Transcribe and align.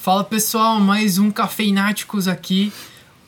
Fala 0.00 0.24
pessoal, 0.24 0.80
mais 0.80 1.18
um 1.18 1.30
Cafeináticos 1.30 2.26
aqui, 2.26 2.72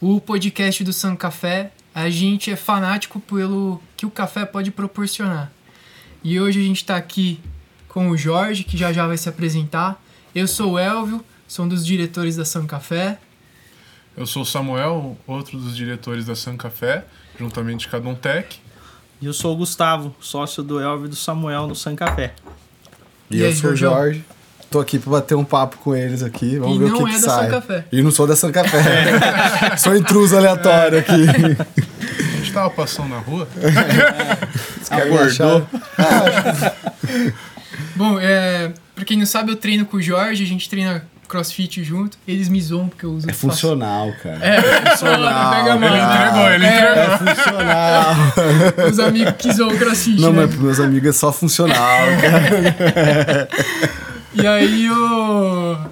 o 0.01 0.19
podcast 0.19 0.83
do 0.83 0.91
San 0.91 1.15
Café. 1.15 1.71
A 1.95 2.09
gente 2.09 2.51
é 2.51 2.57
fanático 2.57 3.21
pelo 3.21 3.79
que 3.95 4.07
o 4.07 4.11
café 4.11 4.47
pode 4.47 4.71
proporcionar. 4.71 5.53
E 6.25 6.41
hoje 6.41 6.61
a 6.61 6.63
gente 6.65 6.79
está 6.79 6.97
aqui 6.97 7.39
com 7.89 8.09
o 8.09 8.17
Jorge, 8.17 8.65
que 8.65 8.79
já 8.79 8.91
já 8.91 9.07
vai 9.07 9.19
se 9.19 9.29
apresentar. 9.29 10.03
Eu 10.35 10.49
sou 10.49 10.73
o 10.73 10.79
Elvio, 10.79 11.23
sou 11.47 11.67
um 11.67 11.69
dos 11.69 11.85
diretores 11.85 12.37
da 12.37 12.45
San 12.47 12.67
Café. 12.67 13.19
Eu 14.17 14.27
sou 14.27 14.41
o 14.41 14.47
Samuel, 14.47 15.19
outro 15.27 15.59
dos 15.59 15.77
diretores 15.77 16.25
da 16.25 16.35
San 16.35 16.57
Café, 16.57 17.05
juntamente 17.39 17.87
com 17.87 17.97
a 17.97 17.99
Dontec. 17.99 18.59
E 19.21 19.27
eu 19.27 19.35
sou 19.35 19.53
o 19.53 19.57
Gustavo, 19.59 20.17
sócio 20.21 20.63
do 20.63 20.81
Elvio 20.81 21.05
e 21.05 21.11
do 21.11 21.17
Samuel 21.17 21.67
no 21.67 21.75
San 21.75 21.95
Café. 21.95 22.35
E, 23.31 23.37
E 23.37 23.41
eu 23.41 23.47
aí, 23.49 23.53
sou 23.55 23.73
o 23.73 23.77
Jorjão? 23.77 23.93
Jorge. 23.93 24.25
Tô 24.73 24.81
aqui 24.81 24.99
pra 24.99 25.11
bater 25.13 25.35
um 25.35 25.45
papo 25.45 25.77
com 25.79 25.95
eles 25.95 26.23
aqui. 26.23 26.59
Vamos 26.59 26.77
E 26.77 26.79
ver 26.81 26.89
não 26.91 27.03
o 27.03 27.05
que, 27.05 27.13
é 27.13 27.15
que 27.17 27.21
da 27.21 27.29
sai. 27.29 27.45
San 27.45 27.51
Café. 27.51 27.85
E 27.93 28.03
não 28.03 28.11
sou 28.11 28.27
da 28.27 28.35
San 28.35 28.51
Café. 28.51 29.77
sou 29.77 29.95
intruso 29.95 30.35
aleatório 30.37 30.99
aqui. 30.99 31.13
A 31.13 32.37
gente 32.39 32.53
tava 32.53 32.71
passando 32.71 33.11
na 33.11 33.19
rua. 33.19 33.47
Acordou. 34.91 35.67
Bom, 37.95 38.19
é, 38.19 38.73
pra 38.95 39.05
quem 39.05 39.19
não 39.19 39.27
sabe, 39.27 39.53
eu 39.53 39.57
treino 39.57 39.85
com 39.85 39.99
o 39.99 40.03
Jorge, 40.03 40.43
a 40.43 40.47
gente 40.47 40.69
treina 40.71 41.05
crossfit 41.29 41.83
junto. 41.85 42.17
Eles 42.27 42.49
me 42.49 42.61
zoam 42.61 42.89
porque 42.89 43.07
eu 43.07 43.13
uso 43.13 43.29
É 43.29 43.33
funcional, 43.33 44.13
cara. 44.23 44.39
É, 44.43 44.91
funcional. 44.91 45.55
Pega 45.55 45.77
mal. 45.77 45.95
Ele 45.95 46.03
entregou, 46.03 46.51
ele 46.51 46.65
É, 46.67 46.79
entregou. 46.79 47.03
É 47.03 47.19
funcional. 47.35 48.15
Os 48.91 48.99
amigos 48.99 49.35
que 49.39 49.53
zoam 49.53 49.71
o 49.71 49.79
crossfit, 49.79 50.21
Não, 50.21 50.33
né? 50.33 50.41
mas 50.43 50.51
pros 50.51 50.63
meus 50.63 50.81
amigos 50.81 51.09
é 51.09 51.13
só 51.13 51.33
funcional, 51.33 51.77
cara. 52.21 53.49
E 54.35 54.47
aí 54.47 54.87
eu. 54.87 55.91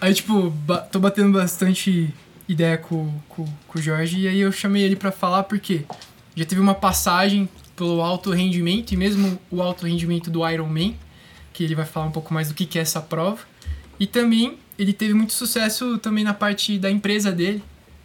Aí, 0.00 0.14
tipo, 0.14 0.50
ba- 0.50 0.78
tô 0.80 0.98
batendo 0.98 1.32
bastante 1.38 2.12
ideia 2.48 2.78
com, 2.78 3.12
com, 3.28 3.44
com 3.68 3.78
o 3.78 3.82
Jorge. 3.82 4.20
E 4.20 4.28
aí 4.28 4.40
eu 4.40 4.50
chamei 4.50 4.82
ele 4.82 4.96
pra 4.96 5.12
falar 5.12 5.44
porque 5.44 5.82
já 6.34 6.44
teve 6.44 6.60
uma 6.60 6.74
passagem 6.74 7.48
pelo 7.76 8.00
alto 8.02 8.30
rendimento 8.30 8.92
e 8.92 8.96
mesmo 8.96 9.38
o 9.50 9.62
alto 9.62 9.86
rendimento 9.86 10.30
do 10.30 10.46
Ironman, 10.48 10.96
que 11.52 11.62
ele 11.64 11.74
vai 11.74 11.84
falar 11.86 12.06
um 12.06 12.10
pouco 12.10 12.32
mais 12.34 12.48
do 12.48 12.54
que, 12.54 12.66
que 12.66 12.78
é 12.78 12.82
essa 12.82 13.00
prova. 13.00 13.38
E 13.98 14.06
também 14.06 14.58
ele 14.78 14.92
teve 14.92 15.12
muito 15.14 15.32
sucesso 15.32 15.98
também 15.98 16.24
na 16.24 16.34
parte 16.34 16.78
da 16.78 16.90
empresa 16.90 17.30
dele, 17.30 17.62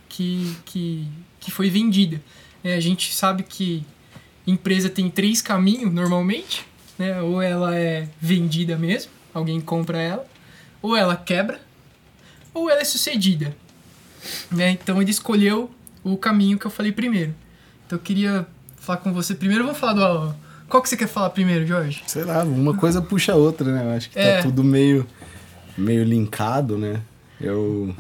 que, 0.10 0.56
que, 0.66 1.08
que 1.40 1.50
foi 1.52 1.70
vendida. 1.70 2.22
É, 2.64 2.76
a 2.76 2.80
gente 2.80 3.14
sabe 3.14 3.44
que 3.44 3.84
empresa 4.46 4.90
tem 4.90 5.10
três 5.10 5.42
caminhos 5.42 5.92
normalmente, 5.94 6.66
né? 7.00 7.22
Ou 7.22 7.42
ela 7.42 7.76
é 7.76 8.08
vendida 8.20 8.78
mesmo, 8.78 9.12
alguém 9.36 9.60
compra 9.62 10.00
ela, 10.02 10.26
ou 10.82 10.96
ela 10.96 11.16
quebra, 11.16 11.60
ou 12.54 12.70
ela 12.70 12.82
é 12.82 12.86
sucedida. 12.86 13.56
Né? 14.50 14.72
Então 14.72 15.00
ele 15.02 15.12
escolheu 15.12 15.70
o 16.04 16.18
caminho 16.18 16.58
que 16.58 16.66
eu 16.66 16.72
falei 16.72 16.92
primeiro. 16.92 17.36
Então 17.86 18.00
eu 18.00 18.02
queria 18.02 18.48
falar 18.78 18.98
com 19.00 19.14
você 19.14 19.36
primeiro. 19.36 19.64
Vamos 19.66 19.78
falar 19.80 19.94
do. 19.94 20.34
Qual 20.68 20.82
que 20.82 20.90
você 20.90 20.98
quer 20.98 21.08
falar 21.08 21.30
primeiro, 21.30 21.68
Jorge? 21.68 22.02
Sei 22.08 22.24
lá, 22.24 22.44
uma 22.44 22.76
coisa 22.76 23.02
puxa 23.02 23.34
a 23.34 23.36
outra, 23.36 23.72
né? 23.72 23.84
Eu 23.84 23.96
acho 23.98 24.10
que 24.10 24.18
É. 24.18 24.38
tá 24.38 24.42
tudo 24.44 24.64
meio, 24.64 25.06
meio 25.78 26.04
linkado, 26.04 26.76
né? 26.78 27.02
Eu. 27.40 27.96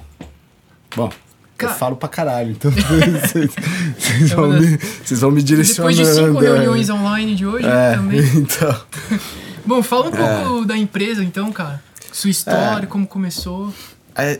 Bom, 0.95 1.11
Cara- 1.57 1.73
eu 1.73 1.77
falo 1.77 1.95
pra 1.95 2.09
caralho, 2.09 2.51
então 2.51 2.71
vocês, 3.21 3.51
vocês 3.99 4.31
É 4.31 4.35
vão, 4.35 4.49
me, 4.49 4.77
vocês 4.77 5.21
vão 5.21 5.29
me 5.31 5.43
direcionando. 5.43 5.95
Depois 5.95 6.15
de 6.17 6.23
cinco 6.25 6.43
é. 6.43 6.47
reuniões 6.47 6.89
online 6.89 7.35
de 7.35 7.45
hoje 7.45 7.67
É, 7.67 7.95
também. 7.95 8.19
então. 8.35 8.81
Bom, 9.65 9.81
fala 9.81 10.07
um 10.07 10.11
pouco 10.11 10.65
da 10.65 10.77
empresa 10.77 11.23
então, 11.23 11.51
cara. 11.51 11.81
Sua 12.11 12.29
história, 12.29 12.85
É. 12.85 12.87
como 12.87 13.05
começou. 13.07 13.73
É, 14.15 14.39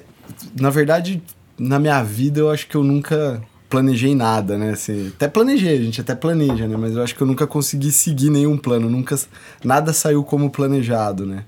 na 0.60 0.70
verdade, 0.70 1.22
na 1.58 1.80
minha 1.80 2.02
vida, 2.04 2.40
eu 2.40 2.50
acho 2.50 2.68
que 2.68 2.76
eu 2.76 2.84
nunca 2.84 3.42
planejei 3.70 4.16
nada, 4.16 4.58
né? 4.58 4.72
Assim, 4.72 5.08
até 5.16 5.28
planejei, 5.28 5.78
a 5.78 5.82
gente 5.82 6.00
até 6.00 6.16
planeja, 6.16 6.68
né? 6.68 6.78
Mas 6.78 6.96
eu 6.96 7.04
acho 7.04 7.16
que 7.16 7.22
eu 7.22 7.28
nunca 7.28 7.46
consegui 7.48 7.92
seguir 7.92 8.30
nenhum 8.30 8.58
plano, 8.58 8.90
nunca 8.90 9.18
nada 9.64 9.92
saiu 9.92 10.24
como 10.24 10.50
planejado, 10.50 11.26
né? 11.26 11.44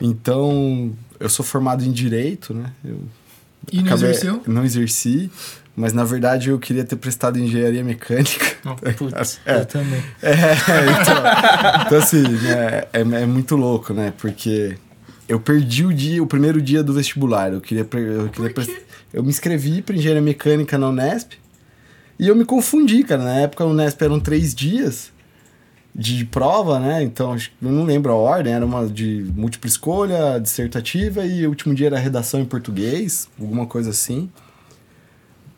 Então, 0.00 0.92
eu 1.18 1.28
sou 1.28 1.44
formado 1.44 1.84
em 1.84 1.92
direito, 1.92 2.52
né? 2.52 2.72
Eu 2.84 3.00
E 3.72 3.76
não 3.78 3.84
acabei- 3.86 4.10
exerceu? 4.10 4.42
Não 4.46 4.64
exerci, 4.64 5.30
mas 5.76 5.92
na 5.92 6.02
verdade 6.04 6.48
eu 6.50 6.58
queria 6.58 6.84
ter 6.84 6.96
prestado 6.96 7.38
engenharia 7.38 7.84
mecânica. 7.84 8.56
Putz, 8.96 9.38
É. 9.44 9.60
eu 9.60 9.66
também. 9.66 10.02
É, 10.22 10.32
então, 11.02 11.86
então 11.86 11.98
assim, 11.98 12.22
né, 12.22 12.84
é, 12.92 13.00
é 13.00 13.26
muito 13.26 13.54
louco, 13.56 13.92
né? 13.92 14.12
Porque 14.18 14.76
eu 15.28 15.38
perdi 15.38 15.84
o 15.84 15.92
dia, 15.92 16.22
o 16.22 16.26
primeiro 16.26 16.60
dia 16.62 16.82
do 16.82 16.92
vestibular. 16.94 17.52
Eu 17.52 17.60
queria, 17.60 17.82
eu 17.82 17.88
queria 17.88 18.28
Por 18.30 18.48
quê? 18.48 18.54
pres- 18.54 18.70
eu 19.12 19.22
me 19.22 19.28
inscrevi 19.28 19.82
para 19.82 19.94
engenharia 19.96 20.22
mecânica 20.22 20.76
na 20.78 20.88
Unesp 20.88 21.32
e 22.18 22.26
eu 22.28 22.34
me 22.34 22.44
confundi, 22.44 23.02
cara. 23.04 23.22
Na 23.22 23.34
época 23.40 23.62
a 23.64 23.66
Unesp 23.66 24.00
eram 24.02 24.18
três 24.18 24.54
dias 24.54 25.12
de 25.94 26.24
prova, 26.26 26.78
né? 26.78 27.02
Então 27.02 27.34
eu 27.62 27.70
não 27.70 27.84
lembro 27.84 28.12
a 28.12 28.16
ordem, 28.16 28.52
era 28.52 28.64
uma 28.64 28.86
de 28.86 29.26
múltipla 29.34 29.68
escolha, 29.68 30.38
dissertativa 30.38 31.24
e 31.24 31.46
o 31.46 31.50
último 31.50 31.74
dia 31.74 31.86
era 31.86 31.98
redação 31.98 32.40
em 32.40 32.44
português, 32.44 33.28
alguma 33.40 33.66
coisa 33.66 33.90
assim. 33.90 34.30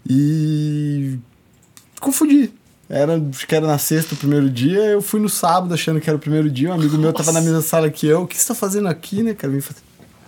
E 0.08 1.18
confundi. 2.00 2.50
Era, 2.88 3.20
acho 3.30 3.46
que 3.46 3.54
era 3.54 3.66
na 3.66 3.76
sexta 3.76 4.14
o 4.14 4.16
primeiro 4.16 4.48
dia, 4.48 4.80
eu 4.86 5.02
fui 5.02 5.20
no 5.20 5.28
sábado 5.28 5.74
achando 5.74 6.00
que 6.00 6.08
era 6.08 6.16
o 6.16 6.20
primeiro 6.20 6.50
dia, 6.50 6.70
um 6.70 6.72
amigo 6.72 6.96
meu 6.96 7.12
tava 7.12 7.32
na 7.32 7.40
mesma 7.42 7.60
sala 7.60 7.90
que 7.90 8.06
eu. 8.06 8.22
O 8.22 8.26
que 8.26 8.38
você 8.38 8.48
tá 8.48 8.54
fazendo 8.54 8.88
aqui, 8.88 9.22
né, 9.22 9.34
cara? 9.34 9.52
Vim 9.52 9.60
fazer. 9.60 9.80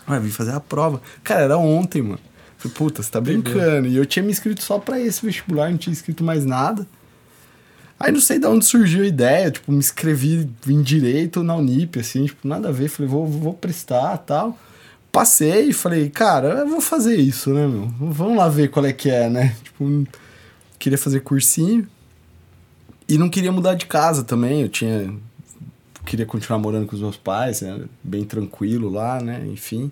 Ué, 0.07 0.21
vim 0.21 0.31
fazer 0.31 0.53
a 0.53 0.61
prova. 0.61 1.01
Cara, 1.25 1.43
era 1.43 1.57
ontem, 1.57 2.03
mano. 2.03 2.21
Falei, 2.59 2.77
puta, 2.77 3.03
você 3.03 3.11
tá 3.11 3.19
brincando. 3.19 3.89
E 3.89 3.97
eu 3.97 4.05
tinha 4.05 4.23
me 4.23 4.31
inscrito 4.31 4.63
só 4.63 4.79
pra 4.79 5.01
esse 5.01 5.25
vestibular, 5.25 5.71
não 5.71 5.79
tinha 5.79 5.93
inscrito 5.93 6.23
mais 6.23 6.45
nada. 6.45 6.87
Aí 7.99 8.13
não 8.13 8.21
sei 8.21 8.39
de 8.39 8.47
onde 8.47 8.65
surgiu 8.67 9.03
a 9.03 9.07
ideia, 9.07 9.51
tipo, 9.51 9.73
me 9.73 9.79
inscrevi 9.79 10.49
em 10.67 10.83
direito 10.83 11.43
na 11.43 11.55
Unip, 11.55 11.99
assim, 11.99 12.27
tipo, 12.27 12.47
nada 12.47 12.69
a 12.69 12.73
ver. 12.73 12.89
Falei, 12.89 13.11
vou, 13.11 13.27
vou 13.27 13.55
prestar 13.55 14.19
tal. 14.19 14.59
Passei 15.13 15.71
e 15.71 15.73
falei, 15.73 16.09
cara, 16.09 16.61
eu 16.61 16.69
vou 16.69 16.81
fazer 16.81 17.17
isso, 17.17 17.51
né, 17.53 17.67
meu? 17.67 17.89
Vamos 17.99 18.37
lá 18.37 18.49
ver 18.49 18.71
qual 18.71 18.87
é 18.87 18.93
que 18.93 19.11
é, 19.11 19.29
né? 19.29 19.57
Tipo, 19.63 20.07
queria 20.79 20.99
fazer 20.99 21.21
cursinho. 21.21 21.87
E 23.09 23.19
não 23.19 23.29
queria 23.29 23.51
mudar 23.51 23.75
de 23.75 23.87
casa 23.87 24.23
também, 24.23 24.63
eu 24.63 24.69
tinha... 24.69 25.13
Queria 26.07 26.25
continuar 26.25 26.59
morando 26.59 26.87
com 26.87 26.95
os 26.95 27.03
meus 27.03 27.17
pais, 27.17 27.61
né? 27.61 27.85
bem 28.03 28.25
tranquilo 28.25 28.89
lá, 28.89 29.21
né? 29.21 29.45
Enfim. 29.47 29.91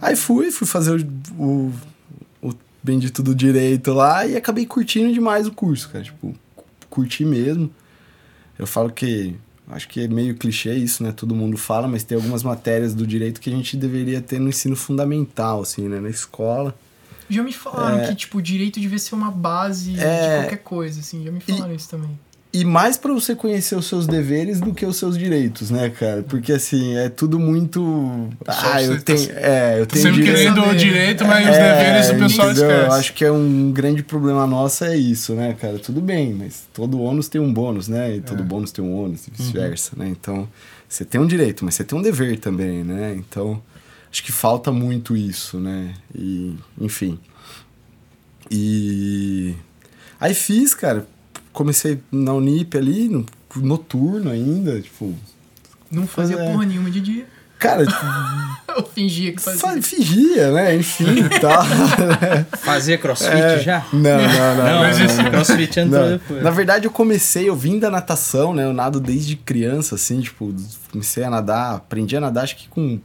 Aí 0.00 0.16
fui, 0.16 0.50
fui 0.50 0.66
fazer 0.66 1.00
o, 1.38 1.42
o, 1.42 1.72
o 2.42 2.54
bendito 2.82 3.22
do 3.22 3.34
direito 3.34 3.92
lá 3.92 4.26
e 4.26 4.36
acabei 4.36 4.66
curtindo 4.66 5.12
demais 5.12 5.46
o 5.46 5.52
curso, 5.52 5.88
cara. 5.88 6.04
Tipo, 6.04 6.34
curti 6.90 7.24
mesmo. 7.24 7.70
Eu 8.58 8.66
falo 8.66 8.90
que. 8.90 9.34
Acho 9.68 9.88
que 9.88 10.04
é 10.04 10.08
meio 10.08 10.34
clichê 10.34 10.74
isso, 10.74 11.02
né? 11.02 11.10
Todo 11.10 11.34
mundo 11.34 11.56
fala, 11.56 11.88
mas 11.88 12.02
tem 12.02 12.16
algumas 12.16 12.42
matérias 12.42 12.94
do 12.94 13.06
direito 13.06 13.40
que 13.40 13.48
a 13.48 13.52
gente 13.52 13.76
deveria 13.76 14.20
ter 14.20 14.38
no 14.38 14.48
ensino 14.50 14.76
fundamental, 14.76 15.62
assim, 15.62 15.88
né? 15.88 16.00
Na 16.00 16.10
escola. 16.10 16.74
Já 17.30 17.42
me 17.42 17.52
falaram 17.52 18.00
É. 18.00 18.08
que, 18.08 18.14
tipo, 18.14 18.38
o 18.38 18.42
direito 18.42 18.78
devia 18.78 18.98
ser 18.98 19.14
uma 19.14 19.30
base 19.30 19.98
É. 19.98 20.36
de 20.36 20.40
qualquer 20.42 20.58
coisa, 20.62 21.00
assim. 21.00 21.24
Já 21.24 21.32
me 21.32 21.40
falaram 21.40 21.74
isso 21.74 21.88
também. 21.88 22.18
E 22.56 22.64
mais 22.64 22.96
pra 22.96 23.12
você 23.12 23.34
conhecer 23.34 23.74
os 23.74 23.86
seus 23.88 24.06
deveres 24.06 24.60
do 24.60 24.72
que 24.72 24.86
os 24.86 24.96
seus 24.96 25.18
direitos, 25.18 25.72
né, 25.72 25.90
cara? 25.90 26.22
Porque 26.22 26.52
assim, 26.52 26.96
é 26.96 27.08
tudo 27.08 27.36
muito. 27.40 28.28
Ah, 28.46 28.80
eu 28.80 28.96
tá 28.98 29.02
tenho. 29.12 29.30
É, 29.32 29.80
eu 29.80 29.86
Tô 29.86 29.94
tenho 29.94 30.04
sempre 30.06 30.22
direito. 30.24 30.54
querendo 30.54 30.70
o 30.70 30.76
direito, 30.76 31.24
mas 31.24 31.48
os 31.48 31.56
É, 31.56 31.76
deveres 31.84 32.10
o 32.10 32.14
pessoal 32.22 32.50
entendeu? 32.52 32.70
Eu 32.70 32.76
esquece. 32.82 32.98
acho 33.00 33.12
que 33.14 33.24
é 33.24 33.32
um 33.32 33.72
grande 33.72 34.04
problema 34.04 34.46
nosso 34.46 34.84
é 34.84 34.96
isso, 34.96 35.34
né, 35.34 35.56
cara? 35.60 35.80
Tudo 35.80 36.00
bem, 36.00 36.32
mas 36.32 36.62
todo 36.72 37.00
ônus 37.02 37.26
tem 37.26 37.40
um 37.40 37.52
bônus, 37.52 37.88
né? 37.88 38.14
E 38.16 38.20
todo 38.20 38.40
É. 38.40 38.46
bônus 38.46 38.70
tem 38.70 38.84
um 38.84 38.94
ônus 39.04 39.26
e 39.26 39.32
vice-versa, 39.32 39.90
né? 39.96 40.06
Então, 40.08 40.48
você 40.88 41.04
tem 41.04 41.20
um 41.20 41.26
direito, 41.26 41.64
mas 41.64 41.74
você 41.74 41.82
tem 41.82 41.98
um 41.98 42.02
dever 42.02 42.38
também, 42.38 42.84
né? 42.84 43.16
Então, 43.18 43.60
acho 44.12 44.22
que 44.22 44.30
falta 44.30 44.70
muito 44.70 45.16
isso, 45.16 45.58
né? 45.58 45.92
E, 46.14 46.54
enfim. 46.80 47.18
E 48.50 49.54
aí 50.20 50.34
fiz, 50.34 50.74
cara. 50.74 51.06
Comecei 51.54 52.00
na 52.12 52.34
Unip 52.34 52.76
ali, 52.76 53.08
no, 53.08 53.24
noturno 53.56 54.30
ainda, 54.30 54.78
tipo, 54.82 55.14
Não 55.90 56.06
fazia 56.06 56.36
É. 56.36 56.52
porra 56.52 56.66
nenhuma 56.66 56.90
de 56.90 57.00
dia. 57.00 57.26
cara, 57.58 57.84
Eu 58.76 58.82
fingia 58.84 59.32
que 59.32 59.40
fazia. 59.40 59.60
fa- 59.60 59.80
fingia, 59.80 60.50
né? 60.50 60.74
Enfim, 60.74 61.06
tal. 61.40 61.64
Fazia 62.58 62.98
crossfit 62.98 63.30
É. 63.32 63.58
já? 63.60 63.86
Não, 63.92 64.00
não, 64.00 64.18
não. 64.20 64.20
Não, 64.20 64.82
não, 64.82 64.98
não, 65.16 65.22
não. 65.22 65.30
crossfit 65.30 65.78
entrou 65.80 66.02
Não. 66.02 66.08
depois. 66.10 66.42
Na 66.42 66.50
verdade, 66.50 66.84
eu 66.86 66.90
comecei, 66.90 67.48
eu 67.48 67.54
vim 67.54 67.78
da 67.78 67.88
natação, 67.88 68.52
né? 68.52 68.64
Eu 68.64 68.72
nado 68.72 68.98
desde 68.98 69.36
criança, 69.36 69.94
assim, 69.94 70.20
tipo, 70.20 70.52
comecei 70.90 71.22
a 71.22 71.30
nadar, 71.30 71.76
aprendi 71.76 72.16
a 72.16 72.20
nadar 72.20 72.42
acho 72.44 72.56
que 72.56 72.68
com 72.68 72.98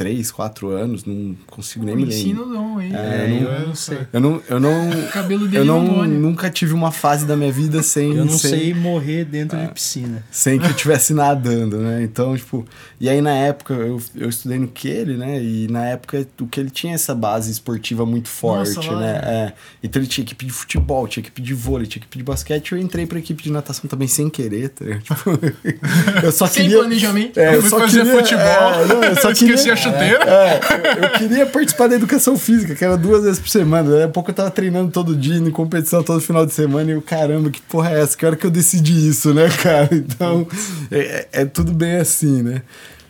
3, 0.00 0.30
4 0.30 0.68
anos, 0.70 1.04
não 1.04 1.36
consigo 1.46 1.84
nem 1.84 1.94
O 1.94 1.98
me 1.98 2.04
ensino 2.06 2.42
lembrar. 2.46 2.58
não, 2.58 2.80
hein? 2.80 2.90
É, 2.94 2.96
É, 2.96 3.30
eu 3.30 3.48
eu 3.52 3.60
não- 3.60 3.66
não 3.68 3.74
sei. 3.74 3.98
Eu 4.14 4.20
não, 4.20 4.42
eu 4.48 4.58
não, 4.58 4.90
cabelo 5.12 5.44
dele 5.46 5.58
eu 5.58 5.62
é 5.62 5.66
não, 5.66 5.76
hormônio. 5.84 6.18
nunca 6.18 6.48
tive 6.48 6.72
uma 6.72 6.90
fase 6.90 7.26
da 7.26 7.36
minha 7.36 7.52
vida 7.52 7.82
sem, 7.82 8.14
Eu 8.16 8.24
não 8.24 8.38
sem, 8.38 8.50
sei 8.50 8.72
morrer 8.74 9.26
dentro 9.26 9.58
de 9.58 9.68
piscina. 9.68 10.24
sem 10.30 10.58
que 10.58 10.64
eu 10.64 10.70
estivesse 10.70 11.12
nadando, 11.12 11.76
né? 11.76 12.02
Então, 12.02 12.34
tipo, 12.34 12.64
e 12.98 13.10
aí 13.10 13.20
na 13.20 13.32
época 13.34 13.74
eu, 13.74 14.00
eu 14.16 14.30
estudei 14.30 14.58
no 14.58 14.68
Kelly, 14.68 15.18
né? 15.18 15.42
E 15.42 15.68
na 15.68 15.84
época 15.84 16.26
o 16.40 16.46
Kelly 16.46 16.70
tinha 16.70 16.94
essa 16.94 17.14
base 17.14 17.50
esportiva 17.50 18.06
muito 18.06 18.28
forte, 18.30 18.76
Nossa, 18.76 18.96
né? 18.96 19.20
é. 19.22 19.30
É. 19.40 19.52
Então 19.82 20.00
ele 20.00 20.08
tinha 20.08 20.24
equipe 20.24 20.46
de 20.46 20.52
futebol, 20.52 21.06
tinha 21.06 21.22
equipe 21.22 21.42
de 21.42 21.52
vôlei, 21.52 21.86
tinha 21.86 22.00
equipe 22.00 22.16
de 22.16 22.24
basquete. 22.24 22.72
Eu 22.72 22.78
entrei 22.78 23.04
pra 23.04 23.18
equipe 23.18 23.42
de 23.42 23.52
natação 23.52 23.86
também 23.86 24.08
sem 24.08 24.30
querer, 24.30 24.70
tá? 24.70 24.84
Tipo, 24.98 25.30
eu 26.24 26.32
só 26.32 26.46
Sem 26.46 26.62
queria. 26.64 26.78
planejamento. 26.78 27.38
É, 27.38 27.56
eu 27.56 27.60
fui 27.60 27.70
só 27.70 27.80
fazer 27.80 28.04
queria, 28.04 28.18
futebol, 28.18 28.44
é, 28.44 28.86
não, 28.86 29.04
eu 29.04 29.16
só 29.16 29.30
esqueci 29.30 29.56
queria, 29.56 29.76
é, 29.94 30.60
eu- 30.98 31.02
eu 31.04 31.10
queria 31.18 31.46
participar 31.46 31.88
da 31.88 31.94
educação 31.96 32.36
física, 32.38 32.74
que 32.74 32.84
era 32.84 32.96
duas 32.96 33.22
vezes 33.24 33.38
por 33.38 33.48
semana. 33.48 33.90
Daí 33.90 34.02
a 34.04 34.08
pouco 34.08 34.30
eu 34.30 34.34
tava 34.34 34.50
treinando 34.50 34.90
todo 34.90 35.16
dia, 35.16 35.36
em 35.36 35.50
competição 35.50 36.02
todo 36.02 36.20
final 36.20 36.44
de 36.46 36.52
semana. 36.52 36.90
E 36.90 36.94
eu, 36.94 37.02
caramba, 37.02 37.50
que 37.50 37.60
porra 37.62 37.90
é 37.92 38.00
essa? 38.02 38.16
Que 38.16 38.24
hora 38.26 38.36
que 38.36 38.46
eu 38.46 38.50
decidi 38.50 39.08
isso, 39.08 39.32
né, 39.34 39.48
cara? 39.62 39.88
Então, 39.92 40.46
é, 40.90 40.98
é- 40.98 41.28
é 41.42 41.44
tudo 41.44 41.72
bem 41.72 41.96
assim, 41.96 42.42
né? 42.42 42.62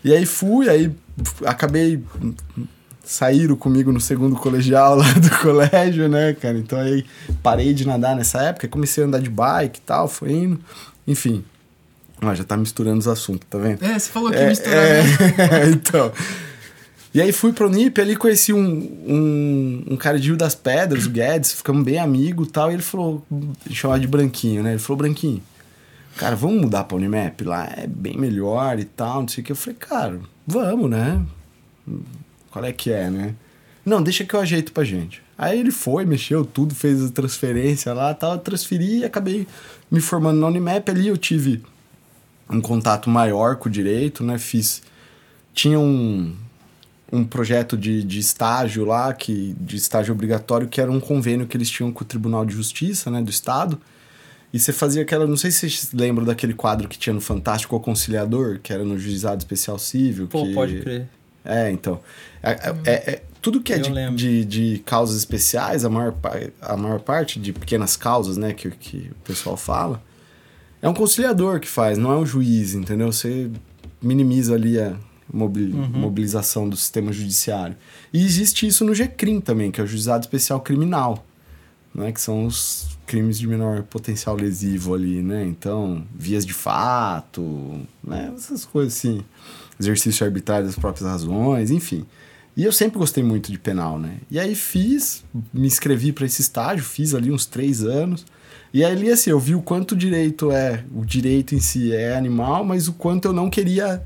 E 0.05 0.12
aí 0.15 0.25
fui, 0.27 0.69
aí 0.69 0.91
acabei. 1.44 2.03
Saíram 3.05 3.56
comigo 3.56 3.91
no 3.91 4.00
segundo 4.00 4.37
colegial 4.37 4.94
lá 4.94 5.12
do 5.15 5.31
colégio, 5.43 6.09
né, 6.09 6.32
cara? 6.35 6.56
Então 6.56 6.79
aí 6.79 7.05
parei 7.43 7.75
de 7.75 7.85
nadar 7.87 8.15
nessa 8.15 8.41
época, 8.43 8.69
comecei 8.69 9.03
a 9.03 9.06
andar 9.06 9.19
de 9.21 9.29
bike 9.29 9.79
e 9.79 9.82
tal, 9.82 10.06
foi 10.06 10.31
indo. 10.32 10.61
Enfim. 11.09 11.43
Ah, 12.23 12.35
já 12.35 12.44
tá 12.44 12.56
misturando 12.56 12.99
os 12.99 13.09
assuntos, 13.09 13.47
tá 13.50 13.59
vendo? 13.59 13.82
É, 13.82 13.99
você 13.99 14.11
falou 14.11 14.31
que 14.31 14.37
É, 14.37 14.53
é, 14.53 15.03
né? 15.03 15.71
então. 15.73 16.12
E 17.12 17.21
aí 17.21 17.33
fui 17.33 17.53
pro 17.53 17.67
Unip, 17.67 18.01
ali 18.01 18.15
conheci 18.15 18.53
um, 18.53 18.61
um, 18.61 19.85
um 19.91 19.97
cara 19.97 20.19
de 20.19 20.29
Rio 20.29 20.37
das 20.37 20.55
Pedras, 20.55 21.07
o 21.07 21.11
Guedes, 21.11 21.53
ficamos 21.53 21.85
bem 21.85 21.99
amigos 21.99 22.47
e 22.47 22.51
tal, 22.53 22.71
e 22.71 22.75
ele 22.75 22.83
falou, 22.83 23.27
chamava 23.69 23.99
de 23.99 24.07
Branquinho, 24.07 24.62
né? 24.62 24.71
Ele 24.71 24.79
falou, 24.79 24.99
Branquinho, 24.99 25.43
cara, 26.17 26.37
vamos 26.37 26.62
mudar 26.62 26.85
pra 26.85 26.97
Unimap? 26.97 27.41
Lá 27.43 27.69
é 27.77 27.87
bem 27.89 28.17
melhor 28.17 28.79
e 28.79 28.85
tal, 28.85 29.23
não 29.23 29.29
sei 29.29 29.43
o 29.43 29.45
que. 29.45 29.51
Eu 29.51 29.57
falei, 29.57 29.77
cara, 29.77 30.21
vamos, 30.47 30.89
né? 30.89 31.21
Qual 32.49 32.65
é 32.65 32.73
que 32.73 32.93
é, 32.93 33.11
né? 33.11 33.35
Não, 33.85 34.01
deixa 34.01 34.25
que 34.25 34.35
eu 34.35 34.41
ajeito 34.41 34.73
pra 34.73 34.85
gente. 34.85 35.21
Aí 35.37 35.59
ele 35.59 35.73
foi, 35.73 36.05
mexeu 36.05 36.45
tudo, 36.45 36.77
fez 36.77 37.05
a 37.05 37.11
transferência 37.11 37.93
lá 37.93 38.15
tal, 38.15 38.35
eu 38.35 38.39
transferi 38.39 38.99
e 38.99 39.05
acabei 39.05 39.49
me 39.91 40.01
formando 40.01 40.39
na 40.39 40.47
Unimap. 40.47 40.89
Ali 40.89 41.09
eu 41.09 41.17
tive 41.17 41.61
um 42.49 42.61
contato 42.61 43.11
maior 43.11 43.56
com 43.56 43.69
o 43.69 43.73
direito, 43.73 44.23
né? 44.23 44.39
Fiz. 44.39 44.83
Tinha 45.53 45.81
um, 45.81 46.37
um 47.12 47.25
projeto 47.25 47.77
de, 47.77 48.03
de 48.05 48.19
estágio 48.19 48.85
lá, 48.85 49.12
que, 49.12 49.55
de 49.61 49.77
estágio 49.77 50.15
obrigatório, 50.15 50.69
que 50.69 50.81
era 50.81 50.91
um 50.91 51.01
convênio 51.01 51.47
que 51.47 51.57
eles 51.57 51.69
tinham 51.69 51.91
com 51.91 52.03
o 52.03 52.07
Tribunal 52.07 52.45
de 52.45 52.55
Justiça, 52.55 53.11
né, 53.11 53.21
do 53.21 53.31
Estado. 53.31 53.81
E 54.53 54.59
você 54.59 54.73
fazia 54.73 55.03
aquela. 55.03 55.27
Não 55.27 55.37
sei 55.37 55.51
se 55.51 55.61
vocês 55.61 55.93
lembram 55.93 56.25
daquele 56.25 56.55
quadro 56.55 56.89
que 56.89 56.99
tinha 56.99 57.15
no 57.15 57.21
Fantástico 57.21 57.77
O 57.77 57.81
Conciliador, 57.81 58.59
que 58.61 58.73
era 58.73 58.85
no 58.85 58.99
Juizado 58.99 59.39
Especial 59.39 59.79
Civil. 59.79 60.27
Pô, 60.27 60.45
que... 60.45 60.55
pode 60.55 60.81
crer. 60.81 61.09
É, 61.45 61.71
então. 61.71 62.01
É, 62.43 62.53
é- 62.85 62.93
é- 63.13 63.23
tudo 63.41 63.63
que 63.63 63.73
é 63.73 63.79
de, 63.79 64.15
de, 64.15 64.45
de 64.45 64.83
causas 64.85 65.17
especiais, 65.17 65.85
a 65.85 65.89
maior, 65.89 66.15
a 66.61 66.77
maior 66.77 67.01
parte 67.01 67.41
de 67.41 67.55
pequenas 67.55 67.97
causas, 67.97 68.37
né, 68.37 68.53
que, 68.53 68.71
que 68.71 69.11
o 69.13 69.25
pessoal 69.25 69.56
fala, 69.56 70.03
é 70.83 70.89
um 70.89 70.93
conciliador 70.93 71.59
que 71.59 71.67
faz, 71.69 71.97
não 71.97 72.13
é 72.13 72.19
um 72.19 72.27
juiz, 72.27 72.75
entendeu? 72.75 73.11
Você 73.11 73.51
minimiza 74.03 74.55
ali 74.55 74.79
a 74.79 74.95
mobili- 75.32 75.73
Uhum. 75.73 75.88
mobilização 75.88 76.69
do 76.69 76.77
sistema 76.77 77.12
judiciário. 77.12 77.77
E 78.12 78.25
existe 78.25 78.67
isso 78.67 78.85
no 78.85 78.94
GCRIM 78.94 79.41
também, 79.41 79.71
que 79.71 79.81
é 79.81 79.85
o 79.85 79.87
Juizado 79.87 80.25
Especial 80.25 80.61
Criminal, 80.61 81.25
né, 81.94 82.12
que 82.12 82.21
são 82.21 82.47
os 82.47 82.88
crimes 83.06 83.38
de 83.38 83.47
menor 83.47 83.82
potencial 83.82 84.37
lesivo 84.37 84.94
ali, 84.94 85.21
né? 85.23 85.44
Então, 85.44 86.05
vias 86.17 86.47
de 86.47 86.53
fato, 86.55 87.81
né, 88.03 88.32
essas 88.37 88.65
coisas 88.65 88.94
assim 88.97 89.23
exercício 89.79 90.25
arbitrário 90.27 90.67
das 90.67 90.77
próprias 90.77 91.09
razões, 91.11 91.71
enfim. 91.71 92.05
E 92.56 92.65
eu 92.65 92.73
sempre 92.73 92.99
gostei 92.99 93.23
muito 93.25 93.50
de 93.50 93.59
penal, 93.59 93.99
né? 93.99 94.19
E 94.31 94.38
aí 94.38 94.55
fiz, 94.55 95.25
me 95.53 95.67
inscrevi 95.67 96.12
para 96.12 96.27
esse 96.27 96.43
estágio, 96.43 96.85
fiz 96.85 97.15
ali 97.15 97.31
uns 97.32 97.47
três 97.47 97.82
anos. 97.82 98.27
E 98.75 98.85
aí 98.85 98.93
ali, 98.93 99.11
assim, 99.11 99.31
eu 99.31 99.41
vi 99.41 99.55
o 99.55 99.62
quanto 99.62 99.93
o 99.93 99.97
direito 99.97 100.53
é, 100.53 100.85
o 100.94 101.05
direito 101.05 101.55
em 101.55 101.61
si 101.61 101.93
é 101.94 102.15
animal, 102.17 102.65
mas 102.65 102.87
o 102.88 102.93
quanto 102.93 103.25
eu 103.27 103.32
não 103.32 103.49
queria 103.49 104.03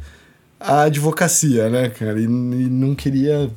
a 0.64 0.82
advocacia, 0.82 1.68
né, 1.68 1.90
cara? 1.90 2.18
E, 2.20 2.24
e 2.24 2.28
não 2.28 2.94
queria 2.94 3.50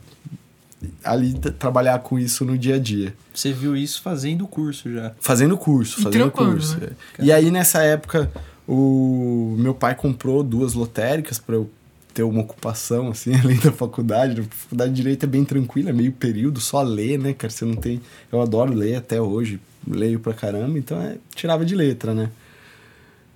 ali 1.03 1.33
trabalhar 1.57 1.99
com 1.99 2.19
isso 2.19 2.45
no 2.45 2.57
dia 2.57 2.75
a 2.75 2.79
dia. 2.79 3.13
Você 3.33 3.51
viu 3.51 3.75
isso 3.75 4.01
fazendo 4.01 4.43
o 4.45 4.47
curso 4.47 4.91
já. 4.91 5.11
Fazendo 5.19 5.57
curso, 5.57 5.99
E 5.99 6.03
fazendo 6.03 6.31
curso. 6.31 6.79
né? 6.79 6.89
é. 7.19 7.25
E 7.25 7.31
aí, 7.31 7.49
nessa 7.49 7.81
época, 7.81 8.31
o 8.67 9.55
meu 9.57 9.73
pai 9.73 9.95
comprou 9.95 10.43
duas 10.43 10.73
lotéricas 10.73 11.39
para 11.39 11.55
eu 11.55 11.69
ter 12.13 12.23
uma 12.23 12.41
ocupação, 12.41 13.09
assim, 13.09 13.33
além 13.39 13.57
da 13.57 13.71
faculdade. 13.71 14.41
A 14.41 14.43
faculdade 14.43 14.91
de 14.91 14.97
Direito 14.97 15.23
é 15.23 15.27
bem 15.27 15.45
tranquila, 15.45 15.89
é 15.89 15.93
meio 15.93 16.11
período, 16.11 16.59
só 16.59 16.81
ler, 16.81 17.17
né, 17.19 17.33
cara? 17.33 17.51
Você 17.51 17.65
não 17.65 17.75
tem... 17.75 18.01
Eu 18.31 18.41
adoro 18.41 18.73
ler 18.73 18.95
até 18.95 19.21
hoje, 19.21 19.59
leio 19.87 20.19
pra 20.19 20.33
caramba, 20.33 20.77
então 20.77 20.99
é, 21.01 21.17
tirava 21.35 21.63
de 21.65 21.75
letra, 21.75 22.13
né? 22.13 22.29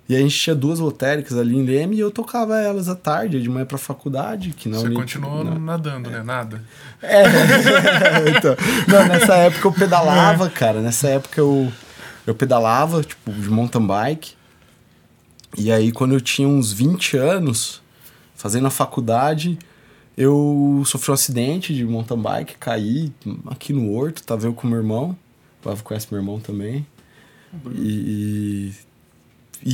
E 0.08 0.16
a 0.16 0.18
gente 0.18 0.36
tinha 0.36 0.54
duas 0.54 0.78
lotéricas 0.78 1.38
ali 1.38 1.56
em 1.56 1.64
Leme 1.64 1.96
e 1.96 2.00
eu 2.00 2.10
tocava 2.10 2.58
elas 2.58 2.88
à 2.88 2.94
tarde, 2.94 3.40
de 3.40 3.48
manhã 3.48 3.64
pra 3.64 3.78
faculdade, 3.78 4.50
que 4.50 4.68
não... 4.68 4.80
Você 4.80 4.90
continuou 4.90 5.44
nadando, 5.44 6.10
né? 6.10 6.22
Nada. 6.22 6.62
É, 7.04 7.24
então, 8.36 8.54
não, 8.86 9.08
nessa 9.08 9.34
época 9.34 9.66
eu 9.66 9.72
pedalava, 9.72 10.48
cara. 10.48 10.80
Nessa 10.80 11.08
época 11.08 11.40
eu, 11.40 11.72
eu 12.24 12.32
pedalava, 12.32 13.02
tipo, 13.02 13.32
de 13.32 13.50
mountain 13.50 13.84
bike. 13.84 14.34
E 15.58 15.72
aí, 15.72 15.90
quando 15.90 16.14
eu 16.14 16.20
tinha 16.20 16.46
uns 16.46 16.72
20 16.72 17.16
anos, 17.16 17.82
fazendo 18.36 18.68
a 18.68 18.70
faculdade, 18.70 19.58
eu 20.16 20.82
sofri 20.86 21.10
um 21.10 21.14
acidente 21.14 21.74
de 21.74 21.84
mountain 21.84 22.20
bike, 22.20 22.56
caí 22.58 23.12
aqui 23.46 23.72
no 23.72 23.92
Horto, 23.92 24.22
tava 24.22 24.46
eu 24.46 24.54
com 24.54 24.68
meu 24.68 24.78
irmão. 24.78 25.16
O 25.60 25.64
Pavo 25.64 25.82
conhece 25.82 26.06
meu 26.10 26.20
irmão 26.20 26.38
também. 26.38 26.86
E, 27.74 28.70
e 28.70 28.74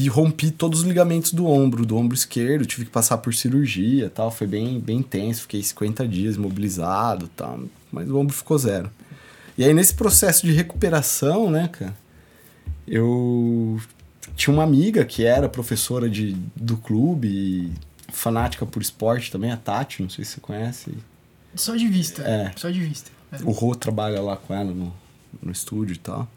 rompi 0.09 0.51
todos 0.51 0.81
os 0.81 0.87
ligamentos 0.87 1.33
do 1.33 1.47
ombro, 1.47 1.87
do 1.87 1.97
ombro 1.97 2.15
esquerdo, 2.15 2.67
tive 2.67 2.85
que 2.85 2.91
passar 2.91 3.19
por 3.19 3.35
cirurgia 3.35 4.07
e 4.07 4.11
tal, 4.11 4.31
foi 4.31 4.47
bem, 4.47 4.79
bem 4.79 4.99
intenso, 4.99 5.43
fiquei 5.43 5.63
50 5.63 6.07
dias 6.07 6.37
imobilizado 6.37 7.27
e 7.27 7.29
tal, 7.29 7.61
mas 7.91 8.11
o 8.11 8.19
ombro 8.19 8.35
ficou 8.35 8.59
zero. 8.59 8.91
E 9.57 9.65
aí 9.65 9.73
nesse 9.73 9.95
processo 9.95 10.47
de 10.47 10.53
recuperação, 10.53 11.51
né, 11.51 11.69
cara, 11.69 11.97
eu 12.87 13.81
tinha 14.37 14.53
uma 14.53 14.63
amiga 14.63 15.05
que 15.05 15.25
era 15.25 15.49
professora 15.49 16.09
de, 16.09 16.37
do 16.55 16.77
clube, 16.77 17.29
e 17.29 17.73
fanática 18.13 18.67
por 18.67 18.83
esporte 18.83 19.31
também, 19.31 19.51
a 19.51 19.57
Tati, 19.57 20.03
não 20.03 20.11
sei 20.11 20.25
se 20.25 20.33
você 20.33 20.41
conhece. 20.41 20.93
Só 21.55 21.77
de 21.77 21.89
vista. 21.89 22.23
É. 22.23 22.53
Só 22.57 22.71
de 22.71 22.81
vista. 22.81 23.11
É. 23.33 23.39
O 23.43 23.51
Rô 23.51 23.75
trabalha 23.75 24.21
lá 24.21 24.37
com 24.37 24.55
ela 24.55 24.73
no, 24.73 24.93
no 25.43 25.53
estúdio 25.53 25.95
e 25.95 25.99
tal. 25.99 26.29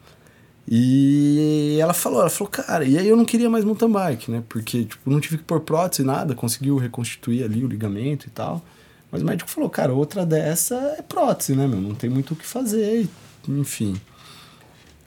E 0.74 1.78
ela 1.82 1.94
falou, 1.94 2.22
ela 2.22 2.30
falou, 2.30 2.50
cara, 2.50 2.86
e 2.86 2.98
aí 2.98 3.06
eu 3.06 3.18
não 3.18 3.26
queria 3.26 3.50
mais 3.50 3.66
mountain 3.66 3.92
bike, 3.92 4.32
né? 4.32 4.42
Porque, 4.48 4.86
tipo, 4.86 5.12
não 5.12 5.20
tive 5.20 5.38
que 5.38 5.44
pôr 5.44 5.60
prótese, 5.60 6.02
nada, 6.02 6.34
conseguiu 6.34 6.78
reconstituir 6.78 7.44
ali 7.44 7.62
o 7.62 7.68
ligamento 7.68 8.28
e 8.28 8.30
tal. 8.30 8.64
Mas 9.12 9.22
o 9.22 9.26
médico 9.26 9.50
falou, 9.50 9.70
cara, 9.70 9.94
outra 9.94 10.26
dessa 10.26 10.76
é 10.98 11.02
prótese, 11.02 11.58
né, 11.58 11.68
meu? 11.68 11.82
Não 11.82 11.94
tem 11.94 12.10
muito 12.10 12.34
o 12.34 12.38
que 12.38 12.48
fazer, 12.48 13.10
enfim. 13.50 14.00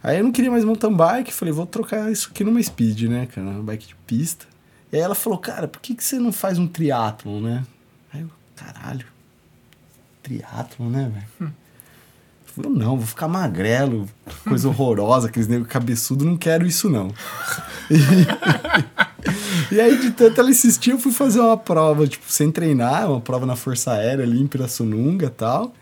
Aí 0.03 0.19
eu 0.19 0.25
não 0.25 0.33
queria 0.33 0.51
mais 0.51 0.67
mountain 0.67 0.93
bike, 0.93 1.33
falei, 1.33 1.55
vou 1.55 1.65
trocar 1.65 2.13
isso 2.13 2.29
aqui 2.31 2.45
numa 2.45 2.63
speed, 2.63 3.05
né, 3.05 3.25
cara? 3.25 3.49
Uma 3.49 3.63
bike 3.63 3.87
de 3.89 3.97
pista. 4.07 4.45
E 4.93 4.97
aí 4.97 5.03
ela 5.03 5.15
falou, 5.15 5.39
cara, 5.39 5.67
por 5.67 5.81
que, 5.81 5.95
que 5.95 6.05
você 6.05 6.19
não 6.19 6.31
faz 6.31 6.59
um 6.59 6.69
triatlon, 6.69 7.41
né? 7.41 7.65
Aí 8.13 8.21
eu, 8.21 8.29
caralho, 8.55 9.07
triatlon, 10.23 10.91
né, 10.91 11.11
velho? 11.41 11.55
Falou, 12.55 12.71
não, 12.71 12.97
vou 12.97 13.07
ficar 13.07 13.27
magrelo, 13.27 14.07
coisa 14.47 14.69
horrorosa, 14.69 15.27
aqueles 15.27 15.49
negros 15.49 15.69
cabeçudo, 15.69 16.25
não 16.25 16.37
quero 16.37 16.67
isso 16.67 16.89
não. 16.89 17.09
E, 19.71 19.75
e 19.77 19.81
aí, 19.81 19.99
de 19.99 20.11
tanto 20.11 20.39
ela 20.41 20.51
insistir, 20.51 20.91
eu 20.91 20.99
fui 20.99 21.11
fazer 21.13 21.41
uma 21.41 21.57
prova, 21.57 22.07
tipo, 22.07 22.25
sem 22.29 22.51
treinar, 22.51 23.11
uma 23.11 23.21
prova 23.21 23.47
na 23.47 23.57
Força 23.57 23.93
Aérea 23.93 24.25
ali 24.25 24.41
em 24.41 24.47
Pirassununga 24.47 25.27
e 25.27 25.31
tal. 25.31 25.75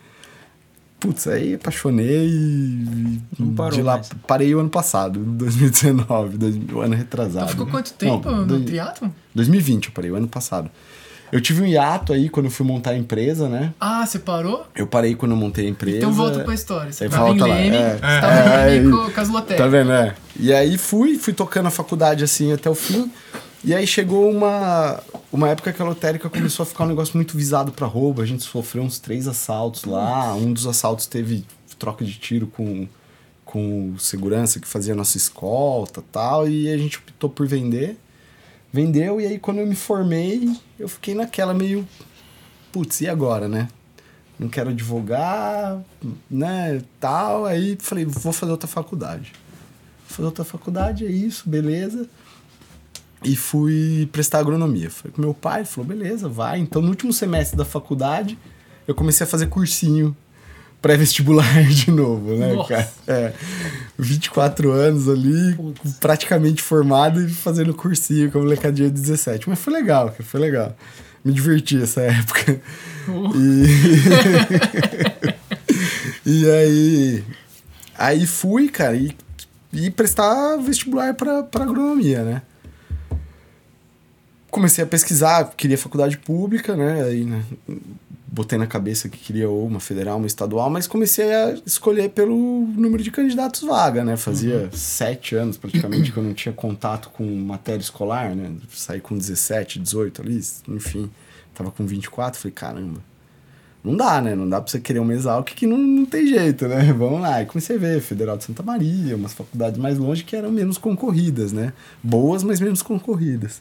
Putz, 1.01 1.27
aí 1.27 1.55
apaixonei 1.55 2.29
e 2.29 3.21
Não 3.39 3.53
parou 3.55 3.73
de 3.73 3.83
lá 3.83 3.95
mais. 3.95 4.09
parei 4.27 4.55
o 4.55 4.61
ano 4.61 4.71
passado, 4.71 5.19
2019, 5.19 6.39
dois- 6.39 6.57
o 6.73 6.81
ano 6.81 6.95
retrasado. 6.95 7.47
Então 7.47 7.49
ficou 7.49 7.67
né? 7.67 7.73
quanto 7.73 7.93
tempo 7.95 8.31
Não, 8.31 8.39
no 8.39 8.47
dois- 8.47 8.65
triatlon? 8.65 9.11
2020 9.35 9.87
eu 9.87 9.93
parei, 9.93 10.11
o 10.13 10.15
ano 10.15 10.29
passado. 10.29 10.71
Eu 11.33 11.41
tive 11.41 11.63
um 11.63 11.67
hiato 11.67 12.13
aí 12.13 12.29
quando 12.29 12.51
fui 12.51 12.67
montar 12.67 12.91
a 12.91 12.97
empresa, 12.97 13.49
né? 13.49 13.73
Ah, 13.81 14.05
você 14.05 14.19
parou? 14.19 14.67
Eu 14.75 14.87
parei 14.87 15.15
quando 15.15 15.33
eu 15.33 15.37
montei 15.39 15.67
a 15.67 15.71
empresa. 15.71 15.97
Então 15.97 16.13
volta 16.13 16.41
pra 16.41 16.53
história. 16.53 16.93
Você 16.93 17.09
tava 17.09 17.31
em 17.31 17.41
Leme, 17.41 17.77
é. 17.77 17.95
você 17.95 17.99
tava 18.01 18.35
em 18.35 18.53
É, 18.53 18.67
Leme 18.67 18.87
aí- 18.87 18.91
com, 19.07 19.11
com 19.15 19.21
as 19.21 19.29
lotéricas. 19.31 19.57
Tá 19.65 19.67
vendo, 19.67 19.93
é? 19.93 20.15
E 20.39 20.53
aí 20.53 20.77
fui, 20.77 21.17
fui 21.19 21.33
tocando 21.33 21.67
a 21.69 21.71
faculdade 21.71 22.23
assim 22.23 22.53
até 22.53 22.69
o 22.69 22.75
fim. 22.75 23.11
E 23.65 23.75
aí 23.75 23.87
chegou 23.87 24.29
uma, 24.31 25.01
uma 25.33 25.49
época 25.49 25.73
que 25.73 25.81
a 25.81 25.85
lotérica 25.85 26.29
começou 26.29 26.65
a 26.65 26.67
ficar 26.67 26.85
um 26.85 26.89
negócio 26.89 27.17
muito 27.17 27.35
visado 27.37 27.73
pra 27.73 27.87
roubo. 27.87 28.21
A 28.21 28.27
gente 28.27 28.43
sofreu 28.43 28.83
uns 28.83 28.99
três 28.99 29.27
assaltos 29.27 29.85
lá. 29.85 30.35
Um 30.35 30.53
dos 30.53 30.67
assaltos 30.67 31.07
teve 31.07 31.47
troca 31.79 32.05
de 32.05 32.13
tiro 32.13 32.47
com, 32.49 32.87
com 33.45 33.95
segurança 33.99 34.61
que 34.61 34.67
fazia 34.69 34.95
nossa 34.95 35.17
escolta 35.17 36.03
tal. 36.13 36.47
E 36.49 36.69
a 36.71 36.77
gente 36.77 36.99
optou 36.99 37.31
por 37.31 37.47
vender. 37.47 37.97
Vendeu, 38.73 39.21
e 39.21 39.27
aí 39.27 39.39
quando 39.39 39.59
eu 39.59 39.67
me 39.67 39.75
formei, 39.75 40.51
eu 40.79 40.89
fiquei 40.89 41.15
naquela 41.15 41.53
meio. 41.53 41.87
Putz, 42.73 43.01
e 43.03 43.09
agora, 43.09 43.49
né? 43.49 43.69
Não 44.39 44.49
quero 44.49 44.71
advogar, 44.71 45.83
né? 46.31 46.83
Tal. 46.99 47.45
Aí 47.45 47.77
falei, 47.79 48.05
vou 48.05 48.33
fazer 48.33 48.51
outra 48.51 48.67
faculdade. 48.67 49.33
Vou 50.09 50.17
fazer 50.17 50.27
outra 50.27 50.45
faculdade, 50.45 51.07
é 51.07 51.11
isso, 51.11 51.49
beleza 51.49 52.09
e 53.25 53.37
fui 53.37 54.09
prestar 54.11 54.41
agronomia. 54.41 54.91
Foi 54.91 55.11
com 55.11 55.21
meu 55.21 55.35
pai, 55.35 55.65
falou, 55.65 55.89
beleza, 55.89 56.29
vai. 56.29 56.59
Então, 56.59 56.83
no 56.83 56.89
último 56.89 57.13
semestre 57.13 57.57
da 57.57 57.65
faculdade, 57.65 58.39
eu 58.87 58.95
comecei 58.95 59.25
a 59.25 59.29
fazer 59.29 59.47
cursinho 59.47 60.17
pré-vestibular 60.83 61.65
de 61.71 61.91
novo, 61.91 62.37
né, 62.37 62.53
Nossa. 62.53 62.69
cara? 62.69 62.93
É, 63.07 63.33
24 63.97 64.71
anos 64.73 65.09
ali, 65.09 65.57
praticamente 66.01 66.61
formado 66.61 67.25
e 67.25 67.31
fazendo 67.31 67.73
cursinho 67.73 68.31
com 68.31 68.41
a 68.41 68.43
molecadinha 68.43 68.91
de 68.91 69.01
17. 69.01 69.49
Mas 69.49 69.61
foi 69.61 69.73
legal, 69.73 70.11
cara, 70.11 70.25
foi 70.25 70.41
legal. 70.41 70.77
Me 71.25 71.33
diverti 71.33 71.81
essa 71.81 72.03
época. 72.03 72.61
E... 73.35 73.65
e 76.29 76.51
aí... 76.51 77.25
Aí 77.97 78.27
fui, 78.27 78.69
cara, 78.69 78.97
e, 78.97 79.17
e 79.73 79.89
prestar 79.89 80.57
vestibular 80.57 81.15
pra, 81.15 81.45
pra 81.45 81.63
agronomia, 81.63 82.25
né? 82.25 82.43
comecei 84.53 84.85
a 84.85 84.87
pesquisar, 84.87 85.51
queria 85.57 85.79
faculdade 85.79 86.19
pública, 86.19 86.77
né? 86.77 87.03
Aí, 87.03 87.25
né, 87.25 87.43
botei 88.33 88.59
na 88.59 88.67
cabeça 88.67 89.11
que 89.11 89.19
queria 89.19 89.47
ou 89.47 89.67
uma 89.67 89.79
federal, 89.79 90.17
uma 90.17 90.27
estadual, 90.27 90.71
mas 90.71 90.87
comecei 90.87 91.31
a 91.35 91.55
escolher 91.67 92.09
pelo 92.09 92.35
número 92.35 93.03
de 93.03 93.11
candidatos 93.11 93.61
vaga, 93.61 94.03
né? 94.03 94.17
Fazia 94.17 94.71
sete 94.73 95.37
anos 95.37 95.59
praticamente 95.59 96.11
que 96.11 96.17
eu 96.17 96.23
não 96.23 96.33
tinha 96.33 96.55
contato 96.55 97.11
com 97.11 97.25
matéria 97.27 97.83
escolar, 97.83 98.35
né? 98.35 98.51
Saí 98.71 99.01
com 99.01 99.19
17, 99.19 99.79
18 99.79 100.23
ali, 100.23 100.41
enfim. 100.67 101.11
Tava 101.53 101.71
com 101.71 101.85
24, 101.85 102.41
falei, 102.41 102.55
caramba. 102.55 103.01
Não 103.85 103.95
dá, 103.95 104.23
né? 104.23 104.35
Não 104.35 104.49
dá 104.49 104.63
pra 104.63 104.71
você 104.71 104.81
querer 104.81 105.01
uma 105.01 105.13
exalc 105.13 105.53
que 105.55 105.67
não, 105.67 105.77
não 105.77 106.07
tem 106.07 106.27
jeito, 106.27 106.67
né? 106.67 106.91
Vamos 106.97 107.21
lá. 107.21 107.43
E 107.43 107.47
comecei 107.47 107.77
a 107.77 107.79
ver 107.79 108.01
Federal 108.01 108.39
de 108.39 108.45
Santa 108.45 108.63
Maria, 108.63 109.15
umas 109.15 109.35
faculdades 109.35 109.79
mais 109.79 109.99
longe 109.99 110.25
que 110.25 110.35
eram 110.35 110.51
menos 110.51 110.79
concorridas, 110.79 111.53
né? 111.53 111.75
Boas, 112.03 112.43
mas 112.43 112.61
menos 112.61 112.81
concorridas. 112.81 113.61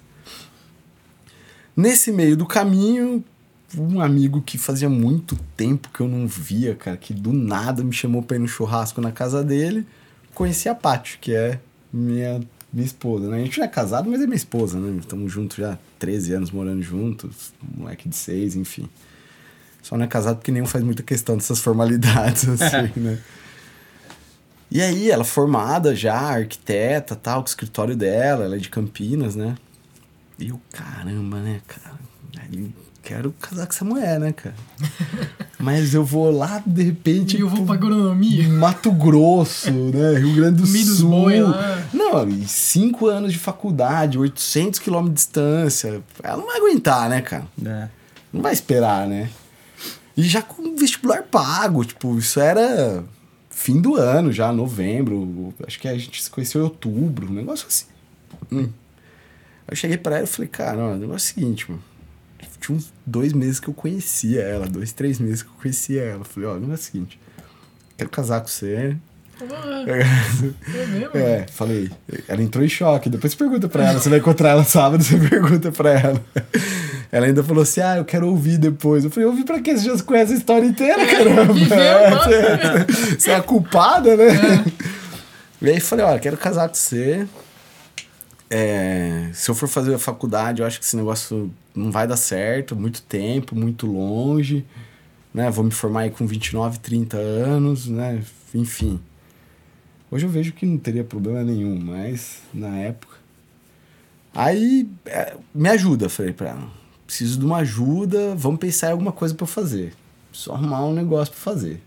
Nesse 1.75 2.11
meio 2.11 2.37
do 2.37 2.45
caminho, 2.45 3.21
um 3.77 4.01
amigo 4.01 4.41
que 4.41 4.57
fazia 4.57 4.89
muito 4.89 5.35
tempo 5.55 5.89
que 5.89 6.01
eu 6.01 6.07
não 6.07 6.27
via, 6.27 6.75
cara, 6.75 6.97
que 6.97 7.13
do 7.13 7.31
nada 7.31 7.83
me 7.83 7.93
chamou 7.93 8.21
pra 8.21 8.37
ir 8.37 8.39
no 8.39 8.47
churrasco 8.47 8.99
na 9.01 9.11
casa 9.11 9.43
dele. 9.43 9.85
Conheci 10.33 10.67
a 10.67 10.75
Paty, 10.75 11.19
que 11.19 11.33
é 11.33 11.59
minha, 11.91 12.41
minha 12.71 12.85
esposa, 12.85 13.29
né? 13.29 13.37
A 13.37 13.43
gente 13.43 13.57
não 13.57 13.65
é 13.65 13.69
casado, 13.69 14.09
mas 14.09 14.21
é 14.21 14.25
minha 14.25 14.35
esposa, 14.35 14.79
né? 14.79 14.97
Estamos 14.99 15.31
juntos 15.31 15.57
já 15.57 15.73
há 15.73 15.77
13 15.99 16.33
anos 16.33 16.51
morando 16.51 16.81
juntos, 16.81 17.53
moleque 17.77 18.09
de 18.09 18.15
6, 18.15 18.55
enfim. 18.55 18.89
Só 19.81 19.97
não 19.97 20.05
é 20.05 20.07
casado 20.07 20.37
porque 20.37 20.51
nenhum 20.51 20.65
faz 20.65 20.83
muita 20.83 21.03
questão 21.03 21.35
dessas 21.35 21.59
formalidades, 21.59 22.47
assim, 22.49 22.91
né? 22.99 23.19
E 24.69 24.81
aí, 24.81 25.11
ela 25.11 25.25
formada 25.25 25.93
já, 25.93 26.17
arquiteta, 26.17 27.13
tal, 27.13 27.41
com 27.41 27.47
o 27.47 27.49
escritório 27.49 27.93
dela, 27.93 28.45
ela 28.45 28.55
é 28.55 28.59
de 28.59 28.69
Campinas, 28.69 29.35
né? 29.35 29.55
E 30.39 30.47
eu, 30.47 30.61
caramba, 30.71 31.41
né, 31.41 31.61
cara? 31.67 31.99
Aí, 32.39 32.73
quero 33.03 33.33
casar 33.39 33.65
com 33.65 33.73
essa 33.73 33.85
mulher, 33.85 34.19
né, 34.19 34.31
cara? 34.31 34.55
Mas 35.59 35.93
eu 35.93 36.03
vou 36.03 36.31
lá, 36.31 36.61
de 36.65 36.83
repente. 36.83 37.37
E 37.37 37.41
eu 37.41 37.49
vou 37.49 37.65
pra 37.65 37.75
agronomia. 37.75 38.47
Mato 38.49 38.91
Grosso, 38.91 39.71
né? 39.71 40.17
Rio 40.17 40.35
Grande 40.35 40.61
do 40.61 40.67
meio 40.67 40.85
Sul. 40.85 41.09
boi 41.09 41.41
lá. 41.41 41.83
Não, 41.93 42.47
cinco 42.47 43.07
anos 43.07 43.31
de 43.31 43.39
faculdade, 43.39 44.17
800 44.17 44.79
quilômetros 44.79 45.13
de 45.13 45.25
distância. 45.25 46.01
Ela 46.23 46.37
não 46.37 46.47
vai 46.47 46.57
aguentar, 46.57 47.09
né, 47.09 47.21
cara? 47.21 47.45
É. 47.63 47.87
Não 48.33 48.41
vai 48.41 48.53
esperar, 48.53 49.07
né? 49.07 49.29
E 50.15 50.23
já 50.23 50.41
com 50.41 50.75
vestibular 50.75 51.23
pago, 51.23 51.85
tipo, 51.85 52.17
isso 52.17 52.39
era 52.39 53.03
fim 53.49 53.79
do 53.79 53.95
ano 53.95 54.31
já, 54.31 54.51
novembro. 54.51 55.53
Acho 55.65 55.79
que 55.79 55.87
a 55.87 55.97
gente 55.97 56.21
se 56.21 56.29
conheceu 56.29 56.61
em 56.61 56.63
outubro, 56.63 57.29
um 57.29 57.33
negócio 57.33 57.67
assim. 57.67 57.85
Hum. 58.51 58.69
Eu 59.67 59.75
cheguei 59.75 59.97
pra 59.97 60.17
ela 60.17 60.25
e 60.25 60.27
falei, 60.27 60.49
cara, 60.49 60.77
ó, 60.77 60.91
o 60.93 60.97
negócio 60.97 61.13
é 61.13 61.15
o 61.15 61.19
seguinte, 61.19 61.69
mano. 61.69 61.83
Tinha 62.61 62.77
uns 62.77 62.93
dois 63.05 63.33
meses 63.33 63.59
que 63.59 63.67
eu 63.67 63.73
conhecia 63.73 64.41
ela, 64.41 64.67
dois, 64.67 64.93
três 64.93 65.19
meses 65.19 65.41
que 65.41 65.49
eu 65.49 65.55
conhecia 65.59 66.03
ela. 66.03 66.23
Falei, 66.23 66.47
ó, 66.47 66.53
o 66.53 66.59
negócio 66.59 66.73
é 66.73 66.75
o 66.75 66.91
seguinte, 66.91 67.19
quero 67.97 68.09
casar 68.09 68.39
com 68.41 68.47
você. 68.47 68.95
É 69.41 70.85
mesmo? 70.85 71.17
É, 71.17 71.47
falei. 71.51 71.89
Ela 72.27 72.43
entrou 72.43 72.63
em 72.63 72.69
choque. 72.69 73.09
Depois 73.09 73.33
pergunta 73.33 73.67
pra 73.67 73.89
ela. 73.89 73.99
Você 73.99 74.07
vai 74.07 74.19
encontrar 74.19 74.49
ela 74.49 74.63
sábado, 74.63 75.01
você 75.03 75.17
pergunta 75.17 75.71
pra 75.71 75.99
ela. 75.99 76.23
Ela 77.11 77.25
ainda 77.25 77.43
falou 77.43 77.63
assim: 77.63 77.81
Ah, 77.81 77.97
eu 77.97 78.05
quero 78.05 78.27
ouvir 78.27 78.59
depois. 78.59 79.03
Eu 79.03 79.09
falei: 79.09 79.27
Ouvir 79.27 79.43
pra 79.43 79.59
quê? 79.59 79.75
Você 79.75 79.85
já 79.85 80.03
conhece 80.03 80.33
a 80.33 80.35
história 80.35 80.65
inteira, 80.65 81.03
caramba. 81.07 81.53
Viveu, 81.53 81.75
É, 81.81 82.11
você, 82.11 83.17
você 83.17 83.31
é 83.31 83.35
a 83.35 83.41
culpada, 83.41 84.15
né? 84.15 84.63
E 85.59 85.69
aí 85.69 85.79
falei: 85.79 86.05
Olha, 86.05 86.19
quero 86.19 86.37
casar 86.37 86.67
com 86.69 86.75
você. 86.75 87.25
É, 88.53 89.29
se 89.33 89.49
eu 89.49 89.55
for 89.55 89.69
fazer 89.69 89.93
a 89.93 89.97
faculdade, 89.97 90.61
eu 90.61 90.67
acho 90.67 90.77
que 90.77 90.85
esse 90.85 90.97
negócio 90.97 91.49
não 91.73 91.89
vai 91.89 92.05
dar 92.05 92.17
certo. 92.17 92.75
Muito 92.75 93.01
tempo, 93.03 93.55
muito 93.55 93.87
longe. 93.87 94.65
Né? 95.33 95.49
Vou 95.49 95.63
me 95.63 95.71
formar 95.71 96.01
aí 96.01 96.11
com 96.11 96.27
29, 96.27 96.79
30 96.79 97.15
anos, 97.15 97.87
né? 97.87 98.21
Enfim. 98.53 98.99
Hoje 100.11 100.25
eu 100.25 100.29
vejo 100.29 100.51
que 100.51 100.65
não 100.65 100.77
teria 100.77 101.05
problema 101.05 101.41
nenhum, 101.41 101.79
mas 101.79 102.39
na 102.53 102.77
época. 102.77 103.15
Aí, 104.35 104.89
é, 105.05 105.37
me 105.55 105.69
ajuda, 105.69 106.09
falei 106.09 106.33
pra 106.33 106.49
ela. 106.49 106.69
Preciso 107.07 107.39
de 107.39 107.45
uma 107.45 107.57
ajuda, 107.59 108.35
vamos 108.35 108.59
pensar 108.59 108.89
em 108.89 108.91
alguma 108.91 109.13
coisa 109.13 109.33
eu 109.39 109.47
fazer. 109.47 109.93
Preciso 110.29 110.51
arrumar 110.51 110.85
um 110.85 110.93
negócio 110.93 111.33
pra 111.33 111.41
fazer. 111.41 111.81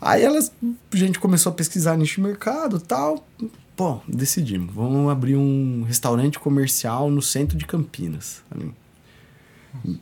Aí 0.00 0.24
elas, 0.24 0.52
a 0.92 0.96
gente 0.96 1.20
começou 1.20 1.52
a 1.52 1.54
pesquisar 1.54 1.96
nicho 1.96 2.16
de 2.16 2.22
mercado 2.22 2.80
tal. 2.80 3.24
Pô, 3.78 4.00
decidimos. 4.08 4.74
Vamos 4.74 5.08
abrir 5.08 5.36
um 5.36 5.84
restaurante 5.84 6.36
comercial 6.36 7.08
no 7.08 7.22
centro 7.22 7.56
de 7.56 7.64
Campinas. 7.64 8.42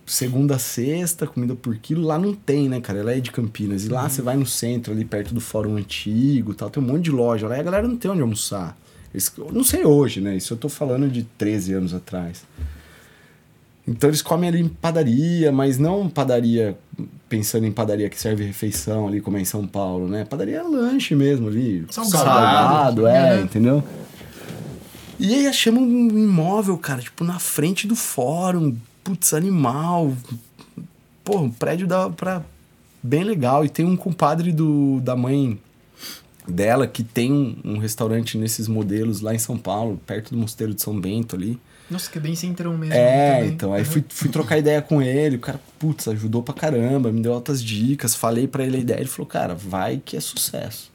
Segunda 0.06 0.54
a 0.54 0.58
sexta, 0.58 1.26
comida 1.26 1.54
por 1.54 1.76
quilo. 1.76 2.00
Lá 2.06 2.18
não 2.18 2.32
tem, 2.32 2.70
né, 2.70 2.80
cara? 2.80 3.00
Ela 3.00 3.12
é 3.12 3.20
de 3.20 3.30
Campinas. 3.30 3.84
E 3.84 3.90
lá 3.90 4.08
você 4.08 4.22
vai 4.22 4.34
no 4.34 4.46
centro, 4.46 4.94
ali 4.94 5.04
perto 5.04 5.34
do 5.34 5.42
Fórum 5.42 5.76
Antigo 5.76 6.54
tal. 6.54 6.70
Tem 6.70 6.82
um 6.82 6.86
monte 6.86 7.02
de 7.02 7.10
loja 7.10 7.46
lá 7.46 7.58
e 7.58 7.60
a 7.60 7.62
galera 7.62 7.86
não 7.86 7.98
tem 7.98 8.10
onde 8.10 8.22
almoçar. 8.22 8.74
Eles, 9.12 9.30
não 9.52 9.62
sei 9.62 9.84
hoje, 9.84 10.22
né? 10.22 10.34
Isso 10.34 10.54
eu 10.54 10.56
tô 10.56 10.70
falando 10.70 11.10
de 11.10 11.24
13 11.36 11.74
anos 11.74 11.92
atrás. 11.92 12.46
Então 13.86 14.10
eles 14.10 14.20
comem 14.20 14.48
ali 14.48 14.60
em 14.60 14.68
padaria, 14.68 15.52
mas 15.52 15.78
não 15.78 16.08
padaria 16.08 16.76
pensando 17.28 17.66
em 17.66 17.72
padaria 17.72 18.08
que 18.10 18.18
serve 18.20 18.44
refeição 18.44 19.06
ali, 19.06 19.20
como 19.20 19.36
é 19.36 19.40
em 19.40 19.44
São 19.44 19.66
Paulo, 19.66 20.08
né? 20.08 20.24
Padaria 20.24 20.58
é 20.58 20.62
lanche 20.62 21.14
mesmo 21.14 21.46
ali. 21.48 21.84
Salgado. 21.90 22.24
Salgado, 22.24 23.06
é, 23.06 23.38
É. 23.38 23.42
entendeu? 23.42 23.82
E 25.18 25.34
aí 25.34 25.46
achamos 25.46 25.82
um 25.82 26.08
imóvel, 26.08 26.76
cara, 26.76 27.00
tipo, 27.00 27.24
na 27.24 27.38
frente 27.38 27.86
do 27.86 27.96
fórum. 27.96 28.76
Putz, 29.02 29.32
animal. 29.32 30.12
Pô, 31.24 31.38
um 31.38 31.50
prédio 31.50 31.86
da, 31.86 32.10
pra... 32.10 32.42
bem 33.02 33.24
legal. 33.24 33.64
E 33.64 33.68
tem 33.68 33.84
um 33.86 33.96
compadre 33.96 34.52
do, 34.52 35.00
da 35.00 35.16
mãe 35.16 35.58
dela 36.46 36.86
que 36.86 37.02
tem 37.02 37.32
um, 37.32 37.56
um 37.64 37.78
restaurante 37.78 38.36
nesses 38.36 38.68
modelos 38.68 39.20
lá 39.20 39.34
em 39.34 39.38
São 39.38 39.56
Paulo, 39.56 40.00
perto 40.06 40.32
do 40.34 40.38
Mosteiro 40.38 40.74
de 40.74 40.82
São 40.82 41.00
Bento 41.00 41.34
ali. 41.34 41.58
Nossa, 41.90 42.10
que 42.10 42.18
é 42.18 42.20
bem 42.20 42.34
centrão 42.34 42.76
mesmo. 42.76 42.94
É, 42.94 43.36
também. 43.36 43.48
então, 43.52 43.72
aí 43.72 43.82
Uhum. 43.82 43.86
fui, 43.86 44.04
fui 44.08 44.28
trocar 44.28 44.58
ideia 44.58 44.82
com 44.82 45.00
ele, 45.00 45.36
o 45.36 45.38
cara, 45.38 45.60
putz, 45.78 46.08
ajudou 46.08 46.42
pra 46.42 46.52
caramba, 46.52 47.12
me 47.12 47.20
deu 47.20 47.32
altas 47.32 47.62
dicas, 47.62 48.14
falei 48.14 48.48
pra 48.48 48.64
ele 48.64 48.78
a 48.78 48.80
ideia, 48.80 48.98
ele 48.98 49.08
falou, 49.08 49.26
cara, 49.26 49.54
vai 49.54 50.02
que 50.04 50.16
é 50.16 50.20
sucesso. 50.20 50.90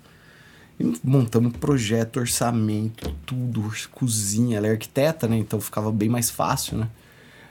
E 0.80 0.94
montamos 1.04 1.54
projeto, 1.58 2.18
orçamento, 2.20 3.16
tudo, 3.26 3.72
cozinha, 3.92 4.58
ela 4.58 4.68
é 4.68 4.72
arquiteta, 4.72 5.28
né, 5.28 5.38
então 5.38 5.62
ficava 5.62 5.92
bem 5.92 6.10
mais 6.10 6.30
fácil, 6.30 6.78
né. 6.78 6.90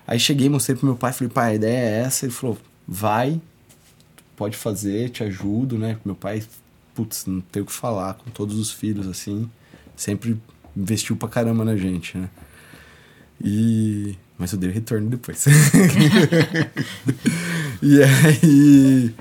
Aí 0.07 0.19
cheguei, 0.19 0.49
mostrei 0.49 0.77
pro 0.77 0.87
meu 0.87 0.97
pai, 0.97 1.13
falei, 1.13 1.33
pai, 1.33 1.53
a 1.53 1.55
ideia 1.55 1.79
é 1.79 2.01
essa, 2.01 2.27
ele 2.27 2.33
falou, 2.33 2.59
vai, 2.87 3.41
pode 4.37 4.57
fazer, 4.57 5.09
te 5.11 5.23
ajudo, 5.23 5.79
né, 5.79 5.97
meu 6.05 6.15
pai, 6.15 6.43
putz, 6.95 7.25
não 7.25 7.41
tem 7.41 7.63
o 7.63 7.67
que 7.67 7.73
falar, 7.73 8.15
com 8.15 8.31
todos 8.31 8.59
os 8.59 8.71
filhos, 8.71 9.07
assim, 9.07 9.49
sempre 9.97 10.37
investiu 10.77 11.17
pra 11.17 11.29
caramba 11.29 11.65
na 11.65 11.77
gente, 11.77 12.19
né. 12.19 12.29
E. 13.43 14.17
Mas 14.39 14.53
eu 14.53 14.59
dei 14.59 14.71
retorno 14.71 15.09
depois. 15.09 15.45
e 17.83 18.03
aí. 18.03 19.15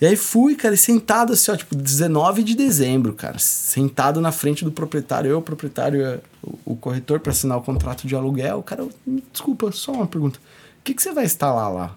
E 0.00 0.06
aí 0.06 0.14
fui, 0.14 0.54
cara, 0.54 0.74
e 0.74 0.78
sentado 0.78 1.32
assim, 1.32 1.50
ó, 1.50 1.56
tipo, 1.56 1.74
19 1.74 2.44
de 2.44 2.54
dezembro, 2.54 3.14
cara. 3.14 3.38
Sentado 3.38 4.20
na 4.20 4.30
frente 4.30 4.64
do 4.64 4.70
proprietário, 4.70 5.28
eu, 5.28 5.38
o 5.38 5.42
proprietário, 5.42 6.20
o, 6.40 6.58
o 6.72 6.76
corretor, 6.76 7.18
para 7.18 7.32
assinar 7.32 7.58
o 7.58 7.62
contrato 7.62 8.06
de 8.06 8.14
aluguel. 8.14 8.62
Cara, 8.62 8.86
me 9.04 9.24
desculpa, 9.32 9.72
só 9.72 9.92
uma 9.92 10.06
pergunta. 10.06 10.38
O 10.38 10.84
que, 10.84 10.94
que 10.94 11.02
você 11.02 11.12
vai 11.12 11.24
instalar 11.24 11.72
lá? 11.72 11.96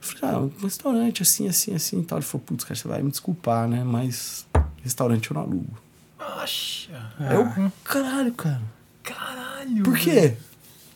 Eu 0.00 0.06
falei, 0.06 0.36
ah, 0.36 0.38
um 0.38 0.62
restaurante 0.62 1.22
assim, 1.22 1.48
assim, 1.48 1.74
assim 1.74 2.00
e 2.00 2.04
tal. 2.04 2.18
Ele 2.18 2.26
falou, 2.26 2.44
putz, 2.46 2.62
cara, 2.62 2.76
você 2.76 2.86
vai 2.86 3.02
me 3.02 3.10
desculpar, 3.10 3.66
né? 3.66 3.82
Mas 3.82 4.46
restaurante 4.82 5.30
eu 5.30 5.34
não 5.34 5.42
alugo. 5.42 5.78
Poxa. 6.16 7.12
Aí 7.18 7.34
eu, 7.34 7.72
caralho, 7.82 8.32
cara. 8.32 8.62
Caralho. 9.02 9.82
Por 9.82 9.98
quê? 9.98 10.36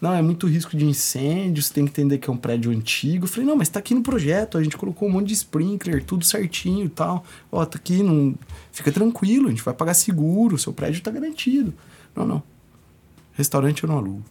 Não, 0.04 0.12
é 0.12 0.20
muito 0.20 0.46
risco 0.46 0.76
de 0.76 0.84
incêndio, 0.84 1.62
você 1.62 1.72
tem 1.72 1.86
que 1.86 1.90
entender 1.92 2.18
que 2.18 2.28
é 2.28 2.32
um 2.32 2.36
prédio 2.36 2.70
antigo. 2.70 3.24
Eu 3.24 3.28
falei, 3.28 3.46
não, 3.48 3.56
mas 3.56 3.70
tá 3.70 3.78
aqui 3.78 3.94
no 3.94 4.02
projeto, 4.02 4.58
a 4.58 4.62
gente 4.62 4.76
colocou 4.76 5.08
um 5.08 5.12
monte 5.12 5.28
de 5.28 5.32
sprinkler, 5.32 6.04
tudo 6.04 6.26
certinho 6.26 6.84
e 6.84 6.90
tal. 6.90 7.24
Ó, 7.50 7.64
tá 7.64 7.78
aqui, 7.78 8.02
não... 8.02 8.34
fica 8.70 8.92
tranquilo, 8.92 9.46
a 9.46 9.50
gente 9.50 9.62
vai 9.62 9.72
pagar 9.72 9.94
seguro, 9.94 10.58
seu 10.58 10.74
prédio 10.74 11.02
tá 11.02 11.10
garantido. 11.10 11.72
Não, 12.14 12.26
não. 12.26 12.42
Restaurante 13.32 13.82
eu 13.82 13.88
não 13.88 13.96
alugo. 13.96 14.22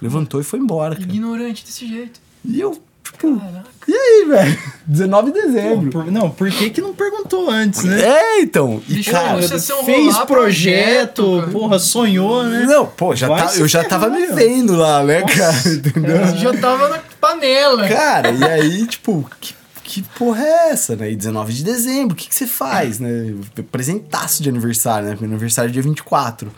Levantou 0.00 0.40
e 0.40 0.42
foi 0.42 0.58
embora, 0.58 0.96
cara. 0.96 1.08
Ignorante 1.08 1.64
desse 1.64 1.86
jeito. 1.86 2.20
E 2.44 2.60
eu, 2.60 2.82
Caraca. 3.18 3.64
e 3.88 3.92
aí, 3.94 4.24
velho? 4.28 4.58
19 4.84 5.30
de 5.32 5.42
dezembro. 5.42 5.90
Pô, 5.90 6.02
por- 6.02 6.10
não, 6.12 6.28
por 6.30 6.50
que 6.50 6.68
que 6.70 6.80
não 6.80 6.92
perguntou 6.92 7.48
antes, 7.48 7.84
né? 7.84 8.02
É, 8.02 8.40
então. 8.40 8.82
E, 8.88 8.94
Deixa 8.94 9.12
cara, 9.12 9.40
Fez 9.42 10.16
projeto, 10.18 10.26
projeto, 10.26 11.48
porra, 11.52 11.78
sonhou, 11.78 12.42
né? 12.44 12.64
não, 12.66 12.84
pô, 12.86 13.14
já 13.14 13.28
tá, 13.28 13.54
eu 13.56 13.68
já 13.68 13.84
tava 13.84 14.08
me 14.10 14.26
vendo 14.26 14.74
lá, 14.74 15.04
né, 15.04 15.22
cara? 15.22 15.56
Entendeu? 15.70 16.36
Já 16.36 16.52
tava 16.60 16.88
na 16.88 16.98
panela. 17.20 17.88
Cara, 17.88 18.30
e 18.32 18.42
aí, 18.44 18.86
tipo, 18.88 19.24
que, 19.40 19.54
que 19.84 20.02
porra 20.18 20.42
é 20.44 20.70
essa, 20.70 20.96
né? 20.96 21.10
E 21.12 21.16
19 21.16 21.52
de 21.52 21.62
dezembro, 21.64 22.14
o 22.14 22.16
que, 22.16 22.28
que 22.28 22.34
você 22.34 22.46
faz, 22.46 22.98
né? 22.98 23.34
Presentaço 23.70 24.42
de 24.42 24.48
aniversário, 24.48 25.08
né? 25.10 25.16
Meu 25.20 25.30
aniversário 25.30 25.68
é 25.68 25.72
dia 25.72 25.82
24. 25.82 26.52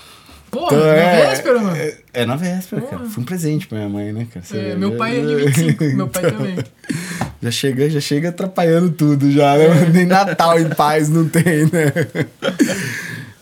Porra, 0.54 0.66
Então, 0.76 0.78
na 0.86 0.86
é- 0.94 1.26
véspera, 1.26 1.60
mano. 1.60 1.76
É, 1.76 1.96
é 2.12 2.26
na 2.26 2.36
véspera, 2.36 2.82
cara. 2.82 2.96
Porra. 2.98 3.10
Foi 3.10 3.22
um 3.22 3.26
presente 3.26 3.66
pra 3.66 3.78
minha 3.78 3.88
mãe, 3.90 4.12
né, 4.12 4.26
cara? 4.32 4.44
Você- 4.44 4.58
É, 4.58 4.74
meu 4.76 4.96
pai 4.96 5.18
é 5.18 5.20
de 5.20 5.34
25, 5.46 5.84
meu 5.96 6.08
pai 6.08 6.22
também. 6.32 6.56
Já 7.42 7.50
chega, 7.50 7.90
já 7.90 8.00
chega 8.00 8.28
atrapalhando 8.30 8.90
tudo, 8.92 9.30
já, 9.30 9.56
né? 9.58 9.90
Nem 9.92 10.06
Natal 10.06 10.58
em 10.58 10.68
paz 10.70 11.08
não 11.08 11.28
tem, 11.28 11.64
né? 11.64 11.92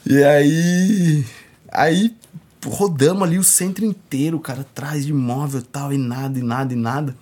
E 0.07 0.23
aí. 0.23 1.25
Aí 1.71 2.15
rodamos 2.65 3.23
ali 3.23 3.39
o 3.39 3.45
centro 3.45 3.85
inteiro, 3.85 4.39
cara, 4.39 4.61
atrás 4.61 5.05
de 5.05 5.11
imóvel 5.11 5.61
e 5.61 5.65
tal, 5.65 5.93
e 5.93 5.99
nada, 5.99 6.39
e 6.39 6.43
nada, 6.43 6.73
e 6.73 6.77
nada. 6.77 7.15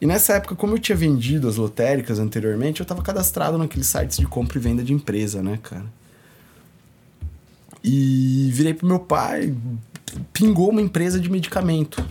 E 0.00 0.06
nessa 0.06 0.34
época, 0.34 0.54
como 0.56 0.74
eu 0.74 0.78
tinha 0.78 0.96
vendido 0.96 1.48
as 1.48 1.56
lotéricas 1.56 2.18
anteriormente, 2.18 2.80
eu 2.80 2.86
tava 2.86 3.02
cadastrado 3.02 3.56
naqueles 3.58 3.86
sites 3.86 4.16
de 4.18 4.26
compra 4.26 4.58
e 4.58 4.60
venda 4.60 4.82
de 4.82 4.92
empresa, 4.92 5.42
né, 5.42 5.58
cara? 5.62 5.84
E 7.84 8.50
virei 8.52 8.74
pro 8.74 8.86
meu 8.86 9.00
pai, 9.00 9.54
pingou 10.32 10.70
uma 10.70 10.80
empresa 10.80 11.18
de 11.18 11.30
medicamento 11.30 12.04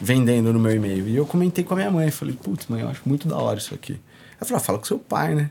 vendendo 0.00 0.52
no 0.52 0.58
meu 0.58 0.72
e-mail. 0.72 1.08
E 1.08 1.16
eu 1.16 1.26
comentei 1.26 1.64
com 1.64 1.74
a 1.74 1.76
minha 1.76 1.90
mãe, 1.90 2.10
falei, 2.10 2.36
putz, 2.40 2.66
mãe, 2.68 2.82
eu 2.82 2.88
acho 2.88 3.02
muito 3.06 3.26
da 3.26 3.36
hora 3.36 3.58
isso 3.58 3.74
aqui. 3.74 3.92
Ela 4.36 4.46
falou, 4.46 4.56
ah, 4.56 4.60
fala 4.60 4.78
com 4.78 4.84
seu 4.84 4.98
pai, 4.98 5.34
né? 5.34 5.50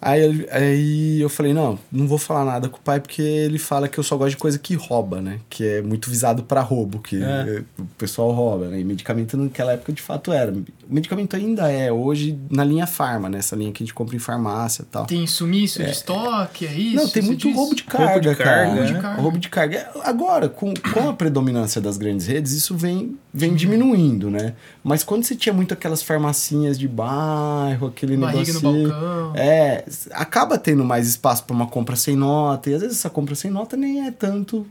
Aí, 0.00 0.46
aí 0.52 1.20
eu 1.20 1.28
falei, 1.28 1.52
não, 1.52 1.76
não 1.90 2.06
vou 2.06 2.18
falar 2.18 2.44
nada 2.44 2.68
com 2.68 2.76
o 2.76 2.80
pai 2.80 3.00
porque 3.00 3.20
ele 3.20 3.58
fala 3.58 3.88
que 3.88 3.98
eu 3.98 4.04
só 4.04 4.16
gosto 4.16 4.30
de 4.30 4.36
coisa 4.36 4.56
que 4.56 4.74
rouba, 4.74 5.20
né? 5.20 5.40
Que 5.50 5.64
é 5.66 5.82
muito 5.82 6.08
visado 6.08 6.44
pra 6.44 6.60
roubo, 6.60 7.00
que 7.00 7.16
É. 7.16 7.26
eh, 7.58 7.62
o 7.78 7.84
pessoal 7.98 8.30
rouba, 8.30 8.68
né? 8.68 8.78
E 8.78 8.84
medicamento 8.84 9.36
naquela 9.36 9.72
época 9.72 9.92
de 9.92 10.00
fato 10.00 10.32
era. 10.32 10.52
O 10.52 10.64
medicamento 10.88 11.34
ainda 11.34 11.68
é 11.70 11.90
hoje 11.90 12.38
na 12.48 12.62
linha 12.64 12.86
farma, 12.86 13.28
né? 13.28 13.38
Essa 13.38 13.56
linha 13.56 13.72
que 13.72 13.82
a 13.82 13.86
gente 13.86 13.92
compra 13.94 14.14
em 14.14 14.20
farmácia 14.20 14.82
e 14.82 14.86
tal. 14.86 15.04
Tem 15.04 15.26
sumiço 15.26 15.82
de 15.82 15.90
estoque, 15.90 16.64
é 16.66 16.72
isso? 16.72 16.96
Não, 16.96 17.08
tem 17.08 17.22
muito 17.22 17.48
diz? 17.48 17.56
roubo 17.56 17.74
de 17.74 17.82
carga, 17.82 18.06
Roubo 18.12 18.20
de 18.30 18.36
cara. 18.36 18.50
carga, 18.50 18.70
Roubo 18.74 18.86
de 18.86 18.92
né? 18.92 19.00
carga. 19.00 19.20
Roubo 19.22 19.38
de 19.38 19.48
carga. 19.48 19.90
Agora, 20.04 20.48
com, 20.48 20.72
com 20.74 21.08
a 21.08 21.12
predominância 21.12 21.80
das 21.80 21.96
grandes 21.96 22.26
redes, 22.28 22.52
isso 22.52 22.76
vem, 22.76 23.18
vem 23.34 23.52
diminuindo, 23.54 24.30
né? 24.30 24.54
Mas 24.84 25.02
quando 25.02 25.24
você 25.24 25.34
tinha 25.34 25.52
muito 25.52 25.74
aquelas 25.74 26.02
farmacinhas 26.02 26.78
de 26.78 26.86
bairro, 26.86 27.88
aquele 27.88 28.16
Barriga 28.16 28.52
no 28.52 28.60
negocinho... 28.60 28.88
balcão. 28.90 29.32
É, 29.34 29.84
acaba 30.12 30.58
tendo 30.58 30.84
mais 30.84 31.08
espaço 31.08 31.44
para 31.44 31.54
uma 31.54 31.66
compra 31.66 31.96
sem 31.96 32.16
nota. 32.16 32.70
E 32.70 32.74
às 32.74 32.80
vezes 32.80 32.98
essa 32.98 33.10
compra 33.10 33.34
sem 33.34 33.50
nota 33.50 33.76
nem 33.76 34.06
é 34.06 34.10
tanto 34.10 34.66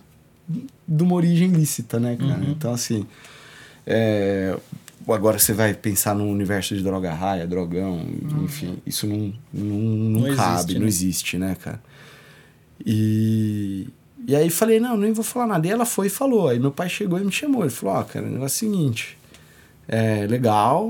de 0.88 1.04
uma 1.04 1.16
origem 1.16 1.50
lícita, 1.50 2.00
né, 2.00 2.16
cara? 2.16 2.40
Uhum. 2.40 2.52
Então, 2.52 2.74
assim... 2.74 3.06
é, 3.86 4.58
agora 5.14 5.40
você 5.40 5.54
vai 5.54 5.74
pensar 5.74 6.16
no 6.16 6.26
universo 6.26 6.76
de 6.76 6.84
droga 6.84 7.14
raia, 7.14 7.48
drogão, 7.48 8.06
enfim, 8.44 8.78
isso 8.86 9.08
não, 9.08 9.34
não, 9.54 9.64
não, 9.64 10.22
Não 10.22 10.36
cabe, 10.36 10.54
existe, 10.54 10.74
não 10.74 10.82
né? 10.82 10.88
existe, 10.88 11.38
né, 11.38 11.58
cara? 11.62 11.82
E, 12.86 13.88
e 14.28 14.36
aí 14.36 14.50
falei, 14.50 14.80
não, 14.80 14.98
nem 14.98 15.14
vou 15.14 15.24
falar 15.24 15.48
nada. 15.48 15.68
E 15.68 15.70
ela 15.70 15.86
foi 15.86 16.08
e 16.08 16.10
falou. 16.10 16.50
Aí 16.50 16.60
meu 16.60 16.72
pai 16.72 16.90
chegou 16.90 17.20
e 17.20 17.24
me 17.24 17.32
chamou. 17.32 17.62
Ele 17.62 17.70
falou, 17.70 17.96
ó, 17.96 18.04
cara, 18.04 18.26
o 18.26 18.30
negócio 18.30 18.66
é 18.66 18.68
o 18.68 18.72
seguinte. 18.72 19.18
É 19.88 20.28
legal, 20.28 20.90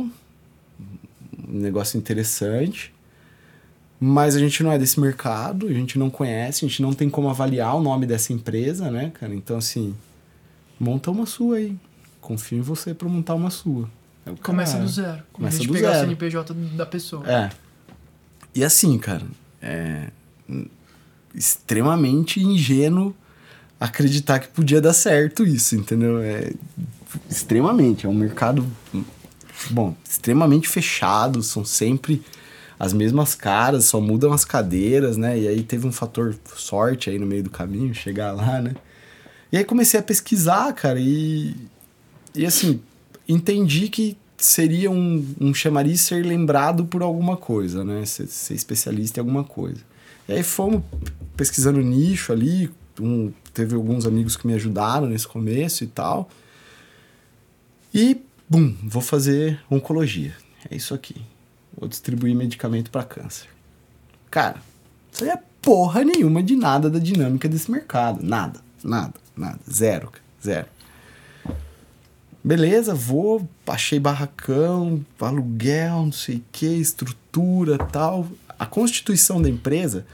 um 1.47 1.59
negócio 1.59 1.97
interessante, 1.97 2.91
mas 3.99 4.35
a 4.35 4.39
gente 4.39 4.61
não 4.63 4.71
é 4.71 4.77
desse 4.77 4.99
mercado, 4.99 5.67
a 5.67 5.73
gente 5.73 5.97
não 5.97 6.09
conhece, 6.09 6.63
a 6.65 6.67
gente 6.67 6.81
não 6.81 6.93
tem 6.93 7.09
como 7.09 7.29
avaliar 7.29 7.75
o 7.75 7.81
nome 7.81 8.05
dessa 8.05 8.31
empresa, 8.33 8.91
né, 8.91 9.11
cara? 9.19 9.33
Então, 9.33 9.57
assim, 9.57 9.95
monta 10.79 11.09
uma 11.11 11.25
sua 11.25 11.57
aí. 11.57 11.75
Confio 12.21 12.57
em 12.59 12.61
você 12.61 12.93
pra 12.93 13.07
montar 13.07 13.33
uma 13.35 13.49
sua. 13.49 13.89
O 14.25 14.35
Começa 14.41 14.73
cara- 14.73 14.83
do 14.83 14.89
zero. 14.91 15.23
Começa 15.31 15.55
a 15.55 15.59
gente 15.59 15.67
do 15.67 15.73
pegar 15.73 15.89
o 15.89 15.93
zero. 15.93 16.05
CNPJ 16.07 16.53
da 16.75 16.85
pessoa. 16.85 17.23
É. 17.31 17.49
E 18.53 18.63
assim, 18.63 18.97
cara, 18.97 19.23
é 19.61 20.07
extremamente 21.33 22.39
ingênuo 22.41 23.15
acreditar 23.79 24.39
que 24.39 24.47
podia 24.47 24.81
dar 24.81 24.93
certo 24.93 25.45
isso, 25.45 25.75
entendeu? 25.75 26.19
É 26.19 26.51
extremamente, 27.29 28.05
é 28.05 28.09
um 28.09 28.13
mercado 28.13 28.65
bom, 29.69 29.95
extremamente 30.07 30.67
fechado, 30.67 31.41
são 31.43 31.63
sempre 31.63 32.21
as 32.79 32.93
mesmas 32.93 33.33
caras, 33.33 33.85
só 33.85 33.99
mudam 33.99 34.31
as 34.31 34.45
cadeiras, 34.45 35.17
né? 35.17 35.39
E 35.39 35.47
aí 35.47 35.63
teve 35.63 35.87
um 35.87 35.91
fator 35.91 36.35
sorte 36.55 37.09
aí 37.09 37.17
no 37.17 37.25
meio 37.25 37.43
do 37.43 37.49
caminho, 37.49 37.93
chegar 37.93 38.31
lá, 38.31 38.61
né? 38.61 38.75
E 39.51 39.57
aí 39.57 39.63
comecei 39.63 39.99
a 39.99 40.03
pesquisar, 40.03 40.71
cara, 40.73 40.99
e, 40.99 41.55
e 42.35 42.45
assim, 42.45 42.79
entendi 43.27 43.89
que 43.89 44.17
seria 44.37 44.91
um, 44.91 45.25
um 45.39 45.53
chamariz 45.53 46.01
ser 46.01 46.23
lembrado 46.23 46.85
por 46.85 47.01
alguma 47.01 47.35
coisa, 47.35 47.83
né? 47.83 48.05
Ser, 48.05 48.27
ser 48.27 48.53
especialista 48.53 49.19
em 49.19 49.21
alguma 49.21 49.43
coisa. 49.43 49.81
E 50.27 50.33
aí 50.33 50.43
fomos 50.43 50.83
pesquisando 51.35 51.79
nicho 51.79 52.31
ali, 52.31 52.69
um, 52.99 53.31
teve 53.53 53.75
alguns 53.75 54.05
amigos 54.05 54.35
que 54.35 54.45
me 54.45 54.53
ajudaram 54.53 55.07
nesse 55.07 55.27
começo 55.27 55.83
e 55.83 55.87
tal. 55.87 56.29
E, 57.93 58.17
bum, 58.47 58.75
vou 58.83 59.01
fazer 59.01 59.59
oncologia. 59.69 60.35
É 60.69 60.75
isso 60.75 60.93
aqui. 60.93 61.15
Vou 61.77 61.87
distribuir 61.87 62.35
medicamento 62.35 62.89
para 62.89 63.03
câncer. 63.03 63.47
Cara, 64.31 64.57
isso 65.11 65.23
aí 65.23 65.29
é 65.29 65.39
porra 65.61 66.03
nenhuma 66.03 66.41
de 66.41 66.55
nada 66.55 66.89
da 66.89 66.99
dinâmica 66.99 67.47
desse 67.47 67.69
mercado. 67.69 68.23
Nada, 68.23 68.59
nada, 68.83 69.13
nada. 69.35 69.59
Zero, 69.71 70.11
zero. 70.43 70.67
Beleza, 72.43 72.95
vou, 72.95 73.47
achei 73.67 73.99
barracão, 73.99 75.05
aluguel, 75.19 76.05
não 76.05 76.11
sei 76.11 76.37
o 76.37 76.43
que, 76.51 76.65
estrutura 76.65 77.77
tal. 77.77 78.25
A 78.57 78.65
constituição 78.65 79.41
da 79.41 79.49
empresa, 79.49 80.05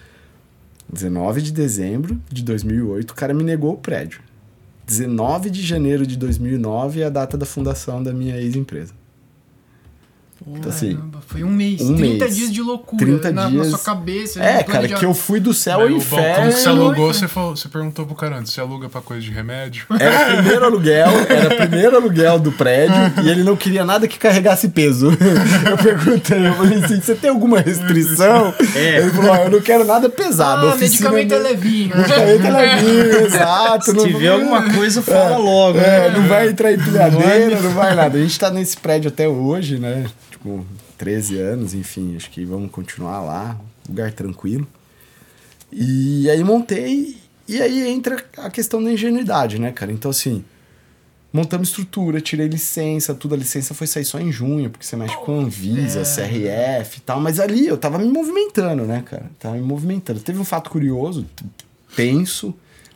19 0.91 1.41
de 1.41 1.51
dezembro 1.51 2.19
de 2.29 2.43
2008, 2.43 3.11
o 3.11 3.13
cara 3.13 3.33
me 3.33 3.43
negou 3.43 3.73
o 3.73 3.77
prédio. 3.77 4.21
19 4.87 5.49
de 5.49 5.61
janeiro 5.61 6.05
de 6.05 6.17
2009 6.17 7.01
é 7.01 7.05
a 7.05 7.09
data 7.09 7.37
da 7.37 7.45
fundação 7.45 8.01
da 8.01 8.11
minha 8.11 8.37
ex-empresa. 8.37 8.93
Então, 10.45 10.69
assim, 10.71 10.95
Caramba, 10.95 11.19
foi 11.25 11.43
um 11.43 11.49
mês. 11.49 11.81
um 11.81 11.95
30 11.95 12.25
mês. 12.25 12.35
dias 12.35 12.51
de 12.51 12.61
loucura 12.61 13.05
30 13.05 13.31
na, 13.31 13.43
na 13.43 13.49
dias. 13.49 13.67
sua 13.67 13.79
cabeça. 13.79 14.39
É, 14.43 14.51
cara, 14.55 14.63
planeja- 14.65 14.95
que 14.97 15.05
eu 15.05 15.13
fui 15.13 15.39
do 15.39 15.53
céu 15.53 15.79
Aí 15.81 15.93
ao 15.93 15.97
o 15.97 15.99
balcão 16.01 16.19
inferno. 16.19 16.51
que 16.53 16.59
você 16.59 16.69
alugou, 16.69 17.07
né? 17.07 17.13
você, 17.13 17.27
falou, 17.27 17.55
você 17.55 17.69
perguntou 17.69 18.05
pro 18.05 18.15
cara 18.15 18.37
antes, 18.37 18.51
você 18.51 18.59
aluga 18.61 18.89
pra 18.89 19.01
coisa 19.01 19.21
de 19.21 19.31
remédio? 19.31 19.85
Era 19.99 20.33
o 20.33 20.35
primeiro 20.37 20.65
aluguel, 20.65 21.07
era 21.29 21.53
o 21.53 21.57
primeiro 21.57 21.95
aluguel 21.95 22.39
do 22.39 22.51
prédio 22.51 22.95
e 23.23 23.29
ele 23.29 23.43
não 23.43 23.55
queria 23.55 23.85
nada 23.85 24.07
que 24.07 24.17
carregasse 24.19 24.67
peso. 24.69 25.11
Eu 25.69 25.77
perguntei, 25.77 26.47
eu 26.47 26.53
falei 26.55 26.83
assim: 26.83 26.99
você 27.01 27.15
tem 27.15 27.29
alguma 27.29 27.59
restrição? 27.61 28.53
É. 28.75 28.97
Ele 28.99 29.09
falou: 29.11 29.31
ó, 29.31 29.35
eu 29.45 29.49
não 29.51 29.61
quero 29.61 29.85
nada 29.85 30.09
pesado. 30.09 30.67
Ah, 30.67 30.75
medicamento 30.75 31.33
é 31.33 31.37
não- 31.37 31.43
levinho. 31.43 31.95
Medicamento 31.95 32.45
é 32.45 32.51
levinho, 32.51 33.25
exato. 33.25 33.85
Se 33.85 33.93
não- 33.93 34.05
tiver 34.05 34.27
alguma 34.29 34.73
coisa, 34.73 35.01
fala 35.01 35.37
logo. 35.37 35.77
É, 35.79 36.09
né? 36.09 36.17
não 36.17 36.27
vai 36.27 36.49
entrar 36.49 36.71
em 36.73 36.77
pilhadeira, 36.77 37.59
não 37.61 37.71
vai 37.71 37.95
nada. 37.95 38.17
A 38.17 38.21
gente 38.21 38.37
tá 38.39 38.49
nesse 38.51 38.75
prédio 38.77 39.07
até 39.09 39.27
hoje, 39.27 39.77
né? 39.79 40.05
Tipo, 40.43 40.65
13 40.97 41.39
anos, 41.39 41.73
enfim, 41.73 42.17
acho 42.17 42.29
que 42.29 42.43
vamos 42.43 42.69
continuar 42.69 43.21
lá, 43.21 43.57
lugar 43.87 44.11
tranquilo. 44.11 44.67
E 45.71 46.29
aí 46.29 46.43
montei, 46.43 47.15
e 47.47 47.61
aí 47.61 47.87
entra 47.87 48.21
a 48.37 48.49
questão 48.49 48.83
da 48.83 48.91
ingenuidade, 48.91 49.57
né, 49.57 49.71
cara? 49.71 49.93
Então, 49.93 50.11
assim, 50.11 50.43
Montamos 51.35 51.69
estrutura, 51.69 52.21
tirei 52.21 52.47
licença, 52.47 53.15
tudo. 53.15 53.33
A 53.33 53.37
licença 53.39 53.73
foi 53.73 53.87
sair 53.87 54.05
só 54.05 54.19
em 54.19 54.31
junho, 54.31 54.69
porque 54.69 54.85
você 54.85 54.95
mexe 54.95 55.17
com 55.17 55.39
Anvisa, 55.39 56.01
É. 56.01 56.03
CRF 56.03 56.97
e 56.99 57.01
tal. 57.01 57.19
Mas 57.19 57.39
ali 57.39 57.65
eu 57.65 57.75
tava 57.75 57.97
me 57.97 58.07
movimentando, 58.07 58.83
né, 58.83 59.01
cara? 59.03 59.31
Tava 59.39 59.55
me 59.55 59.61
movimentando. 59.63 60.19
Teve 60.19 60.37
um 60.37 60.43
fato 60.43 60.69
curioso, 60.69 61.25
tenso, 61.95 62.53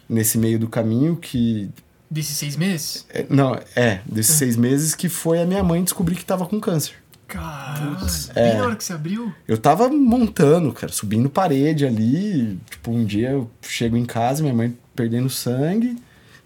nesse 0.08 0.38
meio 0.38 0.60
do 0.60 0.68
caminho, 0.68 1.16
que. 1.16 1.72
Desses 2.12 2.38
seis 2.38 2.56
meses? 2.56 3.08
é, 3.10 3.26
Não, 3.28 3.60
é, 3.76 4.02
desses 4.06 4.36
seis 4.36 4.56
meses, 4.56 4.94
que 4.94 5.10
foi 5.10 5.42
a 5.42 5.46
minha 5.48 5.64
mãe 5.64 5.84
descobrir 5.84 6.14
que 6.14 6.24
tava 6.24 6.46
com 6.46 6.60
câncer. 6.60 6.94
Caralho. 7.28 7.98
é. 8.36 8.44
Bem 8.44 8.58
na 8.58 8.66
hora 8.66 8.76
que 8.76 8.84
você 8.84 8.94
abriu? 8.94 9.34
Eu 9.48 9.58
tava 9.58 9.90
montando, 9.90 10.72
cara, 10.72 10.92
subindo 10.92 11.30
parede 11.30 11.86
ali. 11.86 12.58
Tipo, 12.70 12.92
um 12.92 13.04
dia 13.04 13.32
eu 13.32 13.52
chego 13.62 13.98
em 13.98 14.06
casa, 14.06 14.42
minha 14.42 14.56
mãe 14.56 14.78
perdendo 14.96 15.30
sangue. 15.30 15.98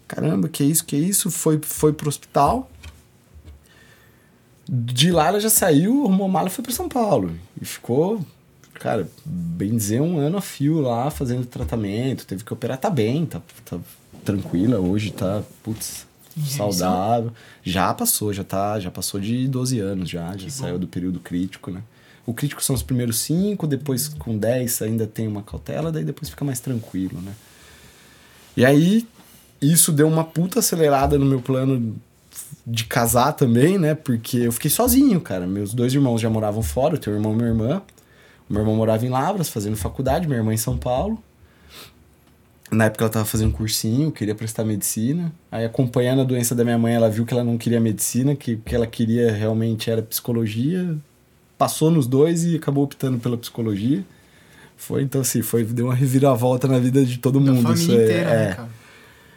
Caramba, 0.07 0.49
que 0.49 0.63
isso, 0.63 0.83
que 0.83 0.97
isso? 0.97 1.29
Foi, 1.29 1.59
foi 1.63 1.93
pro 1.93 2.09
hospital. 2.09 2.69
De 4.67 5.11
lá 5.11 5.27
ela 5.27 5.39
já 5.39 5.49
saiu, 5.49 6.03
arrumou 6.05 6.27
mala 6.27 6.47
e 6.47 6.51
foi 6.51 6.63
pra 6.63 6.73
São 6.73 6.89
Paulo. 6.89 7.33
E 7.61 7.65
ficou, 7.65 8.25
cara, 8.73 9.07
bem 9.25 9.75
dizer, 9.75 10.01
um 10.01 10.17
ano 10.17 10.37
a 10.37 10.41
fio 10.41 10.79
lá 10.81 11.09
fazendo 11.11 11.45
tratamento. 11.45 12.25
Teve 12.25 12.43
que 12.43 12.53
operar, 12.53 12.77
tá 12.77 12.89
bem, 12.89 13.25
tá, 13.25 13.41
tá 13.65 13.77
tranquila 14.25 14.79
hoje, 14.79 15.11
tá, 15.11 15.43
putz? 15.63 16.07
Saudável. 16.45 17.31
Já 17.63 17.93
passou, 17.93 18.33
já 18.33 18.43
tá, 18.43 18.79
já 18.79 18.91
passou 18.91 19.19
de 19.19 19.47
12 19.47 19.79
anos 19.79 20.09
já, 20.09 20.35
já 20.37 20.49
saiu 20.49 20.79
do 20.79 20.87
período 20.87 21.19
crítico, 21.19 21.71
né? 21.71 21.81
O 22.25 22.33
crítico 22.33 22.63
são 22.63 22.75
os 22.75 22.83
primeiros 22.83 23.19
cinco, 23.19 23.65
depois 23.65 24.07
com 24.07 24.37
10 24.37 24.81
ainda 24.83 25.07
tem 25.07 25.27
uma 25.27 25.41
cautela, 25.41 25.91
daí 25.91 26.03
depois 26.03 26.29
fica 26.29 26.45
mais 26.45 26.59
tranquilo, 26.59 27.19
né? 27.19 27.33
E 28.55 28.65
aí, 28.65 29.07
isso 29.61 29.91
deu 29.91 30.07
uma 30.07 30.23
puta 30.23 30.59
acelerada 30.59 31.17
no 31.17 31.25
meu 31.25 31.41
plano 31.41 31.95
de 32.65 32.85
casar 32.85 33.33
também, 33.33 33.77
né? 33.77 33.95
Porque 33.95 34.37
eu 34.37 34.51
fiquei 34.51 34.69
sozinho, 34.69 35.19
cara. 35.19 35.47
Meus 35.47 35.73
dois 35.73 35.93
irmãos 35.93 36.21
já 36.21 36.29
moravam 36.29 36.61
fora, 36.61 36.95
eu 36.95 36.99
tenho 36.99 37.15
um 37.15 37.19
irmão 37.19 37.33
e 37.33 37.35
minha 37.35 37.49
irmã. 37.49 37.81
O 38.49 38.53
meu 38.53 38.61
irmão 38.61 38.75
morava 38.75 39.05
em 39.05 39.09
Lavras, 39.09 39.49
fazendo 39.49 39.75
faculdade, 39.77 40.27
minha 40.27 40.39
irmã 40.39 40.53
em 40.53 40.57
São 40.57 40.77
Paulo. 40.77 41.21
Na 42.71 42.85
época 42.85 43.03
ela 43.03 43.11
tava 43.11 43.25
fazendo 43.25 43.49
um 43.49 43.51
cursinho, 43.51 44.11
queria 44.11 44.33
prestar 44.33 44.63
medicina. 44.63 45.31
Aí 45.51 45.65
acompanhando 45.65 46.21
a 46.21 46.23
doença 46.23 46.55
da 46.55 46.63
minha 46.63 46.77
mãe, 46.77 46.93
ela 46.93 47.09
viu 47.09 47.25
que 47.25 47.33
ela 47.33 47.43
não 47.43 47.57
queria 47.57 47.81
medicina, 47.81 48.33
que 48.33 48.53
o 48.53 48.59
que 48.59 48.73
ela 48.73 48.87
queria 48.87 49.29
realmente 49.31 49.91
era 49.91 50.01
psicologia. 50.01 50.95
Passou 51.57 51.91
nos 51.91 52.07
dois 52.07 52.45
e 52.45 52.55
acabou 52.55 52.85
optando 52.85 53.19
pela 53.19 53.37
psicologia. 53.37 54.05
Foi, 54.77 55.03
então 55.03 55.21
assim, 55.21 55.41
foi, 55.41 55.63
deu 55.65 55.87
uma 55.87 55.93
reviravolta 55.95 56.67
na 56.67 56.79
vida 56.79 57.03
de 57.05 57.19
todo 57.19 57.39
Da 57.39 57.51
mundo. 57.51 57.61
família 57.61 57.83
isso 57.83 57.91
aí, 57.91 58.03
inteira, 58.03 58.29
é. 58.29 58.47
né, 58.47 58.55
cara? 58.55 58.69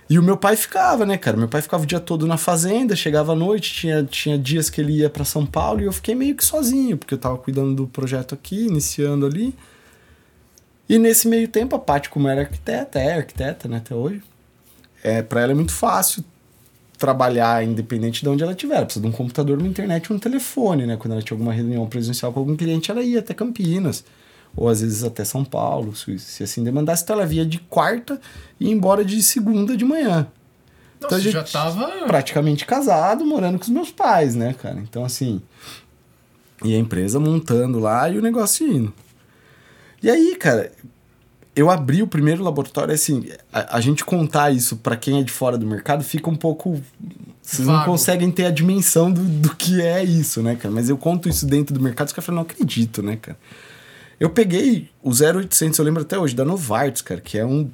E 0.08 0.18
o 0.18 0.22
meu 0.22 0.36
pai 0.36 0.54
ficava, 0.54 1.04
né, 1.04 1.16
cara? 1.16 1.36
Meu 1.36 1.48
pai 1.48 1.60
ficava 1.60 1.82
o 1.82 1.86
dia 1.86 1.98
todo 1.98 2.26
na 2.26 2.36
fazenda, 2.36 2.94
chegava 2.94 3.32
à 3.32 3.34
noite, 3.34 3.72
tinha, 3.74 4.04
tinha 4.04 4.38
dias 4.38 4.70
que 4.70 4.80
ele 4.80 4.98
ia 4.98 5.10
pra 5.10 5.24
São 5.24 5.44
Paulo 5.44 5.80
e 5.80 5.84
eu 5.84 5.92
fiquei 5.92 6.14
meio 6.14 6.36
que 6.36 6.44
sozinho, 6.44 6.96
porque 6.96 7.14
eu 7.14 7.18
tava 7.18 7.36
cuidando 7.38 7.74
do 7.74 7.86
projeto 7.86 8.34
aqui, 8.34 8.66
iniciando 8.66 9.26
ali. 9.26 9.54
E 10.88 10.98
nesse 10.98 11.26
meio 11.26 11.48
tempo, 11.48 11.74
a 11.74 11.78
Paty, 11.78 12.10
como 12.10 12.28
era 12.28 12.42
arquiteta, 12.42 12.98
é 12.98 13.16
arquiteta, 13.16 13.68
né, 13.68 13.78
até 13.78 13.94
hoje, 13.94 14.22
é, 15.02 15.22
pra 15.22 15.40
ela 15.40 15.52
é 15.52 15.54
muito 15.54 15.72
fácil 15.72 16.24
trabalhar 16.98 17.64
independente 17.64 18.22
de 18.22 18.28
onde 18.28 18.42
ela 18.42 18.52
estiver. 18.52 18.76
Ela 18.76 18.84
precisa 18.84 19.02
de 19.02 19.08
um 19.08 19.12
computador, 19.12 19.58
uma 19.58 19.68
internet 19.68 20.12
um 20.12 20.18
telefone, 20.18 20.86
né? 20.86 20.96
Quando 20.96 21.12
ela 21.12 21.22
tinha 21.22 21.34
alguma 21.34 21.52
reunião 21.52 21.86
presencial 21.86 22.32
com 22.32 22.40
algum 22.40 22.56
cliente, 22.56 22.90
ela 22.90 23.02
ia 23.02 23.18
até 23.18 23.34
Campinas. 23.34 24.04
Ou 24.56 24.68
às 24.68 24.80
vezes 24.80 25.02
até 25.02 25.24
São 25.24 25.44
Paulo, 25.44 25.94
se, 25.94 26.18
se 26.18 26.42
assim 26.42 26.62
demandasse. 26.62 27.02
Então 27.02 27.16
ela 27.16 27.26
via 27.26 27.44
de 27.44 27.58
quarta 27.58 28.20
e 28.58 28.66
ia 28.66 28.72
embora 28.72 29.04
de 29.04 29.22
segunda 29.22 29.76
de 29.76 29.84
manhã. 29.84 30.26
Nossa, 31.00 31.16
a 31.16 31.18
gente 31.18 31.32
já 31.32 31.42
tava... 31.42 31.86
praticamente 32.06 32.64
casado, 32.64 33.26
morando 33.26 33.58
com 33.58 33.64
os 33.64 33.70
meus 33.70 33.90
pais, 33.90 34.34
né, 34.34 34.54
cara? 34.54 34.78
Então, 34.80 35.04
assim. 35.04 35.42
E 36.64 36.74
a 36.74 36.78
empresa 36.78 37.20
montando 37.20 37.78
lá 37.78 38.08
e 38.08 38.16
o 38.16 38.22
negócio 38.22 38.66
indo. 38.66 38.94
E 40.04 40.10
aí, 40.10 40.36
cara, 40.36 40.70
eu 41.56 41.70
abri 41.70 42.02
o 42.02 42.06
primeiro 42.06 42.42
laboratório, 42.44 42.92
assim, 42.92 43.26
a, 43.50 43.78
a 43.78 43.80
gente 43.80 44.04
contar 44.04 44.50
isso 44.50 44.76
pra 44.76 44.96
quem 44.96 45.18
é 45.18 45.22
de 45.22 45.32
fora 45.32 45.56
do 45.56 45.66
mercado 45.66 46.04
fica 46.04 46.28
um 46.28 46.36
pouco. 46.36 46.78
Vocês 47.40 47.66
não 47.66 47.76
Vago. 47.76 47.90
conseguem 47.92 48.30
ter 48.30 48.44
a 48.44 48.50
dimensão 48.50 49.10
do, 49.10 49.22
do 49.22 49.56
que 49.56 49.80
é 49.80 50.04
isso, 50.04 50.42
né, 50.42 50.56
cara? 50.56 50.74
Mas 50.74 50.90
eu 50.90 50.98
conto 50.98 51.26
isso 51.26 51.46
dentro 51.46 51.74
do 51.74 51.80
mercado, 51.80 52.08
os 52.08 52.12
caras 52.12 52.26
falam, 52.26 52.42
não 52.42 52.50
acredito, 52.50 53.02
né, 53.02 53.16
cara? 53.16 53.38
Eu 54.20 54.28
peguei 54.28 54.90
o 55.02 55.10
0800, 55.10 55.78
eu 55.78 55.84
lembro 55.86 56.02
até 56.02 56.18
hoje, 56.18 56.34
da 56.34 56.44
Novartis, 56.44 57.00
cara, 57.00 57.20
que 57.22 57.38
é 57.38 57.46
um, 57.46 57.70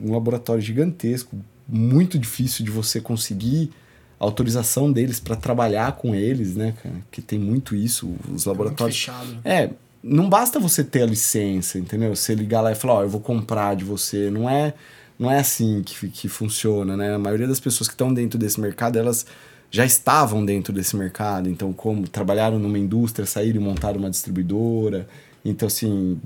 um 0.00 0.12
laboratório 0.12 0.62
gigantesco, 0.62 1.36
muito 1.66 2.18
difícil 2.18 2.64
de 2.66 2.70
você 2.70 3.00
conseguir 3.00 3.70
autorização 4.18 4.92
deles 4.92 5.18
para 5.18 5.36
trabalhar 5.36 5.92
com 5.92 6.14
eles, 6.14 6.54
né, 6.54 6.74
cara? 6.82 6.96
Que 7.10 7.22
tem 7.22 7.38
muito 7.38 7.74
isso, 7.74 8.06
os 8.24 8.28
Muito 8.28 8.46
laboratórios. 8.46 8.96
fechado. 8.96 9.38
É, 9.44 9.70
não 10.02 10.28
basta 10.28 10.58
você 10.58 10.82
ter 10.82 11.02
a 11.02 11.06
licença, 11.06 11.78
entendeu? 11.78 12.14
Você 12.14 12.34
ligar 12.34 12.60
lá 12.60 12.72
e 12.72 12.74
falar, 12.74 12.94
ó, 12.94 13.02
eu 13.02 13.08
vou 13.08 13.20
comprar 13.20 13.74
de 13.76 13.84
você. 13.84 14.30
Não 14.30 14.48
é, 14.48 14.74
não 15.18 15.30
é 15.30 15.38
assim 15.38 15.82
que, 15.84 16.08
que 16.08 16.28
funciona, 16.28 16.96
né? 16.96 17.14
A 17.14 17.18
maioria 17.18 17.46
das 17.46 17.60
pessoas 17.60 17.88
que 17.88 17.94
estão 17.94 18.12
dentro 18.12 18.38
desse 18.38 18.60
mercado, 18.60 18.98
elas 18.98 19.26
já 19.70 19.84
estavam 19.84 20.44
dentro 20.44 20.72
desse 20.72 20.96
mercado. 20.96 21.48
Então, 21.48 21.72
como 21.72 22.08
trabalharam 22.08 22.58
numa 22.58 22.78
indústria, 22.78 23.26
saíram 23.26 23.60
e 23.60 23.64
montaram 23.64 23.98
uma 23.98 24.10
distribuidora. 24.10 25.06
Então, 25.44 25.66
assim, 25.68 26.18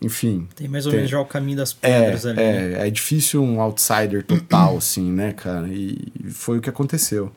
enfim. 0.00 0.48
Tem 0.56 0.66
mais 0.68 0.86
ou 0.86 0.90
Tem. 0.90 0.98
menos 1.00 1.10
já 1.10 1.20
o 1.20 1.24
caminho 1.26 1.58
das 1.58 1.76
É, 1.82 2.00
pedras 2.02 2.26
ali. 2.26 2.36
né? 2.36 2.72
é, 2.82 2.88
é 2.88 2.90
difícil 2.90 3.42
um 3.42 3.60
outsider 3.60 4.22
total, 4.24 4.76
assim, 4.78 5.10
né, 5.12 5.32
cara? 5.32 5.68
E 5.68 5.98
foi 6.30 6.58
o 6.58 6.60
que 6.60 6.68
aconteceu. 6.70 7.30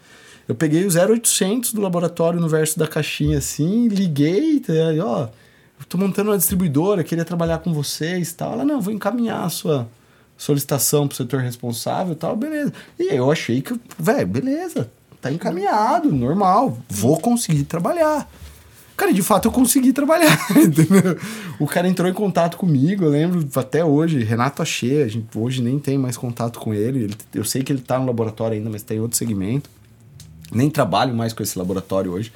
Eu 0.47 0.55
peguei 0.55 0.85
o 0.85 0.89
0800 0.89 1.73
do 1.73 1.81
laboratório 1.81 2.39
no 2.39 2.47
verso 2.47 2.79
da 2.79 2.87
caixinha, 2.87 3.37
assim, 3.37 3.89
liguei, 3.89 4.61
tá, 4.61 4.73
ó, 5.03 5.27
tô 5.85 5.97
montando 5.97 6.31
uma 6.31 6.37
distribuidora, 6.37 7.03
queria 7.03 7.25
trabalhar 7.25 7.59
com 7.59 7.73
vocês 7.73 8.33
tal. 8.33 8.53
Ela, 8.53 8.65
não, 8.65 8.81
vou 8.81 8.93
encaminhar 8.93 9.43
a 9.43 9.49
sua 9.49 9.87
solicitação 10.37 11.07
pro 11.07 11.17
setor 11.17 11.41
responsável 11.41 12.15
tal, 12.15 12.35
beleza. 12.35 12.73
E 12.99 13.13
eu 13.15 13.31
achei 13.31 13.61
que, 13.61 13.79
velho, 13.97 14.27
beleza, 14.27 14.89
tá 15.21 15.31
encaminhado, 15.31 16.11
normal, 16.11 16.77
vou 16.89 17.19
conseguir 17.19 17.63
trabalhar. 17.63 18.29
Cara, 18.95 19.13
de 19.13 19.21
fato 19.21 19.47
eu 19.47 19.51
consegui 19.51 19.93
trabalhar, 19.93 20.35
entendeu? 20.57 21.17
O 21.59 21.67
cara 21.67 21.87
entrou 21.87 22.09
em 22.09 22.13
contato 22.13 22.57
comigo, 22.57 23.03
eu 23.05 23.09
lembro 23.09 23.47
até 23.55 23.85
hoje, 23.85 24.23
Renato 24.23 24.61
Achê, 24.63 25.03
a 25.03 25.07
gente 25.07 25.27
hoje 25.37 25.61
nem 25.61 25.77
tem 25.77 25.97
mais 25.99 26.17
contato 26.17 26.59
com 26.59 26.73
ele, 26.73 27.03
ele- 27.03 27.15
eu 27.35 27.43
sei 27.43 27.61
que 27.61 27.71
ele 27.71 27.81
tá 27.81 27.99
no 27.99 28.07
laboratório 28.07 28.57
ainda, 28.57 28.69
mas 28.71 28.81
tá 28.81 28.95
em 28.95 28.99
outro 28.99 29.15
segmento. 29.15 29.69
Nem 30.51 30.69
trabalho 30.69 31.13
mais 31.13 31.31
com 31.33 31.43
esse 31.43 31.57
laboratório 31.59 32.11
hoje. 32.11 32.31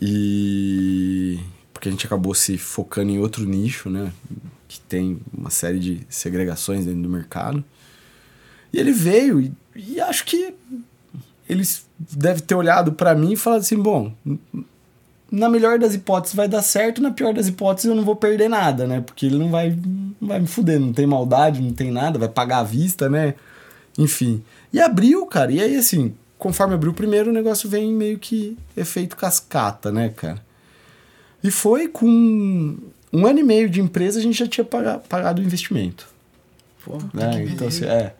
E 0.00 1.38
porque 1.82 1.88
a 1.88 1.92
gente 1.92 2.06
acabou 2.06 2.32
se 2.32 2.56
focando 2.56 3.10
em 3.10 3.18
outro 3.18 3.44
nicho, 3.44 3.90
né, 3.90 4.12
que 4.68 4.78
tem 4.78 5.18
uma 5.36 5.50
série 5.50 5.80
de 5.80 6.06
segregações 6.08 6.84
dentro 6.84 7.02
do 7.02 7.08
mercado. 7.08 7.64
E 8.72 8.78
ele 8.78 8.92
veio 8.92 9.40
e, 9.40 9.52
e 9.74 10.00
acho 10.00 10.24
que 10.24 10.54
ele 11.48 11.64
deve 11.98 12.40
ter 12.40 12.54
olhado 12.54 12.92
pra 12.92 13.16
mim 13.16 13.32
e 13.32 13.36
falado 13.36 13.62
assim, 13.62 13.76
bom, 13.76 14.14
na 15.28 15.48
melhor 15.48 15.76
das 15.76 15.92
hipóteses 15.92 16.36
vai 16.36 16.46
dar 16.46 16.62
certo, 16.62 17.02
na 17.02 17.10
pior 17.10 17.34
das 17.34 17.48
hipóteses 17.48 17.90
eu 17.90 17.96
não 17.96 18.04
vou 18.04 18.14
perder 18.14 18.48
nada, 18.48 18.86
né? 18.86 19.00
Porque 19.00 19.26
ele 19.26 19.38
não 19.38 19.50
vai, 19.50 19.76
não 20.20 20.28
vai 20.28 20.38
me 20.38 20.46
fuder, 20.46 20.78
não 20.78 20.92
tem 20.92 21.04
maldade, 21.04 21.60
não 21.60 21.72
tem 21.72 21.90
nada, 21.90 22.16
vai 22.16 22.28
pagar 22.28 22.58
à 22.58 22.62
vista, 22.62 23.08
né? 23.08 23.34
Enfim. 23.98 24.40
E 24.72 24.78
abriu, 24.78 25.26
cara. 25.26 25.50
E 25.50 25.60
aí, 25.60 25.76
assim, 25.76 26.14
conforme 26.38 26.74
abriu 26.74 26.92
o 26.92 26.94
primeiro, 26.94 27.30
o 27.30 27.34
negócio 27.34 27.68
vem 27.68 27.92
meio 27.92 28.20
que 28.20 28.56
efeito 28.76 29.16
cascata, 29.16 29.90
né, 29.90 30.10
cara? 30.10 30.51
E 31.42 31.50
foi 31.50 31.88
com 31.88 32.76
um 33.12 33.26
ano 33.26 33.38
e 33.40 33.42
meio 33.42 33.68
de 33.68 33.80
empresa, 33.80 34.18
a 34.18 34.22
gente 34.22 34.38
já 34.38 34.46
tinha 34.46 34.64
paga- 34.64 34.98
pagado 34.98 35.40
o 35.42 35.44
investimento. 35.44 36.06
Pô, 36.84 36.98
né? 37.12 37.44
Então, 37.52 37.68
assim, 37.68 37.84
é. 37.84 38.14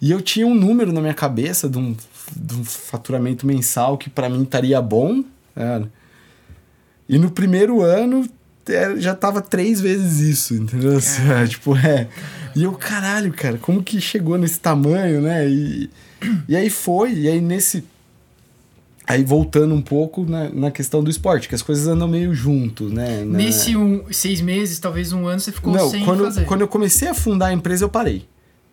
E 0.00 0.10
eu 0.10 0.20
tinha 0.22 0.46
um 0.46 0.54
número 0.54 0.92
na 0.92 1.00
minha 1.00 1.14
cabeça 1.14 1.68
de 1.68 1.76
um, 1.78 1.96
de 2.36 2.54
um 2.54 2.64
faturamento 2.64 3.46
mensal 3.46 3.98
que 3.98 4.08
para 4.08 4.28
mim 4.28 4.42
estaria 4.42 4.80
bom. 4.80 5.24
né? 5.56 5.84
E 7.08 7.18
no 7.18 7.30
primeiro 7.30 7.80
ano 7.82 8.28
é, 8.68 8.96
já 9.00 9.14
tava 9.14 9.40
três 9.40 9.80
vezes 9.80 10.20
isso, 10.20 10.54
entendeu? 10.54 10.98
Assim, 10.98 11.22
é, 11.30 11.46
tipo, 11.46 11.74
é. 11.76 12.06
E 12.54 12.62
eu, 12.62 12.72
caralho, 12.72 13.32
cara, 13.32 13.56
como 13.58 13.82
que 13.82 14.00
chegou 14.00 14.36
nesse 14.38 14.60
tamanho, 14.60 15.20
né? 15.22 15.48
E, 15.48 15.90
e 16.48 16.54
aí 16.54 16.68
foi, 16.70 17.12
e 17.14 17.28
aí 17.28 17.40
nesse. 17.40 17.82
Aí 19.08 19.24
voltando 19.24 19.74
um 19.74 19.80
pouco 19.80 20.24
na, 20.28 20.50
na 20.50 20.70
questão 20.70 21.02
do 21.02 21.08
esporte, 21.10 21.48
que 21.48 21.54
as 21.54 21.62
coisas 21.62 21.86
andam 21.86 22.06
meio 22.06 22.34
junto, 22.34 22.84
né? 22.90 23.24
Na- 23.24 23.38
Nesse 23.38 23.74
um, 23.74 24.04
seis 24.10 24.40
meses, 24.42 24.78
talvez 24.78 25.12
um 25.14 25.26
ano, 25.26 25.40
você 25.40 25.50
ficou 25.50 25.72
não, 25.72 25.88
sem 25.88 26.04
quando, 26.04 26.24
fazer. 26.24 26.44
quando 26.44 26.60
eu 26.60 26.68
comecei 26.68 27.08
a 27.08 27.14
fundar 27.14 27.46
a 27.46 27.52
empresa, 27.54 27.84
eu 27.84 27.88
parei. 27.88 28.26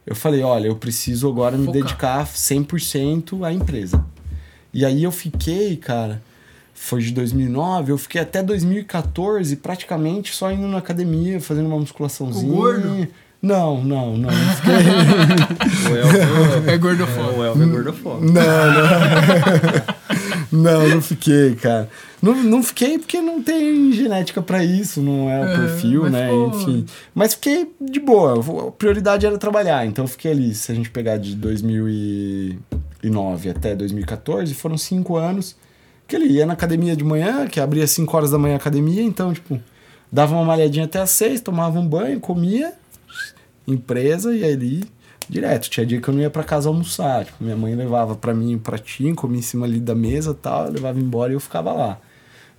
Eu 0.05 0.13
falei, 0.15 0.41
olha, 0.43 0.67
eu 0.67 0.75
preciso 0.75 1.29
agora 1.29 1.57
me 1.57 1.65
Focar. 1.65 1.81
dedicar 1.81 2.25
100% 2.27 3.43
à 3.45 3.53
empresa. 3.53 4.03
E 4.73 4.83
aí 4.85 5.03
eu 5.03 5.11
fiquei, 5.11 5.77
cara, 5.77 6.21
foi 6.73 7.01
de 7.01 7.11
2009, 7.13 7.93
eu 7.93 7.97
fiquei 7.97 8.19
até 8.19 8.43
2014 8.43 9.55
praticamente 9.55 10.35
só 10.35 10.51
indo 10.51 10.67
na 10.67 10.79
academia, 10.79 11.39
fazendo 11.39 11.67
uma 11.67 11.79
musculaçãozinha. 11.79 12.51
O 12.51 12.55
gordo? 12.57 13.07
Não, 13.41 13.83
não, 13.83 14.17
não. 14.17 14.29
não 14.31 14.31
fiquei... 14.55 14.73
O 15.93 15.95
Elvio 15.97 16.69
É 16.69 16.73
é, 16.73 16.77
gordofóbico. 16.77 17.39
o 17.39 17.45
Elvio 17.45 17.63
é 17.63 17.67
gordofóbico. 17.67 18.31
Não, 18.33 18.41
não. 18.41 19.95
não, 20.51 20.87
não 20.89 21.01
fiquei, 21.01 21.55
cara. 21.55 21.89
Não, 22.21 22.33
não 22.43 22.63
fiquei 22.63 22.97
porque 22.97 23.21
não 23.21 23.41
tem 23.43 23.91
genética 23.91 24.41
pra 24.41 24.63
isso, 24.63 25.01
não 25.01 25.29
é 25.29 25.41
o 25.41 25.45
É, 25.45 25.57
perfil, 25.57 26.01
mas 26.03 26.11
né? 26.11 26.27
ficou- 26.29 26.47
Enfim. 26.49 26.85
Mas 27.13 27.33
fiquei 27.33 27.71
de 27.79 27.99
boa. 27.99 28.67
A 28.67 28.71
prioridade 28.71 29.25
era 29.25 29.37
trabalhar. 29.37 29.85
Então 29.85 30.05
eu 30.05 30.09
fiquei 30.09 30.31
ali, 30.31 30.53
se 30.55 30.71
a 30.71 30.75
gente 30.75 30.89
pegar 30.89 31.17
de 31.17 31.35
2009 31.35 33.49
até 33.49 33.75
2014, 33.75 34.53
foram 34.53 34.77
cinco 34.77 35.17
anos 35.17 35.55
que 36.07 36.15
ele 36.15 36.25
ia 36.27 36.45
na 36.45 36.53
academia 36.53 36.95
de 36.95 37.03
manhã, 37.03 37.47
que 37.47 37.59
abria 37.59 37.85
5 37.87 38.15
horas 38.15 38.29
da 38.31 38.37
manhã 38.37 38.53
a 38.53 38.57
academia, 38.57 39.01
então, 39.01 39.33
tipo, 39.33 39.59
dava 40.11 40.35
uma 40.35 40.45
malhadinha 40.45 40.85
até 40.85 40.99
às 41.01 41.09
6, 41.09 41.41
tomava 41.41 41.79
um 41.79 41.87
banho, 41.87 42.19
comia, 42.19 42.73
empresa 43.67 44.35
e 44.35 44.43
ali 44.43 44.83
direto. 45.29 45.69
Tinha 45.69 45.85
dia 45.85 45.99
que 46.01 46.07
eu 46.07 46.13
não 46.13 46.21
ia 46.21 46.29
pra 46.29 46.43
casa 46.43 46.69
almoçar. 46.69 47.25
Tipo, 47.25 47.43
minha 47.43 47.55
mãe 47.55 47.75
levava 47.75 48.15
pra 48.15 48.33
mim 48.33 48.55
um 48.55 48.59
pratinho, 48.59 49.15
comia 49.15 49.39
em 49.39 49.41
cima 49.41 49.65
ali 49.65 49.79
da 49.79 49.95
mesa 49.95 50.31
e 50.31 50.35
tal, 50.35 50.65
eu 50.65 50.73
levava 50.73 50.99
embora 50.99 51.31
e 51.31 51.35
eu 51.35 51.39
ficava 51.39 51.71
lá. 51.73 51.99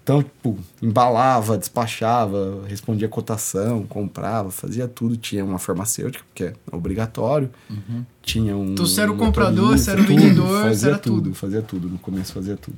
Então, 0.03 0.23
tipo, 0.23 0.57
embalava, 0.81 1.59
despachava, 1.59 2.63
respondia 2.69 3.09
cotação, 3.09 3.83
comprava, 3.83 4.53
fazia 4.53 4.87
tudo. 4.87 5.17
Tinha 5.17 5.45
uma 5.45 5.59
farmacêutica, 5.59 6.25
que 6.33 6.45
é 6.45 6.53
obrigatório. 6.71 7.51
Tinha 8.23 8.57
um. 8.57 8.73
Então, 8.73 8.87
você 8.87 9.01
era 9.01 9.11
o 9.11 9.17
comprador, 9.17 9.77
você 9.77 9.91
era 9.91 10.01
o 10.01 10.05
vendedor, 10.05 10.63
Fazia 10.63 10.91
era 10.91 10.99
tudo, 10.99 11.23
tudo. 11.23 11.35
fazia 11.35 11.61
tudo. 11.61 11.89
No 11.89 11.99
começo 11.99 12.33
fazia 12.33 12.57
tudo. 12.57 12.77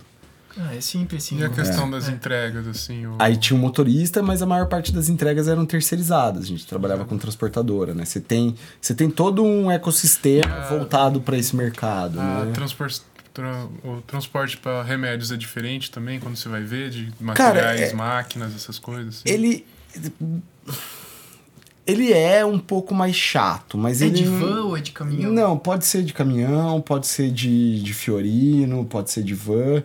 Ah, 0.56 0.74
é 0.74 0.80
simples 0.80 1.24
assim. 1.24 1.38
E 1.38 1.44
a 1.44 1.48
né? 1.48 1.54
questão 1.54 1.88
das 1.90 2.08
É. 2.08 2.12
entregas, 2.12 2.66
assim. 2.66 3.06
O... 3.06 3.16
Aí 3.18 3.36
tinha 3.36 3.56
um 3.56 3.60
motorista, 3.60 4.22
mas 4.22 4.42
a 4.42 4.46
maior 4.46 4.66
parte 4.66 4.92
das 4.92 5.08
entregas 5.08 5.46
eram 5.46 5.64
terceirizadas. 5.66 6.44
A 6.44 6.46
gente 6.46 6.66
trabalhava 6.66 7.04
com 7.04 7.16
transportadora, 7.18 7.94
né? 7.94 8.04
Você 8.04 8.20
tem, 8.20 8.54
você 8.80 8.94
tem 8.94 9.08
todo 9.10 9.44
um 9.44 9.70
ecossistema 9.70 10.52
Ah. 10.52 10.68
voltado 10.68 11.20
para 11.20 11.36
esse 11.36 11.54
mercado, 11.54 12.18
a 12.20 12.44
né? 12.46 12.52
transpor- 12.52 12.90
tra- 13.32 13.66
o 13.84 14.00
transporte 14.06 14.56
para 14.56 14.82
remédios 14.82 15.30
é 15.30 15.36
diferente 15.36 15.90
também, 15.90 16.18
quando 16.18 16.36
você 16.36 16.48
vai 16.48 16.62
ver, 16.62 16.90
de 16.90 17.12
materiais, 17.20 17.80
é- 17.80 17.92
máquinas, 17.94 18.54
essas 18.56 18.78
coisas. 18.78 19.22
Assim. 19.24 19.32
Ele 19.34 19.64
ele 21.86 22.12
é 22.12 22.44
um 22.44 22.58
pouco 22.58 22.94
mais 22.94 23.16
chato, 23.16 23.78
mas 23.78 24.02
É 24.02 24.06
ele 24.06 24.16
de 24.16 24.24
van 24.24 24.62
ou 24.64 24.76
é 24.76 24.80
de 24.80 24.92
caminhão? 24.92 25.32
Não, 25.32 25.56
pode 25.58 25.86
ser 25.86 26.02
de 26.02 26.12
caminhão, 26.12 26.80
pode 26.82 27.06
ser 27.06 27.30
de, 27.30 27.80
de 27.82 27.94
Fiorino, 27.94 28.84
pode 28.84 29.10
ser 29.10 29.22
de 29.22 29.34
van. 29.34 29.82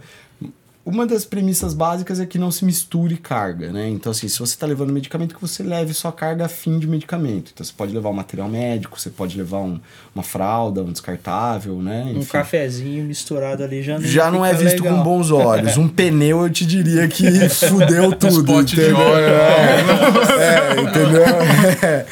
Uma 0.86 1.08
das 1.08 1.24
premissas 1.24 1.74
básicas 1.74 2.20
é 2.20 2.26
que 2.26 2.38
não 2.38 2.52
se 2.52 2.66
misture 2.66 3.16
carga, 3.16 3.72
né? 3.72 3.88
Então, 3.88 4.12
assim, 4.12 4.28
se 4.28 4.38
você 4.38 4.54
está 4.54 4.68
levando 4.68 4.92
medicamento, 4.92 5.34
que 5.34 5.40
você 5.40 5.64
leve 5.64 5.94
só 5.94 6.12
carga 6.12 6.50
fim 6.50 6.78
de 6.78 6.86
medicamento. 6.86 7.52
Então, 7.54 7.66
você 7.66 7.72
pode 7.72 7.94
levar 7.94 8.10
um 8.10 8.14
material 8.14 8.50
médico, 8.50 9.00
você 9.00 9.10
pode 9.10 9.38
levar 9.38 9.60
um- 9.60 9.80
uma 10.14 10.24
fralda, 10.26 10.82
um 10.84 10.92
descartável, 10.92 11.78
né? 11.82 12.04
Um 12.14 12.20
Enfim. 12.20 12.32
cafezinho 12.34 13.06
misturado 13.06 13.64
ali 13.64 13.82
já 13.82 13.98
não 13.98 14.06
Já 14.06 14.30
não 14.30 14.46
é 14.46 14.54
visto 14.54 14.84
legal. 14.84 14.98
com 14.98 15.04
bons 15.04 15.32
olhos. 15.32 15.78
Um 15.78 15.88
pneu 15.90 16.42
eu 16.44 16.50
te 16.50 16.66
diria 16.66 17.08
que 17.08 17.24
fudeu 17.48 18.12
tudo. 18.12 18.44
pote 18.44 18.76
de 18.76 18.82
entendeu? 18.82 18.98
óleo, 19.00 19.26
É, 20.38 20.82
entendeu? 20.82 21.24
É, 21.82 22.06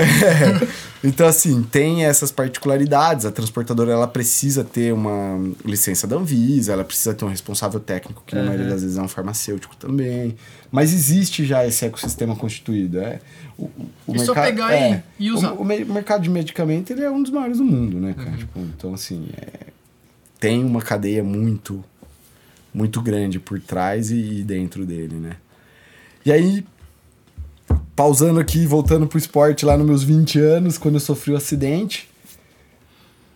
é. 0.00 0.87
Então, 1.02 1.28
assim, 1.28 1.62
tem 1.62 2.04
essas 2.04 2.32
particularidades. 2.32 3.24
A 3.24 3.30
transportadora 3.30 3.92
ela 3.92 4.08
precisa 4.08 4.64
ter 4.64 4.92
uma 4.92 5.38
licença 5.64 6.06
da 6.08 6.16
Anvisa, 6.16 6.72
ela 6.72 6.84
precisa 6.84 7.14
ter 7.14 7.24
um 7.24 7.28
responsável 7.28 7.78
técnico, 7.78 8.22
que 8.26 8.34
na 8.34 8.42
maioria 8.42 8.66
das 8.66 8.82
vezes 8.82 8.98
é 8.98 9.02
um 9.02 9.06
farmacêutico 9.06 9.76
também. 9.76 10.36
Mas 10.72 10.92
existe 10.92 11.44
já 11.44 11.64
esse 11.64 11.84
ecossistema 11.84 12.34
constituído. 12.34 12.98
É. 12.98 13.20
O, 13.56 13.70
o 14.08 14.16
É 14.16 14.18
só 14.18 14.34
pegar 14.34 14.74
e- 14.76 15.02
e 15.20 15.30
usar. 15.30 15.52
O, 15.52 15.62
o 15.62 15.64
me- 15.64 15.84
mercado 15.84 16.22
de 16.22 16.30
medicamento 16.30 16.90
ele 16.92 17.04
é 17.04 17.10
um 17.10 17.22
dos 17.22 17.30
maiores 17.30 17.58
do 17.58 17.64
mundo, 17.64 17.98
né, 18.00 18.14
cara? 18.14 18.36
Tipo, 18.36 18.58
então, 18.58 18.92
assim, 18.92 19.28
é, 19.36 19.68
tem 20.40 20.64
uma 20.64 20.82
cadeia 20.82 21.22
muito, 21.22 21.82
muito 22.74 23.00
grande 23.00 23.38
por 23.38 23.60
trás 23.60 24.10
e, 24.10 24.40
e 24.40 24.42
dentro 24.42 24.84
dele, 24.84 25.14
né? 25.14 25.36
E 26.26 26.32
aí, 26.32 26.64
pausando 27.98 28.38
aqui, 28.38 28.64
voltando 28.64 29.08
pro 29.08 29.18
esporte 29.18 29.66
lá 29.66 29.76
nos 29.76 29.84
meus 29.84 30.04
20 30.04 30.38
anos, 30.38 30.78
quando 30.78 30.94
eu 30.94 31.00
sofri 31.00 31.32
o 31.32 31.36
acidente, 31.36 32.08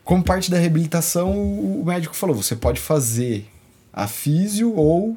como 0.05 0.23
parte 0.23 0.53
da 0.53 0.57
reabilitação, 0.57 1.33
o 1.33 1.85
médico 1.85 2.15
falou: 2.15 2.37
você 2.37 2.55
pode 2.55 2.81
fazer 2.81 3.45
a 3.93 4.07
físio 4.07 4.73
ou 4.77 5.17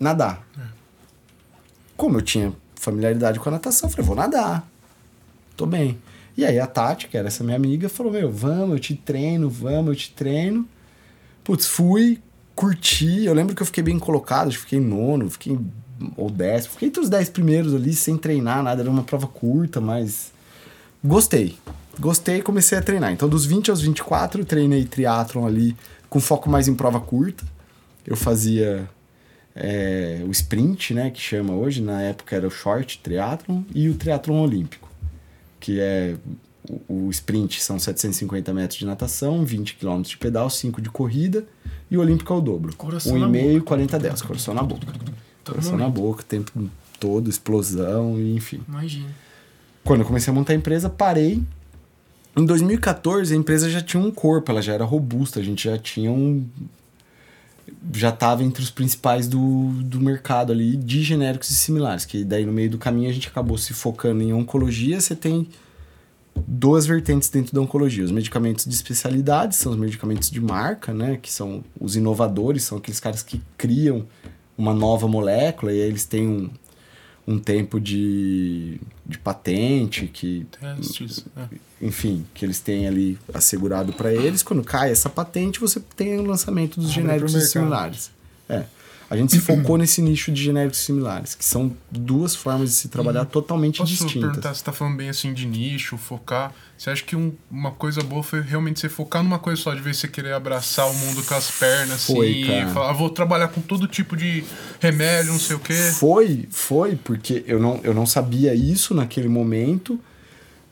nadar. 0.00 0.44
Como 1.96 2.18
eu 2.18 2.22
tinha 2.22 2.52
familiaridade 2.74 3.38
com 3.38 3.48
a 3.50 3.52
natação, 3.52 3.88
eu 3.88 3.92
falei: 3.92 4.06
vou 4.06 4.16
nadar. 4.16 4.68
Tô 5.56 5.64
bem. 5.64 5.96
E 6.36 6.44
aí 6.44 6.58
a 6.58 6.66
Tati, 6.66 7.06
que 7.06 7.16
era 7.16 7.28
essa 7.28 7.44
minha 7.44 7.56
amiga, 7.56 7.88
falou: 7.88 8.10
Meu, 8.10 8.32
vamos, 8.32 8.70
eu 8.70 8.80
te 8.80 8.96
treino, 8.96 9.48
vamos, 9.48 9.90
eu 9.90 9.94
te 9.94 10.10
treino. 10.10 10.68
Putz, 11.44 11.66
fui, 11.66 12.20
curti. 12.56 13.26
Eu 13.26 13.32
lembro 13.32 13.54
que 13.54 13.62
eu 13.62 13.66
fiquei 13.66 13.84
bem 13.84 13.96
colocado, 13.96 14.50
fiquei 14.50 14.80
nono, 14.80 15.30
fiquei 15.30 15.56
ou 16.16 16.30
décimo, 16.30 16.72
fiquei 16.72 16.88
entre 16.88 17.00
os 17.00 17.08
dez 17.08 17.28
primeiros 17.28 17.74
ali, 17.74 17.92
sem 17.92 18.16
treinar 18.16 18.62
nada, 18.62 18.82
era 18.82 18.90
uma 18.90 19.02
prova 19.02 19.26
curta, 19.26 19.80
mas 19.80 20.32
gostei. 21.02 21.56
Gostei 21.98 22.38
e 22.38 22.42
comecei 22.42 22.78
a 22.78 22.82
treinar. 22.82 23.12
Então, 23.12 23.28
dos 23.28 23.44
20 23.44 23.70
aos 23.70 23.80
24, 23.80 24.42
eu 24.42 24.44
treinei 24.44 24.84
triatlon 24.84 25.46
ali 25.46 25.76
com 26.08 26.20
foco 26.20 26.48
mais 26.48 26.68
em 26.68 26.74
prova 26.74 27.00
curta. 27.00 27.44
Eu 28.06 28.16
fazia 28.16 28.88
é, 29.54 30.22
o 30.26 30.30
sprint, 30.30 30.94
né, 30.94 31.10
que 31.10 31.20
chama 31.20 31.54
hoje, 31.54 31.82
na 31.82 32.00
época 32.00 32.36
era 32.36 32.46
o 32.46 32.50
short 32.50 33.00
triatlon 33.02 33.62
e 33.74 33.88
o 33.88 33.94
triatlon 33.94 34.40
olímpico, 34.40 34.88
que 35.58 35.80
é 35.80 36.14
o, 36.88 37.06
o 37.06 37.10
sprint 37.10 37.60
são 37.60 37.78
750 37.78 38.54
metros 38.54 38.78
de 38.78 38.86
natação, 38.86 39.44
20 39.44 39.74
km 39.74 40.02
de 40.02 40.16
pedal, 40.16 40.48
5 40.48 40.80
de 40.80 40.90
corrida 40.90 41.44
e 41.90 41.96
o 41.96 42.00
olímpico 42.00 42.32
é 42.32 42.36
o 42.36 42.40
dobro. 42.40 42.74
Coração 42.76 43.18
na 43.18 43.26
1,5 43.26 43.62
40 43.62 43.98
10, 43.98 44.22
coração 44.22 44.54
na 44.54 44.62
boca. 44.62 44.86
Coração 45.52 45.72
na 45.72 45.84
momento. 45.84 46.00
boca, 46.00 46.22
o 46.22 46.24
tempo 46.24 46.70
todo, 46.98 47.28
explosão, 47.28 48.20
enfim. 48.20 48.60
Imagina. 48.68 49.08
Quando 49.84 50.00
eu 50.00 50.06
comecei 50.06 50.30
a 50.30 50.34
montar 50.34 50.52
a 50.52 50.56
empresa, 50.56 50.88
parei. 50.88 51.42
Em 52.36 52.44
2014, 52.44 53.32
a 53.32 53.36
empresa 53.36 53.70
já 53.70 53.80
tinha 53.80 54.02
um 54.02 54.10
corpo, 54.10 54.50
ela 54.50 54.62
já 54.62 54.74
era 54.74 54.84
robusta, 54.84 55.40
a 55.40 55.42
gente 55.42 55.64
já 55.64 55.78
tinha 55.78 56.10
um. 56.10 56.46
Já 57.92 58.10
estava 58.10 58.42
entre 58.42 58.62
os 58.62 58.70
principais 58.70 59.28
do, 59.28 59.70
do 59.82 60.00
mercado 60.00 60.52
ali 60.52 60.76
de 60.76 61.02
genéricos 61.02 61.50
e 61.50 61.54
similares. 61.54 62.04
Que 62.04 62.24
daí 62.24 62.44
no 62.44 62.52
meio 62.52 62.70
do 62.70 62.78
caminho 62.78 63.10
a 63.10 63.12
gente 63.12 63.28
acabou 63.28 63.58
se 63.58 63.74
focando 63.74 64.22
em 64.22 64.32
oncologia. 64.32 65.00
Você 65.00 65.14
tem 65.14 65.48
duas 66.46 66.86
vertentes 66.86 67.28
dentro 67.28 67.54
da 67.54 67.60
oncologia. 67.60 68.04
Os 68.04 68.10
medicamentos 68.10 68.64
de 68.64 68.74
especialidade 68.74 69.56
são 69.56 69.72
os 69.72 69.78
medicamentos 69.78 70.30
de 70.30 70.40
marca, 70.40 70.94
né? 70.94 71.18
Que 71.20 71.30
são 71.32 71.64
os 71.78 71.96
inovadores, 71.96 72.62
são 72.62 72.78
aqueles 72.78 73.00
caras 73.00 73.22
que 73.22 73.40
criam 73.56 74.06
uma 74.58 74.74
nova 74.74 75.06
molécula 75.06 75.72
e 75.72 75.80
aí 75.80 75.88
eles 75.88 76.04
têm 76.04 76.26
um, 76.26 76.50
um 77.26 77.38
tempo 77.38 77.80
de, 77.80 78.80
de 79.06 79.18
patente 79.18 80.06
que 80.08 80.46
Testes. 80.60 81.24
é. 81.36 81.46
enfim, 81.80 82.26
que 82.34 82.44
eles 82.44 82.58
têm 82.58 82.88
ali 82.88 83.16
assegurado 83.32 83.92
para 83.92 84.12
eles. 84.12 84.42
Quando 84.42 84.64
cai 84.64 84.90
essa 84.90 85.08
patente, 85.08 85.60
você 85.60 85.80
tem 85.96 86.18
o 86.18 86.24
lançamento 86.24 86.80
dos 86.80 86.90
Abre 86.90 87.02
genéricos 87.02 87.50
similares. 87.50 88.10
É. 89.10 89.14
A 89.14 89.16
gente 89.16 89.32
se 89.32 89.40
focou 89.40 89.78
nesse 89.78 90.02
nicho 90.02 90.30
de 90.30 90.42
genéricos 90.42 90.80
similares, 90.80 91.34
que 91.34 91.44
são 91.44 91.74
duas 91.90 92.34
formas 92.34 92.68
de 92.70 92.74
se 92.76 92.88
trabalhar 92.88 93.24
totalmente 93.24 93.78
Posso 93.78 93.90
distintas. 93.90 94.20
perguntar, 94.28 94.54
você 94.54 94.62
tá 94.62 94.72
falando 94.72 94.96
bem 94.96 95.08
assim 95.08 95.32
de 95.32 95.46
nicho, 95.46 95.96
focar. 95.96 96.52
Você 96.76 96.90
acha 96.90 97.02
que 97.02 97.16
um- 97.16 97.32
uma 97.50 97.70
coisa 97.70 98.02
boa 98.02 98.22
foi 98.22 98.40
realmente 98.42 98.78
você 98.80 98.88
focar 98.88 99.22
numa 99.22 99.38
coisa 99.38 99.60
só, 99.62 99.74
de 99.74 99.80
vez 99.80 99.96
você 99.96 100.08
querer 100.08 100.34
abraçar 100.34 100.86
o 100.88 100.94
mundo 100.94 101.22
com 101.24 101.34
as 101.34 101.50
pernas, 101.50 102.04
Foi, 102.04 102.30
assim, 102.30 102.44
cara. 102.46 102.70
e 102.70 102.74
falar, 102.74 102.90
ah, 102.90 102.92
vou 102.92 103.08
trabalhar 103.10 103.48
com 103.48 103.60
todo 103.62 103.86
tipo 103.88 104.14
de 104.16 104.44
remédio, 104.78 105.32
não 105.32 105.40
sei 105.40 105.56
o 105.56 105.58
quê. 105.58 105.72
Foi, 105.98 106.46
foi, 106.50 106.94
porque 106.96 107.42
eu 107.46 107.58
não, 107.58 107.80
eu 107.82 107.94
não 107.94 108.04
sabia 108.06 108.54
isso 108.54 108.92
naquele 108.94 109.28
momento, 109.28 109.98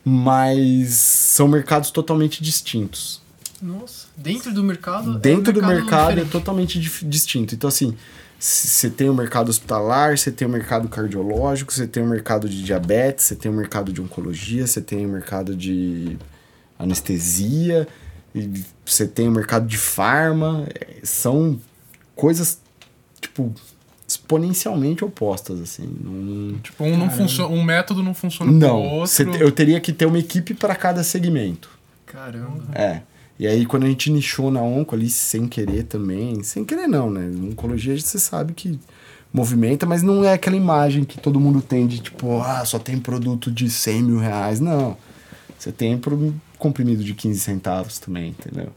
mas 0.05 0.89
são 0.93 1.47
mercados 1.47 1.91
totalmente 1.91 2.41
distintos. 2.41 3.21
Nossa. 3.61 4.07
Dentro 4.15 4.53
do 4.53 4.63
mercado. 4.63 5.11
é 5.13 5.15
um 5.15 5.19
Dentro 5.19 5.51
do 5.51 5.61
mercado 5.65 6.11
é 6.11 6.13
diferente. 6.13 6.31
totalmente 6.31 6.79
dif- 6.79 7.03
distinto. 7.05 7.55
Então, 7.55 7.67
assim, 7.67 7.95
você 8.39 8.89
tem 8.89 9.09
o 9.09 9.13
mercado 9.13 9.49
hospitalar, 9.49 10.17
você 10.17 10.31
tem 10.31 10.47
o 10.47 10.51
mercado 10.51 10.87
cardiológico, 10.87 11.73
você 11.73 11.87
tem 11.87 12.03
o 12.03 12.07
mercado 12.07 12.47
de 12.47 12.63
diabetes, 12.63 13.25
você 13.25 13.35
tem 13.35 13.51
o 13.51 13.53
mercado 13.53 13.91
de 13.91 13.99
oncologia, 14.01 14.65
você 14.67 14.79
tem 14.81 15.05
o 15.05 15.09
mercado 15.09 15.55
de 15.55 16.17
anestesia, 16.77 17.87
você 18.85 19.07
tem 19.07 19.27
o 19.27 19.31
mercado 19.31 19.67
de 19.67 19.77
farma. 19.77 20.67
É, 20.79 20.97
São 21.03 21.59
coisas, 22.15 22.59
tipo, 23.19 23.53
exponencialmente 24.07 25.03
opostas, 25.03 25.59
assim. 25.59 25.87
Não, 26.01 26.59
Tipo, 26.59 26.83
um, 26.83 26.95
não 26.97 27.09
funciona, 27.09 27.53
um 27.53 27.63
método 27.63 28.01
não 28.03 28.13
funciona 28.13 28.51
com 28.51 28.57
o 28.57 28.59
não 28.59 28.83
outro. 28.83 29.07
cê- 29.11 29.23
eu 29.39 29.51
teria 29.51 29.79
que 29.81 29.91
ter 29.91 30.05
uma 30.05 30.19
equipe 30.19 30.53
para 30.53 30.75
cada 30.75 31.03
segmento. 31.03 31.69
Caramba. 32.05 32.63
É. 32.73 33.01
E 33.39 33.45
aí, 33.45 33.65
quando 33.65 33.83
a 33.83 33.87
gente 33.87 34.09
nichou 34.09 34.49
na 34.49 34.61
onco 34.61 34.95
ali, 34.95 35.09
sem 35.09 35.47
querer 35.47 35.83
também, 35.83 36.41
sem 36.43 36.65
querer 36.65 36.87
não, 36.87 37.09
né? 37.09 37.29
Oncologia 37.49 37.97
você 37.97 38.17
sabe 38.17 38.53
que 38.53 38.79
movimenta, 39.31 39.85
mas 39.85 40.01
não 40.01 40.23
é 40.23 40.33
aquela 40.33 40.55
imagem 40.55 41.03
que 41.03 41.19
todo 41.19 41.39
mundo 41.39 41.61
tem 41.61 41.85
de 41.85 41.99
tipo, 41.99 42.41
ah, 42.41 42.65
só 42.65 42.79
tem 42.79 42.97
produto 42.97 43.51
de 43.51 43.69
100 43.69 44.03
mil 44.03 44.17
reais. 44.17 44.59
Não. 44.59 44.97
Você 45.57 45.71
tem 45.71 45.99
comprimido 46.57 47.03
de 47.03 47.13
15 47.13 47.39
centavos 47.39 47.99
também, 47.99 48.29
entendeu? 48.29 48.71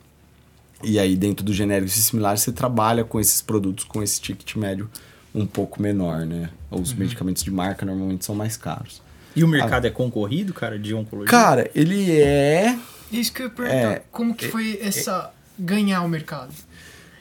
E 0.83 0.99
aí, 0.99 1.17
dentro 1.17 1.45
do 1.45 1.53
genérico 1.53 1.91
e 1.91 1.95
similar, 1.95 2.37
você 2.37 2.53
trabalha 2.53 3.05
com 3.05 3.21
esses 3.21 3.41
produtos 3.41 3.85
com 3.85 4.03
esse 4.03 4.21
ticket 4.21 4.57
médio 4.57 4.91
um 5.35 5.47
pouco 5.47 5.81
menor, 5.81 6.27
né? 6.27 6.51
Os 6.71 6.93
medicamentos 6.93 7.43
de 7.43 7.51
marca 7.51 7.87
normalmente 7.87 8.25
são 8.25 8.35
mais 8.35 8.57
caros. 8.57 9.03
E 9.35 9.45
o 9.45 9.49
mercado 9.49 9.87
é 9.87 9.91
concorrido, 9.91 10.53
cara, 10.53 10.79
de 10.79 10.93
oncologia? 10.95 11.31
Cara, 11.31 11.71
ele 11.75 12.21
é. 12.21 12.77
Isso 13.13 13.33
que 13.33 13.43
eu 13.43 13.47
ia 13.47 13.53
perguntar. 13.53 13.77
É, 13.93 14.03
como 14.11 14.35
que 14.35 14.49
foi 14.49 14.79
essa. 14.83 15.31
ganhar 15.59 16.03
o 16.03 16.09
mercado? 16.09 16.53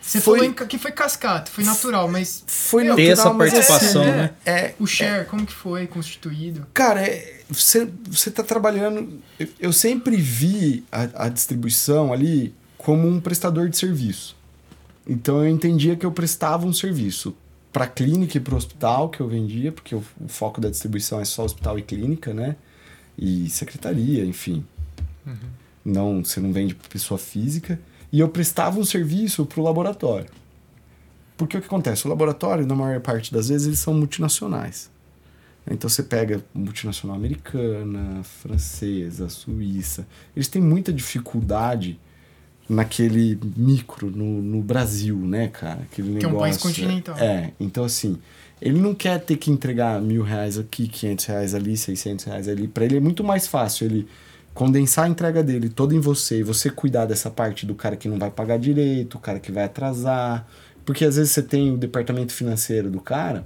Você 0.01 0.21
Foi- 0.21 0.39
falou 0.39 0.53
que 0.67 0.77
foi 0.79 0.91
cascata, 0.91 1.51
foi 1.51 1.63
natural, 1.63 2.07
mas 2.09 2.43
Foi 2.47 2.83
Meu, 2.83 2.95
Ter 2.95 3.09
natural, 3.09 3.27
essa 3.29 3.37
participação, 3.37 4.03
é, 4.03 4.11
né? 4.15 4.29
É, 4.45 4.73
o 4.79 4.87
share, 4.87 5.25
como 5.27 5.45
que 5.45 5.53
foi 5.53 5.85
constituído? 5.87 6.65
Cara, 6.73 7.01
é, 7.05 7.41
você, 7.49 7.87
você 8.09 8.31
tá 8.31 8.41
trabalhando. 8.41 9.21
eu- 9.39 9.47
Eu 9.59 9.73
sempre 9.73 10.15
vi 10.17 10.83
a, 10.91 11.25
a 11.25 11.29
distribuição 11.29 12.11
ali 12.13 12.55
como 12.77 13.07
um 13.07 13.19
prestador 13.19 13.67
de 13.69 13.77
serviço. 13.77 14.35
Então 15.05 15.43
eu 15.43 15.49
entendia 15.49 15.95
que 15.95 16.05
eu 16.05 16.11
prestava 16.11 16.65
um 16.65 16.73
serviço 16.73 17.35
para 17.71 17.87
clínica 17.87 18.37
e 18.37 18.41
para 18.41 18.55
hospital 18.55 19.09
que 19.09 19.19
eu 19.19 19.27
vendia, 19.27 19.71
porque 19.71 19.95
o, 19.95 20.03
o 20.19 20.27
foco 20.27 20.59
da 20.59 20.69
distribuição 20.69 21.19
é 21.19 21.25
só 21.25 21.43
hospital 21.43 21.77
e 21.77 21.81
clínica, 21.81 22.33
né? 22.33 22.55
E 23.17 23.49
secretaria, 23.49 24.25
enfim. 24.25 24.65
Não, 25.83 26.23
você 26.23 26.39
não 26.39 26.51
vende 26.51 26.73
para 26.75 26.87
pessoa 26.89 27.17
física. 27.17 27.79
E 28.11 28.19
eu 28.19 28.29
prestava 28.29 28.79
um 28.79 28.85
serviço 28.85 29.45
para 29.45 29.59
o 29.59 29.63
laboratório. 29.63 30.29
Porque 31.37 31.57
o 31.57 31.61
que 31.61 31.67
acontece? 31.67 32.05
O 32.05 32.09
laboratório, 32.09 32.65
na 32.65 32.75
maior 32.75 32.99
parte 32.99 33.31
das 33.31 33.49
vezes, 33.49 33.67
eles 33.67 33.79
são 33.79 33.93
multinacionais. 33.93 34.89
Então 35.69 35.89
você 35.89 36.01
pega 36.01 36.43
multinacional 36.53 37.15
americana, 37.15 38.23
francesa, 38.23 39.29
suíça. 39.29 40.07
Eles 40.35 40.47
têm 40.47 40.61
muita 40.61 40.91
dificuldade 40.91 41.99
naquele 42.69 43.37
micro, 43.57 44.11
no, 44.11 44.41
no 44.41 44.61
Brasil, 44.61 45.17
né, 45.17 45.47
cara? 45.47 45.81
Aquele 45.81 46.19
Que 46.19 46.25
é 46.25 46.27
um 46.27 46.31
negócio. 46.31 46.39
país 46.39 46.57
continental. 46.57 47.17
É, 47.17 47.51
então 47.59 47.83
assim, 47.83 48.19
ele 48.61 48.79
não 48.79 48.93
quer 48.93 49.19
ter 49.19 49.37
que 49.37 49.49
entregar 49.49 49.99
mil 50.01 50.21
reais 50.21 50.57
aqui, 50.57 50.87
500 50.87 51.25
reais 51.25 51.55
ali, 51.55 51.75
600 51.75 52.25
reais 52.25 52.47
ali. 52.47 52.67
Para 52.67 52.85
ele 52.85 52.97
é 52.97 52.99
muito 52.99 53.23
mais 53.23 53.47
fácil 53.47 53.85
ele 53.85 54.07
condensar 54.53 55.05
a 55.05 55.09
entrega 55.09 55.41
dele 55.41 55.69
toda 55.69 55.95
em 55.95 55.99
você 55.99 56.39
e 56.39 56.43
você 56.43 56.69
cuidar 56.69 57.05
dessa 57.05 57.29
parte 57.29 57.65
do 57.65 57.73
cara 57.73 57.95
que 57.95 58.07
não 58.07 58.19
vai 58.19 58.29
pagar 58.29 58.59
direito, 58.59 59.15
o 59.15 59.19
cara 59.19 59.39
que 59.39 59.51
vai 59.51 59.63
atrasar. 59.63 60.45
Porque 60.85 61.05
às 61.05 61.15
vezes 61.15 61.31
você 61.31 61.41
tem 61.41 61.71
o 61.71 61.77
departamento 61.77 62.33
financeiro 62.33 62.89
do 62.89 62.99
cara, 62.99 63.45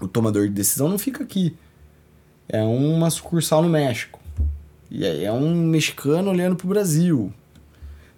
o 0.00 0.06
tomador 0.06 0.46
de 0.46 0.54
decisão 0.54 0.88
não 0.88 0.98
fica 0.98 1.24
aqui. 1.24 1.56
É 2.48 2.62
uma 2.62 3.10
sucursal 3.10 3.62
no 3.62 3.68
México. 3.68 4.20
E 4.90 5.04
aí 5.04 5.24
é 5.24 5.32
um 5.32 5.54
mexicano 5.54 6.30
olhando 6.30 6.56
pro 6.56 6.68
Brasil. 6.68 7.32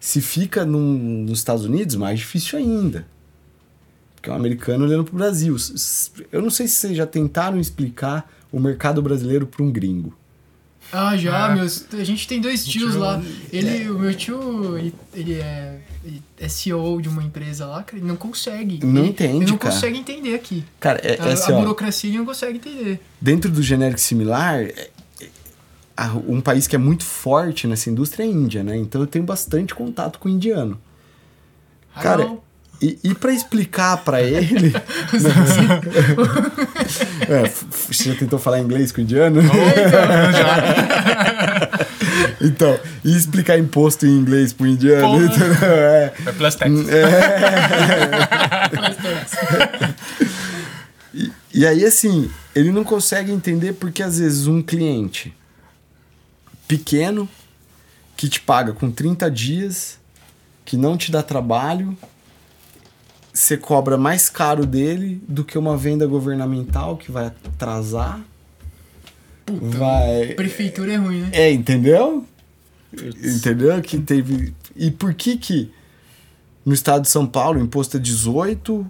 Se 0.00 0.20
fica 0.20 0.64
num- 0.64 1.24
nos 1.24 1.38
Estados 1.38 1.64
Unidos, 1.66 1.94
mais 1.94 2.18
difícil 2.18 2.58
ainda. 2.58 3.06
Porque 4.16 4.30
é 4.30 4.32
um 4.32 4.36
americano 4.36 4.84
olhando 4.84 5.04
pro 5.04 5.14
Brasil. 5.16 5.54
S- 5.54 5.72
s- 5.74 6.10
Eu 6.32 6.40
não 6.42 6.50
sei 6.50 6.66
se 6.66 6.74
vocês 6.76 6.96
já 6.96 7.06
tentaram 7.06 7.60
explicar 7.60 8.30
o 8.50 8.58
mercado 8.58 9.00
brasileiro 9.02 9.46
para 9.46 9.62
um 9.62 9.70
gringo. 9.70 10.16
Ah, 10.92 11.16
já, 11.16 11.46
Ah. 11.46 11.54
meus. 11.54 11.86
A 11.92 12.02
gente 12.02 12.26
tem 12.26 12.40
dois 12.40 12.66
tios 12.66 12.92
tio- 12.92 13.00
lá. 13.00 13.22
Ele, 13.52 13.90
o 13.90 13.98
meu 13.98 14.12
tio, 14.14 14.76
ele, 14.76 14.94
ele 15.14 15.34
é, 15.34 15.78
ele 16.04 16.22
é 16.38 16.48
CEO 16.48 17.00
de 17.00 17.08
uma 17.08 17.22
empresa 17.22 17.64
lá, 17.66 17.82
cara, 17.82 17.98
ele 17.98 18.06
não 18.08 18.16
consegue. 18.16 18.84
Não 18.84 19.02
ele, 19.02 19.10
entende, 19.10 19.36
Ele 19.44 19.50
não 19.52 19.58
cara. 19.58 19.72
consegue 19.74 19.98
entender 19.98 20.34
aqui. 20.34 20.64
Cara, 20.80 20.98
é, 21.04 21.14
é 21.16 21.20
a, 21.20 21.32
assim, 21.34 21.52
a 21.52 21.56
ó, 21.56 21.60
burocracia 21.60 22.10
ele 22.10 22.18
não 22.18 22.24
consegue 22.26 22.56
entender. 22.56 23.00
dentro 23.20 23.50
do 23.50 23.62
genérico 23.62 24.00
similar, 24.00 24.60
é- 24.62 24.64
é- 24.70 24.90
a- 26.00 26.14
um 26.26 26.40
país 26.40 26.66
que 26.66 26.74
é 26.74 26.78
muito 26.78 27.04
forte 27.04 27.66
nessa 27.66 27.90
indústria 27.90 28.24
é 28.24 28.26
a 28.26 28.30
Índia, 28.30 28.64
né? 28.64 28.74
Então 28.76 29.00
eu 29.02 29.06
tenho 29.06 29.24
bastante 29.24 29.74
contato 29.74 30.18
com 30.18 30.28
o 30.28 30.32
indiano. 30.32 30.80
Cara, 32.00 32.22
Hello? 32.22 32.42
E, 32.82 32.98
e 33.04 33.14
para 33.14 33.30
explicar 33.32 33.98
para 33.98 34.22
ele. 34.22 34.72
é, 37.28 37.50
você 37.90 38.04
já 38.12 38.18
tentou 38.18 38.38
falar 38.38 38.58
inglês 38.60 38.90
com 38.90 39.02
o 39.02 39.04
indiano? 39.04 39.42
então, 42.40 42.80
e 43.04 43.14
explicar 43.14 43.58
imposto 43.58 44.06
em 44.06 44.16
inglês 44.16 44.54
pro 44.54 44.66
indiano? 44.66 45.22
Entendeu? 45.26 45.46
É. 45.62 46.12
É 46.24 46.32
plus 46.32 46.54
tax. 46.56 46.72
E, 51.12 51.30
e 51.52 51.66
aí, 51.66 51.84
assim, 51.84 52.30
ele 52.54 52.72
não 52.72 52.84
consegue 52.84 53.30
entender 53.30 53.74
porque 53.74 54.02
às 54.02 54.18
vezes 54.18 54.46
um 54.46 54.62
cliente 54.62 55.34
pequeno 56.70 57.28
que 58.16 58.28
te 58.28 58.40
paga 58.40 58.72
com 58.72 58.92
30 58.92 59.28
dias, 59.28 59.98
que 60.64 60.76
não 60.76 60.96
te 60.96 61.10
dá 61.10 61.20
trabalho, 61.20 61.98
você 63.32 63.56
cobra 63.56 63.98
mais 63.98 64.30
caro 64.30 64.64
dele 64.64 65.20
do 65.26 65.44
que 65.44 65.58
uma 65.58 65.76
venda 65.76 66.06
governamental 66.06 66.96
que 66.96 67.10
vai 67.10 67.26
atrasar. 67.26 68.20
vai. 69.48 70.34
Prefeitura 70.34 70.92
é 70.92 70.96
ruim, 70.96 71.22
né? 71.22 71.30
É, 71.32 71.50
entendeu? 71.50 72.24
Entendeu? 72.92 73.80
Que 73.82 73.98
teve. 73.98 74.54
E 74.76 74.92
por 74.92 75.12
que 75.12 75.36
que 75.36 75.72
no 76.64 76.72
estado 76.72 77.02
de 77.02 77.08
São 77.08 77.26
Paulo 77.26 77.58
o 77.58 77.62
imposto 77.64 77.96
é 77.96 78.00
18, 78.00 78.86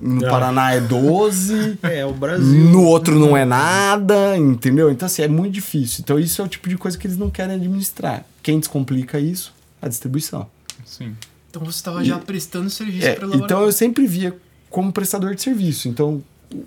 no 0.00 0.24
Ah. 0.26 0.30
Paraná 0.30 0.72
é 0.72 0.80
12, 0.80 1.78
É, 1.82 2.04
o 2.06 2.12
Brasil. 2.12 2.64
no 2.70 2.84
outro 2.84 3.18
não 3.18 3.36
é 3.36 3.44
nada, 3.44 4.36
entendeu? 4.36 4.90
Então, 4.90 5.06
assim, 5.06 5.22
é 5.22 5.28
muito 5.28 5.52
difícil. 5.54 6.00
Então, 6.02 6.18
isso 6.18 6.40
é 6.40 6.44
o 6.44 6.48
tipo 6.48 6.68
de 6.68 6.76
coisa 6.78 6.96
que 6.96 7.06
eles 7.06 7.16
não 7.16 7.28
querem 7.30 7.54
administrar. 7.56 8.24
Quem 8.42 8.58
descomplica 8.58 9.18
isso? 9.20 9.52
A 9.82 9.88
distribuição. 9.88 10.46
Sim. 10.84 11.14
Então 11.50 11.62
você 11.64 11.76
estava 11.78 12.04
já 12.04 12.18
prestando 12.18 12.70
serviço 12.70 13.06
É, 13.06 13.14
para 13.14 13.26
então, 13.36 13.62
eu 13.62 13.72
sempre 13.72 14.06
via 14.06 14.36
como 14.68 14.92
prestador 14.92 15.34
de 15.34 15.42
serviço. 15.42 15.88
Então, 15.88 16.22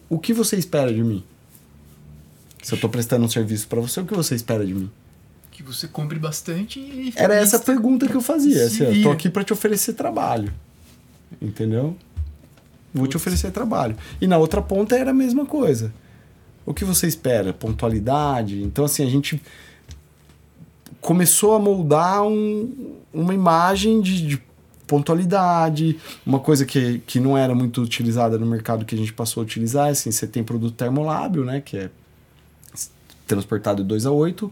o- 0.09 0.19
que 0.19 0.33
você 0.33 0.55
espera 0.57 0.93
de 0.93 1.01
mim? 1.03 1.23
Se 2.61 2.73
eu 2.73 2.79
tô 2.79 2.87
prestando 2.89 3.25
um 3.25 3.29
serviço 3.29 3.67
para 3.67 3.79
você, 3.81 3.99
o 4.01 4.05
que 4.05 4.13
você 4.13 4.35
espera 4.35 4.65
de 4.65 4.73
mim? 4.73 4.89
Que 5.51 5.61
você 5.63 5.87
compre 5.87 6.17
bastante 6.19 6.79
e. 6.79 7.13
Era 7.15 7.35
essa 7.35 7.57
a 7.57 7.59
pergunta 7.59 8.07
que 8.07 8.15
eu 8.15 8.21
fazia. 8.21 8.65
Assim, 8.65 8.93
Se 8.93 9.01
tô 9.03 9.11
aqui 9.11 9.29
para 9.29 9.43
te 9.43 9.53
oferecer 9.53 9.93
trabalho. 9.93 10.51
Entendeu? 11.41 11.95
Vou 12.93 13.07
te 13.07 13.17
oferecer 13.17 13.51
trabalho. 13.51 13.95
E 14.21 14.27
na 14.27 14.37
outra 14.37 14.61
ponta 14.61 14.95
era 14.95 15.11
a 15.11 15.13
mesma 15.13 15.45
coisa. 15.45 15.93
O 16.65 16.73
que 16.73 16.85
você 16.85 17.07
espera? 17.07 17.51
Pontualidade. 17.53 18.61
Então, 18.63 18.85
assim, 18.85 19.05
a 19.05 19.09
gente 19.09 19.41
começou 21.01 21.53
a 21.55 21.59
moldar 21.59 22.23
um- 22.23 22.95
uma 23.13 23.33
imagem 23.33 23.99
de, 24.01 24.25
de 24.25 24.41
pontualidade, 24.87 25.97
uma 26.25 26.39
coisa 26.39 26.65
que, 26.65 26.99
que 26.99 27.19
não 27.19 27.37
era 27.37 27.53
muito 27.55 27.81
utilizada 27.81 28.37
no 28.37 28.45
mercado 28.45 28.85
que 28.85 28.95
a 28.95 28.97
gente 28.97 29.11
passou 29.13 29.41
a 29.41 29.43
utilizar. 29.43 29.89
Assim, 29.89 30.11
você 30.11 30.27
tem 30.27 30.43
produto 30.43 30.75
termolábio, 30.75 31.43
né? 31.43 31.61
Que 31.61 31.77
é 31.77 31.89
transportado 33.27 33.81
de 33.81 33.87
2 33.89 34.05
a 34.05 34.11
8, 34.11 34.51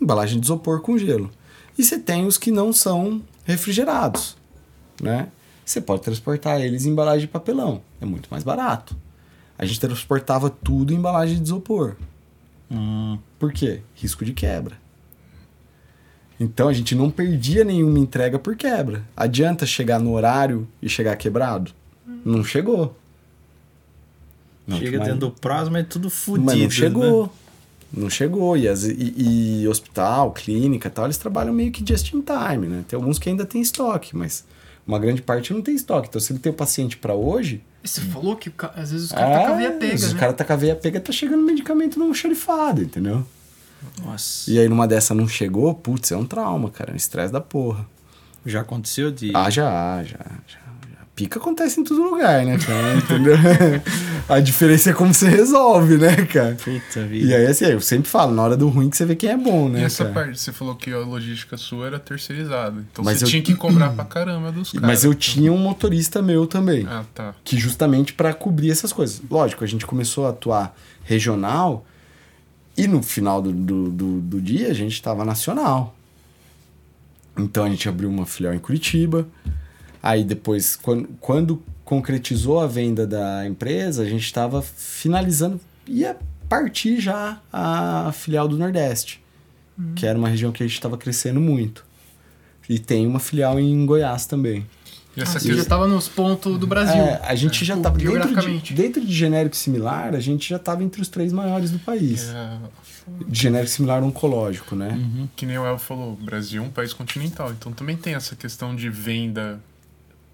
embalagem 0.00 0.38
de 0.38 0.46
isopor 0.46 0.80
com 0.80 0.98
gelo. 0.98 1.30
E 1.78 1.82
você 1.82 1.98
tem 1.98 2.26
os 2.26 2.36
que 2.36 2.50
não 2.50 2.72
são 2.72 3.22
refrigerados, 3.44 4.36
né? 5.00 5.28
Você 5.64 5.80
pode 5.80 6.02
transportar 6.02 6.60
eles 6.60 6.84
em 6.84 6.90
embalagem 6.90 7.22
de 7.22 7.28
papelão, 7.28 7.80
é 8.00 8.04
muito 8.04 8.28
mais 8.30 8.42
barato. 8.42 8.96
A 9.58 9.64
gente 9.64 9.78
transportava 9.80 10.50
tudo 10.50 10.92
em 10.92 10.96
embalagem 10.96 11.36
de 11.36 11.42
isopor. 11.44 11.96
Hum, 12.70 13.18
Por 13.38 13.52
quê? 13.52 13.80
Risco 13.94 14.24
de 14.24 14.32
quebra. 14.32 14.76
Então 16.40 16.68
a 16.68 16.72
gente 16.72 16.94
não 16.94 17.10
perdia 17.10 17.62
nenhuma 17.64 17.98
entrega 17.98 18.38
por 18.38 18.56
quebra. 18.56 19.04
Adianta 19.16 19.64
chegar 19.64 20.00
no 20.00 20.12
horário 20.12 20.66
e 20.80 20.88
chegar 20.88 21.14
quebrado? 21.16 21.70
Não 22.24 22.42
chegou. 22.42 22.96
Não, 24.66 24.78
chega 24.78 24.98
mas- 24.98 25.06
dentro 25.08 25.20
do 25.20 25.30
prazo, 25.30 25.70
mas 25.70 25.82
é 25.82 25.86
tudo 25.86 26.10
fudido. 26.10 26.44
mas 26.46 26.56
não 26.56 26.64
né? 26.64 26.70
chegou. 26.70 27.32
Não 27.92 28.10
chegou. 28.10 28.56
E, 28.56 28.66
as- 28.68 28.84
e- 28.84 29.60
e 29.62 29.68
hospital, 29.68 30.32
clínica 30.32 30.88
e 30.88 30.90
tal, 30.90 31.04
eles 31.04 31.18
trabalham 31.18 31.52
meio 31.52 31.70
que 31.70 31.84
just 31.86 32.12
in 32.14 32.22
time, 32.22 32.66
né? 32.66 32.84
Tem 32.88 32.96
alguns 32.96 33.18
que 33.18 33.28
ainda 33.28 33.44
tem 33.44 33.60
estoque, 33.60 34.16
mas 34.16 34.44
uma 34.86 34.98
grande 34.98 35.22
parte 35.22 35.52
não 35.52 35.62
tem 35.62 35.74
estoque. 35.74 36.08
Então, 36.08 36.20
se 36.20 36.32
ele 36.32 36.40
tem 36.40 36.50
o 36.50 36.54
paciente 36.54 36.96
para 36.96 37.14
hoje. 37.14 37.62
Você 37.82 38.00
falou 38.00 38.36
que 38.36 38.52
às 38.74 38.92
vezes 38.92 39.06
os 39.06 39.12
caras 39.12 39.40
tá 39.40 39.46
com 39.46 39.52
a 39.52 39.56
veia 39.56 39.72
pega, 39.72 39.98
se 39.98 40.06
né? 40.08 40.12
o 40.12 40.16
cara 40.16 40.32
tá 40.32 40.44
com 40.44 40.52
a 40.52 40.56
veia 40.56 40.76
pega, 40.76 41.00
tá 41.00 41.12
chegando 41.12 41.42
medicamento 41.42 41.98
não 41.98 42.12
xerifado, 42.14 42.82
entendeu? 42.82 43.26
Nossa. 44.04 44.50
E 44.50 44.58
aí, 44.58 44.68
numa 44.68 44.86
dessa 44.86 45.14
não 45.14 45.26
chegou, 45.26 45.74
putz, 45.74 46.12
é 46.12 46.16
um 46.16 46.24
trauma, 46.24 46.70
cara. 46.70 46.90
É 46.90 46.94
um 46.94 46.96
estresse 46.96 47.32
da 47.32 47.40
porra. 47.40 47.86
Já 48.44 48.60
aconteceu 48.60 49.10
de. 49.10 49.32
Ah, 49.34 49.50
já, 49.50 50.02
já, 50.04 50.18
já. 50.46 50.61
Pica 51.14 51.38
acontece 51.38 51.78
em 51.78 51.84
todo 51.84 52.02
lugar, 52.02 52.44
né, 52.46 52.56
cara? 52.58 52.96
Entendeu? 52.96 53.34
a 54.28 54.40
diferença 54.40 54.90
é 54.90 54.92
como 54.94 55.12
você 55.12 55.28
resolve, 55.28 55.98
né, 55.98 56.16
cara? 56.24 56.54
Puta 56.56 57.04
vida. 57.06 57.26
E 57.26 57.34
aí, 57.34 57.46
assim, 57.46 57.66
eu 57.66 57.80
sempre 57.82 58.08
falo, 58.08 58.34
na 58.34 58.42
hora 58.42 58.56
do 58.56 58.66
ruim 58.70 58.88
que 58.88 58.96
você 58.96 59.04
vê 59.04 59.14
quem 59.14 59.28
é 59.28 59.36
bom, 59.36 59.68
né? 59.68 59.80
e 59.80 59.84
essa 59.84 60.04
cara? 60.04 60.14
parte, 60.14 60.40
você 60.40 60.50
falou 60.52 60.74
que 60.74 60.90
a 60.90 60.98
logística 61.00 61.58
sua 61.58 61.86
era 61.86 61.98
terceirizada. 61.98 62.82
Então 62.90 63.04
Mas 63.04 63.18
você 63.18 63.24
eu- 63.24 63.28
tinha 63.28 63.42
que 63.42 63.54
cobrar 63.54 63.90
pra 63.90 64.06
caramba 64.06 64.50
dos 64.50 64.72
caras. 64.72 64.86
Mas 64.88 65.04
eu 65.04 65.14
tinha 65.14 65.52
um 65.52 65.58
motorista 65.58 66.22
meu 66.22 66.46
também, 66.46 66.86
Ah, 66.88 67.04
tá. 67.14 67.34
que 67.44 67.58
justamente 67.58 68.14
para 68.14 68.32
cobrir 68.32 68.70
essas 68.70 68.90
coisas. 68.90 69.20
Lógico, 69.30 69.62
a 69.64 69.66
gente 69.66 69.84
começou 69.84 70.26
a 70.26 70.30
atuar 70.30 70.74
regional 71.04 71.84
E 72.74 72.86
no 72.88 73.02
final 73.02 73.42
do, 73.42 73.52
do, 73.52 73.90
do, 73.90 74.20
do 74.22 74.40
dia 74.40 74.68
a 74.70 74.74
gente 74.74 74.92
estava 74.94 75.26
nacional. 75.26 75.94
Então 77.36 77.64
a 77.64 77.68
gente 77.68 77.86
abriu 77.86 78.08
uma 78.08 78.24
filial 78.24 78.54
em 78.54 78.58
Curitiba. 78.58 79.26
Aí 80.02 80.24
depois, 80.24 80.74
quando, 80.76 81.08
quando 81.20 81.62
concretizou 81.84 82.60
a 82.60 82.66
venda 82.66 83.06
da 83.06 83.46
empresa, 83.46 84.02
a 84.02 84.06
gente 84.06 84.24
estava 84.24 84.60
finalizando, 84.62 85.60
ia 85.86 86.16
partir 86.48 87.00
já 87.00 87.40
a 87.52 88.10
filial 88.12 88.48
do 88.48 88.58
Nordeste, 88.58 89.22
que 89.94 90.04
era 90.06 90.18
uma 90.18 90.28
região 90.28 90.50
que 90.52 90.62
a 90.62 90.66
gente 90.66 90.74
estava 90.74 90.98
crescendo 90.98 91.40
muito. 91.40 91.84
E 92.68 92.78
tem 92.78 93.06
uma 93.06 93.20
filial 93.20 93.58
em 93.60 93.84
Goiás 93.86 94.26
também. 94.26 94.66
E 95.16 95.20
Ah, 95.20 95.24
essa 95.24 95.38
você 95.38 95.48
já 95.48 95.54
questão. 95.56 95.78
tava 95.78 95.88
nos 95.88 96.08
pontos 96.08 96.58
do 96.58 96.66
Brasil. 96.66 96.94
É, 96.94 97.20
a 97.22 97.34
gente 97.34 97.64
já 97.64 97.74
Tipo, 97.76 97.88
estava 97.98 97.98
dentro 97.98 98.60
de, 98.60 98.74
dentro 98.74 99.04
de 99.04 99.12
genérico 99.14 99.54
similar, 99.54 100.14
a 100.14 100.20
gente 100.20 100.48
já 100.48 100.56
estava 100.56 100.82
entre 100.82 101.02
os 101.02 101.08
três 101.08 101.32
maiores 101.32 101.70
do 101.70 101.78
país. 101.78 102.28
É, 102.30 102.58
De 103.28 103.38
genérico 103.42 103.70
similar 103.70 104.02
oncológico, 104.02 104.74
né? 104.74 104.98
que 105.36 105.44
nem 105.44 105.58
o 105.58 105.66
El 105.66 105.78
falou, 105.78 106.12
o 106.14 106.16
Brasil 106.16 106.62
é 106.62 106.66
um 106.66 106.70
país 106.70 106.92
continental, 106.94 107.50
então 107.52 107.72
também 107.72 107.96
tem 107.96 108.14
essa 108.14 108.34
questão 108.34 108.74
de 108.74 108.88
venda, 108.88 109.60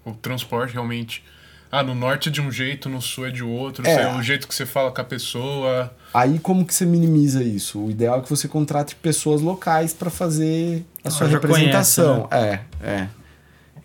o 0.05 0.11
transporte 0.13 0.73
realmente. 0.73 1.23
Ah, 1.71 1.83
no 1.83 1.93
norte 1.93 2.29
é 2.29 2.31
de 2.31 2.41
um 2.41 2.51
jeito, 2.51 2.89
no 2.89 2.99
sul 2.99 3.27
é 3.27 3.31
de 3.31 3.43
outro, 3.43 3.85
É. 3.85 4.01
é. 4.01 4.15
o 4.15 4.23
jeito 4.23 4.47
que 4.47 4.55
você 4.55 4.65
fala 4.65 4.91
com 4.91 5.01
a 5.01 5.03
pessoa. 5.03 5.93
Aí 6.11 6.39
como 6.39 6.65
que 6.65 6.73
você 6.73 6.83
minimiza 6.83 7.43
isso? 7.43 7.79
O 7.79 7.91
ideal 7.91 8.19
é 8.19 8.21
que 8.23 8.29
você 8.29 8.47
contrate 8.47 8.95
pessoas 8.95 9.41
locais 9.41 9.93
para 9.93 10.09
fazer 10.09 10.83
a 11.03 11.11
sua 11.11 11.27
já 11.27 11.33
representação. 11.33 12.27
É, 12.31 12.61
é. 12.81 13.07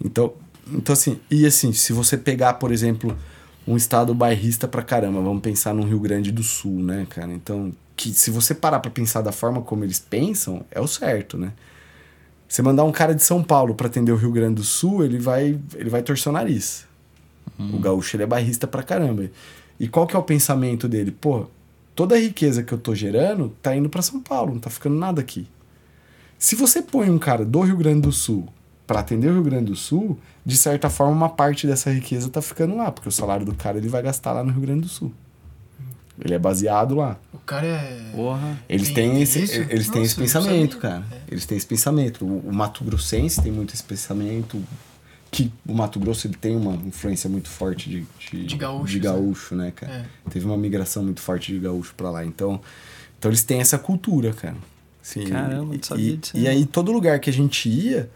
Então, 0.02 0.32
então 0.72 0.92
assim, 0.94 1.20
e 1.30 1.44
assim, 1.44 1.74
se 1.74 1.92
você 1.92 2.16
pegar, 2.16 2.54
por 2.54 2.72
exemplo, 2.72 3.14
um 3.66 3.76
estado 3.76 4.14
bairrista 4.14 4.66
pra 4.66 4.82
caramba, 4.82 5.20
vamos 5.20 5.42
pensar 5.42 5.74
no 5.74 5.84
Rio 5.84 6.00
Grande 6.00 6.32
do 6.32 6.42
Sul, 6.42 6.82
né, 6.82 7.06
cara? 7.10 7.32
Então, 7.32 7.70
que 7.96 8.12
se 8.14 8.30
você 8.30 8.54
parar 8.54 8.80
pra 8.80 8.90
pensar 8.90 9.20
da 9.20 9.30
forma 9.32 9.60
como 9.60 9.84
eles 9.84 9.98
pensam, 9.98 10.64
é 10.70 10.80
o 10.80 10.86
certo, 10.86 11.36
né? 11.36 11.52
Você 12.48 12.62
mandar 12.62 12.84
um 12.84 12.92
cara 12.92 13.14
de 13.14 13.22
São 13.22 13.42
Paulo 13.42 13.74
pra 13.74 13.86
atender 13.86 14.12
o 14.12 14.16
Rio 14.16 14.30
Grande 14.30 14.56
do 14.56 14.64
Sul, 14.64 15.04
ele 15.04 15.18
vai, 15.18 15.58
ele 15.74 15.90
vai 15.90 16.02
torcer 16.02 16.30
o 16.30 16.32
nariz. 16.32 16.86
O 17.58 17.78
gaúcho 17.78 18.16
ele 18.16 18.24
é 18.24 18.26
bairrista 18.26 18.66
pra 18.66 18.82
caramba. 18.82 19.30
E 19.78 19.88
qual 19.88 20.06
que 20.06 20.14
é 20.14 20.18
o 20.18 20.22
pensamento 20.22 20.88
dele? 20.88 21.10
Pô, 21.10 21.46
toda 21.94 22.14
a 22.14 22.18
riqueza 22.18 22.62
que 22.62 22.72
eu 22.72 22.78
tô 22.78 22.94
gerando 22.94 23.52
tá 23.62 23.74
indo 23.74 23.88
pra 23.88 24.02
São 24.02 24.20
Paulo, 24.20 24.52
não 24.52 24.60
tá 24.60 24.70
ficando 24.70 24.96
nada 24.96 25.20
aqui. 25.20 25.46
Se 26.38 26.54
você 26.54 26.82
põe 26.82 27.10
um 27.10 27.18
cara 27.18 27.44
do 27.44 27.60
Rio 27.60 27.76
Grande 27.76 28.02
do 28.02 28.12
Sul 28.12 28.46
pra 28.86 29.00
atender 29.00 29.28
o 29.28 29.34
Rio 29.34 29.42
Grande 29.42 29.66
do 29.66 29.76
Sul, 29.76 30.18
de 30.44 30.56
certa 30.56 30.90
forma 30.90 31.12
uma 31.12 31.28
parte 31.28 31.66
dessa 31.66 31.90
riqueza 31.90 32.28
tá 32.28 32.42
ficando 32.42 32.76
lá, 32.76 32.92
porque 32.92 33.08
o 33.08 33.12
salário 33.12 33.46
do 33.46 33.54
cara 33.54 33.78
ele 33.78 33.88
vai 33.88 34.02
gastar 34.02 34.32
lá 34.32 34.44
no 34.44 34.52
Rio 34.52 34.60
Grande 34.60 34.82
do 34.82 34.88
Sul. 34.88 35.12
Ele 36.22 36.34
é 36.34 36.38
baseado 36.38 36.94
lá. 36.94 37.18
O 37.32 37.38
cara 37.38 37.66
é. 37.66 38.10
Porra. 38.14 38.58
Eles 38.68 38.88
Tem 38.90 39.10
têm 39.10 39.22
esse, 39.22 39.42
isso? 39.42 39.54
eles 39.54 39.88
têm 39.88 40.02
Nossa, 40.02 40.12
esse 40.12 40.14
pensamento, 40.16 40.74
sabia. 40.74 40.90
cara. 40.90 41.04
Eles 41.28 41.44
têm 41.44 41.56
esse 41.58 41.66
pensamento. 41.66 42.24
O, 42.24 42.48
o 42.48 42.52
Mato 42.52 42.84
Grossense 42.84 43.42
tem 43.42 43.50
muito 43.50 43.74
esse 43.74 43.82
pensamento. 43.82 44.62
Que 45.30 45.52
o 45.66 45.74
Mato 45.74 45.98
Grosso 45.98 46.28
ele 46.28 46.36
tem 46.36 46.54
uma 46.56 46.74
influência 46.86 47.28
muito 47.28 47.48
forte 47.48 47.90
de, 47.90 48.06
de, 48.30 48.46
De 48.46 48.56
gaúchos, 48.56 48.90
de 48.92 48.98
né? 48.98 49.02
gaúcho, 49.04 49.56
né, 49.56 49.72
cara? 49.74 49.92
É. 49.92 50.30
Teve 50.30 50.46
uma 50.46 50.56
migração 50.56 51.02
muito 51.02 51.20
forte 51.20 51.52
de 51.52 51.58
gaúcho 51.58 51.92
pra 51.96 52.08
lá. 52.08 52.24
Então, 52.24 52.60
então 53.18 53.32
eles 53.32 53.42
têm 53.42 53.60
essa 53.60 53.76
cultura, 53.76 54.32
cara. 54.32 54.54
Sim, 55.02 55.26
Caramba, 55.26 55.64
não 55.64 55.74
e, 55.74 55.80
sabia 55.84 56.12
e, 56.12 56.16
disso 56.16 56.36
e 56.36 56.46
aí, 56.46 56.64
todo 56.64 56.92
lugar 56.92 57.18
que 57.18 57.28
a 57.28 57.32
gente 57.32 57.68
ia, 57.68 58.08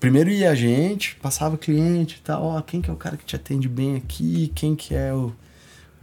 primeiro 0.00 0.28
ia 0.28 0.50
a 0.50 0.54
gente, 0.56 1.14
passava 1.22 1.56
cliente 1.56 2.16
e 2.16 2.24
tal, 2.24 2.42
ó, 2.42 2.60
quem 2.60 2.82
que 2.82 2.90
é 2.90 2.92
o 2.92 2.96
cara 2.96 3.16
que 3.16 3.24
te 3.24 3.36
atende 3.36 3.68
bem 3.68 3.94
aqui, 3.94 4.50
quem 4.54 4.74
que 4.74 4.92
é 4.92 5.14
o, 5.14 5.32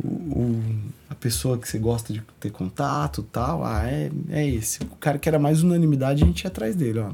o, 0.01 0.07
o- 0.07 0.63
a 1.09 1.15
pessoa 1.15 1.57
que 1.57 1.67
você 1.67 1.77
gosta 1.77 2.11
de 2.13 2.21
ter 2.39 2.51
contato 2.51 3.21
tal, 3.23 3.63
ah, 3.65 3.83
é, 3.85 4.09
é 4.29 4.47
esse. 4.47 4.81
O 4.83 4.95
cara 4.95 5.17
que 5.19 5.27
era 5.29 5.37
mais 5.39 5.61
unanimidade, 5.63 6.23
a 6.23 6.25
gente 6.25 6.41
ia 6.43 6.47
atrás 6.47 6.75
dele, 6.75 6.99
ó, 6.99 7.11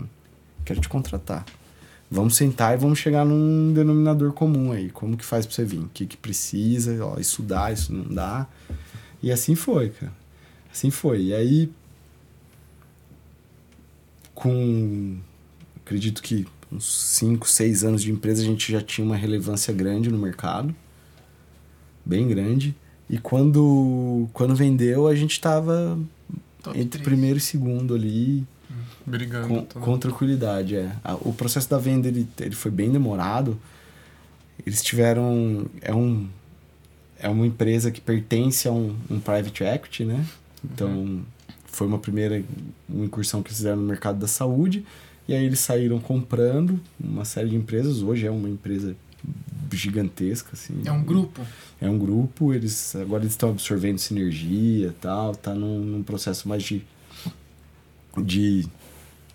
quero 0.66 0.80
te 0.80 0.88
contratar. 0.90 1.46
Vamos 2.12 2.36
sentar 2.36 2.74
e 2.74 2.78
vamos 2.78 2.98
chegar 2.98 3.24
num 3.26 3.72
denominador 3.74 4.32
comum 4.34 4.72
aí. 4.72 4.90
Como 4.90 5.16
que 5.16 5.24
faz 5.26 5.46
pra 5.46 5.54
você 5.56 5.64
vir? 5.64 5.80
O 5.80 5.90
que 5.94 6.06
que 6.08 6.18
precisa? 6.18 7.06
Ó, 7.06 7.20
isso 7.20 7.44
dá, 7.44 7.72
isso 7.72 7.94
não 7.94 8.06
dá. 8.14 8.48
E 9.22 9.32
assim 9.32 9.54
foi, 9.54 9.90
cara. 9.90 10.12
Assim 10.72 10.90
foi. 10.90 11.22
E 11.26 11.34
aí, 11.36 11.72
com 14.34 15.18
acredito 15.86 16.22
que 16.22 16.48
uns 16.72 16.92
5, 17.16 17.48
6 17.50 17.84
anos 17.84 18.02
de 18.02 18.12
empresa, 18.12 18.42
a 18.42 18.46
gente 18.46 18.72
já 18.72 18.82
tinha 18.82 19.06
uma 19.06 19.16
relevância 19.16 19.74
grande 19.74 20.10
no 20.10 20.18
mercado. 20.18 20.74
Bem 22.10 22.28
grande. 22.28 22.76
E 23.08 23.20
quando, 23.20 24.28
quando 24.34 24.56
vendeu, 24.56 25.08
a 25.08 25.14
gente 25.14 25.34
estava 25.34 25.96
entre 26.70 26.90
três. 26.90 27.04
primeiro 27.04 27.38
e 27.38 27.42
segundo 27.42 27.94
ali, 27.94 28.44
Brigando. 29.06 29.48
com, 29.48 29.62
tá? 29.64 29.80
com 29.80 29.98
tranquilidade. 30.00 30.76
É. 30.76 30.92
O 31.22 31.32
processo 31.32 31.70
da 31.70 31.78
venda 31.78 32.08
ele, 32.08 32.28
ele 32.40 32.56
foi 32.56 32.72
bem 32.72 32.92
demorado. 32.92 33.60
Eles 34.66 34.82
tiveram. 34.82 35.68
É, 35.82 35.94
um, 35.94 36.28
é 37.20 37.30
uma 37.30 37.46
empresa 37.46 37.92
que 37.92 38.02
pertence 38.02 38.68
a 38.68 38.72
um, 38.72 38.96
um 39.08 39.20
private 39.20 39.64
equity, 39.64 40.04
né? 40.04 40.26
Então, 40.64 41.22
foi 41.66 41.86
uma 41.86 42.00
primeira 42.00 42.44
uma 42.90 43.06
incursão 43.06 43.44
que 43.44 43.50
eles 43.50 43.58
fizeram 43.58 43.78
no 43.78 43.88
mercado 43.88 44.18
da 44.18 44.28
saúde. 44.28 44.84
E 45.28 45.36
aí 45.36 45.46
eles 45.46 45.60
saíram 45.60 46.00
comprando 46.00 46.80
uma 47.00 47.24
série 47.24 47.50
de 47.50 47.56
empresas. 47.56 48.02
Hoje 48.02 48.26
é 48.26 48.32
uma 48.32 48.50
empresa 48.50 48.96
gigantesca, 49.78 50.50
assim. 50.54 50.82
É 50.86 50.92
um 50.92 51.04
grupo. 51.04 51.42
É 51.80 51.90
um 51.90 51.98
grupo, 51.98 52.54
eles 52.54 52.96
agora 52.96 53.24
eles 53.24 53.34
estão 53.34 53.50
absorvendo 53.50 53.98
sinergia 53.98 54.88
e 54.88 54.94
tal, 55.02 55.36
tá 55.36 55.54
num, 55.54 55.80
num 55.80 56.04
processo 56.04 56.48
mais 56.48 56.64
de, 56.64 56.84
de 58.24 58.68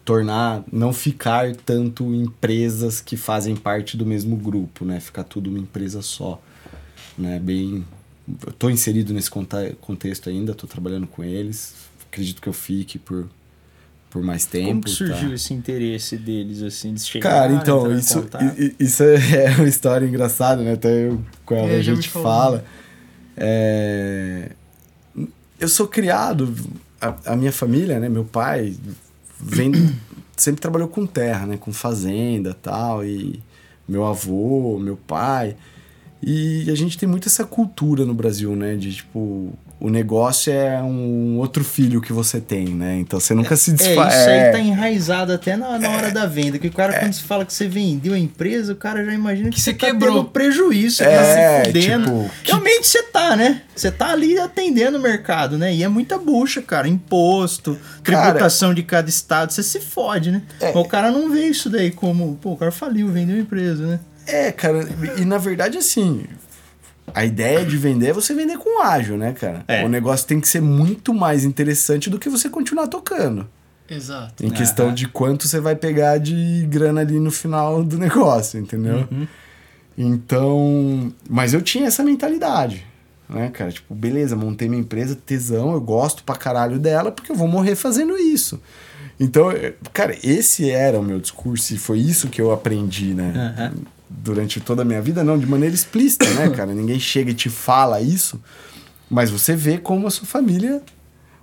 tornar, 0.05 0.62
não 0.70 0.93
ficar 0.93 1.55
tanto 1.57 2.14
empresas 2.14 3.01
que 3.01 3.16
fazem 3.16 3.57
parte 3.57 3.97
do 3.97 4.05
mesmo 4.05 4.37
grupo, 4.37 4.85
né? 4.85 5.01
Ficar 5.01 5.24
tudo 5.24 5.49
uma 5.49 5.59
empresa 5.59 6.03
só, 6.03 6.41
né? 7.16 7.39
Bem, 7.39 7.85
eu 8.47 8.53
tô 8.53 8.68
inserido 8.68 9.12
nesse 9.14 9.30
contexto 9.30 10.28
ainda, 10.28 10.55
tô 10.55 10.66
trabalhando 10.66 11.07
com 11.07 11.24
eles, 11.24 11.74
acredito 12.07 12.43
que 12.43 12.49
eu 12.49 12.53
fique 12.53 12.99
por, 12.99 13.28
por 14.15 14.23
mais 14.23 14.47
tempo. 14.47 14.69
Como 14.69 14.83
que 14.83 14.91
surgiu 14.91 15.31
tá? 15.31 15.35
esse 15.35 15.53
interesse 15.53 16.17
deles, 16.17 16.62
assim? 16.62 16.91
Eles 16.91 17.11
Cara, 17.15 17.49
chegaram, 17.49 17.57
então, 17.57 17.93
em 17.93 17.99
isso, 17.99 18.25
isso 18.79 19.03
é 19.35 19.57
uma 19.57 19.67
história 19.67 20.07
engraçada, 20.07 20.62
né? 20.62 20.75
Até 20.75 21.09
eu, 21.09 21.21
com 21.45 21.57
ela 21.57 21.73
É, 21.73 21.79
a 21.79 21.83
gente 21.83 22.09
fala. 22.09 22.65
É, 23.37 24.53
Eu 25.59 25.69
sou 25.69 25.89
criado, 25.89 26.55
a, 27.01 27.33
a 27.33 27.37
minha 27.37 27.51
família, 27.51 27.99
né? 27.99 28.09
Meu 28.09 28.25
pai 28.25 28.77
vem, 29.41 29.73
sempre 30.37 30.61
trabalhou 30.61 30.87
com 30.87 31.05
terra, 31.07 31.45
né? 31.45 31.57
Com 31.57 31.73
fazenda 31.73 32.51
e 32.51 32.55
tal. 32.55 33.05
E 33.05 33.43
meu 33.89 34.07
avô, 34.07 34.79
meu 34.79 34.97
pai. 34.97 35.57
E 36.23 36.71
a 36.71 36.75
gente 36.77 36.97
tem 36.97 37.09
muito 37.09 37.29
essa 37.29 37.45
cultura 37.45 38.05
no 38.05 38.15
Brasil, 38.15 38.55
né? 38.55 38.77
De 38.77 38.95
tipo, 38.95 39.53
o 39.81 39.91
negócio 39.91 40.53
é 40.53 40.81
um 40.83 41.37
outro 41.39 41.62
filho 41.64 42.01
que 42.01 42.12
você 42.12 42.41
tem, 42.41 42.66
né? 42.68 42.97
Então 42.99 43.20
você 43.20 43.35
nunca 43.35 43.55
se 43.57 43.70
É, 43.70 43.75
desfaz. 43.75 44.14
isso 44.14 44.29
aí 44.31 44.53
tá 44.53 44.59
enraizado 44.61 45.33
até 45.33 45.57
na, 45.57 45.79
na 45.79 45.91
hora 45.91 46.11
da 46.11 46.25
venda. 46.27 46.59
Que 46.59 46.68
o 46.68 46.72
cara, 46.72 46.99
quando 47.01 47.12
se 47.12 47.22
fala 47.22 47.45
que 47.45 47.53
você 47.53 47.66
vendeu 47.68 48.14
a 48.14 48.18
empresa, 48.18 48.72
o 48.72 48.77
cara 48.77 49.05
já 49.05 49.12
imagina 49.12 49.51
que, 49.51 49.57
Que 49.57 49.61
você 49.61 49.72
tá 49.75 49.87
quebrou. 49.87 50.14
tendo 50.18 50.25
prejuízo, 50.31 50.97
você 50.97 51.05
É, 51.05 51.16
tá 51.16 51.64
se 51.64 51.66
fudendo. 51.72 52.05
tipo, 52.07 52.31
que- 52.43 52.51
Realmente 52.53 52.87
você 52.87 53.03
tá, 53.03 53.37
né? 53.37 53.62
Você 53.75 53.91
tá 53.91 54.11
ali 54.11 54.39
atendendo 54.39 54.97
o 54.99 55.03
mercado, 55.03 55.59
né? 55.59 55.75
E 55.75 55.83
é 55.83 55.89
muita 55.89 56.16
bucha, 56.18 56.62
cara. 56.62 56.89
Imposto, 56.89 57.79
Cara- 58.03 58.22
tributação 58.27 58.72
de 58.72 58.83
cada 58.83 59.09
estado, 59.09 59.53
você 59.53 59.62
se 59.62 59.81
fode, 59.81 60.31
né? 60.31 60.43
É. 60.61 60.70
O 60.70 60.85
cara 60.85 61.11
não 61.11 61.31
vê 61.31 61.47
isso 61.49 61.68
daí 61.68 61.91
como, 61.91 62.37
pô, 62.41 62.53
o 62.53 62.57
cara 62.57 62.72
faliu, 62.72 63.09
vendeu 63.09 63.37
a 63.37 63.41
empresa, 63.41 63.87
né? 63.87 64.01
É, 64.27 64.51
cara, 64.53 64.89
e 65.18 65.25
na 65.25 65.37
verdade, 65.37 65.77
assim, 65.77 66.25
a 67.13 67.25
ideia 67.25 67.65
de 67.65 67.77
vender 67.77 68.09
é 68.09 68.13
você 68.13 68.35
vender 68.35 68.57
com 68.59 68.83
ágil, 68.83 69.17
né, 69.17 69.33
cara? 69.33 69.65
É. 69.69 69.85
O 69.85 69.89
negócio 69.89 70.27
tem 70.27 70.41
que 70.41 70.49
ser 70.49 70.61
muito 70.63 71.13
mais 71.13 71.45
interessante 71.45 72.09
do 72.09 72.19
que 72.19 72.29
você 72.29 72.49
continuar 72.49 72.87
tocando. 72.87 73.47
Exato. 73.89 74.45
Em 74.45 74.51
questão 74.51 74.87
Aham. 74.87 74.95
de 74.95 75.09
quanto 75.09 75.47
você 75.47 75.61
vai 75.61 75.77
pegar 75.77 76.19
de 76.19 76.67
grana 76.71 77.03
ali 77.03 77.21
no 77.21 77.31
final 77.31 77.85
do 77.85 77.99
negócio, 77.99 78.59
entendeu? 78.59 79.07
Então. 79.97 81.13
Mas 81.29 81.55
eu 81.55 81.63
tinha 81.63 81.87
essa 81.87 82.03
mentalidade, 82.03 82.85
né, 83.29 83.51
cara? 83.51 83.71
Tipo, 83.71 83.95
beleza, 83.95 84.35
montei 84.37 84.69
minha 84.69 84.81
empresa, 84.81 85.15
tesão, 85.15 85.73
eu 85.73 85.81
gosto 85.81 86.25
pra 86.25 86.35
caralho 86.35 86.79
dela, 86.79 87.13
porque 87.13 87.31
eu 87.31 87.37
vou 87.37 87.47
morrer 87.49 87.75
fazendo 87.77 88.17
isso. 88.17 88.61
Então, 89.21 89.53
eh, 89.53 89.75
cara, 89.93 90.17
esse 90.25 90.71
era 90.71 90.99
o 90.99 91.03
meu 91.03 91.21
discurso 91.21 91.73
e 91.75 91.79
foi 91.79 92.01
isso 92.01 92.29
que 92.29 92.41
eu 92.41 92.51
aprendi, 92.53 93.15
né? 93.15 93.55
Aham. 93.57 93.73
Durante 94.17 94.61
toda 94.61 94.83
a 94.83 94.85
minha 94.85 95.03
vida, 95.03 95.23
não, 95.25 95.39
de 95.39 95.45
maneira 95.47 95.75
explícita, 95.75 96.29
né, 96.35 96.49
cara? 96.51 96.73
Ninguém 96.75 96.99
chega 97.01 97.31
e 97.31 97.35
te 97.35 97.51
fala 97.51 98.01
isso, 98.01 98.41
mas 99.11 99.31
você 99.31 99.55
vê 99.57 99.77
como 99.79 100.07
a 100.07 100.11
sua 100.11 100.27
família, 100.27 100.83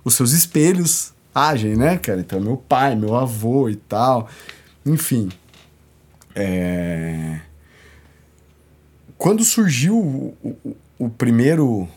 os 0.04 0.14
seus 0.14 0.32
espelhos 0.32 1.12
agem, 1.34 1.76
né, 1.76 1.98
cara? 1.98 2.20
Então, 2.20 2.40
meu 2.40 2.56
pai, 2.56 2.94
meu 2.96 3.14
avô 3.16 3.68
e 3.68 3.76
tal. 3.76 4.28
Enfim. 4.84 5.28
É... 6.34 7.40
Quando 9.16 9.44
surgiu 9.44 9.96
o, 9.96 10.36
o- 10.42 10.76
o 10.98 11.08
primeiro 11.10 11.88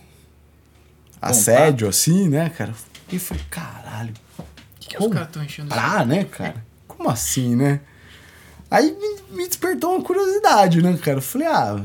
assédio, 1.22 1.88
assim, 1.88 2.30
né, 2.30 2.50
cara? 2.50 2.74
E 3.12 3.18
falei, 3.18 3.44
caralho, 3.50 4.14
O 4.38 4.44
que, 4.80 4.90
que 4.90 4.98
os 5.04 5.08
caras 5.12 5.28
estão 5.30 5.44
enchendo? 5.44 5.70
pra, 5.70 6.06
né, 6.06 6.24
cara? 6.26 6.64
Como 6.88 7.10
assim, 7.10 7.56
né? 7.56 7.80
Aí 8.70 8.96
me, 9.32 9.48
despertou 9.48 9.96
uma 9.96 10.04
curiosidade, 10.04 10.82
né, 10.82 10.98
cara? 11.02 11.18
Eu 11.18 11.22
falei, 11.22 11.48
ah, 11.48 11.82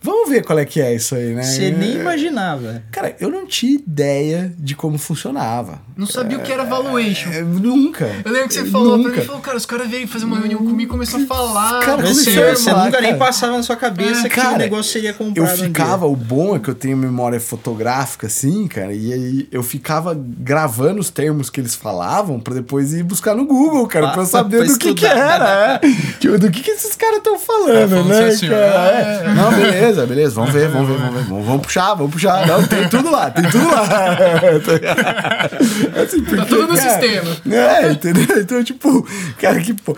vamos 0.00 0.28
ver 0.28 0.44
qual 0.44 0.58
é 0.58 0.64
que 0.64 0.80
é 0.80 0.94
isso 0.94 1.14
aí, 1.14 1.34
né? 1.34 1.42
Você 1.42 1.70
nem 1.70 1.96
É, 1.96 2.00
imaginava. 2.00 2.82
Cara, 2.90 3.16
eu 3.18 3.30
não 3.30 3.46
tinha 3.46 3.74
ideia 3.74 4.54
de 4.58 4.74
como 4.76 4.98
funcionava. 4.98 5.80
Não 5.96 6.06
sabia 6.06 6.38
o 6.38 6.42
que 6.42 6.50
era 6.50 6.64
valuation. 6.64 7.30
É, 7.30 7.42
nunca. 7.42 8.10
Eu 8.24 8.32
lembro 8.32 8.48
que 8.48 8.54
você 8.54 8.64
falou 8.64 8.96
nunca. 8.96 9.10
pra 9.10 9.20
mim, 9.20 9.26
falou, 9.26 9.40
cara, 9.40 9.56
os 9.56 9.66
caras 9.66 9.88
veio 9.88 10.08
fazer 10.08 10.24
uma 10.24 10.38
reunião 10.38 10.58
comigo 10.58 10.82
e 10.82 10.86
começou 10.86 11.20
a 11.22 11.26
falar. 11.26 11.80
Cara, 11.80 12.02
Você, 12.04 12.32
você 12.56 12.70
falar, 12.70 12.86
nunca 12.86 13.00
nem 13.00 13.16
passava 13.16 13.56
na 13.56 13.62
sua 13.62 13.76
cabeça 13.76 14.26
É, 14.26 14.28
que 14.28 14.34
cara, 14.34 14.54
o 14.54 14.58
negócio 14.58 14.90
seria 14.92 15.10
Eu 15.10 15.14
comprado. 15.14 15.52
um 15.54 15.64
ficava, 15.64 15.98
dia. 16.06 16.08
o 16.08 16.16
bom 16.16 16.56
é 16.56 16.58
que 16.58 16.68
eu 16.68 16.74
tenho 16.74 16.96
memória 16.96 17.38
fotográfica, 17.38 18.26
assim, 18.26 18.66
cara, 18.66 18.92
e 18.92 19.12
aí 19.12 19.48
eu 19.52 19.62
ficava 19.62 20.16
gravando 20.18 21.00
os 21.00 21.10
termos 21.10 21.48
que 21.48 21.60
eles 21.60 21.74
falavam 21.76 22.40
pra 22.40 22.54
depois 22.54 22.92
ir 22.92 23.04
buscar 23.04 23.36
no 23.36 23.44
Google, 23.46 23.86
cara, 23.86 24.08
pra 24.08 24.22
eu 24.22 24.28
Pra- 24.28 24.36
saber 24.40 24.64
pra 24.64 24.66
do 24.66 24.78
que 24.78 24.94
que 24.94 25.06
era, 25.06 25.78
é. 25.80 26.38
Do 26.38 26.50
que 26.50 26.60
que 26.62 26.70
esses 26.72 26.96
caras 26.96 27.18
estão 27.18 27.38
falando, 27.38 27.88
falando 27.90 28.08
né, 28.08 28.24
assim, 28.26 28.48
cara? 28.48 28.72
ah, 28.74 29.30
É. 29.30 29.34
Não, 29.34 29.52
beleza, 29.52 30.06
beleza, 30.06 30.34
vamos 30.34 30.50
ver, 30.52 30.68
vamos 30.68 30.88
ver, 30.88 30.98
vamos 30.98 31.14
ver, 31.14 31.24
vamos, 31.28 31.46
vamos 31.46 31.62
puxar, 31.62 31.94
vamos 31.94 32.12
puxar. 32.12 32.46
Não, 32.46 32.66
tem 32.66 32.88
tudo 32.88 33.10
lá, 33.10 33.30
tem 33.30 33.44
tudo 33.48 33.68
lá. 33.68 33.84
assim, 36.00 36.22
porque, 36.22 36.44
tudo 36.46 36.68
no 36.68 36.76
cara, 36.76 37.00
sistema. 37.00 37.56
É, 37.56 37.92
entendeu? 37.92 38.24
Então, 38.44 38.62
tipo, 38.62 39.06
cara, 39.38 39.60
que, 39.60 39.74
pô, 39.74 39.96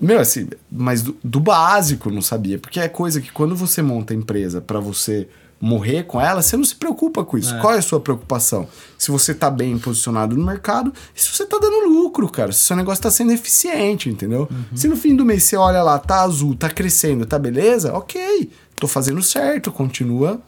meu, 0.00 0.20
assim, 0.20 0.48
mas 0.70 1.02
do, 1.02 1.16
do 1.22 1.40
básico 1.40 2.10
não 2.10 2.22
sabia, 2.22 2.58
porque 2.58 2.80
é 2.80 2.88
coisa 2.88 3.20
que 3.20 3.32
quando 3.32 3.56
você 3.56 3.80
monta 3.82 4.12
a 4.12 4.16
empresa 4.16 4.60
pra 4.60 4.80
você 4.80 5.28
morrer 5.60 6.02
com 6.04 6.20
ela, 6.20 6.42
você 6.42 6.56
não 6.56 6.64
se 6.64 6.74
preocupa 6.74 7.24
com 7.24 7.38
isso. 7.38 7.58
Qual 7.60 7.72
é 7.72 7.78
a 7.78 7.82
sua 7.82 7.98
preocupação? 7.98 8.68
Se 8.98 9.10
você 9.10 9.34
tá 9.34 9.50
bem 9.50 9.78
posicionado 9.78 10.36
no 10.36 10.44
mercado 10.44 10.92
e 11.14 11.20
se 11.20 11.28
você 11.30 11.46
tá 11.46 11.58
dando 11.58 11.88
lucro, 11.88 12.28
cara, 12.28 12.52
se 12.52 12.60
seu 12.60 12.76
negócio 12.76 13.02
tá 13.02 13.10
sendo 13.10 13.32
eficiente, 13.32 14.10
entendeu? 14.10 14.48
Se 14.74 14.86
no 14.86 14.96
fim 14.96 15.16
do 15.16 15.24
mês 15.24 15.44
você 15.44 15.56
olha 15.56 15.82
lá, 15.82 15.98
tá 15.98 16.22
azul, 16.22 16.54
tá 16.54 16.68
crescendo, 16.68 17.24
tá 17.24 17.38
beleza, 17.38 17.92
ok, 17.94 18.50
tô 18.76 18.86
fazendo 18.86 19.22
certo, 19.22 19.72
continua 19.72 20.40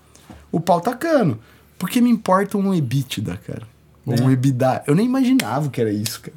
o 0.52 0.60
pau 0.60 0.80
tacando. 0.80 1.38
Porque 1.78 2.00
me 2.00 2.10
importa 2.10 2.58
um 2.58 2.74
EBITDA, 2.74 3.38
cara. 3.46 3.62
Ou 4.12 4.20
um 4.26 4.30
EBITDA. 4.30 4.84
Eu 4.86 4.94
nem 4.94 5.06
imaginava 5.06 5.68
que 5.68 5.80
era 5.80 5.90
isso, 5.92 6.20
cara. 6.20 6.36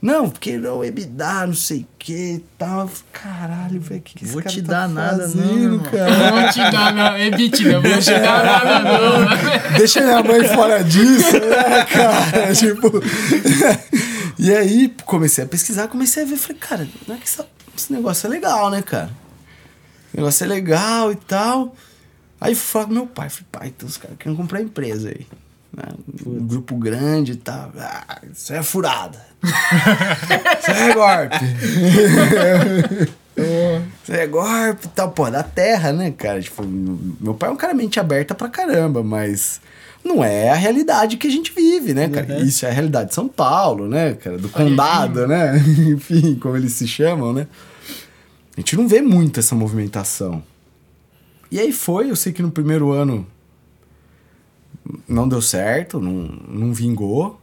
Não, 0.00 0.28
porque 0.28 0.58
não, 0.58 0.84
EBITDA, 0.84 1.46
não 1.46 1.54
sei 1.54 1.82
o 1.82 1.86
que 1.96 2.12
e 2.34 2.44
tal. 2.58 2.90
Caralho, 3.12 3.80
velho, 3.80 4.00
o 4.00 4.02
que, 4.02 4.14
que 4.18 4.24
esse 4.24 4.32
Vou 4.32 4.42
cara 4.42 4.52
te 4.54 4.62
tá 4.62 4.72
dar 4.72 4.88
nada, 4.88 5.28
não, 5.28 5.32
fazendo, 5.32 5.74
irmão. 5.74 5.78
cara? 5.90 6.30
Vou 6.42 6.50
te 6.52 6.58
dar, 6.72 6.92
não, 6.94 7.14
é 7.14 7.30
bitida, 7.30 7.80
vou 7.80 7.98
te 8.00 8.10
dar 8.10 8.44
nada, 8.44 8.78
não. 8.80 9.28
Deixa 9.78 10.00
minha 10.00 10.20
mãe 10.24 10.42
fora 10.48 10.82
disso, 10.82 11.32
né, 11.38 11.84
cara? 11.84 12.52
tipo. 12.56 12.90
e 14.38 14.52
aí, 14.52 14.92
comecei 15.04 15.44
a 15.44 15.46
pesquisar, 15.46 15.86
comecei 15.86 16.24
a 16.24 16.26
ver, 16.26 16.36
falei, 16.36 16.58
cara, 16.58 16.88
não 17.06 17.14
é 17.14 17.18
que 17.18 17.24
essa- 17.24 17.46
esse 17.78 17.92
negócio 17.92 18.26
é 18.26 18.30
legal, 18.30 18.70
né, 18.70 18.82
cara? 18.82 19.10
O 20.12 20.16
negócio 20.16 20.42
é 20.42 20.48
legal 20.48 21.12
e 21.12 21.16
tal. 21.16 21.76
Aí 22.40 22.56
fui 22.56 22.72
falar 22.72 22.86
com 22.86 22.92
meu 22.92 23.06
pai, 23.06 23.28
falei, 23.30 23.46
pai, 23.52 23.68
então 23.68 23.88
os 23.88 23.96
caras 23.98 24.16
querem 24.18 24.36
comprar 24.36 24.60
empresa 24.60 25.10
aí. 25.10 25.26
Né? 25.76 25.84
Um 26.26 26.46
grupo 26.46 26.76
grande 26.76 27.32
e 27.32 27.36
tal. 27.36 27.72
Ah, 27.78 28.20
isso 28.30 28.52
é 28.52 28.62
furada. 28.62 29.18
isso 29.42 30.70
é 30.70 30.94
golpe. 30.94 31.44
Isso 34.02 34.12
é 34.12 34.26
golpe 34.26 34.86
e 34.86 34.88
tal, 34.90 35.10
pô, 35.10 35.30
da 35.30 35.42
terra, 35.42 35.92
né, 35.92 36.10
cara? 36.10 36.40
Tipo, 36.40 36.62
meu 36.64 37.34
pai 37.34 37.48
é 37.48 37.52
um 37.52 37.56
cara 37.56 37.74
mente 37.74 37.98
aberta 37.98 38.34
pra 38.34 38.48
caramba, 38.48 39.02
mas 39.02 39.60
não 40.04 40.22
é 40.22 40.50
a 40.50 40.54
realidade 40.54 41.16
que 41.16 41.26
a 41.26 41.30
gente 41.30 41.52
vive, 41.52 41.94
né, 41.94 42.08
cara? 42.08 42.34
Uhum. 42.34 42.44
Isso 42.44 42.66
é 42.66 42.68
a 42.68 42.72
realidade 42.72 43.08
de 43.08 43.14
São 43.14 43.28
Paulo, 43.28 43.88
né, 43.88 44.14
cara? 44.14 44.36
Do 44.36 44.48
condado, 44.48 45.26
né? 45.26 45.56
Enfim, 45.88 46.34
como 46.34 46.56
eles 46.56 46.72
se 46.72 46.86
chamam, 46.86 47.32
né? 47.32 47.46
A 48.56 48.60
gente 48.60 48.76
não 48.76 48.86
vê 48.86 49.00
muito 49.00 49.40
essa 49.40 49.54
movimentação. 49.54 50.42
E 51.50 51.58
aí 51.58 51.72
foi, 51.72 52.10
eu 52.10 52.16
sei 52.16 52.32
que 52.32 52.42
no 52.42 52.50
primeiro 52.50 52.92
ano 52.92 53.26
não 55.08 55.28
deu 55.28 55.40
certo, 55.42 56.00
não, 56.00 56.12
não 56.48 56.72
vingou. 56.72 57.40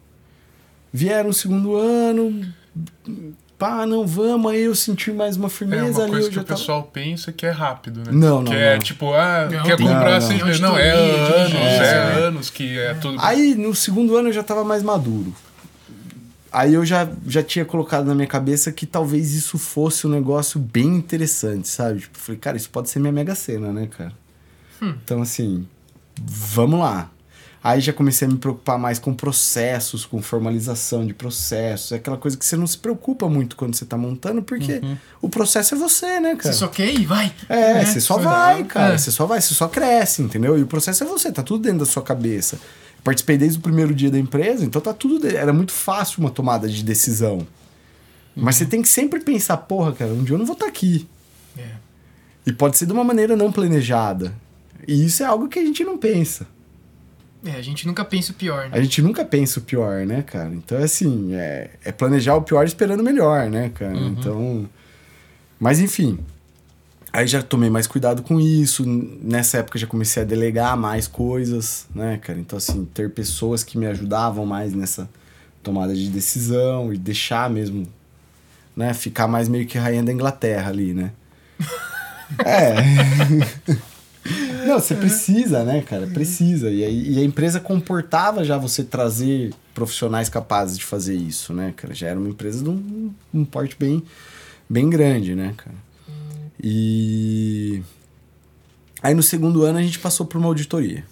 Vieram 0.92 1.28
no 1.28 1.34
segundo 1.34 1.76
ano, 1.76 2.52
pá, 3.58 3.86
não 3.86 4.08
vamos, 4.08 4.52
aí 4.52 4.62
eu 4.62 4.74
senti 4.74 5.12
mais 5.12 5.38
uma 5.38 5.48
É 5.48 5.50
firmeza 5.50 6.00
uma 6.00 6.04
ali. 6.04 6.12
coisa 6.12 6.28
eu 6.28 6.32
que 6.32 6.40
o 6.40 6.44
tava- 6.44 6.60
pessoal 6.60 6.84
pensa 6.84 7.32
que 7.32 7.46
é 7.46 7.52
rápido, 7.52 8.00
né? 8.00 8.12
Não, 8.12 8.42
não, 8.42 8.52
Que 8.52 8.58
é 8.58 8.74
não. 8.74 8.80
tipo, 8.82 9.14
ah, 9.14 9.48
Não, 9.52 9.64
quer 9.64 9.78
tem- 9.78 9.88
comprar 9.88 10.20
não, 10.20 10.28
seis 10.28 10.60
não. 10.60 10.78
é 10.78 10.92
Auditoria, 10.92 11.36
anos, 11.36 11.54
é 11.54 11.86
É. 11.86 12.24
anos 12.26 12.50
que 12.50 12.80
é 12.80 12.94
tudo. 12.96 13.18
Aí 13.20 13.54
no 13.56 13.76
segundo 13.76 14.16
ano 14.18 14.30
eu 14.30 14.34
já 14.34 14.42
tava 14.44 14.64
mais 14.64 14.82
maduro. 14.82 15.34
Aí 16.52 16.74
eu 16.74 16.84
já, 16.84 17.08
já 17.28 17.44
tinha 17.44 17.64
colocado 17.64 18.08
na 18.08 18.16
minha 18.16 18.26
cabeça 18.28 18.72
que 18.72 18.88
talvez 18.88 19.36
isso 19.36 19.60
fosse 19.60 20.08
um 20.08 20.10
negócio 20.10 20.60
bem 20.60 20.88
interessante, 20.96 21.68
sabe? 21.68 22.00
Tipo, 22.00 22.18
falei, 22.18 22.40
cara, 22.40 22.58
isso 22.58 22.72
pode 22.72 22.90
ser 22.90 22.98
minha 23.00 23.12
mega 23.14 23.36
cena, 23.36 23.72
né, 23.72 23.86
cara? 23.96 24.14
Então, 24.82 25.22
assim, 25.22 25.68
vamos 26.20 26.80
lá. 26.80 27.12
Aí 27.62 27.82
já 27.82 27.92
comecei 27.92 28.26
a 28.26 28.32
me 28.32 28.38
preocupar 28.38 28.80
mais 28.80 29.00
com 29.00 29.14
processos, 29.14 30.06
com 30.06 30.22
formalização 30.22 31.06
de 31.06 31.14
processos. 31.14 31.92
É 31.92 31.96
aquela 31.96 32.16
coisa 32.16 32.38
que 32.38 32.46
você 32.46 32.56
não 32.56 32.66
se 32.66 32.78
preocupa 32.78 33.28
muito 33.28 33.58
quando 33.58 33.76
você 33.76 33.86
tá 33.86 33.98
montando, 33.98 34.42
porque 34.42 34.80
o 35.22 35.28
processo 35.28 35.76
é 35.76 35.78
você, 35.78 36.22
né, 36.22 36.36
cara? 36.36 36.54
Você 36.54 36.60
só 36.60 36.68
quer 36.70 36.90
ir, 36.94 37.06
vai. 37.06 37.34
É, 37.50 37.74
Né? 37.74 37.86
você 37.86 38.00
só 38.00 38.18
vai, 38.18 38.64
cara. 38.64 38.94
É. 38.94 38.98
Você 38.98 39.12
só 39.12 39.26
vai, 39.26 39.42
você 39.42 39.54
só 39.54 39.68
cresce, 39.68 40.22
entendeu? 40.22 40.58
E 40.58 40.64
o 40.64 40.68
processo 40.68 41.04
é 41.04 41.08
você, 41.08 41.32
tá 41.32 41.44
tudo 41.44 41.64
dentro 41.64 41.80
da 41.80 41.86
sua 41.86 42.02
cabeça. 42.02 42.56
Eu 42.56 43.04
participei 43.04 43.38
desde 43.38 43.58
o 43.58 43.62
primeiro 43.62 43.94
dia 43.94 44.10
da 44.10 44.18
empresa, 44.18 44.64
então 44.64 44.82
tá 44.82 44.94
tudo. 44.94 45.28
Era 45.28 45.52
muito 45.52 45.74
fácil 45.74 46.22
uma 46.22 46.30
tomada 46.30 46.68
de 46.68 46.82
decisão. 46.82 47.46
Mas 48.36 48.56
você 48.56 48.66
tem 48.66 48.82
que 48.82 48.88
sempre 48.88 49.20
pensar, 49.20 49.58
porra, 49.58 49.92
cara, 49.92 50.12
um 50.14 50.24
dia 50.24 50.36
eu 50.36 50.40
não 50.40 50.46
vou 50.46 50.54
estar 50.54 50.68
aqui. 50.68 51.06
É. 51.58 51.68
E 52.46 52.54
pode 52.54 52.78
ser 52.78 52.86
de 52.86 52.94
uma 52.94 53.04
maneira 53.04 53.36
não 53.36 53.52
planejada. 53.52 54.34
E 54.88 55.06
isso 55.06 55.24
é 55.24 55.26
algo 55.26 55.50
que 55.50 55.60
a 55.60 55.66
gente 55.66 55.84
não 55.84 55.98
pensa. 55.98 56.48
É, 57.46 57.52
a 57.52 57.62
gente 57.62 57.88
nunca 57.88 58.04
pensa 58.04 58.32
o 58.32 58.36
pior, 58.36 58.70
né? 58.70 58.72
A 58.74 58.82
gente 58.82 59.02
nunca 59.02 59.24
pensa 59.24 59.60
o 59.60 59.64
pior, 59.64 60.06
né, 60.06 60.22
cara? 60.24 60.54
Então, 60.54 60.78
é 60.78 60.84
assim, 60.84 61.34
é, 61.34 61.70
é 61.86 61.92
planejar 61.92 62.36
o 62.36 62.42
pior 62.42 62.66
esperando 62.66 63.00
o 63.00 63.04
melhor, 63.04 63.50
né, 63.50 63.70
cara? 63.70 63.98
Então. 63.98 64.70
Mas, 65.60 65.80
enfim. 65.80 66.20
Aí 67.12 67.26
já 67.26 67.42
tomei 67.42 67.70
mais 67.70 67.88
cuidado 67.88 68.22
com 68.22 68.40
isso. 68.40 68.84
Nessa 68.86 69.60
época 69.60 69.80
já 69.80 69.88
comecei 69.88 70.22
a 70.22 70.26
delegar 70.26 70.78
mais 70.78 71.08
coisas, 71.08 71.88
né, 71.96 72.18
cara? 72.18 72.40
Então, 72.40 72.58
assim, 72.58 72.86
ter 72.94 73.10
pessoas 73.12 73.64
que 73.64 73.78
me 73.78 73.88
ajudavam 73.88 74.46
mais 74.46 74.74
nessa 74.74 75.10
tomada 75.64 75.96
de 75.96 76.10
decisão 76.10 76.94
e 76.94 76.98
deixar 76.98 77.50
mesmo, 77.50 77.88
né? 78.76 78.94
Ficar 78.94 79.28
mais 79.28 79.48
meio 79.48 79.66
que 79.66 79.78
rainha 79.78 80.04
da 80.04 80.12
Inglaterra 80.12 80.70
ali, 80.70 80.94
né? 80.94 81.12
É. 82.46 82.76
Não, 84.66 84.80
você 84.80 84.96
precisa, 84.96 85.64
né, 85.64 85.82
cara? 85.82 86.08
Precisa. 86.08 86.70
E, 86.70 87.14
e 87.14 87.20
a 87.20 87.24
empresa 87.24 87.60
comportava 87.60 88.44
já 88.44 88.58
você 88.58 88.84
trazer 88.84 89.54
profissionais 89.74 90.30
capazes 90.30 90.78
de 90.78 90.86
fazer 90.86 91.16
isso, 91.16 91.54
né, 91.54 91.74
cara? 91.76 91.94
Já 91.94 92.08
era 92.08 92.20
uma 92.20 92.30
empresa 92.30 92.64
de 92.64 92.70
um, 92.70 93.12
um 93.34 93.46
porte 93.46 93.76
bem, 93.80 94.04
bem 94.70 94.90
grande, 94.90 95.36
né, 95.36 95.54
cara? 95.58 95.76
E. 96.62 97.82
Aí 99.02 99.14
no 99.14 99.24
segundo 99.24 99.64
ano 99.64 99.80
a 99.80 99.82
gente 99.82 100.00
passou 100.00 100.26
por 100.26 100.38
uma 100.38 100.48
auditoria. 100.48 101.06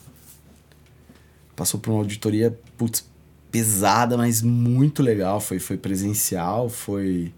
Passou 1.55 1.80
por 1.80 1.91
uma 1.91 1.99
auditoria, 1.99 2.57
putz, 2.78 3.05
pesada, 3.49 4.18
mas 4.18 4.41
muito 4.41 5.01
legal. 5.01 5.39
Foi, 5.39 5.57
foi 5.57 5.78
presencial, 5.78 6.70
foi 6.70 7.34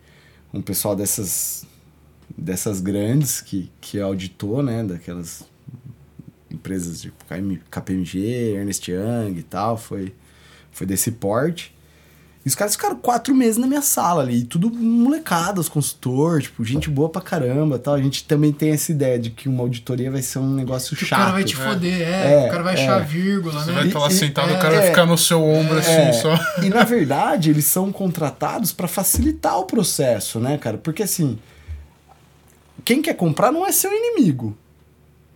um 0.53 0.61
pessoal 0.61 0.95
dessas 0.95 1.65
dessas 2.37 2.79
grandes 2.79 3.41
que, 3.41 3.71
que 3.81 3.99
auditou, 3.99 4.61
né? 4.61 4.83
Daquelas 4.83 5.43
empresas 6.51 7.01
tipo 7.01 7.23
KM 7.25 7.59
KPMG, 7.69 8.55
Ernest 8.55 8.89
Young 8.91 9.37
e 9.37 9.43
tal. 9.43 9.77
Foi, 9.77 10.13
foi 10.71 10.85
desse 10.87 11.11
porte. 11.11 11.75
E 12.45 12.47
os 12.47 12.55
caras 12.55 12.73
ficaram 12.73 12.95
quatro 12.95 13.35
meses 13.35 13.57
na 13.57 13.67
minha 13.67 13.81
sala 13.81 14.23
ali, 14.23 14.45
tudo 14.45 14.71
molecada, 14.73 15.59
os 15.59 15.67
consultores, 15.67 16.45
tipo, 16.45 16.63
gente 16.63 16.89
boa 16.89 17.09
pra 17.09 17.21
caramba 17.21 17.77
tal. 17.77 17.95
A 17.95 18.01
gente 18.01 18.23
também 18.23 18.53
tem 18.53 18.71
essa 18.71 18.93
ideia 18.93 19.19
de 19.19 19.29
que 19.29 19.49
uma 19.49 19.61
auditoria 19.61 20.09
vai 20.09 20.21
ser 20.21 20.39
um 20.39 20.55
negócio 20.55 20.95
Que 20.95 21.03
o 21.03 21.05
chato. 21.05 21.19
cara 21.19 21.31
vai 21.33 21.43
te 21.43 21.53
foder, 21.53 22.01
é, 22.01 22.45
É, 22.45 22.47
O 22.47 22.51
cara 22.51 22.63
vai 22.63 22.75
é. 22.77 22.81
achar 22.81 22.99
vírgula, 23.05 23.59
Você 23.61 23.67
né? 23.71 23.73
vai 23.73 23.87
estar 23.87 23.99
lá 23.99 24.09
sentado, 24.09 24.51
é, 24.53 24.57
o 24.57 24.61
cara 24.61 24.75
vai 24.75 24.85
é. 24.85 24.89
ficar 24.89 25.05
no 25.05 25.17
seu 25.17 25.43
ombro 25.43 25.79
assim 25.79 25.91
É, 25.91 26.13
só. 26.13 26.33
E 26.63 26.69
na 26.69 26.85
verdade, 26.85 27.49
eles 27.49 27.65
são 27.65 27.91
contratados 27.91 28.71
para 28.71 28.87
facilitar 28.87 29.59
o 29.59 29.65
processo, 29.65 30.39
né, 30.39 30.57
cara? 30.57 30.77
Porque 30.77 31.03
assim, 31.03 31.37
quem 32.85 33.01
quer 33.01 33.15
comprar 33.15 33.51
não 33.51 33.65
é 33.67 33.71
seu 33.73 33.91
inimigo. 33.91 34.57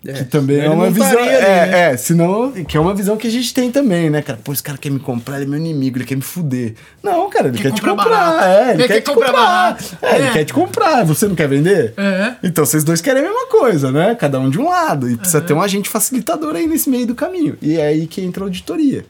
Que 0.03 0.25
também 0.25 0.59
é 0.59 0.69
uma 0.69 0.89
visão. 0.91 1.07
ali, 1.17 1.29
é, 1.29 1.39
né? 1.41 1.79
é, 1.93 1.97
senão. 1.97 2.51
Que 2.51 2.75
é 2.75 2.79
uma 2.79 2.93
visão 2.93 3.15
que 3.15 3.25
a 3.25 3.29
gente 3.29 3.53
tem 3.53 3.71
também, 3.71 4.09
né, 4.09 4.21
cara? 4.21 4.37
Pô, 4.43 4.51
esse 4.51 4.61
cara 4.61 4.77
quer 4.77 4.91
me 4.91 4.99
comprar, 4.99 5.37
ele 5.37 5.45
é 5.45 5.47
meu 5.47 5.57
inimigo, 5.57 5.97
ele 5.97 6.03
quer 6.05 6.15
me 6.15 6.21
fuder. 6.21 6.73
Não, 7.01 7.29
cara, 7.29 7.47
ele 7.47 7.57
Quer 7.57 7.69
quer, 7.69 7.75
te 7.75 7.81
comprar 7.81 8.09
barato. 8.09 8.43
É, 8.43 8.61
ele 8.63 8.71
Ele 8.71 8.87
quer, 8.87 8.93
quer 8.95 9.01
te 9.01 9.13
comprar 9.13 9.31
comprar. 9.31 9.77
É, 10.01 10.15
ele 10.17 10.27
É. 10.27 10.31
quer 10.31 10.43
te 10.45 10.53
comprar. 10.53 11.05
Você 11.05 11.27
não 11.27 11.35
quer 11.35 11.47
vender? 11.47 11.93
É. 11.95 12.35
Então 12.43 12.65
vocês 12.65 12.83
dois 12.83 12.99
querem 12.99 13.21
a 13.21 13.25
mesma 13.25 13.47
coisa, 13.47 13.91
né? 13.91 14.13
Cada 14.15 14.39
um 14.39 14.49
de 14.49 14.59
um 14.59 14.67
lado. 14.67 15.09
E 15.09 15.15
precisa 15.15 15.39
ter 15.39 15.53
um 15.53 15.61
agente 15.61 15.87
facilitador 15.87 16.55
aí 16.55 16.67
nesse 16.67 16.89
meio 16.89 17.07
do 17.07 17.15
caminho. 17.15 17.57
E 17.61 17.77
é 17.77 17.87
aí 17.87 18.05
que 18.05 18.19
entra 18.21 18.43
a 18.43 18.45
auditoria. 18.47 19.05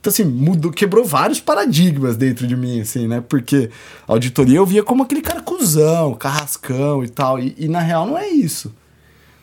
Então, 0.00 0.12
assim, 0.12 0.24
mudou, 0.24 0.70
quebrou 0.70 1.04
vários 1.04 1.40
paradigmas 1.40 2.16
dentro 2.16 2.46
de 2.46 2.54
mim, 2.56 2.80
assim, 2.80 3.08
né? 3.08 3.20
Porque 3.28 3.68
a 4.06 4.12
auditoria 4.12 4.58
eu 4.58 4.64
via 4.66 4.84
como 4.84 5.02
aquele 5.02 5.20
cara 5.20 5.40
cuzão, 5.40 6.14
carrascão 6.14 7.02
e 7.02 7.08
tal. 7.08 7.40
E, 7.40 7.56
e 7.58 7.66
na 7.66 7.80
real 7.80 8.06
não 8.06 8.16
é 8.16 8.28
isso. 8.28 8.72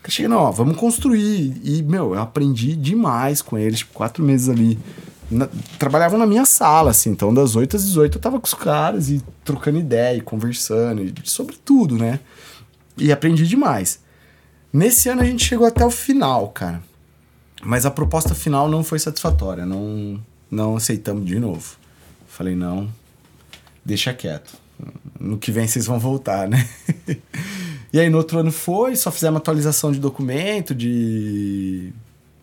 Cheguei, 0.09 0.27
não, 0.27 0.37
ó, 0.37 0.51
vamos 0.51 0.75
construir. 0.77 1.59
E, 1.63 1.81
meu, 1.83 2.13
eu 2.13 2.21
aprendi 2.21 2.75
demais 2.75 3.41
com 3.41 3.57
eles, 3.57 3.79
tipo, 3.79 3.93
quatro 3.93 4.23
meses 4.23 4.49
ali. 4.49 4.77
Na- 5.31 5.47
trabalhavam 5.79 6.19
na 6.19 6.27
minha 6.27 6.45
sala, 6.45 6.91
assim, 6.91 7.09
então 7.09 7.33
das 7.33 7.55
8 7.55 7.75
às 7.77 7.85
18 7.85 8.17
eu 8.17 8.21
tava 8.21 8.39
com 8.39 8.45
os 8.45 8.53
caras 8.53 9.09
e 9.09 9.23
trocando 9.43 9.79
ideia, 9.79 10.17
e 10.17 10.21
conversando, 10.21 11.01
e 11.01 11.13
sobre 11.23 11.55
tudo, 11.55 11.97
né? 11.97 12.19
E 12.97 13.11
aprendi 13.11 13.47
demais. 13.47 13.99
Nesse 14.71 15.07
ano 15.09 15.21
a 15.21 15.25
gente 15.25 15.45
chegou 15.45 15.65
até 15.65 15.83
o 15.85 15.89
final, 15.89 16.49
cara. 16.49 16.83
Mas 17.63 17.85
a 17.85 17.91
proposta 17.91 18.35
final 18.35 18.67
não 18.69 18.83
foi 18.83 18.99
satisfatória, 18.99 19.65
não, 19.65 20.19
não 20.51 20.75
aceitamos 20.75 21.25
de 21.25 21.39
novo. 21.39 21.77
Falei, 22.27 22.55
não, 22.55 22.89
deixa 23.85 24.13
quieto. 24.13 24.53
No 25.19 25.37
que 25.37 25.51
vem 25.51 25.65
vocês 25.67 25.85
vão 25.85 25.97
voltar, 25.97 26.47
né? 26.47 26.67
e 27.93 27.99
aí 27.99 28.09
no 28.09 28.17
outro 28.17 28.39
ano 28.39 28.51
foi, 28.51 28.95
só 28.95 29.11
fizemos 29.11 29.37
atualização 29.37 29.91
de 29.91 29.99
documento, 29.99 30.73
de 30.73 31.93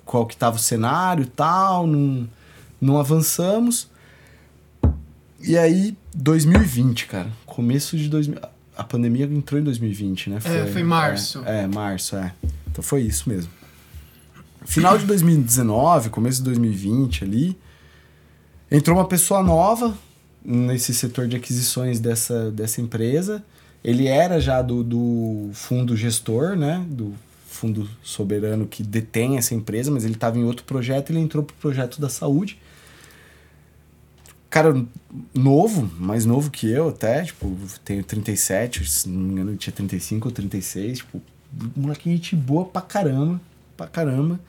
qual 0.04 0.24
que 0.24 0.36
tava 0.36 0.56
o 0.56 0.60
cenário 0.60 1.24
e 1.24 1.26
tal, 1.26 1.88
não, 1.88 2.28
não 2.80 2.98
avançamos. 2.98 3.90
E 5.40 5.58
aí, 5.58 5.96
2020, 6.14 7.06
cara, 7.06 7.28
começo 7.44 7.96
de 7.96 8.08
2000... 8.08 8.40
A 8.76 8.84
pandemia 8.84 9.26
entrou 9.26 9.60
em 9.60 9.64
2020, 9.64 10.30
né? 10.30 10.38
É, 10.44 10.66
foi 10.66 10.82
março. 10.84 11.42
É, 11.44 11.64
é, 11.64 11.66
março, 11.66 12.16
é. 12.16 12.32
Então 12.70 12.82
foi 12.82 13.02
isso 13.02 13.28
mesmo. 13.28 13.50
Final 14.64 14.96
de 14.96 15.04
2019, 15.04 16.10
começo 16.10 16.38
de 16.38 16.44
2020 16.44 17.24
ali, 17.24 17.58
entrou 18.70 18.96
uma 18.96 19.06
pessoa 19.06 19.42
nova 19.42 19.96
nesse 20.44 20.94
setor 20.94 21.26
de 21.26 21.36
aquisições 21.36 21.98
dessa, 21.98 22.50
dessa 22.52 22.80
empresa. 22.80 23.42
Ele 23.82 24.06
era 24.06 24.40
já 24.40 24.60
do, 24.60 24.84
do 24.84 25.50
fundo 25.54 25.96
gestor, 25.96 26.56
né? 26.56 26.84
Do 26.88 27.14
fundo 27.46 27.88
soberano 28.02 28.66
que 28.66 28.82
detém 28.82 29.36
essa 29.36 29.54
empresa, 29.54 29.90
mas 29.90 30.04
ele 30.04 30.14
estava 30.14 30.38
em 30.38 30.44
outro 30.44 30.64
projeto, 30.64 31.10
ele 31.10 31.18
entrou 31.18 31.42
pro 31.42 31.54
projeto 31.56 32.00
da 32.00 32.08
saúde. 32.08 32.58
Cara 34.48 34.84
novo, 35.32 35.90
mais 35.98 36.24
novo 36.24 36.50
que 36.50 36.68
eu 36.70 36.88
até, 36.88 37.22
tipo, 37.22 37.56
tenho 37.84 38.02
37, 38.02 38.88
se 38.88 39.08
não 39.08 39.20
me 39.20 39.32
engano, 39.32 39.56
tinha 39.56 39.72
35 39.72 40.28
ou 40.28 40.32
36, 40.32 40.98
tipo, 40.98 41.22
moleque 41.76 42.10
gente 42.10 42.34
boa 42.34 42.64
pra 42.64 42.82
caramba, 42.82 43.40
pra 43.76 43.86
caramba. 43.86 44.40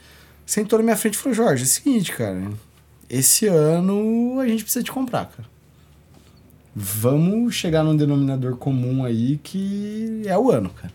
Sentou 0.46 0.80
na 0.80 0.84
minha 0.84 0.98
frente 0.98 1.14
e 1.14 1.18
falou, 1.18 1.36
Jorge, 1.36 1.64
é 1.64 1.66
o 1.66 1.70
seguinte, 1.70 2.12
cara, 2.14 2.52
esse 3.10 3.48
ano 3.48 4.40
a 4.40 4.48
gente 4.48 4.64
precisa 4.64 4.84
te 4.84 4.92
comprar, 4.92 5.26
cara. 5.26 5.48
Vamos 6.76 7.54
chegar 7.56 7.84
num 7.84 7.96
denominador 7.96 8.56
comum 8.56 9.04
aí 9.04 9.40
que 9.44 10.22
é 10.26 10.38
o 10.38 10.50
ano, 10.52 10.70
cara. 10.70 10.94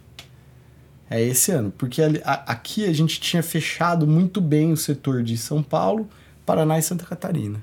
É 1.08 1.22
esse 1.22 1.52
ano. 1.52 1.70
Porque 1.76 2.00
ali- 2.02 2.22
a- 2.24 2.44
aqui 2.46 2.84
a 2.84 2.92
gente 2.92 3.20
tinha 3.20 3.42
fechado 3.42 4.06
muito 4.06 4.40
bem 4.40 4.72
o 4.72 4.76
setor 4.76 5.22
de 5.22 5.36
São 5.36 5.62
Paulo, 5.62 6.08
Paraná 6.44 6.78
e 6.78 6.82
Santa 6.82 7.04
Catarina. 7.04 7.62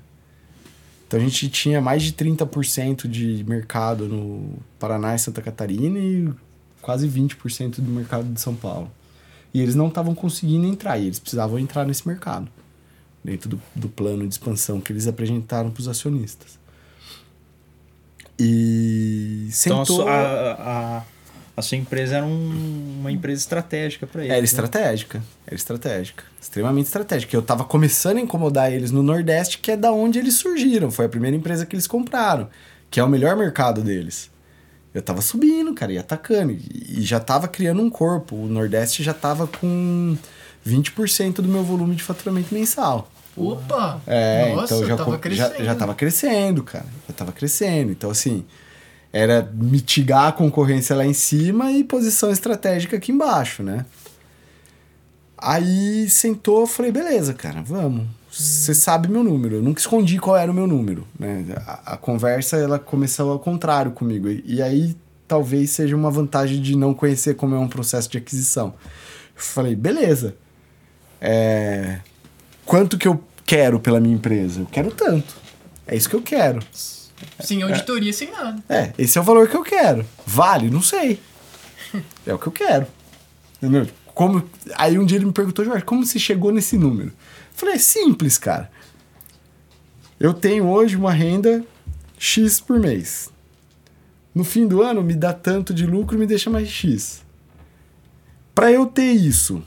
Então 1.07 1.19
a 1.19 1.23
gente 1.23 1.49
tinha 1.49 1.81
mais 1.81 2.03
de 2.03 2.13
30% 2.13 3.07
de 3.07 3.43
mercado 3.47 4.07
no 4.07 4.57
Paraná 4.79 5.15
e 5.15 5.19
Santa 5.19 5.41
Catarina 5.41 5.99
e 5.99 6.29
quase 6.81 7.07
20% 7.07 7.81
do 7.81 7.91
mercado 7.91 8.31
de 8.31 8.39
São 8.39 8.55
Paulo. 8.55 8.89
E 9.53 9.61
eles 9.61 9.75
não 9.75 9.87
estavam 9.87 10.15
conseguindo 10.15 10.65
entrar, 10.65 10.97
e 10.97 11.05
eles 11.05 11.19
precisavam 11.19 11.59
entrar 11.59 11.85
nesse 11.85 12.07
mercado, 12.07 12.47
dentro 13.23 13.47
do, 13.49 13.61
do 13.75 13.87
plano 13.87 14.27
de 14.27 14.33
expansão 14.33 14.81
que 14.81 14.91
eles 14.91 15.05
apresentaram 15.05 15.69
para 15.69 15.81
os 15.81 15.87
acionistas. 15.87 16.57
E 18.43 19.47
Então 19.65 19.81
a, 19.81 19.85
sentou... 19.85 20.03
sua- 20.03 20.11
a, 20.11 20.97
a, 20.97 21.03
a 21.57 21.61
sua 21.61 21.77
empresa 21.77 22.17
era 22.17 22.25
um- 22.25 22.97
uma 22.99 23.11
empresa 23.11 23.41
estratégica 23.41 24.05
para 24.07 24.21
eles. 24.21 24.31
Era 24.31 24.39
né? 24.41 24.45
estratégica, 24.45 25.23
era 25.45 25.55
estratégica, 25.55 26.23
extremamente 26.41 26.85
estratégica. 26.87 27.35
Eu 27.35 27.41
tava 27.41 27.63
começando 27.63 28.17
a 28.17 28.21
incomodar 28.21 28.71
eles 28.71 28.91
no 28.91 29.01
Nordeste, 29.03 29.57
que 29.59 29.71
é 29.71 29.77
da 29.77 29.91
onde 29.91 30.19
eles 30.19 30.35
surgiram, 30.35 30.91
foi 30.91 31.05
a 31.05 31.09
primeira 31.09 31.35
empresa 31.35 31.65
que 31.65 31.75
eles 31.75 31.87
compraram, 31.87 32.49
que 32.91 32.99
é 32.99 33.03
o 33.03 33.07
melhor 33.09 33.35
mercado 33.35 33.81
deles. 33.81 34.29
Eu 34.93 35.01
tava 35.01 35.21
subindo, 35.21 35.73
cara, 35.73 35.91
e 35.91 35.97
atacando, 35.97 36.51
e 36.51 36.83
e 36.99 37.01
já 37.01 37.19
tava 37.19 37.47
criando 37.47 37.81
um 37.81 37.89
corpo. 37.89 38.35
O 38.35 38.45
Nordeste 38.47 39.01
já 39.01 39.13
tava 39.13 39.47
com 39.47 40.15
20% 40.67 41.35
do 41.35 41.47
meu 41.47 41.63
volume 41.63 41.95
de 41.95 42.03
faturamento 42.03 42.53
mensal. 42.53 43.11
Opa! 43.35 43.99
É, 44.05 44.53
Nossa, 44.55 44.75
então 44.75 44.87
já, 44.87 44.97
tava 44.97 45.17
crescendo. 45.17 45.57
já, 45.57 45.63
já 45.63 45.75
tava 45.75 45.95
crescendo, 45.95 46.63
cara. 46.63 46.85
Já 47.07 47.13
tava 47.13 47.31
crescendo. 47.31 47.91
Então, 47.91 48.11
assim, 48.11 48.45
era 49.11 49.49
mitigar 49.53 50.27
a 50.27 50.31
concorrência 50.31 50.95
lá 50.95 51.05
em 51.05 51.13
cima 51.13 51.71
e 51.71 51.83
posição 51.83 52.31
estratégica 52.31 52.97
aqui 52.97 53.11
embaixo, 53.11 53.63
né? 53.63 53.85
Aí 55.37 56.09
sentou, 56.09 56.65
falei, 56.65 56.91
beleza, 56.91 57.33
cara, 57.33 57.61
vamos. 57.61 58.05
Você 58.31 58.73
sabe 58.73 59.07
meu 59.07 59.23
número. 59.23 59.55
Eu 59.55 59.61
nunca 59.61 59.79
escondi 59.79 60.17
qual 60.17 60.37
era 60.37 60.51
o 60.51 60.55
meu 60.55 60.65
número. 60.65 61.07
Né? 61.19 61.45
A, 61.67 61.93
a 61.93 61.97
conversa 61.97 62.57
ela 62.57 62.79
começou 62.79 63.31
ao 63.31 63.39
contrário 63.39 63.91
comigo. 63.91 64.27
E, 64.29 64.43
e 64.45 64.61
aí 64.61 64.95
talvez 65.27 65.71
seja 65.71 65.95
uma 65.95 66.09
vantagem 66.09 66.61
de 66.61 66.75
não 66.75 66.93
conhecer 66.93 67.35
como 67.35 67.53
é 67.53 67.59
um 67.59 67.67
processo 67.67 68.09
de 68.09 68.17
aquisição. 68.17 68.73
Eu 69.35 69.41
falei, 69.41 69.75
beleza. 69.75 70.35
É, 71.21 71.99
quanto 72.65 72.97
que 72.97 73.07
eu 73.07 73.23
quero 73.45 73.79
pela 73.79 73.99
minha 73.99 74.15
empresa? 74.15 74.61
Eu 74.61 74.65
quero 74.65 74.91
tanto. 74.91 75.35
É 75.85 75.95
isso 75.95 76.09
que 76.09 76.15
eu 76.15 76.21
quero. 76.21 76.59
Sem 77.39 77.61
auditoria, 77.61 78.11
sem 78.13 78.31
nada. 78.31 78.63
É, 78.69 78.93
esse 78.97 79.17
é 79.17 79.21
o 79.21 79.23
valor 79.23 79.47
que 79.47 79.55
eu 79.55 79.63
quero. 79.63 80.05
Vale? 80.25 80.69
Não 80.69 80.81
sei. 80.81 81.19
É 82.25 82.33
o 82.33 82.39
que 82.39 82.47
eu 82.47 82.51
quero. 82.51 82.87
Entendeu? 83.57 83.87
Como... 84.15 84.43
Aí 84.75 84.97
um 84.97 85.05
dia 85.05 85.17
ele 85.17 85.25
me 85.25 85.31
perguntou, 85.31 85.63
Jorge, 85.63 85.83
como 85.83 86.03
você 86.03 86.17
chegou 86.17 86.51
nesse 86.51 86.75
número? 86.75 87.09
Eu 87.09 87.13
falei, 87.53 87.75
é 87.75 87.77
simples, 87.77 88.39
cara. 88.39 88.71
Eu 90.19 90.33
tenho 90.33 90.65
hoje 90.65 90.95
uma 90.95 91.11
renda 91.11 91.63
X 92.17 92.59
por 92.59 92.79
mês. 92.79 93.29
No 94.33 94.43
fim 94.43 94.65
do 94.65 94.81
ano, 94.81 95.03
me 95.03 95.13
dá 95.13 95.33
tanto 95.33 95.71
de 95.71 95.85
lucro 95.85 96.15
e 96.15 96.19
me 96.19 96.25
deixa 96.25 96.49
mais 96.49 96.67
X. 96.67 97.23
Para 98.55 98.71
eu 98.71 98.85
ter 98.85 99.11
isso 99.11 99.63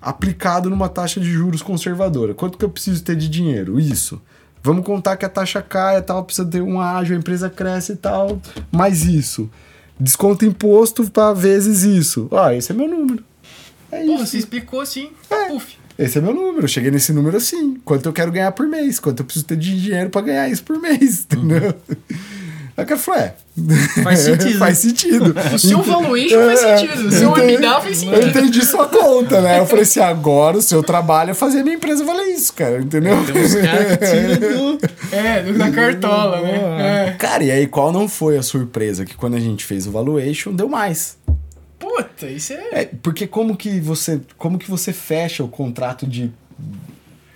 aplicado 0.00 0.70
numa 0.70 0.88
taxa 0.88 1.20
de 1.20 1.30
juros 1.30 1.62
conservadora, 1.62 2.34
quanto 2.34 2.56
que 2.58 2.64
eu 2.64 2.70
preciso 2.70 3.02
ter 3.02 3.16
de 3.16 3.28
dinheiro? 3.28 3.78
Isso. 3.80 4.20
Vamos 4.62 4.84
contar 4.84 5.16
que 5.16 5.24
a 5.24 5.28
taxa 5.28 5.62
cai 5.62 5.98
e 5.98 6.02
tal, 6.02 6.24
precisa 6.24 6.46
ter 6.46 6.60
um 6.62 6.80
ágio, 6.80 7.14
a 7.16 7.18
empresa 7.18 7.48
cresce 7.48 7.92
e 7.92 7.96
tal, 7.96 8.40
mais 8.72 9.04
isso. 9.04 9.48
Desconta 9.98 10.44
imposto 10.44 11.08
para 11.10 11.32
vezes 11.32 11.82
isso. 11.82 12.28
Ó, 12.30 12.50
esse 12.50 12.70
é 12.70 12.74
meu 12.74 12.88
número. 12.88 13.24
É 13.90 14.04
Pô, 14.04 14.14
isso. 14.14 14.26
você 14.26 14.38
explicou 14.38 14.80
assim, 14.80 15.10
É. 15.30 15.48
puf. 15.48 15.76
Esse 15.98 16.18
é 16.18 16.20
meu 16.20 16.32
número. 16.32 16.62
Eu 16.64 16.68
cheguei 16.68 16.90
nesse 16.92 17.12
número 17.12 17.36
assim. 17.36 17.76
Quanto 17.84 18.06
eu 18.06 18.12
quero 18.12 18.30
ganhar 18.30 18.52
por 18.52 18.68
mês? 18.68 19.00
Quanto 19.00 19.20
eu 19.20 19.24
preciso 19.24 19.46
ter 19.46 19.56
de 19.56 19.80
dinheiro 19.80 20.10
para 20.10 20.20
ganhar 20.20 20.48
isso 20.48 20.62
por 20.62 20.78
mês? 20.80 21.24
Entendeu? 21.30 21.74
Aí 22.78 22.84
o 22.84 22.86
cara 22.86 23.00
falou, 23.00 23.20
é. 23.20 23.34
Faz 24.04 24.20
sentido. 24.22 24.58
faz 24.60 24.78
sentido. 24.78 25.34
O 25.52 25.58
seu 25.58 25.82
valuation 25.82 26.44
faz 26.46 26.62
É, 26.62 26.78
sentido, 26.78 27.08
o 27.08 27.10
seu 27.10 27.30
entendi. 27.32 27.54
EBITDA 27.54 27.80
faz 27.80 28.02
Eu 28.04 28.08
sentido. 28.12 28.28
entendi 28.28 28.64
sua 28.64 28.86
conta, 28.86 29.40
né? 29.40 29.58
Eu 29.58 29.66
falei 29.66 29.82
assim, 29.82 29.98
agora 29.98 30.56
o 30.56 30.62
seu 30.62 30.80
trabalho 30.80 31.32
é 31.32 31.34
fazer 31.34 31.58
a 31.58 31.62
minha 31.64 31.74
empresa 31.74 32.04
valer 32.04 32.28
isso, 32.28 32.52
cara. 32.52 32.78
Entendeu? 32.80 33.16
Tem 33.26 33.42
uns 33.42 33.54
caras 33.56 33.96
que 33.96 34.06
tiram 34.38 34.76
do... 34.76 34.78
É, 35.10 35.42
da 35.54 35.70
cartola, 35.72 36.40
né? 36.40 37.08
É. 37.08 37.16
Cara, 37.18 37.42
e 37.42 37.50
aí 37.50 37.66
qual 37.66 37.90
não 37.92 38.08
foi 38.08 38.38
a 38.38 38.42
surpresa? 38.42 39.04
Que 39.04 39.16
quando 39.16 39.34
a 39.34 39.40
gente 39.40 39.64
fez 39.64 39.88
o 39.88 39.90
valuation, 39.90 40.52
deu 40.54 40.68
mais. 40.68 41.18
Puta, 41.80 42.26
isso 42.26 42.52
é. 42.52 42.68
É, 42.82 42.88
porque 43.02 43.26
como 43.26 43.56
que 43.56 43.80
você, 43.80 44.20
como 44.36 44.56
que 44.56 44.70
você 44.70 44.92
fecha 44.92 45.42
o 45.42 45.48
contrato 45.48 46.06
de 46.06 46.30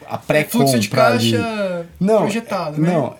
a 0.08 0.18
fluxo 0.18 0.78
de 0.78 0.88
pré-compra 0.88 1.14
ali? 1.18 1.32
caixa 1.32 1.86
Não, 1.98 2.18
projetado, 2.18 2.80
né? 2.80 2.92
Não, 2.92 3.14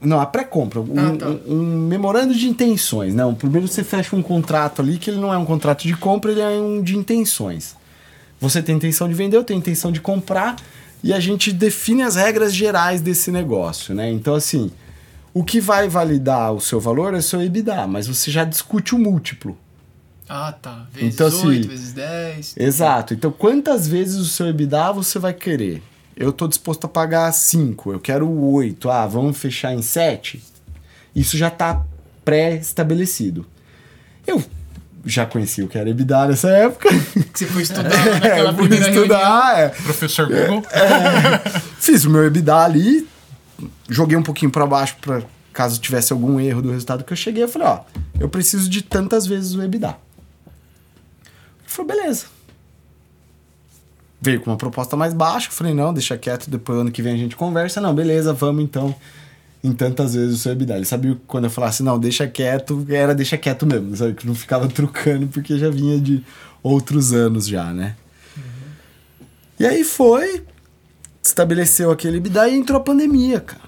não, 0.00 0.20
a 0.20 0.26
pré-compra, 0.26 0.80
um, 0.80 0.92
Ah, 0.98 1.16
tá. 1.16 1.26
um- 1.28 1.40
um 1.54 1.86
memorando 1.88 2.34
de 2.34 2.48
intenções, 2.48 3.14
não. 3.14 3.34
Primeiro 3.34 3.66
você 3.68 3.82
fecha 3.84 4.14
um 4.16 4.22
contrato 4.22 4.80
ali 4.82 4.98
que 4.98 5.10
ele 5.10 5.18
não 5.20 5.32
é 5.32 5.38
um 5.38 5.44
contrato 5.44 5.82
de 5.82 5.96
compra, 5.96 6.30
ele 6.32 6.40
é 6.40 6.48
um 6.60 6.82
de 6.82 6.96
intenções. 6.96 7.76
Você 8.40 8.62
tem 8.62 8.76
intenção 8.76 9.08
de 9.08 9.14
vender, 9.14 9.36
eu 9.36 9.44
tenho 9.44 9.58
intenção 9.58 9.90
de 9.92 10.00
comprar 10.00 10.56
e 11.02 11.12
a 11.12 11.20
gente 11.20 11.52
define 11.52 12.02
as 12.02 12.16
regras 12.16 12.54
gerais 12.54 13.00
desse 13.00 13.30
negócio, 13.30 13.94
né? 13.94 14.10
Então 14.10 14.34
assim, 14.34 14.70
o 15.32 15.42
que 15.44 15.60
vai 15.60 15.88
validar 15.88 16.52
o 16.52 16.60
seu 16.60 16.78
valor 16.80 17.14
é 17.14 17.18
o 17.18 17.22
seu 17.22 17.40
EBITDA, 17.42 17.86
mas 17.86 18.06
você 18.06 18.30
já 18.30 18.44
discute 18.44 18.94
o 18.94 18.98
múltiplo. 18.98 19.56
Ah, 20.28 20.52
tá. 20.52 20.86
Vezes 20.92 21.14
Então, 21.14 21.26
assim, 21.26 21.46
8, 21.46 21.68
vezes 21.68 21.92
10. 21.92 22.54
Exato. 22.56 23.12
Então, 23.12 23.30
quantas 23.30 23.86
vezes 23.86 24.16
o 24.16 24.24
seu 24.24 24.46
EBITDA 24.46 24.90
você 24.92 25.18
vai 25.18 25.34
querer? 25.34 25.82
Eu 26.16 26.32
tô 26.32 26.46
disposto 26.46 26.84
a 26.84 26.88
pagar 26.88 27.32
5, 27.32 27.92
eu 27.92 28.00
quero 28.00 28.30
8. 28.30 28.88
Ah, 28.88 29.06
vamos 29.06 29.36
fechar 29.36 29.74
em 29.74 29.82
7? 29.82 30.42
Isso 31.14 31.36
já 31.36 31.50
tá 31.50 31.84
pré-estabelecido. 32.24 33.46
Eu 34.26 34.42
já 35.04 35.26
conheci 35.26 35.62
o 35.62 35.68
que 35.68 35.76
era 35.76 35.90
EBITDA 35.90 36.28
nessa 36.28 36.48
época. 36.50 36.88
Que 36.88 37.38
você 37.38 37.46
foi 37.46 37.62
estudar 37.62 38.06
lá 38.06 38.12
naquela 38.12 38.50
eu 38.50 38.54
fui 38.54 38.68
primeira 38.68 38.94
estudar, 38.94 39.58
é. 39.58 39.68
Professor 39.68 40.26
Google. 40.26 40.62
Fiz 41.78 42.04
o 42.04 42.10
meu 42.10 42.24
EBITDA 42.24 42.56
ali, 42.56 43.08
joguei 43.88 44.16
um 44.16 44.22
pouquinho 44.22 44.50
pra 44.50 44.66
baixo 44.66 44.96
pra 45.00 45.22
caso 45.52 45.80
tivesse 45.80 46.12
algum 46.12 46.40
erro 46.40 46.62
do 46.62 46.70
resultado 46.70 47.04
que 47.04 47.12
eu 47.12 47.16
cheguei, 47.16 47.44
eu 47.44 47.48
falei, 47.48 47.68
ó, 47.68 47.80
eu 48.18 48.28
preciso 48.28 48.68
de 48.68 48.82
tantas 48.82 49.24
vezes 49.26 49.54
o 49.54 49.62
EBITDA. 49.62 49.88
Ele 49.88 51.68
falou, 51.68 51.92
beleza. 51.92 52.26
Veio 54.24 54.40
com 54.40 54.50
uma 54.50 54.56
proposta 54.56 54.96
mais 54.96 55.12
baixa, 55.12 55.48
eu 55.48 55.52
falei, 55.52 55.74
não, 55.74 55.92
deixa 55.92 56.16
quieto, 56.16 56.48
depois 56.48 56.78
ano 56.78 56.90
que 56.90 57.02
vem 57.02 57.12
a 57.12 57.16
gente 57.18 57.36
conversa. 57.36 57.78
Não, 57.78 57.94
beleza, 57.94 58.32
vamos 58.32 58.64
então 58.64 58.94
em 59.62 59.70
tantas 59.70 60.14
vezes 60.14 60.36
o 60.36 60.38
seu 60.38 60.52
EBITDA. 60.52 60.76
Ele 60.76 60.86
sabia 60.86 61.14
que 61.14 61.20
quando 61.26 61.44
eu 61.44 61.50
falasse, 61.50 61.82
não, 61.82 61.98
deixa 61.98 62.26
quieto, 62.26 62.86
era 62.88 63.14
deixa 63.14 63.36
quieto 63.36 63.66
mesmo, 63.66 63.94
sabe? 63.94 64.14
Que 64.14 64.26
não 64.26 64.34
ficava 64.34 64.66
trucando 64.68 65.26
porque 65.26 65.58
já 65.58 65.68
vinha 65.68 66.00
de 66.00 66.24
outros 66.62 67.12
anos 67.12 67.46
já, 67.46 67.70
né? 67.70 67.96
E 69.60 69.66
aí 69.66 69.84
foi, 69.84 70.42
estabeleceu 71.22 71.90
aquele 71.90 72.16
EBITDA 72.16 72.48
e 72.48 72.56
entrou 72.56 72.80
a 72.80 72.82
pandemia, 72.82 73.40
cara. 73.40 73.62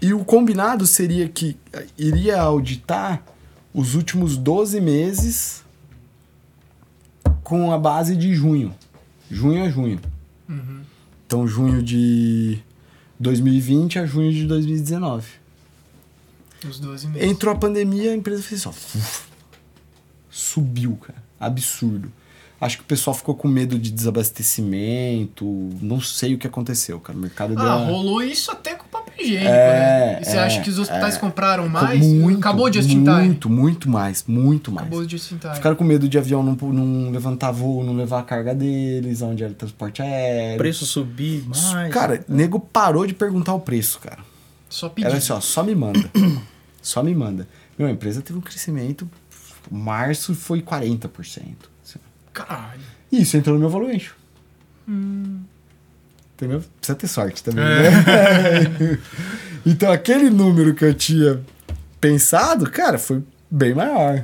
E 0.00 0.14
o 0.14 0.24
combinado 0.24 0.86
seria 0.86 1.28
que 1.28 1.56
iria 1.98 2.40
auditar 2.40 3.20
os 3.74 3.96
últimos 3.96 4.36
12 4.36 4.80
meses 4.80 5.64
com 7.42 7.72
a 7.72 7.78
base 7.78 8.16
de 8.16 8.34
junho. 8.34 8.74
Junho 9.30 9.64
a 9.64 9.68
junho. 9.68 10.00
Então, 11.26 11.46
junho 11.46 11.82
de 11.82 12.58
2020 13.18 13.98
a 13.98 14.06
junho 14.06 14.32
de 14.32 14.46
2019. 14.46 15.26
Os 16.68 16.78
12 16.78 17.08
meses. 17.08 17.28
Entrou 17.28 17.54
a 17.54 17.58
pandemia, 17.58 18.12
a 18.12 18.14
empresa 18.14 18.42
fez 18.42 18.62
só. 18.62 18.72
Subiu, 20.30 20.96
cara. 20.96 21.22
Absurdo. 21.38 22.10
Acho 22.60 22.78
que 22.78 22.82
o 22.82 22.86
pessoal 22.86 23.14
ficou 23.14 23.34
com 23.34 23.46
medo 23.46 23.78
de 23.78 23.90
desabastecimento. 23.90 25.44
Não 25.80 26.00
sei 26.00 26.34
o 26.34 26.38
que 26.38 26.46
aconteceu, 26.46 26.98
cara. 26.98 27.18
O 27.18 27.20
mercado 27.20 27.54
deu. 27.54 27.64
Ah, 27.64 27.84
rolou 27.84 28.22
isso 28.22 28.50
até 28.50 28.74
com 28.74 28.85
papel 29.16 29.26
higiênico, 29.26 29.50
É, 29.50 30.12
né? 30.12 30.18
E 30.20 30.24
você 30.24 30.36
é, 30.36 30.40
acha 30.40 30.60
que 30.60 30.70
os 30.70 30.78
hospitais 30.78 31.16
é. 31.16 31.18
compraram 31.18 31.68
mais? 31.68 32.04
muito, 32.04 32.38
Acabou 32.38 32.70
de 32.70 32.80
just. 32.82 32.94
Muito, 32.94 33.48
muito 33.48 33.90
mais. 33.90 34.24
Muito 34.26 34.70
mais. 34.70 34.86
Acabou 34.86 35.06
de 35.06 35.16
just. 35.16 35.32
Ficaram 35.54 35.76
com 35.76 35.84
medo 35.84 36.08
de 36.08 36.18
avião 36.18 36.42
não, 36.42 36.54
não 36.54 37.10
levantar 37.10 37.50
voo, 37.50 37.84
não 37.84 37.94
levar 37.94 38.20
a 38.20 38.22
carga 38.22 38.54
deles, 38.54 39.22
onde 39.22 39.42
era 39.42 39.52
o 39.52 39.56
transporte 39.56 40.02
aéreo. 40.02 40.58
Preço 40.58 40.86
subir 40.86 41.44
mais. 41.46 41.92
Cara, 41.92 42.24
nego 42.28 42.60
parou 42.60 43.06
de 43.06 43.14
perguntar 43.14 43.54
o 43.54 43.60
preço, 43.60 43.98
cara. 44.00 44.18
Só 44.68 44.88
pedido. 44.88 45.08
Era 45.08 45.18
assim, 45.18 45.32
ó, 45.32 45.40
só 45.40 45.62
me 45.62 45.74
manda. 45.74 46.10
só 46.82 47.02
me 47.02 47.14
manda. 47.14 47.48
Meu, 47.78 47.88
a 47.88 47.90
empresa 47.90 48.22
teve 48.22 48.38
um 48.38 48.42
crescimento. 48.42 49.08
Março 49.70 50.34
foi 50.34 50.62
40%. 50.62 51.08
assim. 51.84 51.98
Caralho. 52.32 52.80
E 53.10 53.22
isso 53.22 53.36
entrou 53.36 53.54
no 53.54 53.60
meu 53.60 53.70
valuation. 53.70 54.14
Hum. 54.88 55.40
Entendeu? 56.36 56.62
Precisa 56.78 56.98
ter 56.98 57.08
sorte 57.08 57.42
também, 57.42 57.64
né? 57.64 58.98
então, 59.64 59.90
aquele 59.90 60.28
número 60.28 60.74
que 60.74 60.84
eu 60.84 60.92
tinha 60.92 61.40
pensado, 61.98 62.70
cara, 62.70 62.98
foi 62.98 63.22
bem 63.50 63.74
maior. 63.74 64.22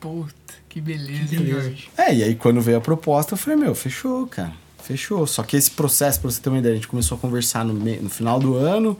Puta, 0.00 0.54
que 0.66 0.80
beleza, 0.80 1.36
hein, 1.36 1.46
Jorge? 1.46 1.90
É, 1.96 2.14
e 2.14 2.24
aí 2.24 2.34
quando 2.34 2.58
veio 2.62 2.78
a 2.78 2.80
proposta, 2.80 3.34
eu 3.34 3.38
falei, 3.38 3.58
meu, 3.58 3.74
fechou, 3.74 4.26
cara. 4.26 4.54
Fechou. 4.82 5.26
Só 5.26 5.42
que 5.42 5.54
esse 5.54 5.70
processo, 5.70 6.20
pra 6.20 6.30
você 6.30 6.40
ter 6.40 6.48
uma 6.48 6.58
ideia, 6.58 6.72
a 6.72 6.76
gente 6.76 6.88
começou 6.88 7.18
a 7.18 7.20
conversar 7.20 7.66
no, 7.66 7.74
no 7.74 8.08
final 8.08 8.40
do 8.40 8.56
ano. 8.56 8.98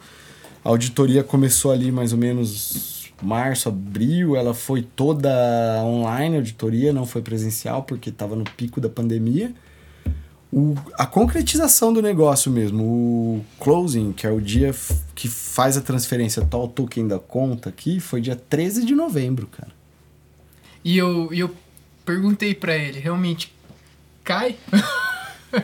A 0.63 0.69
auditoria 0.69 1.25
começou 1.25 1.73
ali 1.73 1.91
mais 1.91 2.13
ou 2.13 2.19
menos 2.19 3.11
março, 3.23 3.71
abril. 3.71 4.37
Ela 4.37 4.53
foi 4.53 4.83
toda 4.83 5.31
online, 5.83 6.37
a 6.37 6.39
auditoria, 6.39 6.93
não 6.93 7.07
foi 7.07 7.23
presencial, 7.23 7.83
porque 7.83 8.11
estava 8.11 8.37
no 8.37 8.45
pico 8.45 8.79
da 8.79 8.91
pandemia. 8.91 9.55
O, 10.53 10.77
a 10.99 11.07
concretização 11.07 11.93
do 11.95 12.03
negócio 12.03 12.51
mesmo, 12.53 12.83
o 12.85 13.45
closing, 13.59 14.13
que 14.13 14.27
é 14.27 14.31
o 14.31 14.39
dia 14.41 14.75
que 15.15 15.27
faz 15.27 15.79
a 15.79 15.81
transferência 15.81 16.45
tal 16.45 16.69
token 16.69 17.09
da 17.09 17.19
conta 17.19 17.71
aqui, 17.71 17.99
foi 18.01 18.21
dia 18.21 18.37
13 18.37 18.85
de 18.85 18.95
novembro, 18.95 19.47
cara. 19.47 19.71
E 20.85 20.99
eu, 20.99 21.33
eu 21.33 21.55
perguntei 22.05 22.55
pra 22.55 22.77
ele, 22.77 22.99
realmente 23.01 23.55
cai? 24.23 24.57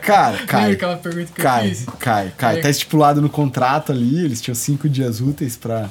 Cara, 0.03 0.45
cai. 0.45 0.73
aquela 0.73 0.97
pergunta 0.97 1.31
que 1.33 1.41
eu 1.41 1.43
Cai, 1.43 1.69
fiz? 1.69 1.85
cai, 1.97 2.31
cai. 2.37 2.59
É. 2.59 2.61
Tá 2.61 2.69
estipulado 2.69 3.19
no 3.23 3.27
contrato 3.29 3.91
ali, 3.91 4.23
eles 4.23 4.39
tinham 4.39 4.53
cinco 4.53 4.87
dias 4.87 5.19
úteis 5.19 5.57
pra, 5.57 5.89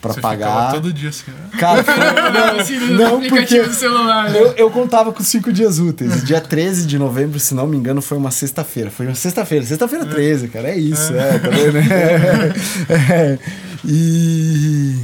pra 0.00 0.12
Você 0.14 0.20
pagar. 0.20 0.46
ficava 0.48 0.72
todo 0.72 0.92
dia 0.92 1.08
assim, 1.10 1.30
né? 1.30 1.58
Cara, 1.58 1.82
Não, 2.32 2.60
assim, 2.60 2.78
não, 2.92 3.20
porque 3.28 3.62
do 3.62 3.72
celular. 3.72 4.30
né? 4.30 4.38
eu, 4.40 4.46
eu 4.56 4.70
contava 4.70 5.12
com 5.12 5.22
cinco 5.22 5.52
dias 5.52 5.78
úteis. 5.78 6.24
Dia 6.24 6.40
13 6.40 6.86
de 6.86 6.98
novembro, 6.98 7.38
se 7.38 7.54
não 7.54 7.66
me 7.66 7.76
engano, 7.76 8.00
foi 8.00 8.16
uma 8.18 8.30
sexta-feira. 8.30 8.90
Foi 8.90 9.06
uma 9.06 9.14
sexta-feira, 9.14 9.64
sexta-feira 9.64 10.06
13, 10.06 10.48
cara. 10.48 10.68
É 10.68 10.76
isso, 10.78 11.12
é, 11.14 11.38
tá 11.38 11.48
vendo? 11.50 11.78
É, 13.12 13.38
E... 13.84 14.96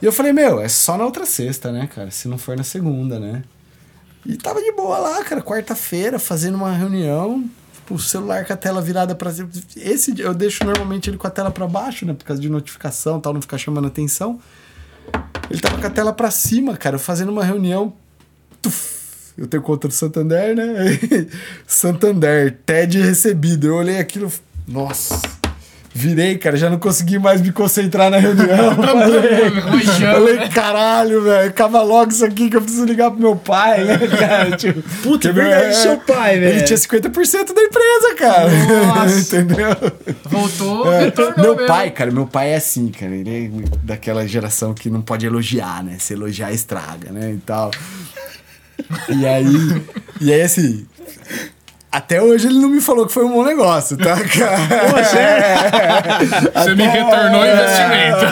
e 0.00 0.04
eu 0.06 0.12
falei, 0.12 0.32
meu, 0.32 0.60
é 0.60 0.68
só 0.68 0.96
na 0.96 1.04
outra 1.04 1.24
sexta, 1.26 1.70
né, 1.72 1.88
cara? 1.94 2.10
Se 2.10 2.28
não 2.28 2.38
for 2.38 2.56
na 2.56 2.64
segunda, 2.64 3.18
né? 3.18 3.42
E 4.24 4.36
tava 4.36 4.60
de 4.62 4.70
boa 4.72 4.98
lá, 4.98 5.24
cara, 5.24 5.42
quarta-feira, 5.42 6.18
fazendo 6.18 6.54
uma 6.54 6.72
reunião, 6.72 7.44
tipo, 7.92 7.94
o 7.94 7.98
celular 7.98 8.44
com 8.44 8.52
a 8.52 8.56
tela 8.56 8.80
virada 8.80 9.14
pra 9.14 9.30
cima. 9.30 9.48
Esse 9.76 10.18
eu 10.20 10.34
deixo 10.34 10.64
normalmente 10.64 11.10
ele 11.10 11.16
com 11.16 11.26
a 11.26 11.30
tela 11.30 11.50
pra 11.50 11.66
baixo, 11.66 12.06
né? 12.06 12.14
Por 12.14 12.24
causa 12.24 12.40
de 12.40 12.48
notificação 12.48 13.20
tal, 13.20 13.32
não 13.32 13.42
ficar 13.42 13.58
chamando 13.58 13.86
atenção. 13.86 14.40
Ele 15.50 15.60
tava 15.60 15.78
com 15.78 15.86
a 15.86 15.90
tela 15.90 16.12
pra 16.12 16.30
cima, 16.30 16.76
cara, 16.76 16.98
fazendo 16.98 17.30
uma 17.30 17.44
reunião. 17.44 17.92
Tuf, 18.60 19.32
eu 19.36 19.46
tenho 19.46 19.62
conta 19.62 19.88
do 19.88 19.94
Santander, 19.94 20.56
né? 20.56 20.98
Santander, 21.66 22.58
TED 22.64 23.00
recebido. 23.00 23.66
Eu 23.66 23.76
olhei 23.76 23.98
aquilo, 23.98 24.32
nossa. 24.66 25.41
Virei, 25.94 26.38
cara, 26.38 26.56
já 26.56 26.70
não 26.70 26.78
consegui 26.78 27.18
mais 27.18 27.40
me 27.42 27.52
concentrar 27.52 28.10
na 28.10 28.16
reunião. 28.16 28.46
falei, 28.76 29.50
falei, 30.00 30.48
caralho, 30.48 31.22
velho, 31.22 31.48
acaba 31.50 31.82
logo 31.82 32.10
isso 32.10 32.24
aqui 32.24 32.48
que 32.48 32.56
eu 32.56 32.62
preciso 32.62 32.86
ligar 32.86 33.10
pro 33.10 33.20
meu 33.20 33.36
pai, 33.36 33.84
né, 33.84 33.98
cara? 34.18 34.56
Tipo, 34.56 34.82
Puta, 35.02 35.28
é 35.28 35.32
que 35.32 35.38
verdade, 35.38 35.76
seu 35.76 35.98
pai, 35.98 36.40
velho. 36.40 36.56
Ele 36.56 36.62
tinha 36.62 36.78
50% 36.78 37.52
da 37.52 37.62
empresa, 37.62 38.14
cara. 38.16 38.48
Nossa. 38.86 39.36
Entendeu? 39.36 39.68
Voltou, 40.24 40.92
É, 40.92 41.12
meu 41.36 41.54
mesmo. 41.56 41.66
pai, 41.66 41.90
cara, 41.90 42.10
meu 42.10 42.26
pai 42.26 42.52
é 42.52 42.56
assim, 42.56 42.88
cara. 42.88 43.14
Ele 43.14 43.46
é 43.64 43.76
daquela 43.82 44.26
geração 44.26 44.72
que 44.72 44.88
não 44.88 45.02
pode 45.02 45.26
elogiar, 45.26 45.84
né? 45.84 45.96
Se 45.98 46.14
elogiar, 46.14 46.52
estraga, 46.52 47.10
né? 47.12 47.32
E 47.32 47.38
tal. 47.38 47.70
E 49.10 49.26
aí, 49.26 49.82
e 50.20 50.32
aí 50.32 50.40
assim. 50.42 50.86
Até 51.92 52.22
hoje 52.22 52.48
ele 52.48 52.58
não 52.58 52.70
me 52.70 52.80
falou 52.80 53.06
que 53.06 53.12
foi 53.12 53.22
um 53.22 53.30
bom 53.32 53.44
negócio, 53.44 53.98
tá, 53.98 54.16
cara? 54.24 54.56
Você 56.64 56.74
me 56.74 56.86
retornou 56.86 57.42
o 57.42 57.46
investimento. 57.46 58.24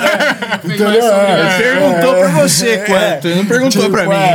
Mais 0.79 0.81
Ele 0.81 0.99
essa. 0.99 1.59
perguntou 1.59 2.15
pra 2.15 2.29
você 2.29 2.79
quanto, 2.79 3.29
ele 3.29 3.35
não 3.37 3.47
perguntou 3.47 3.91
pra 3.91 4.01
Tipo, 4.03 4.15
mim. 4.15 4.19
é. 4.19 4.31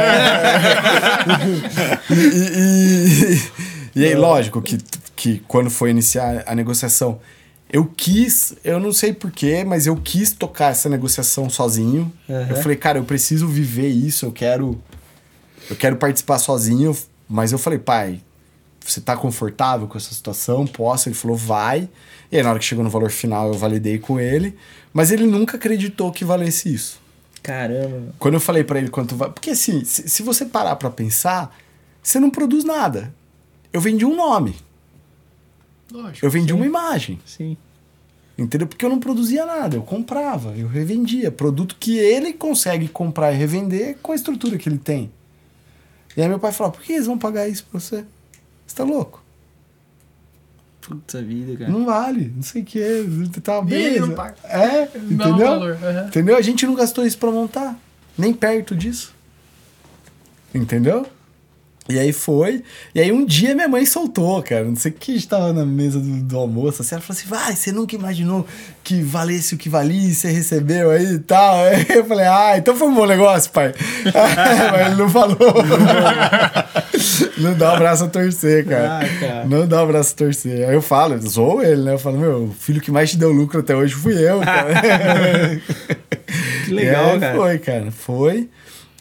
e, 2.14 3.42
e, 3.96 4.02
e 4.02 4.06
aí, 4.06 4.14
lógico 4.16 4.62
que, 4.62 4.78
que 5.16 5.42
quando 5.48 5.70
foi 5.72 5.90
iniciar 5.90 6.44
a 6.46 6.54
negociação, 6.54 7.20
eu 7.72 7.86
quis, 7.98 8.54
eu 8.64 8.80
não 8.80 8.92
sei 8.94 9.12
porquê, 9.14 9.64
mas 9.66 9.88
eu 9.88 9.96
quis 9.96 10.32
tocar 10.34 10.70
essa 10.72 10.88
negociação 10.88 11.50
sozinho. 11.50 12.12
Uhum. 12.30 12.46
Eu 12.50 12.56
falei, 12.58 12.78
cara, 12.78 13.00
eu 13.00 13.04
preciso 13.04 13.48
viver 13.48 13.88
isso, 13.90 14.24
eu 14.26 14.32
quero. 14.32 14.80
Eu 15.70 15.76
quero 15.76 15.96
participar 15.96 16.38
sozinho, 16.38 16.96
mas 17.28 17.52
eu 17.52 17.58
falei, 17.58 17.80
pai, 17.80 18.20
você 18.92 19.02
tá 19.02 19.18
confortável 19.18 19.88
com 19.88 19.98
essa 19.98 20.14
situação? 20.14 20.66
Posso? 20.68 21.10
Ele 21.10 21.16
falou, 21.16 21.36
vai. 21.36 21.90
E 22.32 22.38
aí, 22.38 22.44
na 22.44 22.50
hora 22.50 22.60
que 22.60 22.66
chegou 22.66 22.84
no 22.84 22.90
valor 22.90 23.10
final, 23.10 23.48
eu 23.48 23.54
validei 23.54 23.98
com 23.98 24.20
ele. 24.20 24.56
Mas 24.94 25.12
ele 25.12 25.26
nunca 25.26 25.58
acreditou 25.58 26.12
que 26.12 26.24
valesse 26.24 26.74
isso. 26.74 27.00
Caramba. 27.42 28.14
Quando 28.18 28.36
eu 28.36 28.40
falei 28.40 28.64
pra 28.64 28.80
ele 28.80 28.90
quanto 28.90 29.16
vai. 29.16 29.30
Porque 29.30 29.52
assim, 29.52 29.84
se, 29.84 30.08
se 30.08 30.24
você 30.24 30.46
parar 30.46 30.76
pra 30.78 30.90
pensar, 30.90 31.56
você 32.02 32.20
não 32.20 32.30
produz 32.30 32.64
nada. 32.64 33.14
Eu 33.72 33.82
vendi 33.82 34.06
um 34.06 34.16
nome. 34.16 34.56
Lógico. 35.92 36.26
Eu 36.26 36.30
vendi 36.30 36.54
uma 36.54 36.66
imagem. 36.66 37.20
Sim. 37.26 37.56
Entendeu? 38.38 38.68
Porque 38.68 38.84
eu 38.84 38.90
não 38.90 39.00
produzia 39.00 39.46
nada. 39.46 39.78
Eu 39.78 39.84
comprava, 39.84 40.56
eu 40.58 40.68
revendia. 40.68 41.32
Produto 41.32 41.78
que 41.80 41.98
ele 41.98 42.34
consegue 42.34 42.88
comprar 42.88 43.32
e 43.32 43.38
revender 43.38 43.98
com 44.02 44.12
a 44.12 44.16
estrutura 44.16 44.58
que 44.58 44.68
ele 44.68 44.78
tem. 44.78 45.12
E 46.18 46.22
aí 46.22 46.28
meu 46.28 46.40
pai 46.40 46.52
falou: 46.52 46.72
por 46.72 46.82
que 46.82 46.94
eles 46.94 47.06
vão 47.06 47.18
pagar 47.18 47.48
isso 47.48 47.66
pra 47.70 47.80
você? 47.80 48.06
Você 48.66 48.76
tá 48.76 48.84
louco? 48.84 49.24
Puta 50.82 51.22
vida, 51.22 51.58
cara. 51.58 51.72
Não 51.72 51.86
vale, 51.86 52.32
não 52.36 52.44
sei 52.44 52.62
o 52.62 52.66
que. 52.66 52.80
Tá, 53.42 53.58
ele 53.58 53.66
beleza. 53.66 54.06
não 54.06 54.16
paga. 54.16 54.36
É, 54.44 54.90
um 54.98 55.14
entendeu? 55.14 55.38
valor. 55.38 55.72
aham. 55.82 56.08
Entendeu? 56.08 56.38
A 56.38 56.42
gente 56.42 56.66
não 56.66 56.76
gastou 56.76 57.06
isso 57.06 57.18
pra 57.18 57.32
montar. 57.32 57.76
Nem 58.18 58.34
perto 58.34 58.76
disso. 58.76 59.14
Entendeu? 60.54 61.08
E 61.88 62.00
aí 62.00 62.12
foi. 62.12 62.64
E 62.96 63.00
aí 63.00 63.12
um 63.12 63.24
dia 63.24 63.54
minha 63.54 63.68
mãe 63.68 63.86
soltou, 63.86 64.42
cara. 64.42 64.64
Não 64.64 64.76
sei 64.76 64.92
o 64.92 64.96
que 64.96 65.12
a 65.12 65.16
gente 65.16 65.28
tava 65.28 65.54
na 65.54 65.64
mesa 65.64 66.00
do, 66.00 66.24
do 66.24 66.38
almoço. 66.38 66.82
Assim, 66.82 66.96
ela 66.96 67.02
falou 67.02 67.20
assim: 67.20 67.28
vai, 67.28 67.56
você 67.56 67.72
nunca 67.72 67.96
imaginou 67.96 68.46
que 68.84 69.04
valesse 69.04 69.54
o 69.54 69.58
que 69.58 69.70
valia, 69.70 70.12
você 70.12 70.32
recebeu 70.32 70.90
aí 70.90 71.14
e 71.14 71.20
tal. 71.20 71.58
Aí 71.58 71.86
eu 71.96 72.06
falei, 72.06 72.26
ah, 72.26 72.58
então 72.58 72.76
foi 72.76 72.88
um 72.88 72.96
bom 72.96 73.06
negócio, 73.06 73.52
pai. 73.52 73.72
Mas 74.72 74.88
ele 74.88 74.96
não 74.96 75.10
falou. 75.10 75.38
não 77.38 77.54
dá 77.54 77.76
o 77.76 77.78
braço 77.78 78.06
a 78.06 78.08
torcer, 78.08 78.66
cara. 78.66 79.00
Ah, 79.00 79.20
cara. 79.20 79.46
Não 79.46 79.68
dá 79.68 79.84
o 79.84 79.88
braço 79.88 80.14
a 80.14 80.18
torcer. 80.18 80.68
Aí 80.68 80.74
eu 80.74 80.82
falo, 80.82 81.20
zoou 81.20 81.62
ele, 81.62 81.84
né? 81.84 81.94
Eu 81.94 82.00
falo, 82.00 82.18
meu, 82.18 82.46
o 82.46 82.52
filho 82.52 82.82
que 82.82 82.90
mais 82.90 83.12
te 83.12 83.18
deu 83.18 83.32
lucro 83.32 83.60
até 83.60 83.76
hoje 83.76 83.94
fui 83.94 84.14
eu, 84.14 84.40
cara. 84.40 85.62
Que 86.66 86.74
legal, 86.74 87.18
E 87.18 87.20
cara. 87.20 87.36
Foi, 87.36 87.60
cara. 87.60 87.92
Foi. 87.92 88.50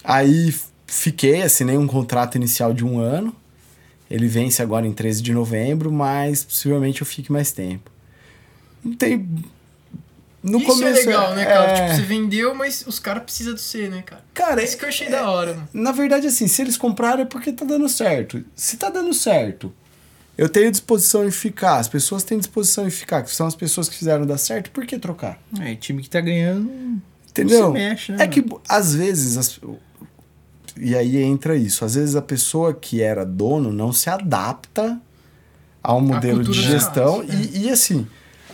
Aí 0.02 0.52
fiquei, 0.94 1.42
assinei 1.42 1.76
um 1.76 1.86
contrato 1.86 2.36
inicial 2.36 2.72
de 2.72 2.84
um 2.84 2.98
ano. 2.98 3.34
Ele 4.10 4.28
vence 4.28 4.62
agora 4.62 4.86
em 4.86 4.92
13 4.92 5.22
de 5.22 5.32
novembro, 5.32 5.90
mas 5.90 6.44
possivelmente 6.44 7.00
eu 7.00 7.06
fique 7.06 7.32
mais 7.32 7.52
tempo. 7.52 7.90
Não 8.84 8.94
tem. 8.94 9.26
No 10.42 10.58
Isso 10.58 10.66
começo. 10.66 11.00
é 11.00 11.04
legal, 11.06 11.34
né, 11.34 11.44
cara? 11.46 11.70
é- 11.70 11.84
Tipo, 11.86 11.96
você 11.96 12.02
vendeu, 12.02 12.54
mas 12.54 12.84
os 12.86 12.98
caras 12.98 13.22
precisam 13.24 13.54
de 13.54 13.62
você, 13.62 13.88
né, 13.88 14.02
cara? 14.02 14.22
Cara, 14.34 14.62
Isso 14.62 14.76
que 14.76 14.84
eu 14.84 14.88
achei 14.90 15.08
da 15.08 15.30
hora, 15.30 15.54
mano. 15.54 15.68
Na 15.72 15.90
verdade, 15.90 16.26
assim, 16.26 16.46
se 16.46 16.60
eles 16.60 16.76
compraram 16.76 17.22
é 17.22 17.24
porque 17.24 17.50
tá 17.50 17.64
dando 17.64 17.88
certo. 17.88 18.44
Se 18.54 18.76
tá 18.76 18.90
dando 18.90 19.14
certo, 19.14 19.72
eu 20.36 20.46
tenho 20.48 20.70
disposição 20.70 21.26
em 21.26 21.30
ficar. 21.30 21.76
As 21.78 21.88
pessoas 21.88 22.22
têm 22.24 22.38
disposição 22.38 22.86
em 22.86 22.90
ficar, 22.90 23.22
que 23.22 23.34
são 23.34 23.46
as 23.46 23.54
pessoas 23.56 23.88
que 23.88 23.96
fizeram 23.96 24.26
dar 24.26 24.36
certo, 24.36 24.70
por 24.70 24.84
que 24.84 24.98
trocar? 24.98 25.40
É, 25.60 25.74
time 25.76 26.02
que 26.02 26.10
tá 26.10 26.20
ganhando. 26.20 26.70
Entendeu? 27.30 27.60
Não 27.60 27.66
se 27.68 27.72
mexe, 27.72 28.12
né, 28.12 28.22
é 28.24 28.28
que 28.28 28.44
às 28.68 28.94
vezes. 28.94 29.36
as- 29.38 29.58
E 30.76 30.96
aí 30.96 31.22
entra 31.22 31.56
isso. 31.56 31.84
Às 31.84 31.94
vezes 31.94 32.16
a 32.16 32.22
pessoa 32.22 32.74
que 32.74 33.00
era 33.00 33.24
dono 33.24 33.72
não 33.72 33.92
se 33.92 34.10
adapta 34.10 35.00
ao 35.82 36.00
modelo 36.00 36.42
de 36.42 36.60
gestão. 36.60 37.22
né? 37.22 37.48
e, 37.52 37.66
e 37.66 37.70
assim, 37.70 38.06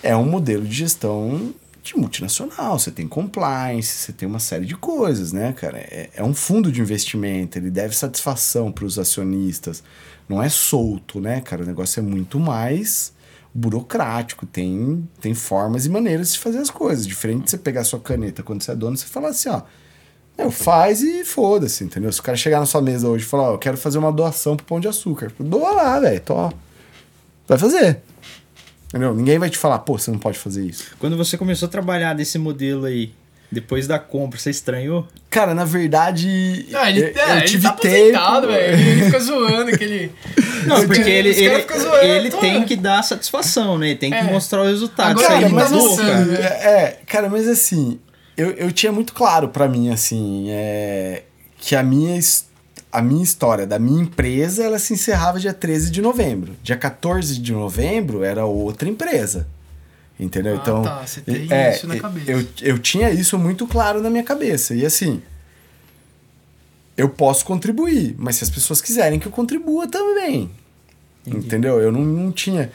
é 0.02 0.16
um 0.16 0.28
modelo 0.28 0.64
de 0.64 0.74
gestão 0.74 1.54
de 1.82 1.96
multinacional. 1.96 2.78
Você 2.78 2.90
tem 2.90 3.08
compliance, 3.08 3.88
você 3.88 4.12
tem 4.12 4.28
uma 4.28 4.38
série 4.38 4.66
de 4.66 4.76
coisas, 4.76 5.32
né, 5.32 5.52
cara? 5.52 5.78
É, 5.78 6.10
é 6.16 6.24
um 6.24 6.34
fundo 6.34 6.70
de 6.70 6.80
investimento, 6.80 7.58
ele 7.58 7.70
deve 7.70 7.96
satisfação 7.96 8.70
para 8.70 8.84
os 8.84 8.98
acionistas. 8.98 9.82
Não 10.28 10.42
é 10.42 10.48
solto, 10.48 11.20
né, 11.20 11.40
cara? 11.40 11.62
O 11.62 11.66
negócio 11.66 12.00
é 12.00 12.02
muito 12.02 12.38
mais 12.38 13.12
burocrático, 13.52 14.46
tem, 14.46 15.08
tem 15.20 15.34
formas 15.34 15.84
e 15.84 15.88
maneiras 15.88 16.32
de 16.32 16.38
fazer 16.38 16.58
as 16.58 16.70
coisas. 16.70 17.06
Diferente 17.06 17.44
de 17.44 17.50
você 17.50 17.58
pegar 17.58 17.84
sua 17.84 17.98
caneta 17.98 18.42
quando 18.42 18.62
você 18.62 18.72
é 18.72 18.76
dono, 18.76 18.96
você 18.96 19.06
falar 19.06 19.30
assim, 19.30 19.48
ó. 19.48 19.62
Meu, 20.41 20.51
faz 20.51 21.03
e 21.03 21.24
foda-se, 21.24 21.84
entendeu? 21.84 22.11
Se 22.12 22.20
o 22.20 22.22
cara 22.22 22.36
chegar 22.36 22.61
na 22.61 22.66
sua 22.66 22.80
mesa 22.80 23.09
hoje 23.09 23.24
e 23.24 23.28
falar, 23.28 23.51
ó, 23.51 23.53
eu 23.55 23.59
quero 23.59 23.76
fazer 23.76 23.99
uma 23.99 24.11
doação 24.12 24.57
pro 24.57 24.64
Pão 24.66 24.80
de 24.80 24.88
Açúcar. 24.88 25.30
Doa 25.38 25.70
lá, 25.72 26.01
velho, 26.01 26.20
tô. 26.20 26.53
Vai 27.47 27.59
fazer. 27.59 27.99
Entendeu? 28.88 29.14
Ninguém 29.14 29.38
vai 29.38 29.51
te 29.51 29.59
falar, 29.59 29.78
pô, 29.80 29.99
você 29.99 30.11
não 30.11 30.18
pode 30.18 30.38
fazer 30.38 30.64
isso. 30.64 30.97
Quando 30.99 31.16
você 31.16 31.36
começou 31.36 31.66
a 31.66 31.70
trabalhar 31.70 32.14
desse 32.14 32.38
modelo 32.38 32.86
aí, 32.86 33.12
depois 33.53 33.86
da 33.86 33.99
compra, 33.99 34.38
você 34.38 34.51
estranhou? 34.51 35.07
Cara, 35.28 35.55
na 35.55 35.64
verdade. 35.64 36.66
Ah, 36.74 36.88
ele, 36.91 37.01
eu, 37.01 37.07
é, 37.07 37.30
eu 37.32 37.36
ele 37.36 37.47
tive 37.47 37.62
tá 37.64 37.68
aposentado, 37.70 38.47
velho. 38.49 38.78
Ele 38.80 39.05
fica 39.05 39.18
zoando 39.20 39.70
aquele. 39.70 40.12
Não, 40.66 40.86
porque 40.86 41.01
ele, 41.11 41.30
ele, 41.30 41.66
zoando, 41.78 41.97
ele 42.05 42.30
tem 42.30 42.64
que 42.64 42.76
dar 42.76 43.03
satisfação, 43.03 43.78
né? 43.78 43.88
Ele 43.91 43.99
tem 43.99 44.11
que 44.11 44.16
É. 44.16 44.22
mostrar 44.22 44.62
o 44.62 44.66
resultado. 44.66 45.11
Agora 45.11 45.26
Isso 45.26 45.32
aí 45.32 45.45
ele 45.45 45.51
tá 45.51 45.55
mas 45.57 45.70
mudou, 45.72 45.86
assim, 45.93 46.07
cara. 46.07 46.34
é, 46.34 46.82
é, 46.82 46.99
cara, 47.07 47.28
mas 47.28 47.49
assim, 47.49 47.99
eu, 48.37 48.51
eu 48.53 48.72
tinha 48.72 48.91
muito 48.93 49.12
claro 49.12 49.49
pra 49.49 49.68
mim, 49.68 49.91
assim, 49.91 50.47
é, 50.51 51.24
que 51.59 51.74
a 51.76 51.83
minha, 51.83 52.16
his- 52.16 52.47
a 52.93 53.01
minha 53.03 53.22
história 53.22 53.66
da 53.66 53.78
minha 53.78 54.03
empresa, 54.03 54.64
ela 54.64 54.78
se 54.78 54.93
encerrava 54.95 55.39
dia 55.39 55.53
13 55.53 55.91
de 55.91 56.01
novembro. 56.03 56.55
Dia 56.62 56.76
14 56.76 57.39
de 57.39 57.53
novembro 57.53 58.22
era 58.24 58.45
outra 58.45 58.89
empresa. 58.89 59.47
Entendeu? 60.18 60.55
Ah, 60.55 60.59
então, 60.61 60.83
tá, 60.83 61.07
você 61.07 61.20
tem 61.22 61.47
é, 61.51 61.74
isso 61.76 61.87
na 61.87 61.99
cabeça. 61.99 62.31
Eu, 62.31 62.47
eu 62.62 62.78
tinha 62.78 63.11
isso 63.11 63.39
muito 63.39 63.66
claro 63.66 64.03
na 64.03 64.11
minha 64.11 64.22
cabeça. 64.24 64.74
E 64.74 64.85
assim, 64.85 65.22
eu 66.97 67.09
posso 67.09 67.45
contribuir, 67.45 68.14
mas 68.18 68.37
se 68.37 68.45
as 68.45 68.51
pessoas 68.51 68.81
quiserem 68.83 69.18
que 69.18 69.26
eu 69.26 69.33
contribua 69.33 69.87
também. 69.89 70.51
Entendeu? 71.26 71.81
Eu 71.81 71.91
não, 71.93 72.03
não 72.03 72.33
tinha. 72.33 72.70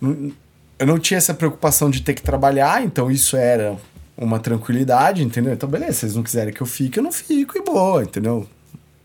não- 0.00 0.32
eu 0.78 0.86
não 0.86 0.98
tinha 0.98 1.18
essa 1.18 1.34
preocupação 1.34 1.90
de 1.90 2.02
ter 2.02 2.14
que 2.14 2.22
trabalhar, 2.22 2.84
então 2.84 3.10
isso 3.10 3.36
era 3.36 3.76
uma 4.20 4.40
tranquilidade, 4.40 5.22
entendeu? 5.22 5.52
Então, 5.52 5.68
beleza, 5.68 5.92
se 6.00 6.04
eles 6.06 6.16
não 6.16 6.22
quiserem 6.24 6.52
que 6.52 6.60
eu 6.60 6.66
fique, 6.66 6.98
eu 6.98 7.02
não 7.04 7.12
fico 7.12 7.56
e 7.56 7.62
boa, 7.62 8.02
entendeu? 8.02 8.46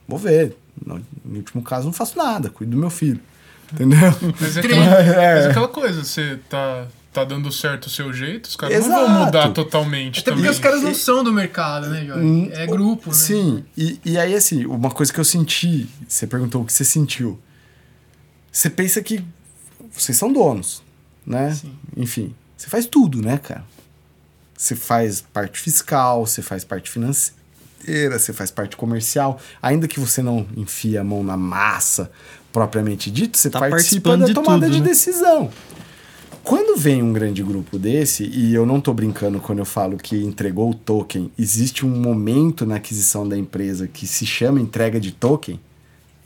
Vou 0.07 0.18
ver. 0.18 0.57
No, 0.84 0.99
no 1.24 1.38
último 1.38 1.61
caso, 1.61 1.86
não 1.86 1.93
faço 1.93 2.18
nada, 2.18 2.49
cuido 2.49 2.72
do 2.72 2.78
meu 2.78 2.89
filho. 2.89 3.20
Entendeu? 3.72 3.99
Mas 4.41 4.57
é 4.57 4.59
aquela, 4.59 4.84
É. 4.99 5.36
mas 5.36 5.45
é 5.45 5.49
aquela 5.51 5.68
coisa, 5.68 6.03
você 6.03 6.39
tá, 6.49 6.88
tá 7.14 7.24
dando 7.24 7.51
certo 7.51 7.86
o 7.86 7.89
seu 7.89 8.11
jeito, 8.11 8.45
os 8.47 8.55
caras 8.55 8.86
não 8.88 8.89
vão 8.95 9.03
Exato. 9.05 9.26
mudar 9.26 9.49
totalmente 9.51 10.20
Até 10.20 10.32
também. 10.32 10.43
porque 10.45 10.55
os 10.55 10.59
caras 10.59 10.82
não 10.82 10.93
são 10.95 11.24
do 11.24 11.32
mercado, 11.32 11.88
né, 11.89 12.05
Jorge? 12.05 12.24
Hum, 12.26 12.49
É 12.51 12.66
grupo, 12.66 13.09
né? 13.09 13.16
Sim, 13.16 13.64
e, 13.78 13.99
e 14.03 14.18
aí 14.18 14.34
assim, 14.36 14.66
uma 14.66 14.89
coisa 14.91 15.14
que 15.14 15.20
eu 15.20 15.24
senti, 15.26 15.88
você 16.07 16.26
perguntou 16.28 16.61
o 16.61 16.66
que 16.66 16.74
você 16.74 16.84
sentiu. 16.84 17.39
Você 18.51 18.70
pensa 18.70 19.01
que 19.01 19.24
vocês 19.91 20.18
são 20.18 20.32
donos, 20.34 20.84
né? 21.26 21.51
Sim. 21.53 21.74
Enfim, 21.95 22.36
você 22.57 22.68
faz 22.68 22.86
tudo, 22.88 23.22
né, 23.22 23.38
cara? 23.38 23.64
Você 24.64 24.78
faz 24.78 25.20
parte 25.20 25.59
fiscal, 25.59 26.26
você 26.26 26.41
faz 26.41 26.64
parte 26.64 26.89
financeira, 26.89 28.18
você 28.18 28.32
faz 28.32 28.49
parte 28.49 28.78
comercial. 28.78 29.38
Ainda 29.61 29.89
que 29.89 29.99
você 29.99 30.22
não 30.22 30.47
enfie 30.55 30.97
a 30.97 31.03
mão 31.03 31.22
na 31.22 31.36
massa 31.36 32.09
propriamente 32.49 33.11
dito, 33.11 33.38
você 33.38 33.49
Tá 33.49 33.59
participa 33.59 34.16
da 34.16 34.26
de 34.26 34.34
tomada 34.34 34.66
tudo, 34.66 34.74
de 34.74 34.80
né? 34.80 34.88
decisão. 34.88 35.49
Quando 36.45 36.78
vem 36.80 37.03
um 37.03 37.11
grande 37.11 37.43
grupo 37.43 37.78
desse, 37.78 38.24
e 38.24 38.53
eu 38.53 38.66
não 38.66 38.80
tô 38.80 38.93
brincando 38.93 39.41
quando 39.41 39.59
eu 39.59 39.66
falo 39.66 39.97
que 39.97 40.16
entregou 40.24 40.70
o 40.70 40.74
token, 40.74 41.30
existe 41.38 41.86
um 41.86 41.89
momento 41.89 42.66
na 42.66 42.76
aquisição 42.78 43.28
da 43.28 43.38
empresa 43.38 43.86
que 43.86 44.07
se 44.07 44.26
chama 44.26 44.61
entrega 44.61 44.97
de 44.97 45.11
token. 45.11 45.59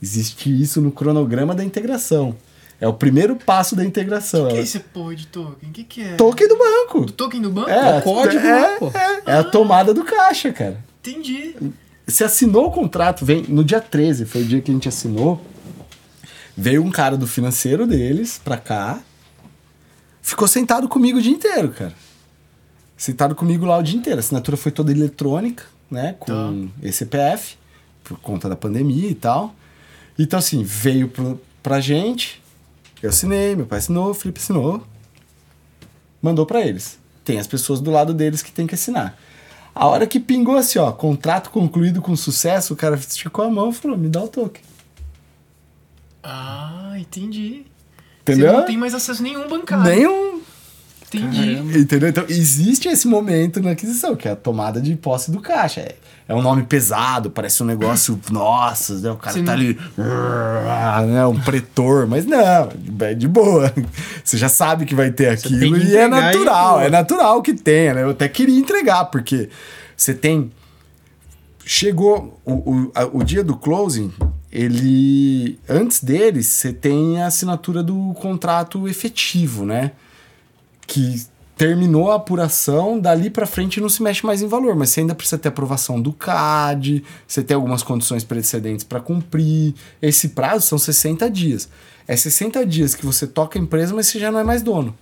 Existe 0.00 0.48
isso 0.62 0.80
no 0.80 0.92
cronograma 0.92 1.56
da 1.56 1.64
integração. 1.64 2.36
É 2.80 2.86
o 2.86 2.92
primeiro 2.92 3.34
passo 3.34 3.74
da 3.74 3.84
integração. 3.84 4.46
O 4.46 4.48
que 4.48 4.56
é 4.56 4.58
É 4.58 4.62
esse 4.62 4.78
porra 4.78 5.14
de 5.16 5.26
token? 5.26 5.68
O 5.68 5.72
que, 5.72 5.84
que 5.84 6.02
é? 6.02 6.14
token 6.14 6.46
do 6.48 6.56
banco. 6.56 6.98
O 7.00 7.10
token 7.12 7.40
do 7.42 7.50
banco? 7.50 7.70
É, 7.70 7.98
o 7.98 8.02
código 8.02 8.46
é, 8.46 8.60
lá, 8.60 8.78
pô. 8.78 8.86
é, 8.94 9.22
é 9.26 9.34
a 9.34 9.44
tomada 9.44 9.92
do 9.92 10.04
caixa, 10.04 10.52
cara. 10.52 10.78
Entendi. 11.00 11.56
Você 12.06 12.24
assinou 12.24 12.66
o 12.66 12.70
contrato, 12.70 13.24
vem 13.24 13.42
no 13.48 13.64
dia 13.64 13.80
13, 13.80 14.24
foi 14.26 14.42
o 14.42 14.44
dia 14.44 14.60
que 14.60 14.70
a 14.70 14.74
gente 14.74 14.88
assinou. 14.88 15.44
Veio 16.56 16.82
um 16.82 16.90
cara 16.90 17.16
do 17.16 17.26
financeiro 17.26 17.86
deles 17.86 18.40
pra 18.42 18.56
cá. 18.56 19.00
Ficou 20.22 20.46
sentado 20.48 20.88
comigo 20.88 21.18
o 21.18 21.22
dia 21.22 21.32
inteiro, 21.32 21.70
cara. 21.70 21.94
Sentado 22.96 23.34
comigo 23.34 23.64
lá 23.64 23.78
o 23.78 23.82
dia 23.82 23.98
inteiro. 23.98 24.18
A 24.18 24.20
assinatura 24.20 24.56
foi 24.56 24.72
toda 24.72 24.90
eletrônica, 24.90 25.64
né? 25.90 26.16
Com 26.18 26.68
ECPF, 26.82 27.56
por 28.02 28.18
conta 28.18 28.48
da 28.48 28.56
pandemia 28.56 29.08
e 29.08 29.14
tal. 29.14 29.54
Então, 30.18 30.38
assim, 30.38 30.62
veio 30.64 31.08
pro, 31.08 31.40
pra 31.62 31.80
gente. 31.80 32.42
Eu 33.02 33.10
assinei, 33.10 33.54
meu 33.54 33.66
pai 33.66 33.78
assinou, 33.78 34.10
o 34.10 34.14
Felipe 34.14 34.40
assinou. 34.40 34.82
Mandou 36.20 36.44
pra 36.44 36.60
eles. 36.60 36.98
Tem 37.24 37.38
as 37.38 37.46
pessoas 37.46 37.80
do 37.80 37.90
lado 37.90 38.12
deles 38.12 38.42
que 38.42 38.50
tem 38.50 38.66
que 38.66 38.74
assinar. 38.74 39.16
A 39.74 39.86
hora 39.86 40.06
que 40.06 40.18
pingou 40.18 40.56
assim, 40.56 40.78
ó, 40.78 40.90
contrato 40.90 41.50
concluído 41.50 42.02
com 42.02 42.16
sucesso, 42.16 42.74
o 42.74 42.76
cara 42.76 42.96
esticou 42.96 43.44
a 43.44 43.50
mão 43.50 43.70
e 43.70 43.72
falou: 43.72 43.96
me 43.96 44.08
dá 44.08 44.22
o 44.22 44.28
token. 44.28 44.62
Ah, 46.22 46.94
entendi. 46.98 47.64
Entendeu? 48.22 48.50
Você 48.50 48.56
não 48.56 48.64
tem 48.64 48.76
mais 48.76 48.94
acesso 48.94 49.22
nenhum 49.22 49.48
bancário. 49.48 49.84
Nenhum. 49.84 50.37
Entendi. 51.12 51.78
Entendeu? 51.78 52.08
Então, 52.08 52.24
existe 52.28 52.88
esse 52.88 53.08
momento 53.08 53.62
na 53.62 53.70
aquisição, 53.70 54.14
que 54.14 54.28
é 54.28 54.32
a 54.32 54.36
tomada 54.36 54.80
de 54.80 54.94
posse 54.96 55.30
do 55.30 55.40
caixa. 55.40 55.80
É, 55.80 55.94
é 56.28 56.34
um 56.34 56.42
nome 56.42 56.64
pesado, 56.64 57.30
parece 57.30 57.62
um 57.62 57.66
negócio, 57.66 58.20
nossa, 58.30 58.98
né? 58.98 59.10
o 59.10 59.16
cara 59.16 59.34
Você 59.36 59.42
tá 59.42 59.52
ali, 59.52 59.78
né? 59.96 61.26
um 61.26 61.40
pretor, 61.40 62.06
mas 62.06 62.26
não, 62.26 62.68
é 63.00 63.14
de 63.14 63.26
boa. 63.26 63.72
Você 64.22 64.36
já 64.36 64.48
sabe 64.48 64.84
que 64.84 64.94
vai 64.94 65.10
ter 65.10 65.28
aquilo 65.30 65.76
e 65.78 65.96
é 65.96 66.04
e 66.04 66.08
natural, 66.08 66.70
boa. 66.74 66.84
é 66.84 66.90
natural 66.90 67.40
que 67.42 67.54
tenha, 67.54 67.94
né? 67.94 68.02
Eu 68.02 68.10
até 68.10 68.28
queria 68.28 68.58
entregar, 68.58 69.06
porque 69.06 69.48
você 69.96 70.12
tem. 70.14 70.50
Chegou 71.64 72.40
o, 72.46 72.52
o, 72.52 72.92
a- 72.94 73.04
o 73.12 73.22
dia 73.22 73.44
do 73.44 73.54
closing, 73.56 74.12
ele. 74.50 75.58
Antes 75.68 76.02
dele, 76.02 76.42
você 76.42 76.72
tem 76.72 77.20
a 77.20 77.26
assinatura 77.26 77.82
do 77.82 78.14
contrato 78.14 78.88
efetivo, 78.88 79.66
né? 79.66 79.92
Que 80.88 81.26
terminou 81.54 82.10
a 82.10 82.14
apuração, 82.14 82.98
dali 82.98 83.28
pra 83.28 83.44
frente 83.44 83.80
não 83.80 83.88
se 83.88 84.02
mexe 84.02 84.24
mais 84.24 84.40
em 84.40 84.46
valor, 84.46 84.74
mas 84.74 84.90
você 84.90 85.00
ainda 85.00 85.14
precisa 85.14 85.36
ter 85.36 85.48
aprovação 85.48 86.00
do 86.00 86.12
CAD, 86.12 87.04
você 87.26 87.42
tem 87.42 87.54
algumas 87.54 87.82
condições 87.82 88.24
precedentes 88.24 88.84
para 88.84 89.00
cumprir. 89.00 89.74
Esse 90.00 90.30
prazo 90.30 90.66
são 90.66 90.78
60 90.78 91.28
dias. 91.28 91.68
É 92.06 92.16
60 92.16 92.64
dias 92.64 92.94
que 92.94 93.04
você 93.04 93.26
toca 93.26 93.58
a 93.58 93.62
empresa, 93.62 93.92
mas 93.94 94.06
você 94.06 94.18
já 94.18 94.32
não 94.32 94.38
é 94.38 94.44
mais 94.44 94.62
dono. 94.62 94.96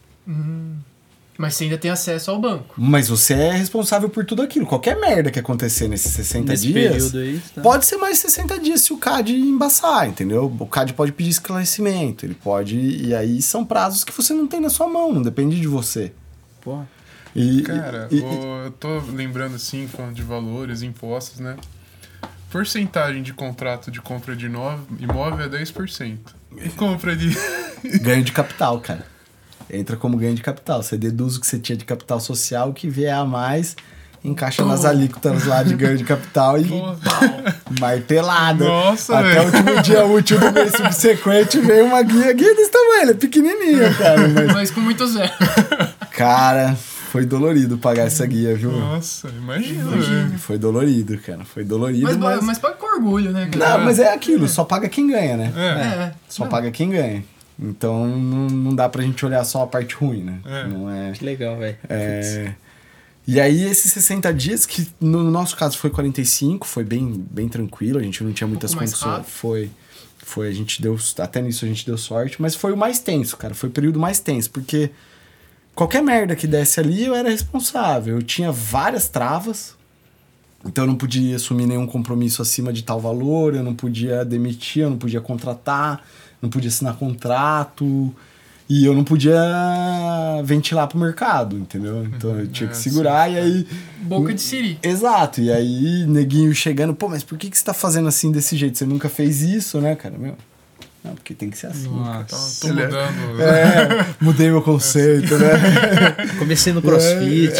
Mas 1.39 1.55
você 1.55 1.65
ainda 1.65 1.77
tem 1.79 1.91
acesso 1.91 2.31
ao 2.31 2.41
banco. 2.41 2.75
Mas 2.79 3.09
você 3.09 3.35
é 3.35 3.53
responsável 3.53 4.09
por 4.09 4.25
tudo 4.25 4.41
aquilo. 4.43 4.65
Qualquer 4.67 4.99
merda 4.99 5.31
que 5.31 5.39
acontecer 5.39 5.87
nesses 5.89 6.13
60 6.13 6.53
Nesse 6.53 6.67
dias. 6.73 6.93
período 6.93 7.19
aí. 7.19 7.43
Tá? 7.55 7.61
Pode 7.63 7.85
ser 7.87 7.97
mais 7.99 8.19
60 8.19 8.59
dias 8.59 8.81
se 8.81 8.93
o 8.93 8.99
CAD 8.99 9.35
embaçar, 9.35 10.09
entendeu? 10.09 10.47
O 10.59 10.67
CAD 10.67 10.95
pode 10.95 11.13
pedir 11.13 11.31
esclarecimento, 11.31 12.25
ele 12.25 12.35
pode. 12.35 12.79
E 12.79 13.15
aí 13.15 13.43
são 13.43 13.65
prazos 13.65 14.03
que 14.05 14.13
você 14.13 14.33
não 14.33 14.47
tem 14.47 14.61
na 14.61 14.71
sua 14.71 14.89
mão, 14.89 15.13
não 15.13 15.23
depende 15.23 15.61
de 15.61 15.67
você. 15.69 16.13
Porra. 16.63 16.89
E, 17.35 17.61
Cara, 17.63 18.09
e- 18.11 18.21
o- 18.21 18.65
eu 18.65 18.71
tô 18.71 18.99
lembrando 19.13 19.57
assim, 19.57 19.87
falando 19.87 20.15
de 20.15 20.23
valores, 20.23 20.81
impostos, 20.83 21.39
né? 21.39 21.57
Porcentagem 22.51 23.23
de 23.23 23.35
contrato 23.35 23.91
de 23.91 24.01
compra 24.01 24.35
de 24.35 24.47
imóvel 24.47 25.45
é 25.45 25.49
10%. 25.49 26.19
E 26.57 26.69
compra 26.71 27.15
de. 27.15 27.37
ganho 28.01 28.25
de 28.25 28.33
capital, 28.33 28.81
cara. 28.81 29.05
Entra 29.71 29.97
como 29.97 30.17
ganho 30.17 30.35
de 30.35 30.43
capital. 30.43 30.83
Você 30.83 30.97
deduz 30.97 31.37
o 31.37 31.41
que 31.41 31.47
você 31.47 31.59
tinha 31.59 31.77
de 31.77 31.85
capital 31.85 32.21
social, 32.21 32.71
o 32.71 32.73
que 32.75 32.89
vier 32.89 33.15
a 33.15 33.25
mais, 33.25 33.75
encaixa 34.25 34.65
nas 34.65 34.85
alíquotas 34.85 35.45
lá 35.45 35.63
de 35.63 35.75
ganho 35.75 35.97
de 35.97 36.05
capital 36.05 36.59
e 36.59 36.71
martelada. 37.81 38.65
Nossa, 38.65 39.19
Até 39.19 39.29
velho. 39.29 39.43
o 39.43 39.47
último 39.47 39.83
dia 39.83 40.05
útil 40.07 40.39
do 40.41 40.53
mês 40.53 40.73
subsequente 40.73 41.59
veio 41.61 41.87
uma 41.87 42.03
guia, 42.03 42.33
guia 42.33 42.55
desse 42.55 42.71
tamanho, 42.71 43.11
é 43.11 43.15
pequenininha, 43.15 43.93
cara. 43.95 44.29
Mas, 44.29 44.53
Mas 44.55 44.71
com 44.71 44.81
muito 44.81 45.07
zero. 45.07 45.33
cara, 46.13 46.75
foi 47.11 47.25
dolorido 47.25 47.79
pagar 47.79 48.05
essa 48.07 48.27
guia, 48.27 48.55
viu? 48.55 48.73
Nossa, 48.73 49.29
imagina, 49.29 49.83
Imagina. 49.93 50.39
Foi 50.39 50.59
dolorido, 50.59 51.19
cara. 51.19 51.45
Foi 51.45 51.65
dolorido, 51.65 52.05
Mas, 52.07 52.17
mas... 52.17 52.45
mas 52.45 52.59
paga 52.59 52.75
com 52.75 52.87
orgulho, 52.87 53.31
né, 53.33 53.49
cara? 53.53 53.79
Não, 53.79 53.85
mas 53.85 53.99
é 53.99 54.13
aquilo, 54.13 54.49
só 54.49 54.65
paga 54.65 54.89
quem 54.89 55.09
ganha, 55.09 55.37
né? 55.37 55.53
É. 55.57 56.03
É. 56.05 56.13
Só 56.29 56.45
Não, 56.45 56.51
paga 56.51 56.71
quem 56.71 56.91
ganha. 56.91 57.25
Então 57.59 58.07
não, 58.07 58.47
não 58.49 58.75
dá 58.75 58.89
pra 58.89 59.03
gente 59.03 59.25
olhar 59.25 59.45
só 59.45 59.63
a 59.63 59.67
parte 59.67 59.95
ruim, 59.95 60.23
né? 60.23 60.41
É. 60.45 60.67
Não 60.67 60.91
é. 60.91 61.13
Que 61.13 61.25
legal, 61.25 61.57
velho. 61.59 61.77
é... 61.89 62.55
E 63.27 63.41
aí, 63.41 63.65
esses 63.65 63.93
60 63.93 64.33
dias, 64.33 64.65
que 64.65 64.87
no 65.01 65.29
nosso 65.33 65.57
caso 65.57 65.77
foi 65.77 65.91
45, 65.91 66.65
foi 66.65 66.85
bem, 66.85 67.27
bem 67.29 67.49
tranquilo, 67.49 67.99
a 67.99 68.03
gente 68.03 68.23
não 68.23 68.33
tinha 68.33 68.47
muitas 68.47 68.73
mais 68.73 68.95
condições. 68.95 69.27
Foi. 69.27 69.71
Foi, 70.19 70.49
a 70.49 70.53
gente 70.53 70.81
deu. 70.81 70.97
Até 71.19 71.43
nisso 71.43 71.65
a 71.65 71.69
gente 71.69 71.85
deu 71.85 71.99
sorte, 71.99 72.41
mas 72.41 72.55
foi 72.55 72.73
o 72.73 72.77
mais 72.77 73.01
tenso, 73.01 73.37
cara. 73.37 73.55
Foi 73.55 73.69
o 73.69 73.73
período 73.73 73.99
mais 73.99 74.21
tenso, 74.21 74.51
porque 74.51 74.91
qualquer 75.75 76.03
merda 76.03 76.37
que 76.37 76.47
desse 76.47 76.79
ali, 76.79 77.05
eu 77.05 77.15
era 77.15 77.29
responsável. 77.29 78.17
Eu 78.17 78.23
tinha 78.23 78.53
várias 78.53 79.09
travas. 79.09 79.75
Então 80.65 80.85
eu 80.85 80.89
não 80.89 80.97
podia 80.97 81.37
assumir 81.37 81.67
nenhum 81.67 81.87
compromisso 81.87 82.43
acima 82.43 82.73
de 82.73 82.83
tal 82.83 83.01
valor, 83.01 83.55
eu 83.55 83.63
não 83.63 83.75
podia 83.75 84.25
demitir, 84.25 84.83
eu 84.83 84.91
não 84.91 84.99
podia 84.99 85.21
contratar, 85.21 86.05
não 86.41 86.49
podia 86.51 86.69
assinar 86.69 86.97
contrato 86.97 88.15
e 88.69 88.85
eu 88.85 88.95
não 88.95 89.05
podia 89.05 89.41
ventilar 90.45 90.87
pro 90.89 90.99
mercado, 90.99 91.57
entendeu? 91.57 92.05
Então 92.05 92.39
eu 92.39 92.47
tinha 92.49 92.69
que 92.69 92.75
É, 92.77 92.79
segurar 92.79 93.31
e 93.31 93.39
aí. 93.39 93.67
Boca 94.03 94.35
de 94.35 94.41
siri. 94.41 94.79
Exato, 94.83 95.41
e 95.41 95.53
aí 95.53 96.05
neguinho 96.07 96.55
chegando, 96.55 96.95
pô, 96.95 97.09
mas 97.09 97.23
por 97.23 97.39
que, 97.39 97.49
que 97.51 97.57
você 97.57 97.65
tá 97.65 97.73
fazendo 97.75 98.09
assim 98.09 98.31
desse 98.33 98.57
jeito? 98.57 98.77
Você 98.79 98.85
nunca 98.85 99.09
fez 99.09 99.43
isso, 99.43 99.81
né, 99.81 99.95
cara? 99.95 100.17
Meu, 100.19 100.35
não, 101.07 101.15
porque 101.15 101.35
tem 101.35 101.51
que 101.51 101.59
ser 101.59 101.69
assim. 101.69 101.89
cara. 102.05 102.25
Tô, 102.25 102.37
Nossa. 102.37 102.61
tô 102.69 102.75
mudando. 102.75 103.17
É, 103.41 104.07
mudei 104.21 104.49
meu 104.51 104.63
conceito, 104.63 105.37
né? 105.39 105.49
Comecei 106.39 106.73
no 106.73 106.83
crossfit. 106.83 107.53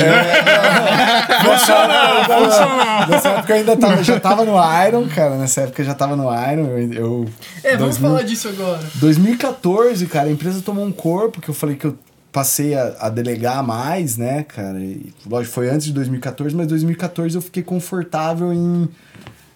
Funcional, 1.45 2.25
funcional. 2.25 3.09
Nessa 3.09 3.29
época 3.29 3.53
eu 3.53 3.57
ainda 3.57 3.77
tava, 3.77 4.03
já 4.03 4.21
tava 4.21 4.45
no 4.45 4.55
Iron, 4.87 5.07
cara. 5.09 5.37
Nessa 5.37 5.63
época 5.63 5.83
eu 5.83 5.87
já 5.87 5.95
tava 5.95 6.17
no 6.17 6.25
Iron. 6.25 6.67
Eu, 6.67 6.93
eu- 6.93 7.29
É, 7.63 7.77
vamos 7.77 7.97
2000 7.99 8.11
falar 8.11 8.23
disso 8.23 8.49
agora. 8.49 8.81
2014, 8.95 10.07
cara, 10.07 10.29
a 10.29 10.33
empresa 10.33 10.61
tomou 10.63 10.85
um 10.85 10.93
corpo 10.93 11.41
que 11.41 11.49
eu 11.49 11.55
falei 11.55 11.77
que 11.77 11.87
eu 11.87 11.97
passei 12.33 12.75
a, 12.75 12.95
a 13.01 13.09
delegar 13.09 13.63
mais, 13.65 14.17
né, 14.17 14.43
cara? 14.45 14.79
E, 14.79 15.13
lógico, 15.29 15.55
foi 15.55 15.71
antes 15.71 15.87
de 15.87 15.93
2014, 15.93 16.55
mas 16.55 16.67
2014 16.67 17.35
eu 17.35 17.43
fiquei 17.43 17.63
confortável 17.63 18.53
em 18.53 18.89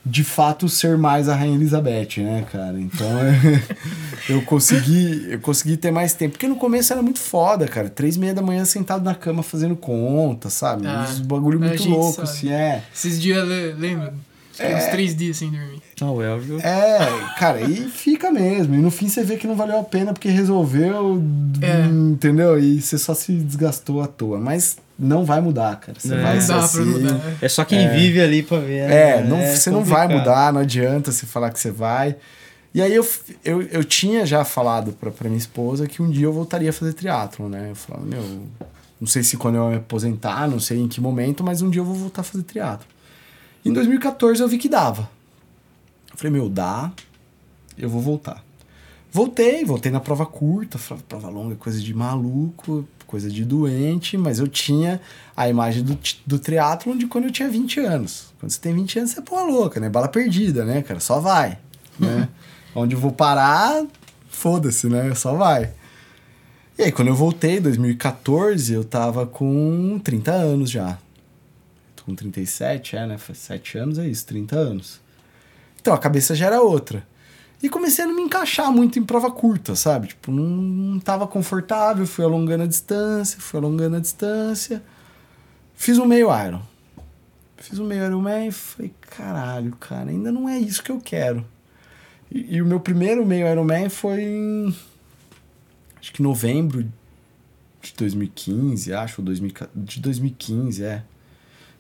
de 0.05 0.25
fato 0.25 0.69
ser 0.69 0.97
mais 0.97 1.29
a 1.29 1.35
Rainha 1.37 1.57
Elizabeth, 1.57 2.19
né, 2.23 2.47
cara? 2.51 2.81
Então 2.81 3.07
eu 4.29 4.43
consegui, 4.43 5.27
eu 5.29 5.41
consegui 5.41 5.77
ter 5.77 5.91
mais 5.91 6.15
tempo. 6.15 6.33
Porque 6.33 6.49
no 6.49 6.57
começo 6.57 6.93
era 6.93 7.03
muito 7.03 7.19
foda, 7.19 7.67
cara. 7.69 7.89
Três 7.89 8.17
e 8.17 8.19
meia 8.19 8.35
da 8.35 8.43
manhã 8.43 8.65
sentado 8.65 9.05
na 9.05 9.15
cama 9.15 9.43
fazendo 9.43 9.77
conta, 9.77 10.49
sabe? 10.51 10.87
Ah, 10.87 11.07
Uns 11.11 11.21
bagulho 11.21 11.61
muito 11.61 11.85
louco, 11.89 12.15
sabe. 12.27 12.29
assim, 12.29 12.49
é. 12.51 12.83
Esses 12.95 13.21
dias, 13.21 13.47
le- 13.47 13.73
lembra? 13.75 14.15
Fiquei 14.61 14.75
uns 14.77 14.87
três 14.87 15.17
dias 15.17 15.37
sem 15.39 15.51
dormir. 15.51 15.81
Não, 16.01 16.15
o 16.17 16.23
Elvio. 16.23 16.61
É, 16.61 16.99
cara, 17.39 17.61
e 17.63 17.89
fica 17.89 18.31
mesmo. 18.31 18.75
E 18.75 18.79
no 18.79 18.91
fim 18.91 19.09
você 19.09 19.23
vê 19.25 19.37
que 19.37 19.47
não 19.47 19.57
valeu 19.57 19.79
a 19.79 19.83
pena 19.85 20.13
porque 20.13 20.29
resolveu, 20.29 21.23
É. 21.63 21.87
entendeu? 21.87 22.59
E 22.59 22.81
você 22.81 22.99
só 22.99 23.15
se 23.15 23.33
desgastou 23.33 24.01
à 24.03 24.07
toa. 24.07 24.39
Mas 24.39 24.77
não 24.99 25.25
vai 25.25 25.41
mudar, 25.41 25.77
cara. 25.81 25.99
Você 25.99 26.15
É. 26.15 26.21
vai 26.21 26.39
Não 26.41 26.47
dá 26.47 26.57
assim. 26.59 26.85
mudar. 26.85 27.15
né? 27.15 27.37
É 27.41 27.49
só 27.49 27.65
quem 27.65 27.89
vive 27.91 28.21
ali 28.21 28.43
pra 28.43 28.59
ver. 28.59 28.91
É, 28.91 29.21
né? 29.23 29.29
não, 29.29 29.39
você 29.39 29.71
não 29.71 29.83
vai 29.85 30.03
complicado. 30.03 30.19
mudar, 30.31 30.53
não 30.53 30.61
adianta 30.61 31.11
você 31.13 31.27
falar 31.27 31.51
que 31.51 31.59
você 31.61 31.71
vai. 31.71 32.17
E 32.73 32.81
aí 32.81 32.95
eu, 32.95 33.05
eu, 33.45 33.63
eu 33.63 33.83
tinha 33.83 34.25
já 34.25 34.45
falado 34.45 34.93
pra, 34.93 35.11
pra 35.11 35.29
minha 35.29 35.39
esposa 35.39 35.87
que 35.89 36.01
um 36.01 36.09
dia 36.09 36.27
eu 36.27 36.33
voltaria 36.33 36.71
a 36.71 36.73
fazer 36.73 36.93
triatlon, 36.93 37.49
né? 37.49 37.69
Eu 37.71 37.75
falava, 37.75 38.07
meu, 38.07 38.23
não 39.01 39.09
sei 39.09 39.23
se 39.25 39.37
quando 39.37 39.57
eu 39.57 39.71
me 39.71 39.77
aposentar, 39.77 40.47
não 40.49 40.61
sei 40.61 40.79
em 40.79 40.87
que 40.87 41.01
momento, 41.01 41.43
mas 41.43 41.63
um 41.63 41.69
dia 41.71 41.81
eu 41.81 41.85
vou 41.85 41.97
voltar 41.97 42.21
a 42.21 42.25
fazer 42.25 42.45
triatlon. 42.45 42.87
Em 43.65 43.73
2014 43.73 44.43
eu 44.43 44.49
vi 44.49 44.59
que 44.59 44.69
dava. 44.69 45.11
Eu 46.11 46.17
falei, 46.17 46.33
meu, 46.33 46.49
dá, 46.49 46.93
eu 47.79 47.89
vou 47.89 48.01
voltar. 48.01 48.43
Voltei, 49.13 49.65
voltei 49.65 49.91
na 49.91 50.01
prova 50.01 50.25
curta, 50.25 50.79
prova 51.09 51.29
longa, 51.29 51.55
é 51.55 51.57
coisa 51.57 51.81
de 51.81 51.93
maluco, 51.93 52.87
coisa 53.07 53.29
de 53.29 53.45
doente, 53.45 54.17
mas 54.17 54.39
eu 54.39 54.47
tinha 54.47 55.01
a 55.37 55.49
imagem 55.49 55.83
do, 55.83 55.99
do 56.25 56.39
triatlon 56.39 56.97
de 56.97 57.07
quando 57.07 57.25
eu 57.25 57.33
tinha 57.33 57.49
20 57.49 57.81
anos. 57.81 58.33
Quando 58.39 58.53
você 58.53 58.61
tem 58.61 58.73
20 58.73 59.01
anos, 59.01 59.11
você 59.11 59.19
é 59.19 59.23
porra 59.23 59.43
louca, 59.43 59.81
né? 59.81 59.89
Bala 59.89 60.07
perdida, 60.07 60.65
né, 60.65 60.81
cara? 60.83 61.01
Só 61.01 61.19
vai, 61.19 61.59
né? 61.99 62.29
Onde 62.73 62.95
eu 62.95 63.01
vou 63.01 63.11
parar, 63.11 63.85
foda-se, 64.29 64.87
né? 64.87 65.13
Só 65.17 65.35
vai. 65.35 65.73
E 66.79 66.85
aí, 66.85 66.93
quando 66.93 67.09
eu 67.09 67.15
voltei, 67.17 67.59
em 67.59 67.63
2014, 67.63 68.73
eu 68.73 68.85
tava 68.85 69.27
com 69.27 70.01
30 70.05 70.31
anos 70.31 70.71
já. 70.71 70.97
Com 72.11 72.15
37, 72.17 72.97
é, 72.97 73.07
né? 73.07 73.19
Faz 73.19 73.39
7 73.39 73.79
anos, 73.79 73.99
é 73.99 74.09
isso, 74.09 74.27
30 74.27 74.57
anos. 74.57 75.01
Então 75.81 75.95
a 75.95 75.99
cabeça 75.99 76.35
já 76.35 76.47
era 76.47 76.61
outra. 76.61 77.07
E 77.63 77.69
comecei 77.69 78.05
a 78.05 78.09
não 78.09 78.17
me 78.17 78.23
encaixar 78.23 78.73
muito 78.73 78.99
em 78.99 79.05
prova 79.05 79.31
curta, 79.31 79.77
sabe? 79.77 80.09
Tipo, 80.09 80.33
não, 80.33 80.45
não 80.45 80.99
tava 80.99 81.27
confortável, 81.27 82.05
fui 82.07 82.25
alongando 82.25 82.65
a 82.65 82.67
distância, 82.67 83.39
fui 83.39 83.61
alongando 83.61 83.97
a 83.97 84.01
distância. 84.01 84.83
Fiz 85.77 85.99
um 85.99 86.05
meio 86.05 86.29
Iron. 86.45 86.63
Fiz 87.59 87.79
um 87.79 87.87
meio 87.87 88.05
Ironman 88.05 88.49
e 88.49 88.53
falei, 88.53 88.93
caralho, 89.03 89.77
cara, 89.77 90.11
ainda 90.11 90.33
não 90.33 90.49
é 90.49 90.59
isso 90.59 90.83
que 90.83 90.91
eu 90.91 90.99
quero. 90.99 91.47
E, 92.31 92.57
e 92.57 92.63
o 92.63 92.67
meu 92.67 92.81
primeiro 92.81 93.25
meio 93.25 93.47
Ironman 93.47 93.89
foi 93.89 94.23
em. 94.23 94.77
Acho 96.01 96.13
que 96.13 96.23
novembro 96.23 96.83
de 97.81 97.95
2015, 97.97 98.93
acho, 98.95 99.21
ou 99.21 99.25
2000, 99.25 99.53
de 99.77 100.01
2015, 100.01 100.83
é. 100.83 101.05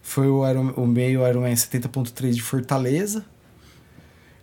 Foi 0.02 0.28
o, 0.28 0.48
Iron, 0.48 0.72
o 0.76 0.86
meio 0.86 1.26
Ironman 1.26 1.52
70.3 1.54 2.32
de 2.32 2.42
Fortaleza. 2.42 3.24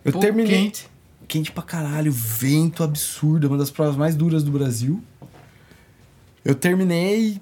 Eu 0.04 0.12
Pouco 0.12 0.26
terminei. 0.26 0.54
quente. 0.64 0.88
Quente 1.26 1.52
pra 1.52 1.62
caralho, 1.62 2.10
vento 2.10 2.82
absurdo, 2.82 3.46
é 3.46 3.50
uma 3.50 3.58
das 3.58 3.70
provas 3.70 3.96
mais 3.96 4.16
duras 4.16 4.42
do 4.42 4.50
Brasil. 4.50 5.02
Eu 6.44 6.54
terminei. 6.54 7.40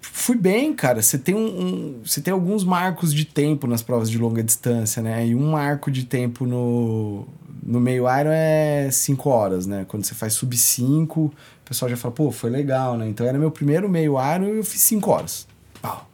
Fui 0.00 0.36
bem, 0.36 0.72
cara. 0.72 1.02
Você 1.02 1.18
tem 1.18 1.34
um, 1.34 1.38
um- 1.60 2.00
você 2.04 2.20
tem 2.22 2.32
alguns 2.32 2.64
marcos 2.64 3.12
de 3.12 3.26
tempo 3.26 3.66
nas 3.66 3.82
provas 3.82 4.08
de 4.08 4.16
longa 4.16 4.42
distância, 4.42 5.02
né? 5.02 5.26
E 5.26 5.34
um 5.34 5.50
marco 5.50 5.90
de 5.90 6.04
tempo 6.06 6.46
no, 6.46 7.26
no 7.62 7.78
meio 7.78 8.04
Iron 8.04 8.30
é 8.32 8.88
5 8.90 9.28
horas, 9.28 9.66
né? 9.66 9.84
Quando 9.86 10.04
você 10.04 10.14
faz 10.14 10.32
sub 10.32 10.56
5, 10.56 11.20
o 11.26 11.32
pessoal 11.64 11.90
já 11.90 11.96
fala, 11.98 12.14
pô, 12.14 12.30
foi 12.30 12.48
legal, 12.48 12.96
né? 12.96 13.06
Então 13.08 13.26
era 13.26 13.38
meu 13.38 13.50
primeiro 13.50 13.86
meio 13.90 14.14
Iron 14.14 14.46
e 14.46 14.56
eu 14.58 14.64
fiz 14.64 14.80
5 14.80 15.10
horas. 15.10 15.46
Pau. 15.82 16.09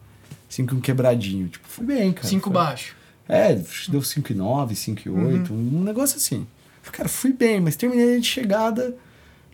5 0.49 0.75
um 0.75 0.79
quebradinho. 0.81 1.47
Tipo, 1.47 1.67
fui 1.67 1.85
bem, 1.85 2.11
cara. 2.13 2.27
Cinco 2.27 2.45
Foi- 2.51 2.53
baixo. 2.53 2.95
é, 3.27 3.53
deu 3.89 4.01
5,9, 4.01 4.75
5,8, 4.75 5.51
um 5.51 5.83
negócio 5.83 6.17
assim. 6.17 6.47
Cara, 6.91 7.09
fui 7.09 7.33
bem, 7.33 7.59
mas 7.59 7.75
terminei 7.75 8.19
de 8.19 8.25
chegada. 8.27 8.95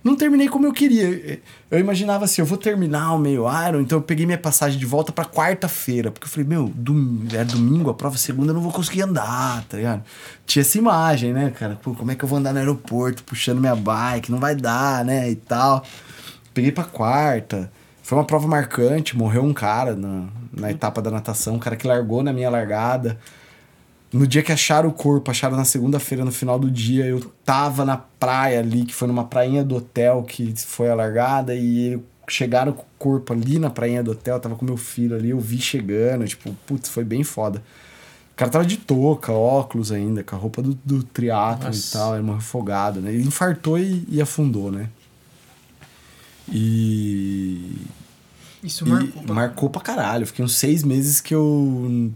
Não 0.04 0.16
terminei 0.18 0.50
como 0.50 0.66
eu 0.68 0.74
queria. 0.74 1.42
Eu 1.72 1.80
imaginava 1.80 2.26
assim, 2.26 2.42
eu 2.42 2.46
vou 2.46 2.58
terminar 2.58 3.14
o 3.14 3.18
meio 3.18 3.46
Iron, 3.68 3.80
então 3.80 3.98
eu 3.98 4.02
peguei 4.04 4.26
minha 4.26 4.38
passagem 4.38 4.78
de 4.78 4.86
volta 4.86 5.14
pra 5.14 5.24
quarta-feira. 5.24 6.12
Porque 6.12 6.26
eu 6.28 6.30
falei, 6.30 6.46
meu, 6.46 6.70
dom- 6.76 7.22
é 7.34 7.44
domingo, 7.46 7.90
a 7.90 7.94
prova 7.94 8.18
segunda 8.18 8.52
eu 8.52 8.54
não 8.54 8.62
vou 8.62 8.72
conseguir 8.72 9.02
andar, 9.04 9.64
tá 9.64 9.78
ligado? 9.78 10.04
Tinha 10.46 10.62
essa 10.62 10.78
imagem, 10.78 11.32
né, 11.34 11.52
cara? 11.58 11.80
Pô, 11.82 11.94
como 11.96 12.12
é 12.12 12.16
que 12.16 12.24
eu 12.24 12.28
vou 12.28 12.38
andar 12.38 12.52
no 12.52 12.60
aeroporto 12.60 13.24
puxando 13.24 13.60
minha 13.62 13.76
bike? 13.76 14.30
Não 14.30 14.40
vai 14.40 14.56
dar, 14.56 15.06
né? 15.06 15.32
E 15.32 15.36
tal. 15.38 15.84
Peguei 16.54 16.72
pra 16.72 16.84
quarta. 16.84 17.72
Foi 18.04 18.18
uma 18.18 18.26
prova 18.26 18.46
marcante, 18.48 19.16
morreu 19.18 19.42
um 19.44 19.54
cara 19.54 19.96
na, 19.96 20.26
na 20.56 20.72
etapa 20.72 21.02
da 21.02 21.12
natação, 21.12 21.56
um 21.56 21.60
cara 21.60 21.76
que 21.76 21.88
largou 21.88 22.24
na 22.24 22.32
minha 22.32 22.50
largada. 22.50 23.20
No 24.12 24.28
dia 24.28 24.44
que 24.44 24.52
acharam 24.52 24.90
o 24.90 24.94
corpo, 24.94 25.32
acharam 25.32 25.58
na 25.58 25.66
segunda-feira, 25.66 26.24
no 26.24 26.32
final 26.32 26.60
do 26.60 26.70
dia, 26.70 27.06
eu 27.06 27.20
tava 27.44 27.84
na 27.84 27.98
praia 27.98 28.60
ali, 28.60 28.86
que 28.86 28.94
foi 28.94 29.08
numa 29.08 29.26
prainha 29.26 29.64
do 29.64 29.76
hotel 29.76 30.24
que 30.24 30.54
foi 30.56 30.90
a 30.90 30.96
largada, 30.96 31.56
e 31.56 31.96
o 31.96 32.04
chegaram 32.28 32.74
com 32.74 32.84
o 32.84 32.86
corpo 32.98 33.34
ali 33.34 33.60
na 33.60 33.70
prainha 33.70 34.04
do 34.04 34.12
hotel, 34.12 34.40
tava 34.40 34.56
com 34.56 34.66
meu 34.66 34.78
filho 34.78 35.16
ali, 35.16 35.32
eu 35.32 35.40
vi 35.40 35.60
chegando, 35.60 36.26
tipo, 36.26 36.54
putz, 36.66 36.90
foi 36.90 37.04
bem 37.04 37.24
foda. 37.24 37.64
O 38.32 38.36
cara 38.36 38.50
tava 38.50 38.66
de 38.66 38.78
touca, 38.78 39.32
óculos 39.32 39.92
ainda, 39.92 40.24
com 40.24 40.36
a 40.36 40.40
roupa 40.40 40.62
do, 40.62 40.78
do 40.84 41.04
triatlo 41.04 41.74
e 41.74 41.82
tal, 41.92 42.16
era 42.16 42.24
um 42.24 42.36
refogado, 42.36 43.00
né? 43.00 43.12
Ele 43.12 43.28
infartou 43.28 43.78
e, 43.78 44.06
e 44.10 44.22
afundou, 44.22 44.72
né? 44.72 44.90
E, 46.52 47.78
Isso 48.64 48.86
e 48.88 48.90
marcou. 48.90 49.24
pra- 49.24 49.36
marcou 49.36 49.70
pra 49.70 49.82
caralho. 49.82 50.26
Fiquei 50.26 50.44
uns 50.46 50.56
seis 50.56 50.84
meses 50.84 51.20
que 51.20 51.36
eu 51.36 52.12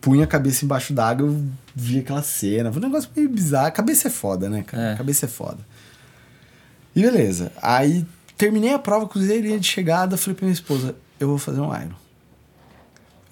punha 0.00 0.24
a 0.24 0.26
cabeça 0.26 0.64
embaixo 0.64 0.92
d'água, 0.94 1.26
eu 1.26 1.44
via 1.74 2.00
aquela 2.00 2.22
cena. 2.22 2.72
Foi 2.72 2.80
um 2.80 2.86
negócio 2.86 3.10
meio 3.14 3.28
bizarro. 3.28 3.66
A 3.66 3.70
cabeça 3.70 4.08
é 4.08 4.10
foda, 4.10 4.48
né, 4.48 4.62
cara? 4.62 4.92
É. 4.92 4.96
Cabeça 4.96 5.26
é 5.26 5.28
foda. 5.28 5.58
E 6.94 7.02
beleza. 7.02 7.52
Aí 7.60 8.06
terminei 8.36 8.72
a 8.72 8.78
prova, 8.78 9.06
cruzei 9.08 9.38
a 9.38 9.42
linha 9.42 9.60
de 9.60 9.66
chegada, 9.66 10.16
falei 10.16 10.34
pra 10.34 10.46
minha 10.46 10.54
esposa, 10.54 10.94
eu 11.18 11.28
vou 11.28 11.38
fazer 11.38 11.60
um 11.60 11.66
Iron. 11.74 11.90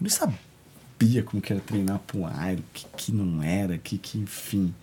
Eu 0.01 0.03
não 0.03 0.11
sabia 0.11 1.23
como 1.25 1.41
que 1.43 1.53
era 1.53 1.63
treinar 1.63 1.99
pra 2.01 2.17
um 2.19 2.27
Iron, 2.51 2.63
que, 2.73 2.87
que 2.97 3.13
não 3.13 3.43
era, 3.43 3.79
que, 3.79 3.97
que 3.99 4.19
enfim. 4.19 4.75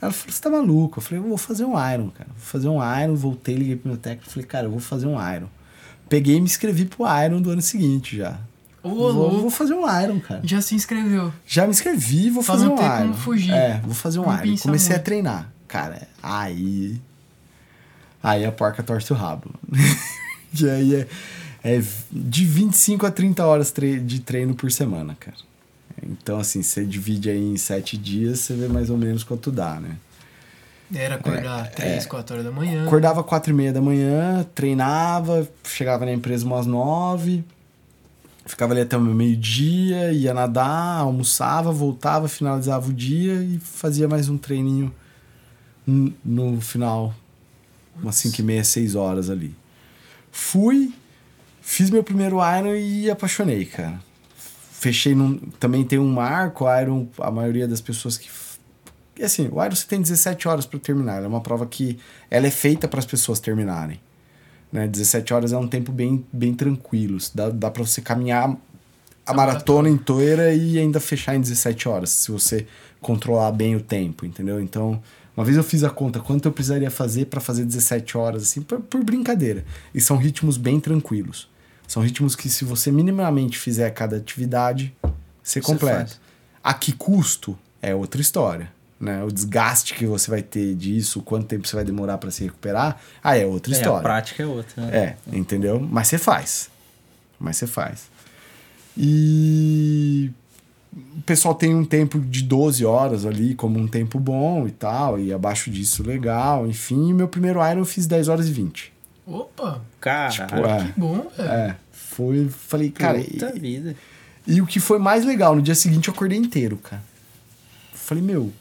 Ela 0.00 0.10
falou, 0.12 0.32
você 0.34 0.42
tá 0.42 0.50
maluco? 0.50 0.98
Eu 0.98 1.02
falei, 1.02 1.22
eu 1.22 1.28
vou 1.28 1.38
fazer 1.38 1.64
um 1.64 1.72
Iron, 1.92 2.10
cara. 2.10 2.28
Vou 2.36 2.44
fazer 2.44 2.68
um 2.68 2.78
Iron, 3.02 3.14
voltei, 3.14 3.54
liguei 3.54 3.76
pro 3.76 3.88
meu 3.88 3.96
técnico, 3.98 4.30
falei, 4.30 4.46
cara, 4.46 4.66
eu 4.66 4.70
vou 4.70 4.80
fazer 4.80 5.06
um 5.06 5.14
Iron. 5.34 5.46
Peguei 6.12 6.36
e 6.36 6.40
me 6.40 6.44
inscrevi 6.44 6.84
pro 6.84 7.06
Iron 7.24 7.40
do 7.40 7.48
ano 7.48 7.62
seguinte 7.62 8.18
já. 8.18 8.38
Ô, 8.82 8.90
vou, 8.90 9.40
vou 9.40 9.50
fazer 9.50 9.72
um 9.72 10.02
Iron, 10.02 10.20
cara. 10.20 10.42
Já 10.44 10.60
se 10.60 10.74
inscreveu. 10.74 11.32
Já 11.46 11.64
me 11.64 11.70
inscrevi, 11.70 12.28
vou 12.28 12.44
Pra 12.44 12.52
fazer 12.52 12.66
não 12.66 12.74
um 12.74 12.76
ter 12.76 12.84
Iron. 12.84 12.98
como 12.98 13.14
fugir. 13.14 13.50
É, 13.54 13.80
vou 13.82 13.94
fazer 13.94 14.18
um 14.18 14.26
Não 14.26 14.44
Iron. 14.44 14.58
Comecei 14.58 14.90
a 14.90 14.96
muito. 14.96 15.04
treinar. 15.06 15.50
Cara, 15.66 16.06
aí. 16.22 17.00
Aí 18.22 18.44
a 18.44 18.52
porca 18.52 18.82
torce 18.82 19.10
o 19.10 19.16
rabo. 19.16 19.54
e 20.60 20.68
aí 20.68 20.96
é, 20.96 21.08
é 21.64 21.82
de 22.10 22.44
25 22.44 23.06
a 23.06 23.10
30 23.10 23.46
horas 23.46 23.72
de 24.04 24.20
treino 24.20 24.54
por 24.54 24.70
semana, 24.70 25.16
cara. 25.18 25.38
Então, 26.02 26.38
assim, 26.38 26.62
você 26.62 26.84
divide 26.84 27.30
aí 27.30 27.42
em 27.42 27.56
7 27.56 27.96
dias, 27.96 28.40
você 28.40 28.52
vê 28.52 28.68
mais 28.68 28.90
ou 28.90 28.98
menos 28.98 29.24
quanto 29.24 29.50
dá, 29.50 29.80
né? 29.80 29.96
Era 30.94 31.14
acordar 31.16 31.66
É, 31.66 31.68
3, 31.70 32.04
é. 32.04 32.08
4 32.08 32.34
horas 32.34 32.46
da 32.46 32.52
manhã. 32.52 32.84
Acordava 32.86 33.22
quatro 33.24 33.52
e 33.52 33.54
meia 33.54 33.72
da 33.72 33.80
manhã, 33.80 34.46
treinava, 34.54 35.48
chegava 35.64 36.04
na 36.04 36.12
empresa 36.12 36.44
umas 36.44 36.66
nove, 36.66 37.44
ficava 38.44 38.72
ali 38.72 38.82
até 38.82 38.96
o 38.96 39.00
meu 39.00 39.14
meio-dia, 39.14 40.12
ia 40.12 40.34
nadar, 40.34 41.00
almoçava, 41.00 41.72
voltava, 41.72 42.28
finalizava 42.28 42.88
o 42.90 42.92
dia 42.92 43.34
e 43.42 43.58
fazia 43.58 44.06
mais 44.08 44.28
um 44.28 44.36
treininho 44.36 44.92
no 45.86 46.60
final, 46.60 47.14
umas 48.00 48.16
cinco 48.16 48.40
e 48.40 48.44
meia, 48.44 48.62
seis 48.64 48.94
horas 48.94 49.30
ali. 49.30 49.54
Fui, 50.30 50.92
fiz 51.60 51.90
meu 51.90 52.02
primeiro 52.04 52.36
Iron 52.58 52.74
e 52.74 53.10
apaixonei, 53.10 53.64
cara. 53.64 54.00
Fechei 54.72 55.14
num. 55.14 55.38
Também 55.60 55.84
tem 55.84 55.98
um 55.98 56.12
marco, 56.12 56.64
Iron, 56.80 57.06
a 57.18 57.30
maioria 57.30 57.68
das 57.68 57.80
pessoas 57.80 58.16
que 58.18 58.28
assim, 59.20 59.48
o 59.52 59.62
Iron 59.62 59.74
você 59.74 59.86
tem 59.86 60.00
17 60.00 60.48
horas 60.48 60.64
para 60.66 60.78
terminar. 60.78 61.16
Ela 61.16 61.26
é 61.26 61.28
uma 61.28 61.40
prova 61.40 61.66
que 61.66 61.98
ela 62.30 62.46
é 62.46 62.50
feita 62.50 62.88
para 62.88 62.98
as 62.98 63.06
pessoas 63.06 63.40
terminarem. 63.40 64.00
Né? 64.72 64.88
17 64.88 65.34
horas 65.34 65.52
é 65.52 65.58
um 65.58 65.68
tempo 65.68 65.92
bem, 65.92 66.24
bem 66.32 66.54
tranquilo. 66.54 67.18
Dá, 67.34 67.50
dá 67.50 67.70
para 67.70 67.84
você 67.84 68.00
caminhar 68.00 68.56
a 69.26 69.34
maratona 69.34 69.88
inteira 69.88 70.52
e 70.54 70.78
ainda 70.78 70.98
fechar 70.98 71.36
em 71.36 71.40
17 71.40 71.88
horas, 71.88 72.10
se 72.10 72.30
você 72.30 72.66
controlar 73.00 73.52
bem 73.52 73.76
o 73.76 73.80
tempo, 73.80 74.24
entendeu? 74.24 74.60
Então, 74.60 75.00
uma 75.36 75.44
vez 75.44 75.56
eu 75.56 75.64
fiz 75.64 75.84
a 75.84 75.90
conta 75.90 76.20
quanto 76.20 76.46
eu 76.48 76.52
precisaria 76.52 76.90
fazer 76.90 77.26
para 77.26 77.40
fazer 77.40 77.64
17 77.64 78.16
horas, 78.16 78.42
assim, 78.42 78.62
por, 78.62 78.80
por 78.80 79.04
brincadeira. 79.04 79.64
E 79.94 80.00
são 80.00 80.16
ritmos 80.16 80.56
bem 80.56 80.80
tranquilos. 80.80 81.48
São 81.86 82.02
ritmos 82.02 82.34
que, 82.34 82.48
se 82.48 82.64
você 82.64 82.90
minimamente 82.90 83.58
fizer 83.58 83.90
cada 83.90 84.16
atividade, 84.16 84.94
você 85.42 85.60
Você 85.60 85.60
completa. 85.60 85.96
faz. 85.98 86.20
A 86.62 86.74
que 86.74 86.92
custo 86.92 87.58
é 87.80 87.94
outra 87.94 88.20
história. 88.20 88.72
Né? 89.02 89.24
O 89.24 89.32
desgaste 89.32 89.94
que 89.94 90.06
você 90.06 90.30
vai 90.30 90.42
ter 90.42 90.76
disso, 90.76 91.20
quanto 91.22 91.46
tempo 91.46 91.66
você 91.66 91.74
vai 91.74 91.84
demorar 91.84 92.18
para 92.18 92.30
se 92.30 92.44
recuperar, 92.44 93.00
aí 93.24 93.40
é 93.42 93.46
outra 93.46 93.72
É, 93.72 93.74
a 93.74 93.78
história. 93.80 94.02
prática 94.02 94.42
é 94.44 94.46
outra. 94.46 94.80
né? 94.86 94.96
É, 94.96 95.36
entendeu? 95.36 95.80
Mas 95.80 96.06
você 96.06 96.18
faz. 96.18 96.70
Mas 97.40 97.56
você 97.56 97.66
faz. 97.66 98.08
E 98.96 100.30
o 101.18 101.22
pessoal 101.22 101.54
tem 101.54 101.74
um 101.74 101.84
tempo 101.84 102.20
de 102.20 102.42
12 102.42 102.84
horas 102.84 103.26
ali 103.26 103.54
como 103.54 103.78
um 103.78 103.88
tempo 103.88 104.20
bom 104.20 104.68
e 104.68 104.70
tal, 104.70 105.18
e 105.18 105.32
abaixo 105.32 105.70
disso 105.70 106.02
legal, 106.04 106.66
enfim. 106.66 107.12
Meu 107.12 107.26
primeiro 107.26 107.58
Iron 107.68 107.80
eu 107.80 107.84
fiz 107.84 108.06
10 108.06 108.28
horas 108.28 108.46
e 108.48 108.52
20. 108.52 108.92
Opa, 109.26 109.80
Caralho, 110.00 110.32
Tipo, 110.32 110.48
que 110.62 110.68
é, 110.68 110.92
bom, 110.96 111.30
velho. 111.36 111.50
é, 111.50 111.76
foi, 111.92 112.48
falei, 112.48 112.90
cara, 112.90 113.18
puta 113.20 113.52
e, 113.54 113.58
vida. 113.58 113.96
e 114.46 114.60
o 114.60 114.66
que 114.66 114.78
foi 114.78 114.98
mais 114.98 115.24
legal, 115.24 115.56
no 115.56 115.62
dia 115.62 115.74
seguinte 115.74 116.08
eu 116.08 116.14
acordei 116.14 116.38
inteiro, 116.38 116.76
cara. 116.76 117.02
Falei, 117.94 118.22
meu, 118.22 118.52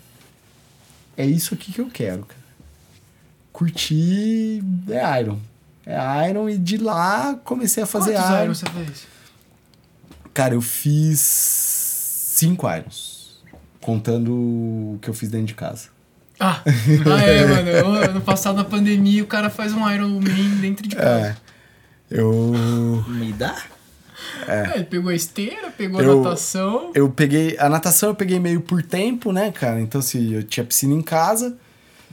é 1.18 1.26
isso 1.26 1.54
aqui 1.54 1.72
que 1.72 1.80
eu 1.80 1.90
quero, 1.90 2.26
cara. 2.26 2.42
Curti 3.52 4.64
é 4.90 5.22
Iron. 5.22 5.40
É 5.86 6.30
Iron 6.30 6.50
e 6.50 6.58
de 6.58 6.78
lá 6.78 7.36
comecei 7.44 7.84
a 7.84 7.86
fazer 7.86 8.14
Quantos 8.14 8.30
Iron. 8.30 8.44
Irons 8.44 8.58
você 8.60 8.66
fez? 8.70 9.08
Cara, 10.34 10.54
eu 10.54 10.62
fiz 10.62 11.20
cinco 11.20 12.70
Irons. 12.72 13.42
Contando 13.82 14.32
o 14.32 15.00
que 15.02 15.10
eu 15.10 15.14
fiz 15.14 15.30
dentro 15.30 15.48
de 15.48 15.56
casa. 15.56 15.90
Ah, 16.40 16.62
ah 16.66 17.22
é, 17.22 17.46
mano. 17.46 17.96
Ano 17.98 18.22
passado, 18.22 18.56
na 18.56 18.64
pandemia, 18.64 19.24
o 19.24 19.28
cara 19.28 19.50
faz 19.50 19.74
um 19.74 19.90
Iron 19.92 20.10
Man 20.10 20.60
dentro 20.60 20.88
de 20.88 20.96
casa. 20.96 21.38
É. 21.38 21.52
Eu. 22.10 23.04
Me 23.08 23.32
dá? 23.34 23.56
É, 24.48 24.76
ele 24.76 24.84
pegou 24.86 25.10
a 25.12 25.16
esteira, 25.16 25.72
pegou 25.78 26.00
a 26.00 26.04
Eu- 26.04 26.22
natação. 26.24 26.92
Eu 26.96 27.10
peguei. 27.10 27.56
A 27.60 27.70
natação 27.70 28.10
eu 28.10 28.16
peguei 28.16 28.40
meio 28.40 28.62
por 28.62 28.82
tempo, 28.84 29.32
né, 29.32 29.52
cara? 29.52 29.80
Então, 29.82 30.00
assim, 30.00 30.34
eu 30.34 30.44
tinha 30.44 30.64
piscina 30.66 30.94
em 30.94 31.02
casa, 31.02 31.56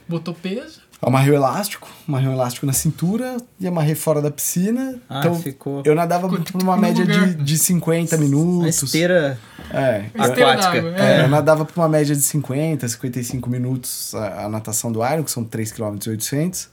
Botou 0.08 0.32
peso. 0.34 0.80
amarrei 1.02 1.32
o 1.32 1.34
elástico, 1.36 1.88
amarrei 2.08 2.28
o 2.28 2.32
elástico 2.32 2.64
na 2.66 2.72
cintura 2.72 3.36
e 3.60 3.66
amarrei 3.66 3.94
fora 3.94 4.20
da 4.22 4.30
piscina. 4.30 4.98
Ah, 5.08 5.20
então, 5.20 5.34
ficou. 5.40 5.82
eu 5.84 5.94
nadava 5.94 6.28
Ficou 6.28 6.44
por 6.44 6.62
uma 6.62 6.76
no 6.76 6.82
média 6.82 7.04
lugar. 7.04 7.28
de, 7.28 7.44
de 7.44 7.58
50 7.58 8.14
A 8.14 8.18
minutos. 8.18 8.82
esteira. 8.82 9.38
É. 9.70 10.04
A 10.18 10.26
esteira 10.28 10.52
Aquática. 10.52 10.72
d'água. 10.82 10.96
É, 10.98 11.20
É. 11.20 11.24
eu 11.24 11.28
nadava 11.28 11.64
por 11.64 11.78
uma 11.78 11.88
média 11.88 12.14
de 12.16 12.22
50, 12.22 12.88
55 12.88 13.48
minutos 13.50 14.14
a, 14.14 14.44
a 14.44 14.48
natação 14.48 14.90
do 14.90 15.04
Iron, 15.06 15.22
que 15.22 15.30
são 15.30 15.44
3 15.44 15.70
km 15.72 15.96
e 16.06 16.10
800. 16.10 16.68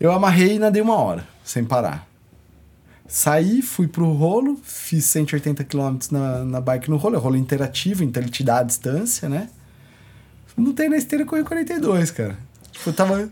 Eu 0.00 0.12
amarrei 0.12 0.54
e 0.56 0.58
nadei 0.58 0.80
uma 0.80 0.96
hora, 0.96 1.26
sem 1.44 1.62
parar. 1.62 2.08
Saí, 3.12 3.60
fui 3.60 3.88
pro 3.88 4.12
rolo, 4.12 4.56
fiz 4.62 5.04
180 5.06 5.64
km 5.64 5.98
na, 6.12 6.44
na 6.44 6.60
bike 6.60 6.88
no 6.88 6.96
rolo, 6.96 7.16
é 7.16 7.18
rolo 7.18 7.36
interativo, 7.36 8.04
então 8.04 8.22
ele 8.22 8.30
te 8.30 8.44
dá 8.44 8.58
a 8.60 8.62
distância, 8.62 9.28
né? 9.28 9.48
Não 10.56 10.72
tem 10.72 10.88
na 10.88 10.96
esteira, 10.96 11.24
corri 11.24 11.42
42, 11.42 12.12
cara. 12.12 12.38
Tipo, 12.70 12.90
eu 12.90 12.92
tava. 12.92 13.28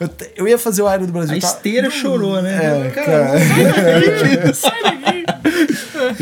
Eu, 0.00 0.08
eu 0.36 0.48
ia 0.48 0.56
fazer 0.56 0.80
o 0.80 0.90
Iron 0.90 1.04
do 1.04 1.12
Brasil. 1.12 1.36
A 1.36 1.40
tava- 1.40 1.52
esteira 1.54 1.90
chorou, 1.90 2.40
né? 2.40 2.86
É, 2.86 2.90
cara. 2.90 3.32
Sai 4.54 4.82
daqui. 4.82 5.24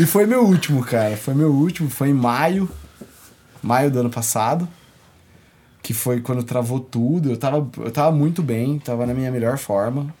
E 0.01 0.05
foi 0.05 0.25
meu 0.25 0.43
último, 0.45 0.83
cara. 0.83 1.15
Foi 1.15 1.33
meu 1.33 1.51
último. 1.51 1.89
Foi 1.89 2.09
em 2.09 2.13
maio. 2.13 2.69
Maio 3.63 3.89
do 3.89 3.99
ano 4.01 4.09
passado. 4.09 4.67
Que 5.81 5.93
foi 5.93 6.19
quando 6.19 6.43
travou 6.43 6.79
tudo. 6.81 7.31
Eu 7.31 7.37
tava, 7.37 7.65
eu 7.77 7.91
tava 7.91 8.11
muito 8.11 8.43
bem. 8.43 8.77
Tava 8.77 9.05
na 9.05 9.13
minha 9.13 9.31
melhor 9.31 9.57
forma. 9.57 10.13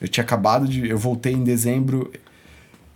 Eu 0.00 0.08
tinha 0.08 0.24
acabado 0.24 0.66
de... 0.66 0.88
Eu 0.88 0.98
voltei 0.98 1.32
em 1.32 1.44
dezembro. 1.44 2.10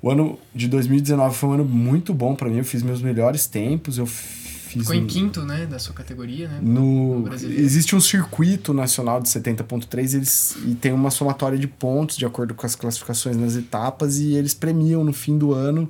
O 0.00 0.11
ano 0.11 0.38
de 0.55 0.68
2019 0.68 1.34
foi 1.36 1.48
um 1.48 1.52
ano 1.52 1.64
muito 1.64 2.12
bom 2.14 2.34
pra 2.34 2.48
mim. 2.48 2.59
Eu 2.59 2.64
fiz 2.64 2.82
meus 2.82 3.02
melhores 3.02 3.46
tempos. 3.46 3.98
Eu 3.98 4.07
fiz... 4.07 4.82
Ficou 4.82 4.94
em 4.94 5.05
um- 5.05 5.07
quinto, 5.07 5.44
né? 5.44 5.66
Da 5.66 5.78
sua 5.78 5.94
categoria, 5.94 6.48
né? 6.48 6.59
no, 6.61 7.20
No 7.20 7.34
existe 7.34 7.94
um 7.94 8.00
circuito 8.00 8.74
nacional 8.74 9.20
de 9.20 9.28
70.3 9.28 10.14
eles, 10.14 10.57
e 10.66 10.74
tem 10.74 10.92
uma 10.92 11.11
somatória 11.11 11.57
de 11.59 11.68
pontos 11.68 12.16
de 12.16 12.26
acordo 12.26 12.55
com 12.55 12.66
as 12.66 12.74
classificações 12.74 13.36
nas 13.36 13.55
etapas 13.55 14.18
e 14.18 14.34
eles 14.34 14.52
premiam 14.52 15.05
no 15.05 15.12
fim 15.12 15.38
do 15.38 15.52
ano 15.52 15.88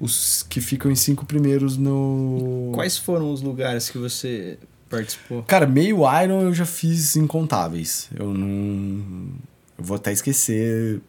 os 0.00 0.44
que 0.48 0.60
ficam 0.60 0.90
em 0.90 0.96
cinco 0.96 1.24
primeiros 1.24 1.76
no... 1.76 2.70
Quais 2.74 2.96
foram 2.98 3.32
os 3.32 3.40
lugares 3.42 3.88
que 3.90 3.98
você 3.98 4.58
participou? 4.90 5.42
Cara, 5.44 5.66
meio 5.66 5.98
Iron 6.22 6.42
eu 6.42 6.54
já 6.54 6.66
fiz 6.66 7.16
incontáveis. 7.16 8.08
Eu 8.14 8.32
não... 8.34 9.28
Eu 9.78 9.84
vou 9.84 9.96
até 9.96 10.12
esquecer 10.12 11.00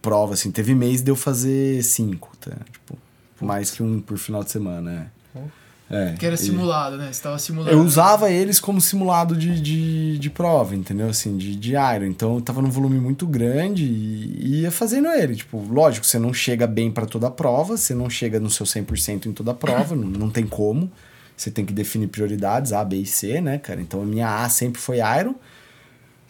prova, 0.00 0.34
assim. 0.34 0.50
Teve 0.50 0.74
mês 0.74 1.02
de 1.02 1.10
eu 1.10 1.16
fazer 1.16 1.82
cinco, 1.82 2.30
tá? 2.40 2.52
Tipo, 2.70 2.98
mais 3.40 3.70
que 3.70 3.82
um 3.82 4.00
por 4.00 4.18
final 4.18 4.42
de 4.42 4.50
semana, 4.50 5.10
é. 5.36 5.40
É, 5.92 6.14
Que 6.18 6.24
era 6.24 6.38
simulado, 6.38 6.96
né? 6.96 7.12
Você 7.12 7.22
tava 7.22 7.38
simulando. 7.38 7.70
Eu 7.70 7.82
usava 7.82 8.30
eles 8.30 8.58
como 8.58 8.80
simulado 8.80 9.36
de, 9.36 9.60
de, 9.60 10.18
de 10.18 10.30
prova, 10.30 10.74
entendeu? 10.74 11.08
Assim, 11.08 11.36
de, 11.36 11.54
de 11.54 11.72
Iron. 11.72 12.06
Então 12.06 12.36
eu 12.36 12.40
tava 12.40 12.62
num 12.62 12.70
volume 12.70 12.98
muito 12.98 13.26
grande 13.26 13.84
e, 13.84 14.38
e 14.40 14.60
ia 14.62 14.70
fazendo 14.70 15.08
ele. 15.08 15.36
Tipo, 15.36 15.62
lógico, 15.70 16.06
você 16.06 16.18
não 16.18 16.32
chega 16.32 16.66
bem 16.66 16.90
pra 16.90 17.04
toda 17.04 17.26
a 17.26 17.30
prova, 17.30 17.76
você 17.76 17.94
não 17.94 18.08
chega 18.08 18.40
no 18.40 18.48
seu 18.48 18.64
100% 18.64 19.26
em 19.26 19.32
toda 19.32 19.50
a 19.50 19.54
prova, 19.54 19.94
não, 19.94 20.08
não 20.08 20.30
tem 20.30 20.46
como. 20.46 20.90
Você 21.36 21.50
tem 21.50 21.64
que 21.64 21.74
definir 21.74 22.06
prioridades, 22.08 22.72
A, 22.72 22.82
B 22.82 22.96
e 22.96 23.06
C, 23.06 23.42
né, 23.42 23.58
cara? 23.58 23.80
Então 23.80 24.00
a 24.00 24.06
minha 24.06 24.42
A 24.42 24.48
sempre 24.48 24.80
foi 24.80 24.98
Iron. 25.20 25.34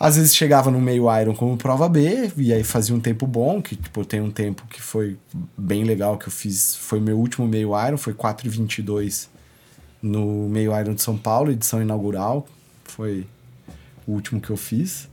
Às 0.03 0.17
vezes 0.17 0.35
chegava 0.35 0.69
no 0.69 0.81
meio 0.81 1.05
Iron 1.21 1.33
como 1.33 1.57
prova 1.57 1.89
B, 1.89 2.33
e 2.37 2.53
aí 2.53 2.65
fazia 2.65 2.93
um 2.93 2.99
tempo 2.99 3.25
bom, 3.25 3.63
que 3.63 3.77
tipo, 3.77 4.05
tem 4.05 4.21
um 4.21 4.33
tempo 4.33 4.67
que 4.67 4.83
foi 4.83 5.17
bem 5.57 5.85
legal 5.85 6.19
que 6.19 6.27
eu 6.27 6.33
fiz, 6.33 6.75
foi 6.75 6.99
meu 6.99 7.17
último 7.17 7.47
meio 7.47 7.71
Iron, 7.87 7.97
foi 7.97 8.13
4,22 8.13 9.29
no 10.03 10.49
meio 10.49 10.77
Iron 10.77 10.95
de 10.95 11.03
São 11.03 11.17
Paulo, 11.17 11.53
edição 11.53 11.81
inaugural, 11.81 12.49
foi 12.83 13.25
o 14.05 14.11
último 14.11 14.41
que 14.41 14.51
eu 14.51 14.57
fiz. 14.57 15.09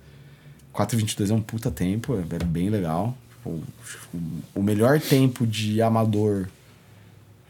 4,22 0.73 1.29
é 1.29 1.33
um 1.35 1.41
puta 1.41 1.69
tempo, 1.69 2.15
é 2.15 2.21
é 2.21 2.43
bem 2.43 2.71
legal. 2.71 3.15
Tipo, 3.29 3.61
o 4.55 4.63
melhor 4.63 4.99
tempo 4.99 5.45
de 5.45 5.83
amador 5.83 6.49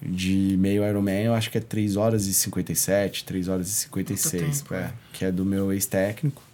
de 0.02 0.58
meio 0.60 0.86
Ironman, 0.86 1.24
eu 1.24 1.34
acho 1.34 1.50
que 1.50 1.58
é 1.58 1.62
3 1.62 1.96
horas 1.96 2.28
e 2.28 2.34
57, 2.34 3.24
3 3.24 3.48
horas 3.48 3.70
e 3.70 3.74
56, 3.74 4.62
tempo, 4.62 4.74
é, 4.74 4.82
né? 4.82 4.94
que 5.14 5.24
é 5.24 5.32
do 5.32 5.46
meu 5.46 5.72
ex-técnico. 5.72 6.49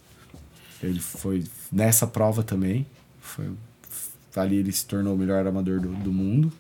Ele 0.81 0.99
foi 0.99 1.43
nessa 1.71 2.05
prova 2.05 2.43
também. 2.43 2.85
Foi, 3.19 3.49
ali 4.35 4.57
ele 4.57 4.71
se 4.71 4.85
tornou 4.85 5.15
o 5.15 5.17
melhor 5.17 5.45
amador 5.47 5.79
do, 5.79 5.89
do 5.89 6.11
mundo. 6.11 6.51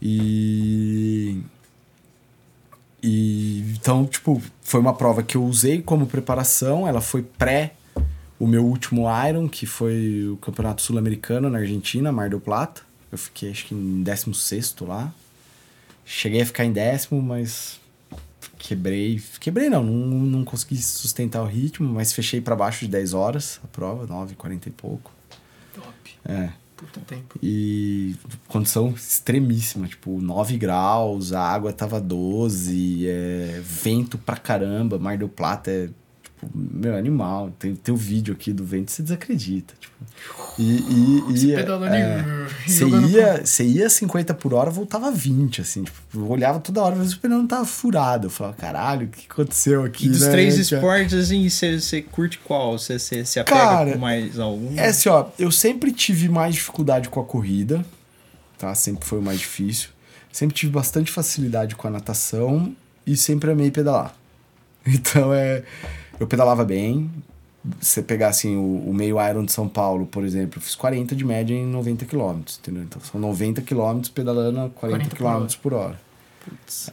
E. 0.00 1.40
E 3.02 3.60
então, 3.76 4.06
tipo, 4.06 4.42
foi 4.62 4.80
uma 4.80 4.94
prova 4.94 5.22
que 5.22 5.36
eu 5.36 5.44
usei 5.44 5.82
como 5.82 6.06
preparação. 6.06 6.88
Ela 6.88 7.00
foi 7.00 7.22
pré 7.22 7.74
o 8.38 8.46
meu 8.46 8.64
último 8.64 9.06
Iron, 9.28 9.48
que 9.48 9.66
foi 9.66 10.28
o 10.28 10.36
Campeonato 10.38 10.82
Sul-Americano 10.82 11.50
na 11.50 11.58
Argentina, 11.58 12.10
Mar 12.10 12.30
del 12.30 12.40
Plata. 12.40 12.82
Eu 13.12 13.18
fiquei 13.18 13.50
acho 13.50 13.66
que 13.66 13.74
em 13.74 14.02
16 14.02 14.76
lá. 14.80 15.12
Cheguei 16.04 16.42
a 16.42 16.46
ficar 16.46 16.64
em 16.64 16.72
décimo, 16.72 17.22
mas 17.22 17.80
quebrei. 18.64 19.22
Quebrei 19.38 19.68
não, 19.68 19.84
não, 19.84 20.18
não 20.18 20.44
consegui 20.44 20.76
sustentar 20.78 21.42
o 21.42 21.46
ritmo, 21.46 21.92
mas 21.92 22.12
fechei 22.12 22.40
para 22.40 22.56
baixo 22.56 22.86
de 22.86 22.90
10 22.90 23.12
horas 23.12 23.60
a 23.62 23.66
prova, 23.66 24.06
9, 24.06 24.34
40 24.34 24.68
e 24.68 24.72
pouco. 24.72 25.12
Top. 25.74 25.86
É. 26.24 26.50
Puta 26.74 27.00
tempo. 27.00 27.38
E 27.42 28.16
condição 28.48 28.90
extremíssima, 28.90 29.86
tipo, 29.86 30.20
9 30.20 30.56
graus, 30.56 31.32
a 31.32 31.40
água 31.40 31.72
tava 31.72 32.00
12, 32.00 33.06
é, 33.06 33.60
vento 33.62 34.18
pra 34.18 34.36
caramba, 34.36 34.98
Mar 34.98 35.16
del 35.16 35.28
Plata 35.28 35.70
é, 35.70 35.88
tipo, 36.44 36.50
meu, 36.54 36.96
animal. 36.96 37.50
Tem, 37.58 37.74
tem 37.74 37.94
o 37.94 37.96
vídeo 37.96 38.34
aqui 38.34 38.52
do 38.52 38.64
vento, 38.64 38.90
você 38.90 39.02
desacredita, 39.02 39.74
tipo. 39.80 39.94
E, 40.58 40.76
e, 40.76 41.20
Você 41.32 41.46
e 41.46 41.56
pedalando 41.56 41.94
é, 41.94 42.46
e 42.66 42.70
você 42.70 42.86
ia, 42.86 43.44
você 43.44 43.64
ia 43.64 43.90
50 43.90 44.34
por 44.34 44.54
hora, 44.54 44.70
voltava 44.70 45.10
20, 45.10 45.60
assim, 45.60 45.84
tipo, 45.84 45.98
eu 46.14 46.30
olhava 46.30 46.60
toda 46.60 46.82
hora, 46.82 46.94
mas 46.94 47.12
o 47.12 47.18
pneu 47.18 47.38
não 47.38 47.46
tava 47.46 47.64
furado. 47.64 48.26
Eu 48.26 48.30
falava, 48.30 48.56
caralho, 48.56 49.06
o 49.06 49.10
que 49.10 49.26
aconteceu 49.30 49.84
aqui, 49.84 50.06
E 50.06 50.10
dos 50.10 50.20
né, 50.20 50.30
três 50.30 50.58
esportes, 50.58 51.14
assim, 51.14 51.48
você 51.48 51.80
você 51.80 52.02
curte 52.02 52.38
qual? 52.38 52.78
Você 52.78 52.98
você 52.98 53.24
se 53.24 53.40
apega 53.40 53.58
Cara, 53.58 53.92
com 53.92 53.98
mais 53.98 54.38
algum? 54.38 54.78
É 54.78 54.88
assim, 54.88 55.08
ó, 55.08 55.26
eu 55.38 55.50
sempre 55.50 55.92
tive 55.92 56.28
mais 56.28 56.54
dificuldade 56.54 57.08
com 57.08 57.20
a 57.20 57.24
corrida, 57.24 57.84
tá? 58.58 58.74
Sempre 58.74 59.06
foi 59.06 59.18
o 59.18 59.22
mais 59.22 59.40
difícil. 59.40 59.90
Sempre 60.32 60.56
tive 60.56 60.72
bastante 60.72 61.12
facilidade 61.12 61.76
com 61.76 61.86
a 61.86 61.90
natação 61.90 62.74
e 63.06 63.16
sempre 63.16 63.50
amei 63.50 63.70
pedalar. 63.70 64.14
Então 64.86 65.32
é. 65.32 65.62
Eu 66.18 66.26
pedalava 66.26 66.64
bem. 66.64 67.10
Se 67.80 67.94
você 67.94 68.02
pegar 68.02 68.28
assim 68.28 68.56
o, 68.56 68.90
o 68.90 68.92
meio 68.94 69.16
Iron 69.26 69.44
de 69.44 69.52
São 69.52 69.66
Paulo, 69.68 70.04
por 70.06 70.22
exemplo, 70.24 70.58
eu 70.58 70.62
fiz 70.62 70.74
40 70.74 71.16
de 71.16 71.24
média 71.24 71.54
em 71.54 71.64
90 71.66 72.04
km, 72.04 72.40
entendeu? 72.60 72.82
Então 72.82 73.00
são 73.00 73.18
90 73.20 73.62
km 73.62 74.00
pedalando 74.14 74.60
a 74.60 74.68
40, 74.68 75.16
40 75.16 75.16
por 75.16 75.24
hora. 75.24 75.46
km 75.46 75.56
por 75.62 75.72
hora. 75.74 76.00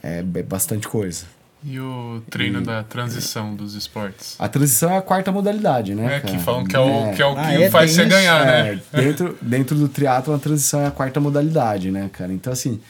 É, 0.02 0.18
é 0.20 0.42
bastante 0.42 0.88
coisa. 0.88 1.26
E 1.64 1.78
o 1.78 2.22
treino 2.30 2.60
E- 2.60 2.64
da 2.64 2.82
transição 2.82 3.54
dos 3.54 3.74
esportes? 3.74 4.34
A 4.38 4.48
transição 4.48 4.90
é 4.90 4.96
a 4.96 5.02
quarta 5.02 5.30
modalidade, 5.30 5.94
né? 5.94 6.16
É, 6.16 6.20
que 6.20 6.32
cara? 6.32 6.38
falam 6.40 6.64
que 6.64 6.74
é 6.74 6.80
o 6.80 7.12
que, 7.14 7.22
é 7.22 7.26
o 7.26 7.38
Ah, 7.38 7.48
que 7.54 7.62
é, 7.64 7.70
faz 7.70 7.90
você 7.92 8.00
isso? 8.00 8.10
ganhar, 8.10 8.44
né? 8.46 8.80
É, 8.92 9.00
dentro, 9.02 9.38
dentro 9.42 9.76
do 9.76 9.88
triatlo 9.88 10.34
a 10.34 10.38
transição 10.38 10.80
é 10.80 10.86
a 10.86 10.90
quarta 10.90 11.20
modalidade, 11.20 11.90
né, 11.90 12.08
cara? 12.12 12.32
Então, 12.32 12.52
assim, 12.52 12.80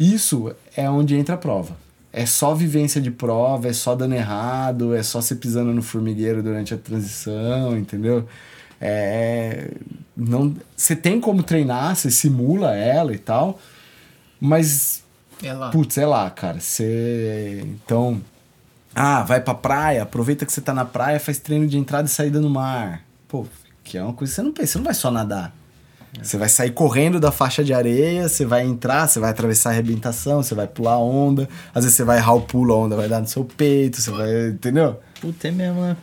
isso 0.00 0.54
é 0.76 0.88
onde 0.88 1.16
entra 1.16 1.34
a 1.34 1.38
prova. 1.38 1.76
É 2.12 2.26
só 2.26 2.54
vivência 2.54 3.00
de 3.00 3.10
prova, 3.10 3.68
é 3.68 3.72
só 3.72 3.94
dando 3.94 4.14
errado, 4.14 4.94
é 4.94 5.02
só 5.02 5.20
você 5.22 5.34
pisando 5.34 5.72
no 5.72 5.82
formigueiro 5.82 6.42
durante 6.42 6.74
a 6.74 6.76
transição, 6.78 7.76
entendeu? 7.76 8.26
É, 8.80 9.70
não, 10.16 10.54
você 10.76 10.94
tem 10.94 11.20
como 11.20 11.42
treinar, 11.42 11.96
você 11.96 12.10
simula 12.10 12.74
ela 12.74 13.14
e 13.14 13.18
tal, 13.18 13.58
mas 14.40 15.02
É 15.42 15.52
lá. 15.52 15.70
Putz, 15.70 15.98
é 15.98 16.06
lá, 16.06 16.30
cara. 16.30 16.60
Você. 16.60 17.62
Então. 17.64 18.20
Ah, 18.94 19.22
vai 19.22 19.40
pra 19.40 19.54
praia, 19.54 20.02
aproveita 20.02 20.44
que 20.44 20.52
você 20.52 20.60
tá 20.60 20.74
na 20.74 20.84
praia, 20.84 21.18
faz 21.18 21.38
treino 21.38 21.66
de 21.66 21.78
entrada 21.78 22.06
e 22.06 22.10
saída 22.10 22.40
no 22.40 22.50
mar. 22.50 23.02
Pô, 23.26 23.46
que 23.82 23.96
é 23.96 24.02
uma 24.02 24.12
coisa 24.12 24.30
que 24.30 24.36
você 24.36 24.42
não 24.42 24.52
pensa, 24.52 24.72
você 24.72 24.78
não 24.78 24.84
vai 24.84 24.94
só 24.94 25.10
nadar. 25.10 25.54
Você 26.20 26.36
vai 26.36 26.48
sair 26.48 26.70
correndo 26.72 27.18
da 27.18 27.30
faixa 27.32 27.64
de 27.64 27.72
areia, 27.72 28.28
você 28.28 28.44
vai 28.44 28.62
entrar, 28.66 29.08
você 29.08 29.18
vai 29.18 29.30
atravessar 29.30 29.70
a 29.70 29.72
arrebentação, 29.72 30.42
você 30.42 30.54
vai 30.54 30.66
pular 30.66 30.92
a 30.92 30.98
onda, 30.98 31.48
às 31.74 31.84
vezes 31.84 31.96
você 31.96 32.04
vai 32.04 32.18
errar 32.18 32.34
o 32.34 32.42
pulo, 32.42 32.74
a 32.74 32.76
onda 32.76 32.96
vai 32.96 33.08
dar 33.08 33.20
no 33.20 33.26
seu 33.26 33.44
peito, 33.44 34.00
você 34.00 34.10
vai. 34.10 34.48
Entendeu? 34.48 35.00
Puta, 35.20 35.48
é 35.48 35.50
mesmo, 35.50 35.80
né? 35.80 35.96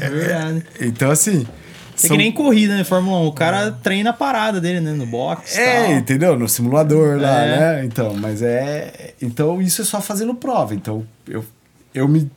É 0.00 0.08
verdade. 0.08 0.64
Então, 0.80 1.10
assim. 1.10 1.44
É 1.94 1.98
são- 2.06 2.10
que 2.10 2.16
nem 2.16 2.30
corrida, 2.30 2.76
né? 2.76 2.84
Fórmula 2.84 3.18
1. 3.18 3.26
O 3.26 3.32
cara 3.32 3.72
treina 3.72 4.10
a 4.10 4.12
parada 4.12 4.60
dele, 4.60 4.80
né? 4.80 4.92
No 4.92 5.04
box 5.04 5.58
É, 5.58 5.82
tal. 5.86 5.92
entendeu? 5.94 6.38
No 6.38 6.48
simulador 6.48 7.20
lá, 7.20 7.40
É. 7.44 7.58
né? 7.80 7.84
Então, 7.84 8.14
mas 8.14 8.40
é. 8.40 9.14
Então, 9.20 9.60
isso 9.60 9.82
é 9.82 9.84
só 9.84 10.00
fazendo 10.00 10.32
prova. 10.36 10.72
Então, 10.74 11.04
eu, 11.26 11.44
eu 11.92 12.06
me. 12.06 12.30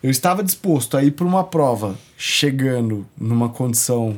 Eu 0.00 0.10
estava 0.12 0.44
disposto 0.44 0.96
a 0.96 1.02
ir 1.02 1.10
para 1.10 1.26
uma 1.26 1.42
prova 1.42 1.96
chegando 2.16 3.04
numa 3.20 3.48
condição 3.48 4.16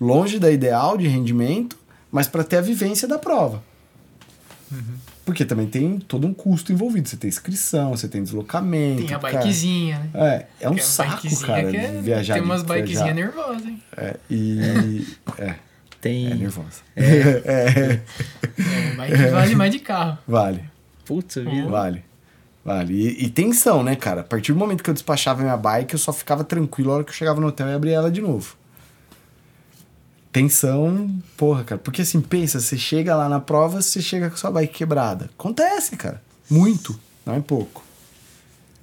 longe 0.00 0.38
da 0.38 0.50
ideal 0.50 0.96
de 0.96 1.06
rendimento, 1.06 1.76
mas 2.10 2.26
para 2.26 2.42
ter 2.42 2.56
a 2.56 2.60
vivência 2.60 3.06
da 3.06 3.18
prova. 3.18 3.62
Porque 5.24 5.44
também 5.44 5.66
tem 5.66 5.98
todo 5.98 6.26
um 6.26 6.34
custo 6.34 6.72
envolvido. 6.72 7.08
Você 7.08 7.16
tem 7.16 7.28
inscrição, 7.28 7.90
você 7.90 8.08
tem 8.08 8.22
deslocamento. 8.22 9.04
Tem 9.06 9.14
a 9.14 9.18
cara. 9.18 9.38
bikezinha, 9.38 9.98
né? 9.98 10.10
É, 10.14 10.46
é 10.62 10.70
um 10.70 10.74
a 10.74 10.78
saco, 10.78 11.40
cara, 11.40 11.70
que 11.70 11.76
é- 11.76 12.00
viajar. 12.00 12.34
Tem 12.34 12.42
de 12.42 12.48
umas 12.48 12.62
bikezinhas 12.62 13.14
nervosas, 13.14 13.64
hein? 13.64 13.82
É, 13.96 14.16
e. 14.30 15.06
É, 15.38 15.54
Tem. 16.00 16.32
é 16.32 16.34
nervosa. 16.34 16.82
é. 16.96 18.00
É, 18.60 18.94
bike 18.96 19.30
vale 19.30 19.54
mais 19.54 19.72
de 19.72 19.78
carro. 19.78 20.18
Vale. 20.26 20.64
Puta 21.04 21.42
vida. 21.42 21.68
Vale. 21.68 22.04
Vale. 22.64 22.92
E, 22.94 23.24
e 23.24 23.30
tensão, 23.30 23.82
né, 23.82 23.96
cara? 23.96 24.20
A 24.20 24.24
partir 24.24 24.52
do 24.52 24.58
momento 24.58 24.82
que 24.82 24.90
eu 24.90 24.94
despachava 24.94 25.42
minha 25.42 25.56
bike, 25.56 25.94
eu 25.94 25.98
só 25.98 26.12
ficava 26.12 26.44
tranquilo 26.44 26.90
a 26.90 26.94
hora 26.96 27.04
que 27.04 27.10
eu 27.10 27.14
chegava 27.14 27.40
no 27.40 27.46
hotel 27.46 27.68
e 27.68 27.72
abria 27.74 27.96
ela 27.96 28.10
de 28.10 28.20
novo. 28.20 28.56
Tensão, 30.32 31.10
porra, 31.36 31.64
cara. 31.64 31.80
Porque 31.82 32.02
assim, 32.02 32.20
pensa, 32.20 32.60
você 32.60 32.78
chega 32.78 33.16
lá 33.16 33.28
na 33.28 33.40
prova, 33.40 33.82
você 33.82 34.00
chega 34.00 34.30
com 34.30 34.36
sua 34.36 34.50
bike 34.50 34.72
quebrada. 34.74 35.28
Acontece, 35.38 35.96
cara. 35.96 36.22
Muito, 36.48 36.98
não 37.26 37.34
é 37.34 37.40
pouco. 37.40 37.82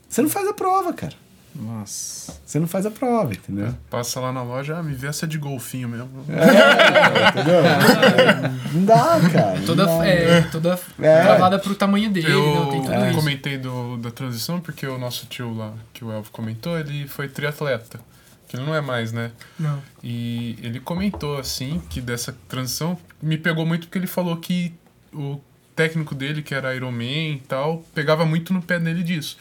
Você 0.09 0.21
não 0.21 0.29
faz 0.29 0.47
a 0.47 0.53
prova, 0.53 0.91
cara. 0.93 1.13
Nossa. 1.55 2.35
Você 2.45 2.59
não 2.59 2.67
faz 2.67 2.85
a 2.85 2.91
prova, 2.91 3.33
entendeu? 3.33 3.73
Passa 3.89 4.19
lá 4.19 4.31
na 4.31 4.43
loja, 4.43 4.77
ah, 4.77 4.83
me 4.83 4.93
vê 4.93 5.07
essa 5.07 5.25
de 5.25 5.39
golfinho 5.39 5.89
mesmo. 5.89 6.09
É, 6.29 7.29
entendeu? 7.29 7.61
Não 8.73 8.85
dá, 8.85 9.19
cara. 9.31 9.59
Toda, 9.65 9.85
não 9.85 9.97
dá. 9.99 10.07
é, 10.07 10.41
toda 10.43 10.79
É. 10.99 11.21
travada 11.23 11.57
pro 11.57 11.73
tamanho 11.73 12.11
dele, 12.11 12.31
Eu 12.31 12.55
não 12.55 12.69
tem 12.69 12.81
tudo 12.81 12.93
é, 12.93 13.07
isso. 13.09 13.17
comentei 13.19 13.57
do, 13.57 13.97
da 13.97 14.11
transição 14.11 14.59
porque 14.59 14.85
o 14.85 14.97
nosso 14.99 15.25
tio 15.25 15.51
lá, 15.55 15.73
que 15.93 16.03
o 16.05 16.11
Elvio 16.11 16.31
comentou, 16.31 16.77
ele 16.77 17.07
foi 17.07 17.27
triatleta. 17.27 17.99
Que 18.47 18.55
ele 18.55 18.65
não 18.65 18.73
é 18.73 18.81
mais, 18.81 19.11
né? 19.11 19.31
Não. 19.59 19.81
E 20.01 20.57
ele 20.61 20.79
comentou, 20.79 21.37
assim, 21.37 21.81
que 21.89 21.99
dessa 21.99 22.35
transição 22.47 22.97
me 23.21 23.37
pegou 23.37 23.65
muito 23.65 23.87
porque 23.87 23.97
ele 23.97 24.07
falou 24.07 24.37
que 24.37 24.73
o 25.13 25.39
técnico 25.75 26.15
dele, 26.15 26.41
que 26.41 26.55
era 26.55 26.73
Ironman 26.75 27.35
e 27.35 27.39
tal, 27.39 27.83
pegava 27.93 28.25
muito 28.25 28.53
no 28.53 28.61
pé 28.61 28.79
dele 28.79 29.03
disso. 29.03 29.37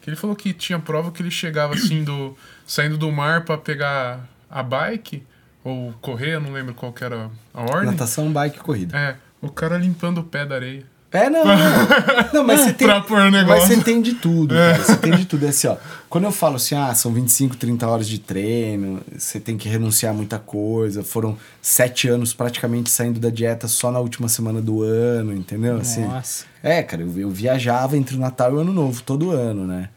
Que 0.00 0.10
ele 0.10 0.16
falou 0.16 0.34
que 0.34 0.52
tinha 0.52 0.78
prova 0.78 1.10
que 1.12 1.22
ele 1.22 1.30
chegava, 1.30 1.74
assim, 1.74 2.02
do 2.04 2.36
saindo 2.66 2.98
do 2.98 3.10
mar 3.10 3.44
pra 3.44 3.56
pegar 3.56 4.28
a 4.50 4.62
bike, 4.62 5.24
ou 5.62 5.92
correr, 6.00 6.34
eu 6.34 6.40
não 6.40 6.52
lembro 6.52 6.74
qual 6.74 6.92
que 6.92 7.04
era 7.04 7.30
a 7.54 7.62
ordem. 7.62 7.92
Natação, 7.92 8.32
bike 8.32 8.58
e 8.58 8.60
corrida. 8.60 8.98
É, 8.98 9.16
o 9.40 9.50
cara 9.50 9.78
limpando 9.78 10.18
o 10.18 10.24
pé 10.24 10.44
da 10.44 10.54
areia. 10.54 10.84
É, 11.10 11.30
não. 11.30 11.42
não, 12.34 12.44
mas 12.44 12.60
você 12.60 12.72
tem. 12.72 12.86
Pra 12.86 13.00
pôr 13.00 13.18
o 13.18 13.30
Mas 13.30 13.32
negócio. 13.32 13.66
você 13.66 13.82
tem 13.82 14.02
de 14.02 14.14
tudo, 14.14 14.54
cara. 14.54 14.78
Você 14.78 14.96
tem 14.96 15.12
de 15.12 15.24
tudo. 15.24 15.46
É 15.46 15.48
assim, 15.48 15.66
ó. 15.66 15.76
Quando 16.08 16.24
eu 16.24 16.32
falo 16.32 16.56
assim, 16.56 16.74
ah, 16.74 16.94
são 16.94 17.12
25, 17.12 17.56
30 17.56 17.86
horas 17.86 18.06
de 18.06 18.18
treino, 18.18 19.00
você 19.16 19.40
tem 19.40 19.56
que 19.56 19.68
renunciar 19.68 20.12
a 20.12 20.16
muita 20.16 20.38
coisa. 20.38 21.02
Foram 21.02 21.36
sete 21.62 22.08
anos 22.08 22.34
praticamente 22.34 22.90
saindo 22.90 23.18
da 23.18 23.30
dieta 23.30 23.66
só 23.68 23.90
na 23.90 23.98
última 23.98 24.28
semana 24.28 24.60
do 24.60 24.82
ano, 24.82 25.32
entendeu? 25.32 25.78
Assim, 25.78 26.04
Nossa. 26.04 26.44
é, 26.62 26.82
cara, 26.82 27.02
eu, 27.02 27.18
eu 27.18 27.30
viajava 27.30 27.96
entre 27.96 28.14
o 28.16 28.18
Natal 28.18 28.52
e 28.52 28.54
o 28.56 28.58
Ano 28.58 28.72
Novo 28.72 29.02
todo 29.02 29.30
ano, 29.30 29.66
né? 29.66 29.88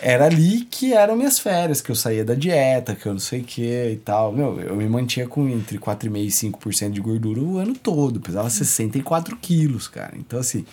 Era 0.00 0.26
ali 0.26 0.62
que 0.64 0.92
eram 0.92 1.16
minhas 1.16 1.38
férias, 1.38 1.80
que 1.80 1.90
eu 1.90 1.94
saía 1.94 2.24
da 2.24 2.34
dieta, 2.34 2.94
que 2.94 3.06
eu 3.06 3.12
não 3.12 3.20
sei 3.20 3.40
o 3.40 3.44
que 3.44 3.62
e 3.92 3.96
tal. 3.96 4.32
Meu, 4.32 4.60
eu 4.60 4.74
me 4.76 4.88
mantinha 4.88 5.26
com 5.28 5.48
entre 5.48 5.78
4,5% 5.78 6.16
e 6.16 6.28
5% 6.50 6.90
de 6.90 7.00
gordura 7.00 7.40
o 7.40 7.58
ano 7.58 7.74
todo. 7.74 8.20
Pesava 8.20 8.50
64 8.50 9.36
quilos, 9.36 9.88
cara. 9.88 10.12
Então, 10.16 10.38
assim, 10.38 10.64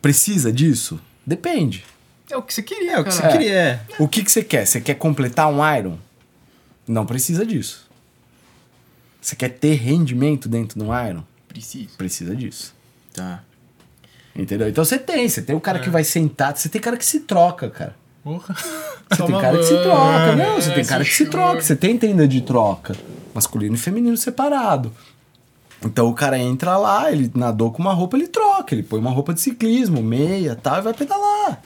precisa 0.00 0.52
disso? 0.52 0.98
Depende. 1.26 1.84
É 2.30 2.36
o 2.36 2.42
que 2.42 2.52
você 2.52 2.62
queria, 2.62 2.92
É 2.92 3.00
o 3.00 3.04
que 3.04 3.12
você 3.12 3.28
queria. 3.28 3.54
é. 3.54 3.80
O 3.98 4.06
que, 4.08 4.22
que 4.22 4.30
você 4.30 4.42
quer? 4.42 4.66
Você 4.66 4.80
quer 4.80 4.94
completar 4.94 5.50
um 5.50 5.58
Iron? 5.76 5.98
Não 6.86 7.04
precisa 7.06 7.44
disso. 7.44 7.86
Você 9.20 9.34
quer 9.36 9.50
ter 9.50 9.74
rendimento 9.74 10.48
dentro 10.48 10.78
do 10.78 10.86
Iron? 10.86 11.22
Preciso. 11.48 11.96
Precisa 11.96 12.34
disso. 12.36 12.74
Tá. 13.12 13.42
Entendeu? 14.36 14.68
Então 14.68 14.84
você 14.84 14.98
tem, 14.98 15.28
você 15.28 15.42
tem 15.42 15.56
o 15.56 15.60
cara 15.60 15.80
que 15.80 15.90
vai 15.90 16.04
sentar, 16.04 16.56
você 16.56 16.68
tem 16.68 16.80
cara 16.80 16.96
que 16.96 17.04
se 17.04 17.20
troca, 17.20 17.68
cara. 17.68 17.96
Porra. 18.28 18.54
Você 19.10 19.22
tem 19.22 19.40
cara 19.40 19.56
que 19.56 19.64
se 19.64 19.82
troca, 19.82 20.36
não, 20.36 20.54
você 20.60 20.70
é, 20.70 20.74
tem 20.74 20.84
cara 20.84 21.02
que 21.04 21.14
se 21.14 21.26
troca, 21.26 21.62
você 21.62 21.74
tem 21.74 21.96
tenda 21.96 22.28
de 22.28 22.42
troca. 22.42 22.94
Masculino 23.34 23.74
e 23.74 23.78
feminino 23.78 24.16
separado. 24.18 24.92
Então 25.82 26.08
o 26.08 26.14
cara 26.14 26.38
entra 26.38 26.76
lá, 26.76 27.10
ele 27.10 27.30
nadou 27.34 27.72
com 27.72 27.80
uma 27.80 27.94
roupa, 27.94 28.18
ele 28.18 28.28
troca, 28.28 28.74
ele 28.74 28.82
põe 28.82 29.00
uma 29.00 29.10
roupa 29.10 29.32
de 29.32 29.40
ciclismo, 29.40 30.02
meia 30.02 30.54
tal, 30.54 30.78
e 30.78 30.82
vai 30.82 30.92
pedalar. 30.92 31.62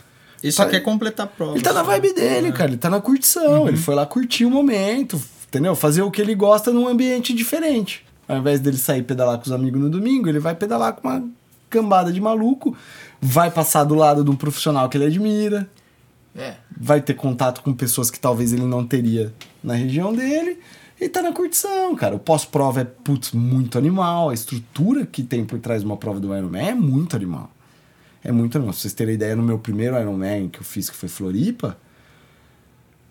Só 0.53 0.65
Tá- 0.65 0.71
quer 0.71 0.81
completar 0.81 1.27
a 1.27 1.29
prova. 1.29 1.55
Ele 1.55 1.63
tá 1.65 1.73
na 1.73 1.83
vibe 1.83 2.13
dele, 2.15 2.53
cara. 2.53 2.71
Ele 2.71 2.77
tá 2.77 2.89
na 2.91 3.01
curtição. 3.01 3.67
Ele 3.67 3.77
foi 3.77 3.97
lá 3.97 4.07
curtir 4.07 4.45
o 4.45 4.51
momento, 4.51 5.21
entendeu? 5.49 5.75
Fazer 5.75 6.03
o 6.03 6.13
que 6.13 6.21
ele 6.23 6.35
gosta 6.35 6.71
num 6.71 6.87
ambiente 6.87 7.35
diferente. 7.35 8.05
Ao 8.29 8.37
invés 8.39 8.61
dele 8.61 8.77
sair 8.77 9.03
pedalar 9.03 9.37
com 9.39 9.45
os 9.47 9.53
amigos 9.53 9.81
no 9.81 9.91
domingo, 9.91 10.29
ele 10.29 10.39
vai 10.39 10.55
pedalar 10.55 10.93
com 10.93 11.09
uma 11.09 11.25
cambada 11.69 12.13
de 12.13 12.21
maluco, 12.21 12.77
vai 13.21 13.51
passar 13.51 13.83
do 13.83 13.97
lado 13.97 14.23
de 14.23 14.31
um 14.31 14.37
profissional 14.37 14.89
que 14.89 14.97
ele 14.97 15.07
admira, 15.07 15.69
É. 16.35 16.55
vai 16.75 17.01
ter 17.01 17.15
contato 17.15 17.63
com 17.63 17.75
pessoas 17.75 18.11
que 18.11 18.19
talvez 18.19 18.53
ele 18.53 18.65
não 18.65 18.87
teria 18.87 19.33
na 19.63 19.75
região 19.75 20.15
dele. 20.15 20.59
E 21.01 21.09
tá 21.09 21.21
na 21.21 21.33
curtição, 21.33 21.97
cara. 21.97 22.15
O 22.15 22.19
pós-prova 22.19 22.81
é, 22.81 22.85
putz, 22.85 23.33
muito 23.33 23.77
animal. 23.77 24.31
A 24.31 24.35
estrutura 24.35 25.05
que 25.05 25.23
tem 25.23 25.45
por 25.45 25.59
trás 25.59 25.81
de 25.81 25.87
uma 25.87 25.97
prova 25.97 26.21
do 26.21 26.35
Ironman 26.35 26.69
é 26.69 26.75
muito 26.75 27.17
animal. 27.17 27.51
É 28.23 28.31
muito 28.31 28.57
animal. 28.57 28.73
Pra 28.73 28.81
vocês 28.81 28.95
terem 28.95 29.15
ideia, 29.15 29.35
no 29.35 29.43
meu 29.43 29.59
primeiro 29.59 29.99
Ironman 29.99 30.49
que 30.49 30.61
eu 30.61 30.65
fiz, 30.65 30.89
que 30.89 30.95
foi 30.95 31.09
Floripa, 31.09 31.77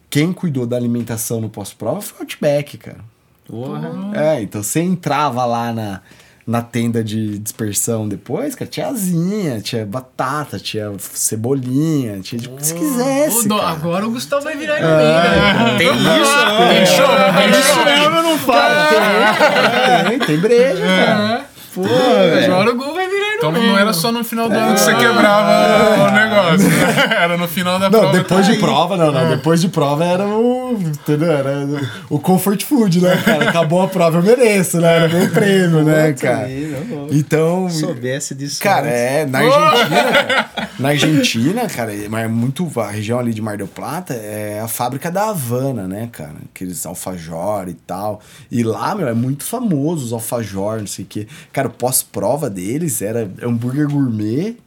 quem 0.09 0.31
cuidou 0.31 0.65
da 0.65 0.77
alimentação 0.77 1.41
no 1.41 1.49
pós-prova 1.49 2.01
foi 2.01 2.19
o 2.19 2.21
Outback, 2.21 2.77
cara. 2.77 3.03
Porra. 3.45 3.91
É, 4.13 4.41
então 4.41 4.63
você 4.63 4.79
entrava 4.79 5.43
lá 5.43 5.73
na, 5.73 6.01
na 6.51 6.61
tenda 6.61 7.01
de 7.01 7.39
dispersão 7.39 8.09
depois, 8.09 8.55
cara, 8.55 8.69
tinha 8.69 8.87
asinha, 8.87 9.61
tinha 9.61 9.85
batata, 9.85 10.59
tinha 10.59 10.91
cebolinha, 10.99 12.19
tinha 12.19 12.41
tipo, 12.41 12.55
o 12.55 12.57
que 12.57 12.65
você 12.65 12.73
quisesse. 12.73 13.47
Agora 13.53 14.05
o 14.05 14.11
Gustavo 14.11 14.43
vai 14.43 14.57
virar 14.57 14.77
Iron 14.79 14.89
Man, 14.89 14.97
né? 14.97 15.77
Tem 15.77 15.87
isso? 15.87 16.41
Tem 16.71 16.85
show, 16.85 17.07
tem 17.37 17.53
show. 17.63 18.13
eu 18.13 18.23
não 18.23 18.37
falo. 18.37 18.75
Tem, 20.09 20.19
tem, 20.19 20.27
tem 20.27 20.37
breja, 20.39 20.83
cara. 20.83 21.45
Pô. 21.73 21.83
Agora 21.85 22.73
o 22.73 22.93
vai 22.93 23.00
Então 23.41 23.51
não 23.51 23.77
era 23.77 23.91
só 23.91 24.11
no 24.11 24.23
final 24.23 24.47
do 24.47 24.55
ano 24.55 24.75
que 24.75 24.79
você 24.81 24.93
quebrava 24.95 26.03
o 26.03 26.11
negócio. 26.11 26.69
né? 26.69 27.15
Era 27.21 27.37
no 27.37 27.47
final 27.47 27.79
da 27.79 27.89
Não, 27.89 27.99
prova. 27.99 28.17
depois 28.17 28.45
de 28.45 28.51
aí. 28.53 28.59
prova, 28.59 28.97
não, 28.97 29.11
não. 29.11 29.29
Depois 29.29 29.61
de 29.61 29.69
prova 29.69 30.05
era 30.05 30.27
o. 30.27 30.77
Entendeu? 30.79 31.31
Era 31.31 31.67
o 32.09 32.19
comfort 32.19 32.63
food, 32.63 33.01
né, 33.01 33.19
cara? 33.23 33.49
Acabou 33.49 33.81
a 33.81 33.87
prova, 33.87 34.17
eu 34.19 34.23
mereço, 34.23 34.79
né? 34.79 34.95
Era 34.97 35.07
meu 35.09 35.29
prêmio, 35.29 35.83
né, 35.83 36.13
cara? 36.13 36.47
Então. 37.11 37.69
Soubesse 37.69 38.35
disso. 38.35 38.59
Cara, 38.61 38.87
antes. 38.87 38.99
é, 38.99 39.25
na 39.25 39.39
Argentina, 39.39 39.85
cara, 39.85 40.49
na 40.79 40.89
Argentina, 40.89 41.67
cara, 41.67 41.91
mas 42.09 42.25
é 42.25 42.27
muito, 42.27 42.79
a 42.79 42.89
região 42.91 43.19
ali 43.19 43.33
de 43.33 43.41
Mar 43.41 43.57
del 43.57 43.67
Plata 43.67 44.13
é 44.13 44.59
a 44.63 44.67
fábrica 44.67 45.09
da 45.11 45.29
Havana, 45.29 45.87
né, 45.87 46.09
cara? 46.11 46.35
Aqueles 46.53 46.85
alfajor 46.85 47.67
e 47.69 47.73
tal. 47.73 48.21
E 48.51 48.63
lá, 48.63 48.93
meu, 48.95 49.07
é 49.07 49.13
muito 49.13 49.43
famoso 49.43 50.05
os 50.05 50.13
alfajor, 50.13 50.79
não 50.79 50.87
sei 50.87 51.05
o 51.05 51.07
quê. 51.07 51.27
Cara, 51.51 51.67
o 51.67 51.71
pós-prova 51.71 52.49
deles 52.49 53.01
era 53.01 53.29
hambúrguer 53.41 53.87
gourmet, 53.87 54.57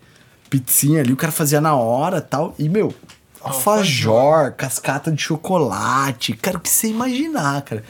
pizzinha 0.49 1.01
ali, 1.01 1.13
o 1.13 1.17
cara 1.17 1.33
fazia 1.33 1.61
na 1.61 1.75
hora 1.75 2.19
e 2.19 2.21
tal. 2.21 2.55
E, 2.59 2.69
meu, 2.69 2.95
alfajor, 3.41 4.53
cascata 4.53 5.11
de 5.11 5.21
chocolate, 5.21 6.33
cara, 6.35 6.57
o 6.57 6.61
que 6.61 6.69
você 6.69 6.89
imaginar, 6.89 7.63
cara. 7.63 7.85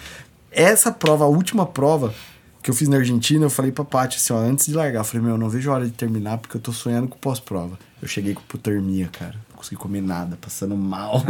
Essa 0.50 0.92
prova, 0.92 1.24
a 1.24 1.28
última 1.28 1.66
prova 1.66 2.14
que 2.62 2.70
eu 2.70 2.74
fiz 2.74 2.88
na 2.88 2.96
Argentina, 2.96 3.44
eu 3.44 3.50
falei 3.50 3.70
pra 3.70 3.84
Paty 3.84 4.16
assim, 4.16 4.32
ó, 4.32 4.38
antes 4.38 4.66
de 4.66 4.72
largar, 4.72 5.00
eu 5.00 5.04
falei, 5.04 5.22
meu, 5.22 5.34
eu 5.34 5.38
não 5.38 5.50
vejo 5.50 5.70
a 5.70 5.74
hora 5.74 5.84
de 5.84 5.92
terminar 5.92 6.38
porque 6.38 6.56
eu 6.56 6.60
tô 6.60 6.72
sonhando 6.72 7.08
com 7.08 7.18
pós-prova. 7.18 7.78
Eu 8.00 8.08
cheguei 8.08 8.32
com 8.32 8.40
hipotermia, 8.40 9.08
cara. 9.12 9.34
Não 9.64 9.68
consegui 9.70 9.76
comer 9.76 10.02
nada, 10.02 10.36
passando 10.38 10.76
mal. 10.76 11.24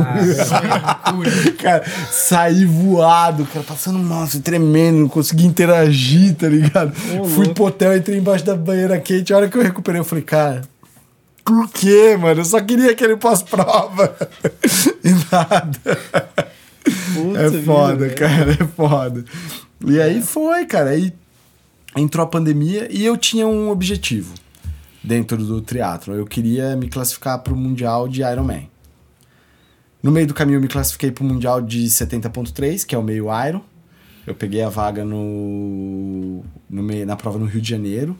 cara, 1.62 1.84
saí 2.10 2.64
voado, 2.64 3.46
cara, 3.46 3.64
passando 3.64 3.98
mal, 4.00 4.24
assim, 4.24 4.40
tremendo, 4.40 4.98
não 4.98 5.08
consegui 5.08 5.46
interagir, 5.46 6.34
tá 6.34 6.48
ligado? 6.48 6.92
Fui 7.28 7.48
pro 7.54 7.66
hotel, 7.66 7.96
entrei 7.96 8.18
embaixo 8.18 8.44
da 8.44 8.56
banheira 8.56 8.98
quente, 8.98 9.32
a 9.32 9.36
hora 9.36 9.48
que 9.48 9.56
eu 9.56 9.62
recuperei, 9.62 10.00
eu 10.00 10.04
falei, 10.04 10.24
cara, 10.24 10.62
por 11.44 11.68
quê, 11.70 12.16
mano? 12.16 12.40
Eu 12.40 12.44
só 12.44 12.60
queria 12.60 12.90
aquele 12.90 13.16
pós-prova. 13.16 14.16
e 15.04 15.10
nada. 15.30 15.98
Puta 17.14 17.38
É 17.40 17.50
vida, 17.50 17.62
foda, 17.62 17.96
velho. 17.96 18.14
cara, 18.16 18.52
é 18.52 18.66
foda. 18.74 19.24
E 19.86 20.00
aí 20.00 20.20
foi, 20.20 20.66
cara. 20.66 20.90
Aí 20.90 21.12
entrou 21.96 22.24
a 22.24 22.28
pandemia 22.28 22.88
e 22.90 23.04
eu 23.04 23.16
tinha 23.16 23.46
um 23.46 23.70
objetivo 23.70 24.34
dentro 25.04 25.36
do 25.36 25.60
triatlo. 25.60 26.14
Eu 26.14 26.24
queria 26.24 26.74
me 26.74 26.88
classificar 26.88 27.38
para 27.40 27.52
o 27.52 27.56
Mundial 27.56 28.08
de 28.08 28.22
Ironman. 28.22 28.70
No 30.02 30.10
meio 30.10 30.26
do 30.26 30.34
caminho 30.34 30.56
eu 30.56 30.60
me 30.60 30.68
classifiquei 30.68 31.10
para 31.12 31.22
o 31.22 31.26
Mundial 31.26 31.60
de 31.60 31.84
70.3, 31.84 32.84
que 32.84 32.94
é 32.94 32.98
o 32.98 33.02
meio 33.02 33.26
Iron. 33.46 33.62
Eu 34.26 34.34
peguei 34.34 34.62
a 34.62 34.70
vaga 34.70 35.04
no, 35.04 36.42
no 36.68 36.82
meio, 36.82 37.06
na 37.06 37.16
prova 37.16 37.38
no 37.38 37.44
Rio 37.44 37.60
de 37.60 37.68
Janeiro. 37.68 38.16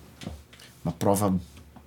Uma 0.85 0.93
prova 0.93 1.35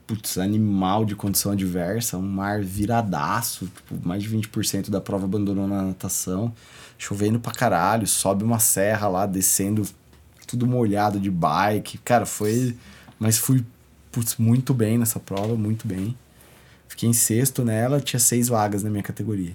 putz, 0.07 0.37
animal 0.37 1.03
de 1.05 1.15
condição 1.15 1.51
adversa, 1.51 2.17
um 2.17 2.21
mar 2.21 2.63
viradaço, 2.63 3.67
tipo, 3.67 4.07
mais 4.07 4.23
de 4.23 4.29
20% 4.29 4.89
da 4.89 5.01
prova 5.01 5.25
abandonou 5.25 5.67
na 5.67 5.81
natação, 5.81 6.53
chovendo 6.97 7.39
pra 7.39 7.51
caralho, 7.51 8.07
sobe 8.07 8.43
uma 8.43 8.57
serra 8.57 9.09
lá, 9.09 9.25
descendo 9.25 9.85
tudo 10.47 10.65
molhado 10.65 11.19
de 11.19 11.29
bike. 11.29 11.97
Cara, 11.99 12.25
foi. 12.25 12.75
Mas 13.19 13.37
fui 13.37 13.63
putz, 14.11 14.37
muito 14.37 14.73
bem 14.73 14.97
nessa 14.97 15.19
prova, 15.19 15.55
muito 15.55 15.87
bem. 15.87 16.15
Fiquei 16.87 17.09
em 17.09 17.13
sexto 17.13 17.63
nela, 17.63 17.99
tinha 17.99 18.19
seis 18.19 18.47
vagas 18.47 18.83
na 18.83 18.89
minha 18.89 19.03
categoria. 19.03 19.53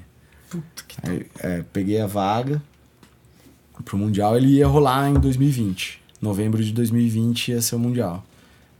Puta 0.50 0.82
que 0.86 0.96
Aí, 1.02 1.26
é, 1.40 1.64
peguei 1.72 2.00
a 2.00 2.06
vaga 2.06 2.62
pro 3.84 3.96
Mundial, 3.98 4.36
ele 4.36 4.48
ia 4.48 4.66
rolar 4.66 5.08
em 5.08 5.14
2020. 5.14 6.00
Novembro 6.20 6.62
de 6.62 6.72
2020 6.72 7.48
ia 7.48 7.62
ser 7.62 7.74
o 7.74 7.78
Mundial. 7.78 8.24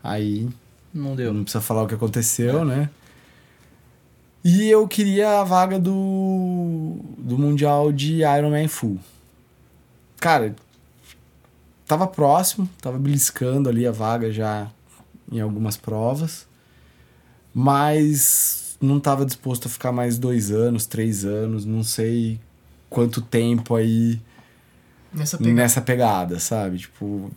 Aí 0.05 0.49
Não 0.95 1.17
deu. 1.17 1.33
não 1.33 1.43
precisa 1.43 1.61
falar 1.63 1.83
o 1.83 1.89
que 1.89 1.95
aconteceu, 1.95 2.65
né? 2.65 2.89
E 4.45 4.69
eu 4.69 4.87
queria 4.89 5.41
a 5.41 5.45
vaga 5.45 5.79
do, 5.79 6.97
do 7.17 7.39
Mundial 7.39 7.93
de 7.93 8.23
Ironman 8.23 8.69
Full. 8.69 8.99
Cara, 10.21 10.55
tava 11.87 12.07
próximo, 12.07 12.69
tava 12.81 12.99
beliscando 12.99 13.69
ali 13.69 13.87
a 13.87 13.93
vaga 13.93 14.33
já 14.33 14.69
em 15.33 15.41
algumas 15.41 15.77
provas, 15.77 16.47
mas 17.55 18.77
não 18.81 19.01
tava 19.01 19.25
disposto 19.25 19.67
a 19.67 19.71
ficar 19.71 19.93
mais 19.93 20.19
dois 20.19 20.51
anos, 20.51 20.87
três 20.87 21.25
anos, 21.25 21.65
não 21.65 21.83
sei 21.83 22.39
quanto 22.91 23.21
tempo 23.21 23.75
aí 23.75 24.21
Nessa 25.13 25.37
pegada. 25.39 25.55
nessa 25.55 25.81
pegada, 25.81 26.39
sabe? 26.39 26.79
Tipo, 26.79 27.31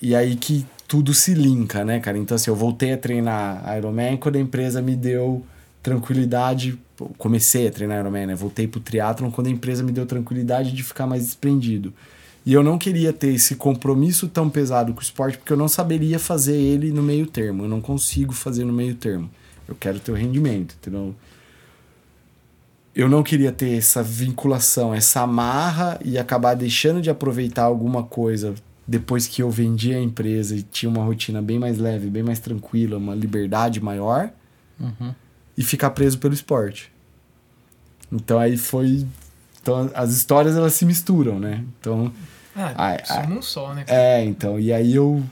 e 0.00 0.14
aí 0.14 0.36
que 0.36 0.66
tudo 0.86 1.14
se 1.14 1.34
linka, 1.34 1.84
né, 1.84 1.98
cara? 2.00 2.18
Então, 2.18 2.34
assim, 2.34 2.50
eu 2.50 2.56
voltei 2.56 2.92
a 2.92 2.98
treinar 2.98 3.76
Ironman 3.76 4.16
quando 4.16 4.36
a 4.36 4.40
empresa 4.40 4.82
me 4.82 4.94
deu 4.94 5.44
tranquilidade. 5.82 6.78
Comecei 7.18 7.66
a 7.66 7.72
treinar 7.72 8.00
Ironman, 8.00 8.26
né? 8.26 8.34
Voltei 8.34 8.68
pro 8.68 8.80
triatlon 8.80 9.30
quando 9.30 9.46
a 9.48 9.50
empresa 9.50 9.82
me 9.82 9.92
deu 9.92 10.06
tranquilidade 10.06 10.72
de 10.72 10.82
ficar 10.82 11.06
mais 11.06 11.24
desprendido. 11.24 11.92
E 12.46 12.52
eu 12.52 12.62
não 12.62 12.76
queria 12.76 13.12
ter 13.12 13.34
esse 13.34 13.54
compromisso 13.56 14.28
tão 14.28 14.50
pesado 14.50 14.92
com 14.92 15.00
o 15.00 15.02
esporte 15.02 15.38
porque 15.38 15.52
eu 15.52 15.56
não 15.56 15.68
saberia 15.68 16.18
fazer 16.18 16.56
ele 16.56 16.92
no 16.92 17.02
meio 17.02 17.26
termo. 17.26 17.64
Eu 17.64 17.68
não 17.68 17.80
consigo 17.80 18.32
fazer 18.32 18.64
no 18.64 18.72
meio 18.72 18.94
termo. 18.94 19.30
Eu 19.66 19.74
quero 19.74 19.98
ter 19.98 20.12
o 20.12 20.14
rendimento, 20.14 20.76
entendeu? 20.78 21.14
eu 22.94 23.08
não 23.08 23.22
queria 23.22 23.50
ter 23.50 23.76
essa 23.76 24.02
vinculação, 24.02 24.94
essa 24.94 25.22
amarra 25.22 25.98
e 26.04 26.16
acabar 26.16 26.54
deixando 26.54 27.02
de 27.02 27.10
aproveitar 27.10 27.64
alguma 27.64 28.04
coisa 28.04 28.54
depois 28.86 29.26
que 29.26 29.42
eu 29.42 29.50
vendi 29.50 29.92
a 29.92 30.00
empresa 30.00 30.54
e 30.54 30.62
tinha 30.62 30.88
uma 30.88 31.02
rotina 31.02 31.42
bem 31.42 31.58
mais 31.58 31.78
leve, 31.78 32.08
bem 32.08 32.22
mais 32.22 32.38
tranquila, 32.38 32.98
uma 32.98 33.14
liberdade 33.14 33.80
maior 33.80 34.30
e 35.56 35.64
ficar 35.64 35.90
preso 35.90 36.18
pelo 36.18 36.34
esporte. 36.34 36.92
Então 38.12 38.38
aí 38.38 38.56
foi. 38.56 39.04
Então 39.60 39.90
as 39.94 40.12
histórias 40.14 40.54
elas 40.56 40.74
se 40.74 40.84
misturam, 40.84 41.40
né? 41.40 41.64
Então. 41.80 42.12
Ah, 42.56 42.72
Ai, 42.76 42.98
somos 43.04 43.38
um 43.38 43.42
só, 43.42 43.74
né? 43.74 43.84
É, 43.88 44.24
então, 44.24 44.58
e 44.60 44.72
aí 44.72 44.94
eu, 44.94 45.22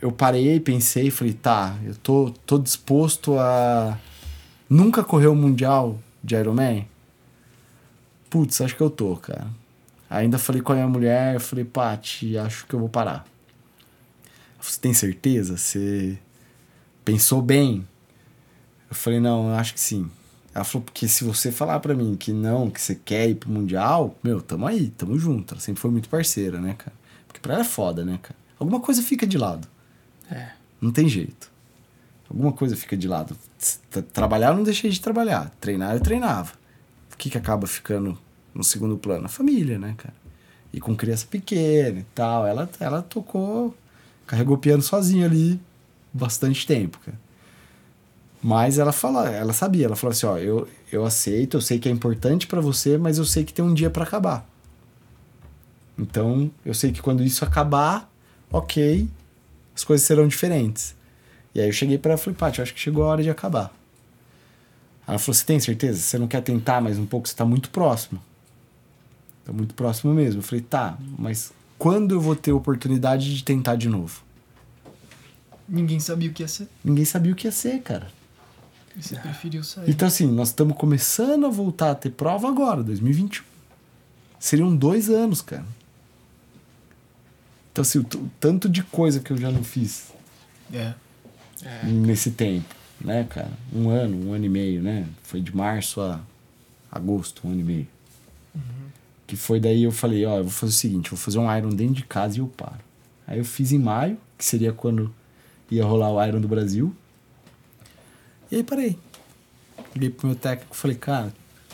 eu 0.00 0.10
parei, 0.10 0.58
pensei, 0.58 1.10
falei, 1.10 1.34
tá, 1.34 1.76
eu 1.84 1.94
tô, 1.96 2.32
tô 2.46 2.58
disposto 2.58 3.38
a 3.38 3.98
nunca 4.68 5.04
correr 5.04 5.26
o 5.26 5.34
Mundial 5.34 5.98
de 6.24 6.34
Ironman? 6.34 6.88
Putz, 8.30 8.60
acho 8.62 8.74
que 8.74 8.80
eu 8.80 8.90
tô, 8.90 9.16
cara. 9.16 9.46
Ainda 10.08 10.38
falei 10.38 10.62
com 10.62 10.72
a 10.72 10.76
minha 10.76 10.88
mulher, 10.88 11.34
eu 11.34 11.40
falei, 11.40 11.64
Paty, 11.64 12.38
acho 12.38 12.66
que 12.66 12.74
eu 12.74 12.80
vou 12.80 12.88
parar. 12.88 13.26
Você 14.60 14.80
tem 14.80 14.94
certeza? 14.94 15.56
Você 15.56 16.18
pensou 17.04 17.42
bem? 17.42 17.86
Eu 18.88 18.94
falei, 18.94 19.20
não, 19.20 19.48
eu 19.48 19.54
acho 19.54 19.74
que 19.74 19.80
sim. 19.80 20.10
Ela 20.54 20.64
falou, 20.64 20.84
porque 20.84 21.08
se 21.08 21.24
você 21.24 21.50
falar 21.50 21.80
pra 21.80 21.94
mim 21.94 22.14
que 22.14 22.32
não, 22.32 22.70
que 22.70 22.80
você 22.80 22.94
quer 22.94 23.28
ir 23.28 23.36
pro 23.36 23.50
Mundial, 23.50 24.16
meu, 24.22 24.40
tamo 24.42 24.66
aí, 24.66 24.90
tamo 24.90 25.18
junto. 25.18 25.54
Ela 25.54 25.60
sempre 25.60 25.80
foi 25.80 25.90
muito 25.90 26.08
parceira, 26.08 26.60
né, 26.60 26.74
cara? 26.74 26.92
Porque 27.26 27.40
pra 27.40 27.54
ela 27.54 27.62
é 27.62 27.66
foda, 27.66 28.04
né, 28.04 28.18
cara? 28.22 28.36
Alguma 28.58 28.78
coisa 28.80 29.02
fica 29.02 29.26
de 29.26 29.38
lado. 29.38 29.66
É. 30.30 30.50
Não 30.80 30.92
tem 30.92 31.08
jeito. 31.08 31.50
Alguma 32.28 32.52
coisa 32.52 32.76
fica 32.76 32.96
de 32.96 33.08
lado. 33.08 33.36
Tra- 33.90 34.02
Trabalhar 34.02 34.48
eu 34.50 34.56
não 34.56 34.62
deixei 34.62 34.90
de 34.90 35.00
trabalhar. 35.00 35.50
Treinar 35.60 35.94
eu 35.94 36.00
treinava. 36.00 36.52
O 37.12 37.16
que, 37.16 37.30
que 37.30 37.38
acaba 37.38 37.66
ficando 37.66 38.18
no 38.54 38.62
segundo 38.64 38.96
plano? 38.98 39.24
A 39.26 39.28
família, 39.28 39.78
né, 39.78 39.94
cara? 39.96 40.14
E 40.72 40.80
com 40.80 40.94
criança 40.94 41.26
pequena 41.28 42.00
e 42.00 42.06
tal. 42.14 42.46
Ela, 42.46 42.68
ela 42.80 43.02
tocou, 43.02 43.74
carregou 44.26 44.56
o 44.56 44.58
piano 44.58 44.82
sozinha 44.82 45.26
ali 45.26 45.60
bastante 46.12 46.66
tempo, 46.66 46.98
cara. 47.04 47.18
Mas 48.42 48.78
ela 48.78 48.90
fala, 48.90 49.30
ela 49.30 49.52
sabia, 49.52 49.86
ela 49.86 49.94
falou 49.94 50.10
assim, 50.10 50.26
ó, 50.26 50.36
eu, 50.36 50.68
eu 50.90 51.06
aceito, 51.06 51.56
eu 51.56 51.60
sei 51.60 51.78
que 51.78 51.88
é 51.88 51.92
importante 51.92 52.48
pra 52.48 52.60
você, 52.60 52.98
mas 52.98 53.18
eu 53.18 53.24
sei 53.24 53.44
que 53.44 53.52
tem 53.52 53.64
um 53.64 53.72
dia 53.72 53.88
pra 53.88 54.02
acabar. 54.02 54.44
Então, 55.96 56.50
eu 56.66 56.74
sei 56.74 56.90
que 56.90 57.00
quando 57.00 57.22
isso 57.22 57.44
acabar, 57.44 58.10
ok, 58.50 59.08
as 59.76 59.84
coisas 59.84 60.04
serão 60.04 60.26
diferentes. 60.26 60.96
E 61.54 61.60
aí 61.60 61.68
eu 61.68 61.72
cheguei 61.72 61.98
pra 61.98 62.12
ela 62.12 62.20
e 62.20 62.24
falei, 62.24 62.36
Paty, 62.36 62.58
eu 62.58 62.62
acho 62.64 62.74
que 62.74 62.80
chegou 62.80 63.04
a 63.04 63.08
hora 63.08 63.22
de 63.22 63.30
acabar. 63.30 63.72
Ela 65.06 65.18
falou, 65.18 65.34
você 65.34 65.44
tem 65.44 65.60
certeza? 65.60 66.00
Você 66.00 66.18
não 66.18 66.26
quer 66.26 66.40
tentar 66.42 66.80
mais 66.80 66.98
um 66.98 67.06
pouco? 67.06 67.28
Você 67.28 67.36
tá 67.36 67.44
muito 67.44 67.70
próximo. 67.70 68.20
Tá 69.44 69.52
muito 69.52 69.74
próximo 69.74 70.12
mesmo. 70.12 70.40
Eu 70.40 70.42
falei, 70.44 70.62
tá, 70.62 70.98
mas 71.16 71.52
quando 71.78 72.12
eu 72.12 72.20
vou 72.20 72.34
ter 72.34 72.50
oportunidade 72.50 73.36
de 73.36 73.44
tentar 73.44 73.76
de 73.76 73.88
novo? 73.88 74.22
Ninguém 75.68 76.00
sabia 76.00 76.28
o 76.28 76.32
que 76.32 76.42
ia 76.42 76.48
ser. 76.48 76.68
Ninguém 76.84 77.04
sabia 77.04 77.32
o 77.32 77.36
que 77.36 77.46
ia 77.46 77.52
ser, 77.52 77.80
cara. 77.82 78.08
E 78.96 79.02
você 79.02 79.16
preferiu 79.16 79.64
sair. 79.64 79.90
Então, 79.90 80.06
assim, 80.08 80.26
nós 80.26 80.48
estamos 80.48 80.76
começando 80.76 81.46
a 81.46 81.50
voltar 81.50 81.90
a 81.92 81.94
ter 81.94 82.10
prova 82.10 82.48
agora, 82.48 82.82
2021. 82.82 83.44
Seriam 84.38 84.74
dois 84.74 85.08
anos, 85.08 85.40
cara. 85.40 85.64
Então, 87.72 87.82
assim, 87.82 87.98
o, 87.98 88.02
o 88.02 88.30
tanto 88.38 88.68
de 88.68 88.82
coisa 88.82 89.20
que 89.20 89.30
eu 89.32 89.36
já 89.36 89.50
não 89.50 89.64
fiz 89.64 90.12
É. 90.72 91.86
nesse 91.86 92.32
tempo, 92.32 92.74
né, 93.00 93.24
cara? 93.24 93.50
Um 93.72 93.88
ano, 93.88 94.28
um 94.28 94.32
ano 94.34 94.44
e 94.44 94.48
meio, 94.48 94.82
né? 94.82 95.06
Foi 95.22 95.40
de 95.40 95.54
março 95.56 96.00
a 96.00 96.20
agosto, 96.90 97.46
um 97.46 97.52
ano 97.52 97.60
e 97.60 97.64
meio. 97.64 97.88
Que 99.26 99.36
foi 99.36 99.58
daí 99.58 99.84
eu 99.84 99.92
falei, 99.92 100.26
ó, 100.26 100.36
eu 100.38 100.42
vou 100.44 100.52
fazer 100.52 100.72
o 100.72 100.76
seguinte, 100.76 101.06
eu 101.06 101.16
vou 101.16 101.24
fazer 101.24 101.38
um 101.38 101.56
Iron 101.56 101.70
dentro 101.70 101.94
de 101.94 102.04
casa 102.04 102.36
e 102.36 102.40
eu 102.40 102.46
paro. 102.48 102.80
Aí 103.26 103.38
eu 103.38 103.44
fiz 103.44 103.72
em 103.72 103.78
maio, 103.78 104.18
que 104.36 104.44
seria 104.44 104.72
quando 104.74 105.14
ia 105.70 105.84
rolar 105.86 106.10
o 106.10 106.22
Iron 106.22 106.40
do 106.40 106.48
Brasil. 106.48 106.94
E 108.52 108.56
aí 108.56 108.62
parei. 108.62 108.98
Liguei 109.94 110.10
pro 110.10 110.26
meu 110.26 110.36
técnico 110.36 110.74
e 110.74 110.76
falei, 110.76 110.94
cara, 110.94 111.32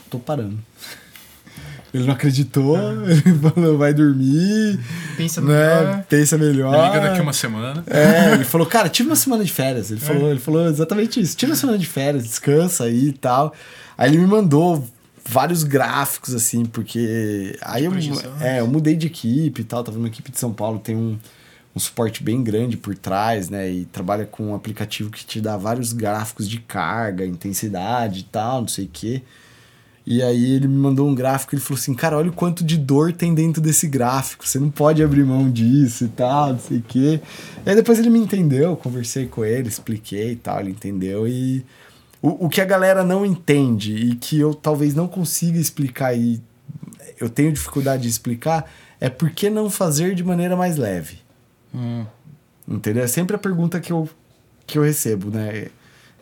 tô 0.08 0.20
parando. 0.20 0.56
Ele 1.92 2.04
não 2.04 2.12
acreditou, 2.12 2.76
ele 3.08 3.38
falou, 3.38 3.78
vai 3.78 3.94
dormir, 3.94 4.78
Pensa 5.16 5.40
né? 5.40 5.46
melhor. 5.46 6.04
Pensa 6.06 6.36
melhor. 6.36 6.86
Liga 6.86 7.08
daqui 7.08 7.20
uma 7.22 7.32
semana. 7.32 7.82
É, 7.86 8.34
ele 8.34 8.44
falou, 8.44 8.66
cara, 8.66 8.90
tira 8.90 9.08
uma 9.08 9.16
semana 9.16 9.42
de 9.42 9.50
férias. 9.50 9.90
Ele, 9.90 9.98
falou, 9.98 10.30
ele 10.30 10.38
falou 10.38 10.68
exatamente 10.68 11.18
isso. 11.18 11.34
Tira 11.34 11.50
uma 11.50 11.56
semana 11.56 11.78
de 11.78 11.86
férias, 11.86 12.24
descansa 12.24 12.84
aí 12.84 13.08
e 13.08 13.12
tal. 13.12 13.54
Aí 13.96 14.10
ele 14.10 14.18
me 14.18 14.26
mandou 14.26 14.86
vários 15.24 15.64
gráficos, 15.64 16.34
assim, 16.34 16.66
porque. 16.66 17.56
Aí 17.62 17.86
eu, 17.86 17.92
é, 18.38 18.60
eu 18.60 18.66
mudei 18.66 18.94
de 18.94 19.06
equipe 19.06 19.62
e 19.62 19.64
tal. 19.64 19.82
Tava 19.82 19.96
numa 19.96 20.08
equipe 20.08 20.30
de 20.30 20.38
São 20.38 20.52
Paulo, 20.52 20.78
tem 20.78 20.94
um, 20.94 21.18
um 21.78 21.80
suporte 21.80 22.24
bem 22.24 22.42
grande 22.42 22.76
por 22.76 22.96
trás, 22.96 23.48
né? 23.48 23.70
E 23.70 23.84
trabalha 23.84 24.26
com 24.26 24.48
um 24.48 24.54
aplicativo 24.54 25.10
que 25.10 25.24
te 25.24 25.40
dá 25.40 25.56
vários 25.56 25.92
gráficos 25.92 26.48
de 26.48 26.58
carga, 26.58 27.24
intensidade 27.24 28.20
e 28.20 28.22
tal, 28.24 28.62
não 28.62 28.68
sei 28.68 28.86
o 28.86 28.90
quê. 28.92 29.22
E 30.04 30.22
aí 30.22 30.52
ele 30.54 30.66
me 30.66 30.76
mandou 30.76 31.06
um 31.06 31.14
gráfico, 31.14 31.54
ele 31.54 31.62
falou 31.62 31.78
assim, 31.78 31.94
cara, 31.94 32.16
olha 32.16 32.30
o 32.30 32.32
quanto 32.32 32.64
de 32.64 32.76
dor 32.76 33.12
tem 33.12 33.34
dentro 33.34 33.60
desse 33.62 33.86
gráfico, 33.86 34.48
você 34.48 34.58
não 34.58 34.70
pode 34.70 35.02
abrir 35.02 35.22
mão 35.22 35.50
disso 35.50 36.06
e 36.06 36.08
tal, 36.08 36.54
não 36.54 36.58
sei 36.58 36.78
o 36.78 36.82
quê. 36.82 37.20
E 37.64 37.70
aí 37.70 37.76
depois 37.76 37.98
ele 37.98 38.10
me 38.10 38.18
entendeu, 38.18 38.74
conversei 38.76 39.26
com 39.26 39.44
ele, 39.44 39.68
expliquei 39.68 40.32
e 40.32 40.36
tal, 40.36 40.60
ele 40.60 40.70
entendeu. 40.70 41.28
E 41.28 41.64
o, 42.20 42.46
o 42.46 42.48
que 42.48 42.60
a 42.60 42.64
galera 42.64 43.04
não 43.04 43.24
entende 43.24 43.94
e 43.94 44.14
que 44.16 44.40
eu 44.40 44.54
talvez 44.54 44.94
não 44.94 45.06
consiga 45.06 45.58
explicar 45.58 46.16
e 46.16 46.40
eu 47.20 47.28
tenho 47.28 47.52
dificuldade 47.52 48.02
de 48.02 48.08
explicar 48.08 48.68
é 49.00 49.08
por 49.08 49.30
que 49.30 49.48
não 49.48 49.70
fazer 49.70 50.14
de 50.14 50.24
maneira 50.24 50.56
mais 50.56 50.76
leve. 50.76 51.27
Entendeu? 52.66 53.02
É 53.02 53.06
sempre 53.06 53.34
a 53.34 53.38
pergunta 53.38 53.80
que 53.80 53.92
eu, 53.92 54.08
que 54.66 54.78
eu 54.78 54.82
recebo, 54.82 55.30
né? 55.30 55.68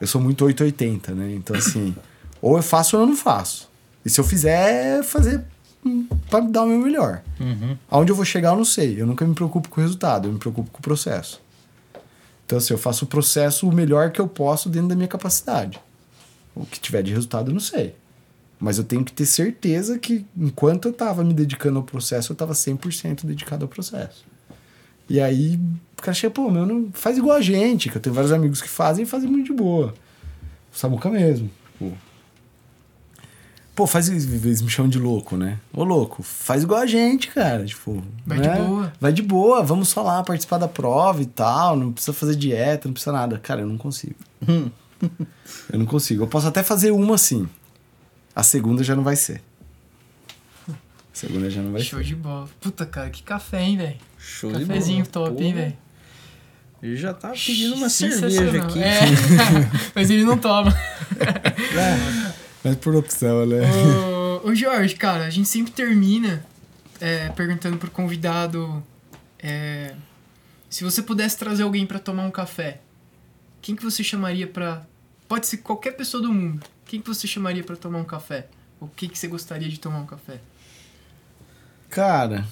Eu 0.00 0.06
sou 0.06 0.20
muito 0.20 0.44
880, 0.44 1.14
né? 1.14 1.34
Então, 1.34 1.56
assim, 1.56 1.94
ou 2.40 2.56
eu 2.56 2.62
faço 2.62 2.96
ou 2.96 3.02
eu 3.02 3.06
não 3.06 3.16
faço. 3.16 3.68
E 4.04 4.10
se 4.10 4.20
eu 4.20 4.24
fizer, 4.24 4.98
é 4.98 5.02
fazer 5.02 5.44
hum, 5.84 6.06
pra 6.30 6.40
dar 6.40 6.62
o 6.62 6.66
meu 6.66 6.78
melhor. 6.78 7.22
Aonde 7.90 8.12
eu 8.12 8.16
vou 8.16 8.24
chegar, 8.24 8.50
eu 8.50 8.56
não 8.56 8.64
sei. 8.64 9.00
Eu 9.00 9.06
nunca 9.06 9.26
me 9.26 9.34
preocupo 9.34 9.68
com 9.68 9.80
o 9.80 9.82
resultado, 9.82 10.28
eu 10.28 10.32
me 10.32 10.38
preocupo 10.38 10.70
com 10.70 10.78
o 10.78 10.82
processo. 10.82 11.40
Então, 12.44 12.58
assim, 12.58 12.72
eu 12.72 12.78
faço 12.78 13.04
o 13.04 13.08
processo 13.08 13.68
o 13.68 13.74
melhor 13.74 14.12
que 14.12 14.20
eu 14.20 14.28
posso 14.28 14.68
dentro 14.68 14.88
da 14.88 14.94
minha 14.94 15.08
capacidade. 15.08 15.80
O 16.54 16.64
que 16.64 16.78
tiver 16.78 17.02
de 17.02 17.12
resultado, 17.12 17.50
eu 17.50 17.54
não 17.54 17.60
sei. 17.60 17.96
Mas 18.58 18.78
eu 18.78 18.84
tenho 18.84 19.04
que 19.04 19.12
ter 19.12 19.26
certeza 19.26 19.98
que 19.98 20.24
enquanto 20.36 20.86
eu 20.86 20.92
tava 20.92 21.24
me 21.24 21.34
dedicando 21.34 21.78
ao 21.78 21.84
processo, 21.84 22.32
eu 22.32 22.36
tava 22.36 22.52
100% 22.52 23.26
dedicado 23.26 23.64
ao 23.64 23.68
processo. 23.68 24.24
E 25.08 25.20
aí, 25.20 25.58
o 25.98 26.02
cara 26.02 26.14
chega, 26.14 26.32
pô, 26.32 26.50
meu, 26.50 26.66
não 26.66 26.90
faz 26.92 27.16
igual 27.16 27.36
a 27.36 27.40
gente, 27.40 27.88
que 27.88 27.96
eu 27.96 28.02
tenho 28.02 28.14
vários 28.14 28.32
amigos 28.32 28.60
que 28.60 28.68
fazem 28.68 29.04
e 29.04 29.06
fazem 29.06 29.30
muito 29.30 29.46
de 29.46 29.52
boa. 29.52 29.94
O 30.74 30.76
Samuca 30.76 31.08
mesmo. 31.08 31.50
Pô, 31.78 31.92
pô 33.74 33.86
faz. 33.86 34.08
Eles 34.08 34.60
me 34.60 34.68
chamam 34.68 34.90
de 34.90 34.98
louco, 34.98 35.36
né? 35.36 35.58
Ô, 35.72 35.84
louco, 35.84 36.22
faz 36.22 36.64
igual 36.64 36.80
a 36.80 36.86
gente, 36.86 37.28
cara. 37.28 37.64
Tipo. 37.64 38.02
Vai 38.26 38.40
de 38.40 38.48
né? 38.48 38.56
boa. 38.56 38.92
Vai 39.00 39.12
de 39.12 39.22
boa, 39.22 39.62
vamos 39.62 39.88
só 39.88 40.02
lá 40.02 40.22
participar 40.22 40.58
da 40.58 40.68
prova 40.68 41.22
e 41.22 41.26
tal. 41.26 41.76
Não 41.76 41.92
precisa 41.92 42.12
fazer 42.12 42.34
dieta, 42.36 42.88
não 42.88 42.92
precisa 42.92 43.12
nada. 43.12 43.38
Cara, 43.38 43.62
eu 43.62 43.66
não 43.66 43.78
consigo. 43.78 44.16
eu 45.72 45.78
não 45.78 45.86
consigo. 45.86 46.24
Eu 46.24 46.28
posso 46.28 46.48
até 46.48 46.62
fazer 46.62 46.90
uma 46.90 47.14
assim. 47.14 47.48
A 48.34 48.42
segunda 48.42 48.84
já 48.84 48.94
não 48.94 49.02
vai 49.02 49.16
ser. 49.16 49.40
A 50.68 50.74
segunda 51.12 51.48
já 51.48 51.62
não 51.62 51.72
vai 51.72 51.80
ser. 51.80 51.88
Show 51.88 52.02
de 52.02 52.14
bola. 52.14 52.48
Puta, 52.60 52.84
cara, 52.84 53.08
que 53.08 53.22
café, 53.22 53.62
hein, 53.62 53.78
velho? 53.78 53.96
Show 54.26 54.52
de 54.52 54.66
Cafezinho 54.66 55.06
bola. 55.12 55.30
top, 55.30 55.44
hein, 55.44 55.54
velho? 55.54 55.76
Ele 56.82 56.96
já 56.96 57.14
tá 57.14 57.30
pedindo 57.30 57.76
uma 57.76 57.88
cerveja 57.88 58.62
aqui. 58.62 58.82
É, 58.82 59.00
mas 59.94 60.10
ele 60.10 60.24
não 60.24 60.36
toma. 60.36 60.74
Mas 62.62 62.74
por 62.76 62.96
opção, 62.96 63.46
né? 63.46 63.60
ô, 64.42 64.48
ô, 64.48 64.54
Jorge, 64.54 64.96
cara, 64.96 65.24
a 65.24 65.30
gente 65.30 65.48
sempre 65.48 65.70
termina 65.70 66.44
é, 67.00 67.28
perguntando 67.28 67.76
pro 67.76 67.88
convidado 67.88 68.82
é, 69.38 69.94
se 70.68 70.82
você 70.82 71.00
pudesse 71.00 71.38
trazer 71.38 71.62
alguém 71.62 71.86
pra 71.86 72.00
tomar 72.00 72.24
um 72.24 72.30
café, 72.30 72.80
quem 73.62 73.76
que 73.76 73.84
você 73.84 74.02
chamaria 74.02 74.48
pra... 74.48 74.84
Pode 75.28 75.46
ser 75.46 75.58
qualquer 75.58 75.92
pessoa 75.92 76.20
do 76.20 76.32
mundo. 76.32 76.60
Quem 76.86 77.00
que 77.00 77.06
você 77.06 77.28
chamaria 77.28 77.62
pra 77.62 77.76
tomar 77.76 77.98
um 77.98 78.04
café? 78.04 78.48
O 78.80 78.88
que 78.88 79.08
que 79.08 79.16
você 79.16 79.28
gostaria 79.28 79.68
de 79.68 79.78
tomar 79.78 80.00
um 80.00 80.06
café? 80.06 80.40
Cara. 81.88 82.44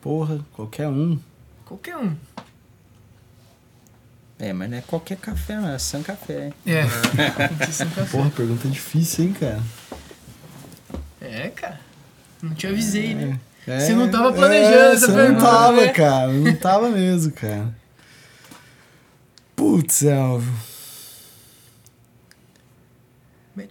Porra, 0.00 0.38
qualquer 0.52 0.88
um. 0.88 1.18
Qualquer 1.64 1.96
um. 1.96 2.16
É, 4.38 4.52
mas 4.52 4.68
não 4.70 4.76
é 4.78 4.80
qualquer 4.82 5.16
café, 5.16 5.56
não. 5.56 5.68
É 5.68 5.78
San 5.78 6.02
Café. 6.02 6.46
hein? 6.46 6.54
É. 6.66 6.82
Café. 6.84 8.04
Porra, 8.10 8.30
pergunta 8.30 8.68
difícil, 8.68 9.24
hein, 9.26 9.32
cara? 9.38 9.62
É, 11.20 11.48
cara. 11.48 11.80
Não 12.42 12.54
te 12.54 12.66
avisei, 12.66 13.14
né? 13.14 13.40
É, 13.66 13.80
Você 13.80 13.94
não 13.94 14.10
tava 14.10 14.32
planejando 14.32 14.74
é, 14.76 14.92
essa 14.92 15.06
você 15.06 15.12
pergunta, 15.12 15.32
Não 15.42 15.50
tava, 15.50 15.80
né? 15.80 15.88
cara. 15.88 16.32
Não 16.32 16.54
tava 16.56 16.90
mesmo, 16.90 17.32
cara. 17.32 17.74
Putz, 19.56 20.02
Elvio. 20.02 20.52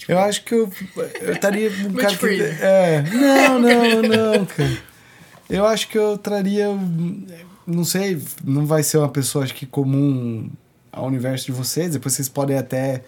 Eu 0.07 0.17
acho 0.19 0.43
que 0.43 0.55
eu, 0.55 0.69
eu 1.21 1.33
estaria 1.33 1.69
um 1.87 1.93
cara 1.95 2.17
que... 2.17 2.41
É, 2.41 3.03
não, 3.03 3.59
não, 3.59 4.01
não, 4.01 4.45
cara. 4.47 4.77
Eu 5.49 5.65
acho 5.65 5.87
que 5.89 5.97
eu 5.97 6.17
traria... 6.17 6.67
Não 7.67 7.83
sei, 7.83 8.21
não 8.43 8.65
vai 8.65 8.83
ser 8.83 8.97
uma 8.99 9.09
pessoa, 9.09 9.43
acho 9.43 9.53
que 9.55 9.65
comum 9.65 10.49
ao 10.91 11.07
universo 11.07 11.47
de 11.47 11.51
vocês. 11.51 11.91
Depois 11.93 12.13
vocês 12.13 12.29
podem 12.29 12.57
até 12.57 13.03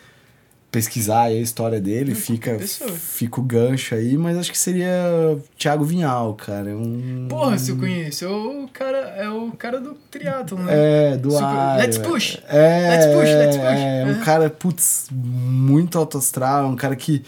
pesquisar 0.71 1.23
a 1.23 1.31
história 1.33 1.79
dele. 1.79 2.15
Fica, 2.15 2.55
pessoa. 2.55 2.89
fica 2.91 3.39
o 3.39 3.43
gancho 3.43 3.93
aí. 3.95 4.17
Mas 4.17 4.35
acho 4.37 4.51
que 4.51 4.57
seria 4.57 5.37
Thiago 5.57 5.85
Vinhal, 5.85 6.33
cara. 6.33 6.75
Um... 6.75 7.27
Porra, 7.29 7.57
se 7.57 7.69
eu 7.71 7.77
conheço. 7.77 8.25
É 8.25 8.27
o 8.27 8.67
cara, 8.73 8.97
é 8.97 9.29
o 9.29 9.51
cara 9.51 9.79
do 9.79 9.93
triatlon, 10.09 10.57
né? 10.63 10.73
É, 11.13 11.17
do 11.17 11.31
Super- 11.31 11.45
ar. 11.45 11.77
Let's 11.77 11.97
push. 11.99 12.39
É, 12.49 12.89
Let's 12.89 13.05
push, 13.07 13.29
let's 13.29 13.57
push. 13.57 13.65
É, 13.65 14.05
um 14.07 14.21
É. 14.21 14.25
cara, 14.25 14.49
putz, 14.49 15.07
muito 15.11 15.97
alto 15.99 16.17
astral, 16.17 16.67
um 16.67 16.75
cara 16.75 16.95
que 16.95 17.23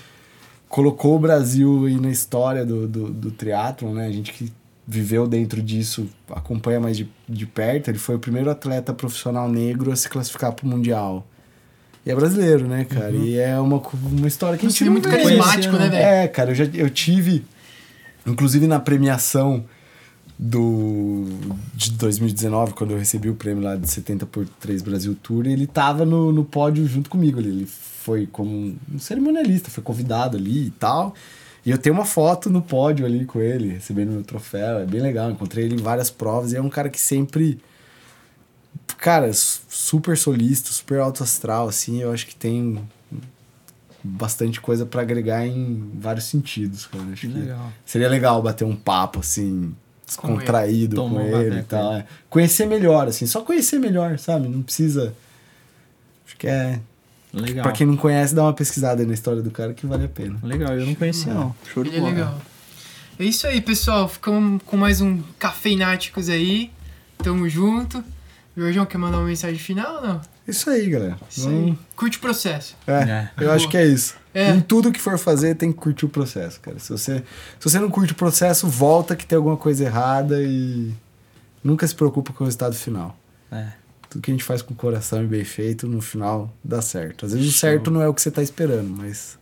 colocou 0.68 1.16
o 1.16 1.20
Brasil 1.20 1.86
aí 1.86 2.00
na 2.00 2.10
história 2.10 2.66
do, 2.66 2.88
do, 2.88 3.10
do 3.10 3.32
triatlon, 3.32 3.94
né? 3.94 4.08
A 4.08 4.12
gente 4.12 4.34
que 4.34 4.52
viveu 4.90 5.28
dentro 5.28 5.62
disso, 5.62 6.10
acompanha 6.32 6.80
mais 6.80 6.98
de, 6.98 7.08
de 7.28 7.46
perto. 7.46 7.90
Ele 7.90 8.00
foi 8.00 8.16
o 8.16 8.20
primeiro 8.20 8.50
atleta 8.50 8.92
profissional 8.92 9.48
negro 9.48 9.92
a 9.92 9.96
se 9.96 10.10
classificar 10.10 10.52
para 10.52 10.66
o 10.66 10.70
Mundial. 10.70 11.28
E 12.04 12.10
é 12.10 12.16
brasileiro, 12.16 12.68
né, 12.68 12.86
cara? 12.86 13.12
E 13.12 13.38
é 13.38 13.60
uma, 13.60 13.80
uma 14.02 14.28
história 14.28 14.58
que 14.58 14.66
a 14.66 14.68
Um 14.68 14.70
gente 14.70 14.80
filho 14.80 14.92
muito 14.92 15.08
carismático, 15.08 15.76
né, 15.76 15.90
velho? 15.90 16.04
É, 16.04 16.28
cara, 16.28 16.52
eu, 16.52 16.56
já, 16.56 16.66
eu 16.74 16.90
tive, 16.90 17.46
inclusive 18.26 18.66
na 18.66 18.80
premiação 18.80 19.64
do 20.38 21.26
de 21.76 21.92
2019, 21.92 22.74
quando 22.74 22.92
eu 22.92 22.98
recebi 22.98 23.30
o 23.30 23.36
prêmio 23.36 23.62
lá 23.62 23.76
de 23.76 23.88
70 23.88 24.26
por 24.26 24.48
3 24.60 24.82
Brasil 24.82 25.16
Tour, 25.22 25.46
ele 25.46 25.68
tava 25.68 26.04
no, 26.04 26.32
no 26.32 26.44
pódio 26.44 26.88
junto 26.88 27.10
comigo 27.10 27.38
ali. 27.38 27.50
Ele 27.50 27.66
foi 27.68 28.26
como 28.26 28.76
um 28.92 28.98
cerimonialista, 28.98 29.70
foi 29.70 29.84
convidado 29.84 30.36
ali 30.36 30.68
e 30.68 30.72
tal. 30.72 31.14
E 31.66 31.72
eu 31.72 31.78
tenho 31.78 31.94
uma 31.96 32.06
foto 32.06 32.50
no 32.50 32.62
pódio 32.62 33.06
ali 33.06 33.26
com 33.26 33.42
ele, 33.42 33.70
recebendo 33.74 34.12
meu 34.12 34.24
troféu. 34.24 34.80
É 34.80 34.86
bem 34.86 35.02
legal. 35.02 35.30
Encontrei 35.30 35.66
ele 35.66 35.76
em 35.76 35.84
várias 35.84 36.10
provas 36.10 36.52
e 36.54 36.56
é 36.56 36.62
um 36.62 36.70
cara 36.70 36.90
que 36.90 37.00
sempre. 37.00 37.60
Cara, 38.98 39.32
su- 39.34 39.62
super 39.70 40.18
solista, 40.18 40.72
super 40.72 41.00
alto 41.00 41.24
astral, 41.24 41.68
assim. 41.68 42.02
Eu 42.02 42.12
acho 42.12 42.26
que 42.28 42.36
tem 42.36 42.82
bastante 44.04 44.62
coisa 44.62 44.86
pra 44.86 45.02
agregar 45.02 45.46
em 45.46 45.92
vários 46.00 46.26
sentidos, 46.26 46.86
cara. 46.86 47.04
Acho 47.12 47.28
que 47.28 47.34
Legal. 47.34 47.72
seria 47.86 48.08
legal 48.10 48.42
bater 48.42 48.64
um 48.66 48.76
papo, 48.76 49.20
assim, 49.20 49.76
Com 50.16 50.28
descontraído 50.36 50.96
com 50.96 51.08
um 51.10 51.22
ele, 51.22 51.60
e 51.60 51.62
com 51.64 51.68
tal. 51.68 51.94
é. 51.96 52.06
Conhecer 52.30 52.66
melhor, 52.66 53.08
assim, 53.08 53.28
só 53.28 53.42
conhecer 53.42 53.78
melhor, 53.80 54.18
sabe? 54.18 54.48
Não 54.48 54.62
precisa. 54.62 55.14
Acho 56.26 56.38
que 56.38 56.48
é. 56.48 56.80
Legal. 57.34 57.64
Pra 57.64 57.72
quem 57.72 57.86
não 57.86 57.96
conhece, 57.96 58.34
dá 58.34 58.44
uma 58.44 58.54
pesquisada 58.54 59.02
aí 59.02 59.08
na 59.08 59.14
história 59.14 59.42
do 59.42 59.52
cara 59.52 59.74
que 59.74 59.86
vale 59.86 60.06
a 60.06 60.10
pena. 60.10 60.40
Legal, 60.44 60.74
eu 60.74 60.86
não 60.86 60.96
conhecia 60.96 61.34
não. 61.34 61.56
Show 61.74 61.84
de 61.84 61.96
é 61.96 62.00
bola. 62.00 62.12
legal. 62.12 62.42
É 63.20 63.24
isso 63.24 63.46
aí, 63.46 63.62
pessoal. 63.62 64.08
Ficamos 64.08 64.62
com 64.66 64.78
mais 64.78 65.00
um 65.02 65.22
Cafeináticos 65.38 66.30
aí. 66.30 66.72
Tamo 67.20 67.48
junto. 67.50 68.04
Jorjão, 68.58 68.86
quer 68.86 68.98
mandar 68.98 69.18
uma 69.20 69.28
mensagem 69.28 69.60
final 69.60 69.98
ou 69.98 70.02
não? 70.08 70.22
Isso 70.48 70.70
aí, 70.70 70.90
galera. 70.90 71.18
Isso 71.30 71.44
Vamos- 71.44 71.72
aí. 71.72 71.78
Curte 71.96 72.18
o 72.18 72.22
processo. 72.22 72.76
É, 72.88 72.94
É. 72.94 73.30
eu 73.40 73.52
acho 73.52 73.70
que 73.70 73.78
é 73.78 73.86
isso. 73.86 74.16
É. 74.34 74.50
Em 74.52 74.60
tudo 74.62 74.92
que 74.92 75.00
for 75.00 75.18
fazer, 75.20 75.56
tem 75.56 75.72
que 75.72 75.78
curtir 75.78 76.06
o 76.06 76.10
processo, 76.10 76.60
cara. 76.60 76.80
Se 76.80 76.90
você, 76.92 77.18
se 77.60 77.70
você 77.70 77.80
não 77.80 77.90
curte 77.90 78.14
o 78.14 78.16
processo, 78.16 78.68
volta 78.68 79.16
que 79.16 79.26
tem 79.26 79.38
alguma 79.38 79.58
coisa 79.58 79.84
errada 79.86 80.42
e 80.42 80.92
nunca 81.64 81.86
se 81.88 81.94
preocupa 81.94 82.34
com 82.34 82.44
o 82.44 82.48
resultado 82.48 82.74
final. 82.76 83.18
É. 83.52 83.68
Tudo 84.10 84.22
que 84.22 84.32
a 84.32 84.34
gente 84.34 84.44
faz 84.44 84.62
com 84.62 84.74
o 84.74 84.78
coração 84.78 85.24
e 85.24 85.28
bem 85.28 85.44
feito, 85.44 85.88
no 85.88 86.02
final 86.02 86.52
dá 86.64 86.82
certo. 86.82 87.26
Às 87.26 87.34
vezes 87.34 87.48
o 87.48 87.52
Show. 87.52 87.60
certo 87.60 87.92
não 87.92 88.02
é 88.02 88.08
o 88.08 88.14
que 88.14 88.22
você 88.22 88.32
tá 88.32 88.42
esperando, 88.42 88.90
mas 88.90 89.38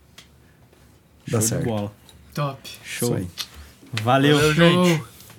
dá 1.26 1.32
Show 1.32 1.40
de 1.40 1.46
certo. 1.46 1.64
bola. 1.64 1.92
Top. 2.34 2.70
Show. 2.84 3.10
Valeu. 3.10 4.36
Valeu, 4.36 4.54
gente. 4.54 4.98
Show. 4.98 5.08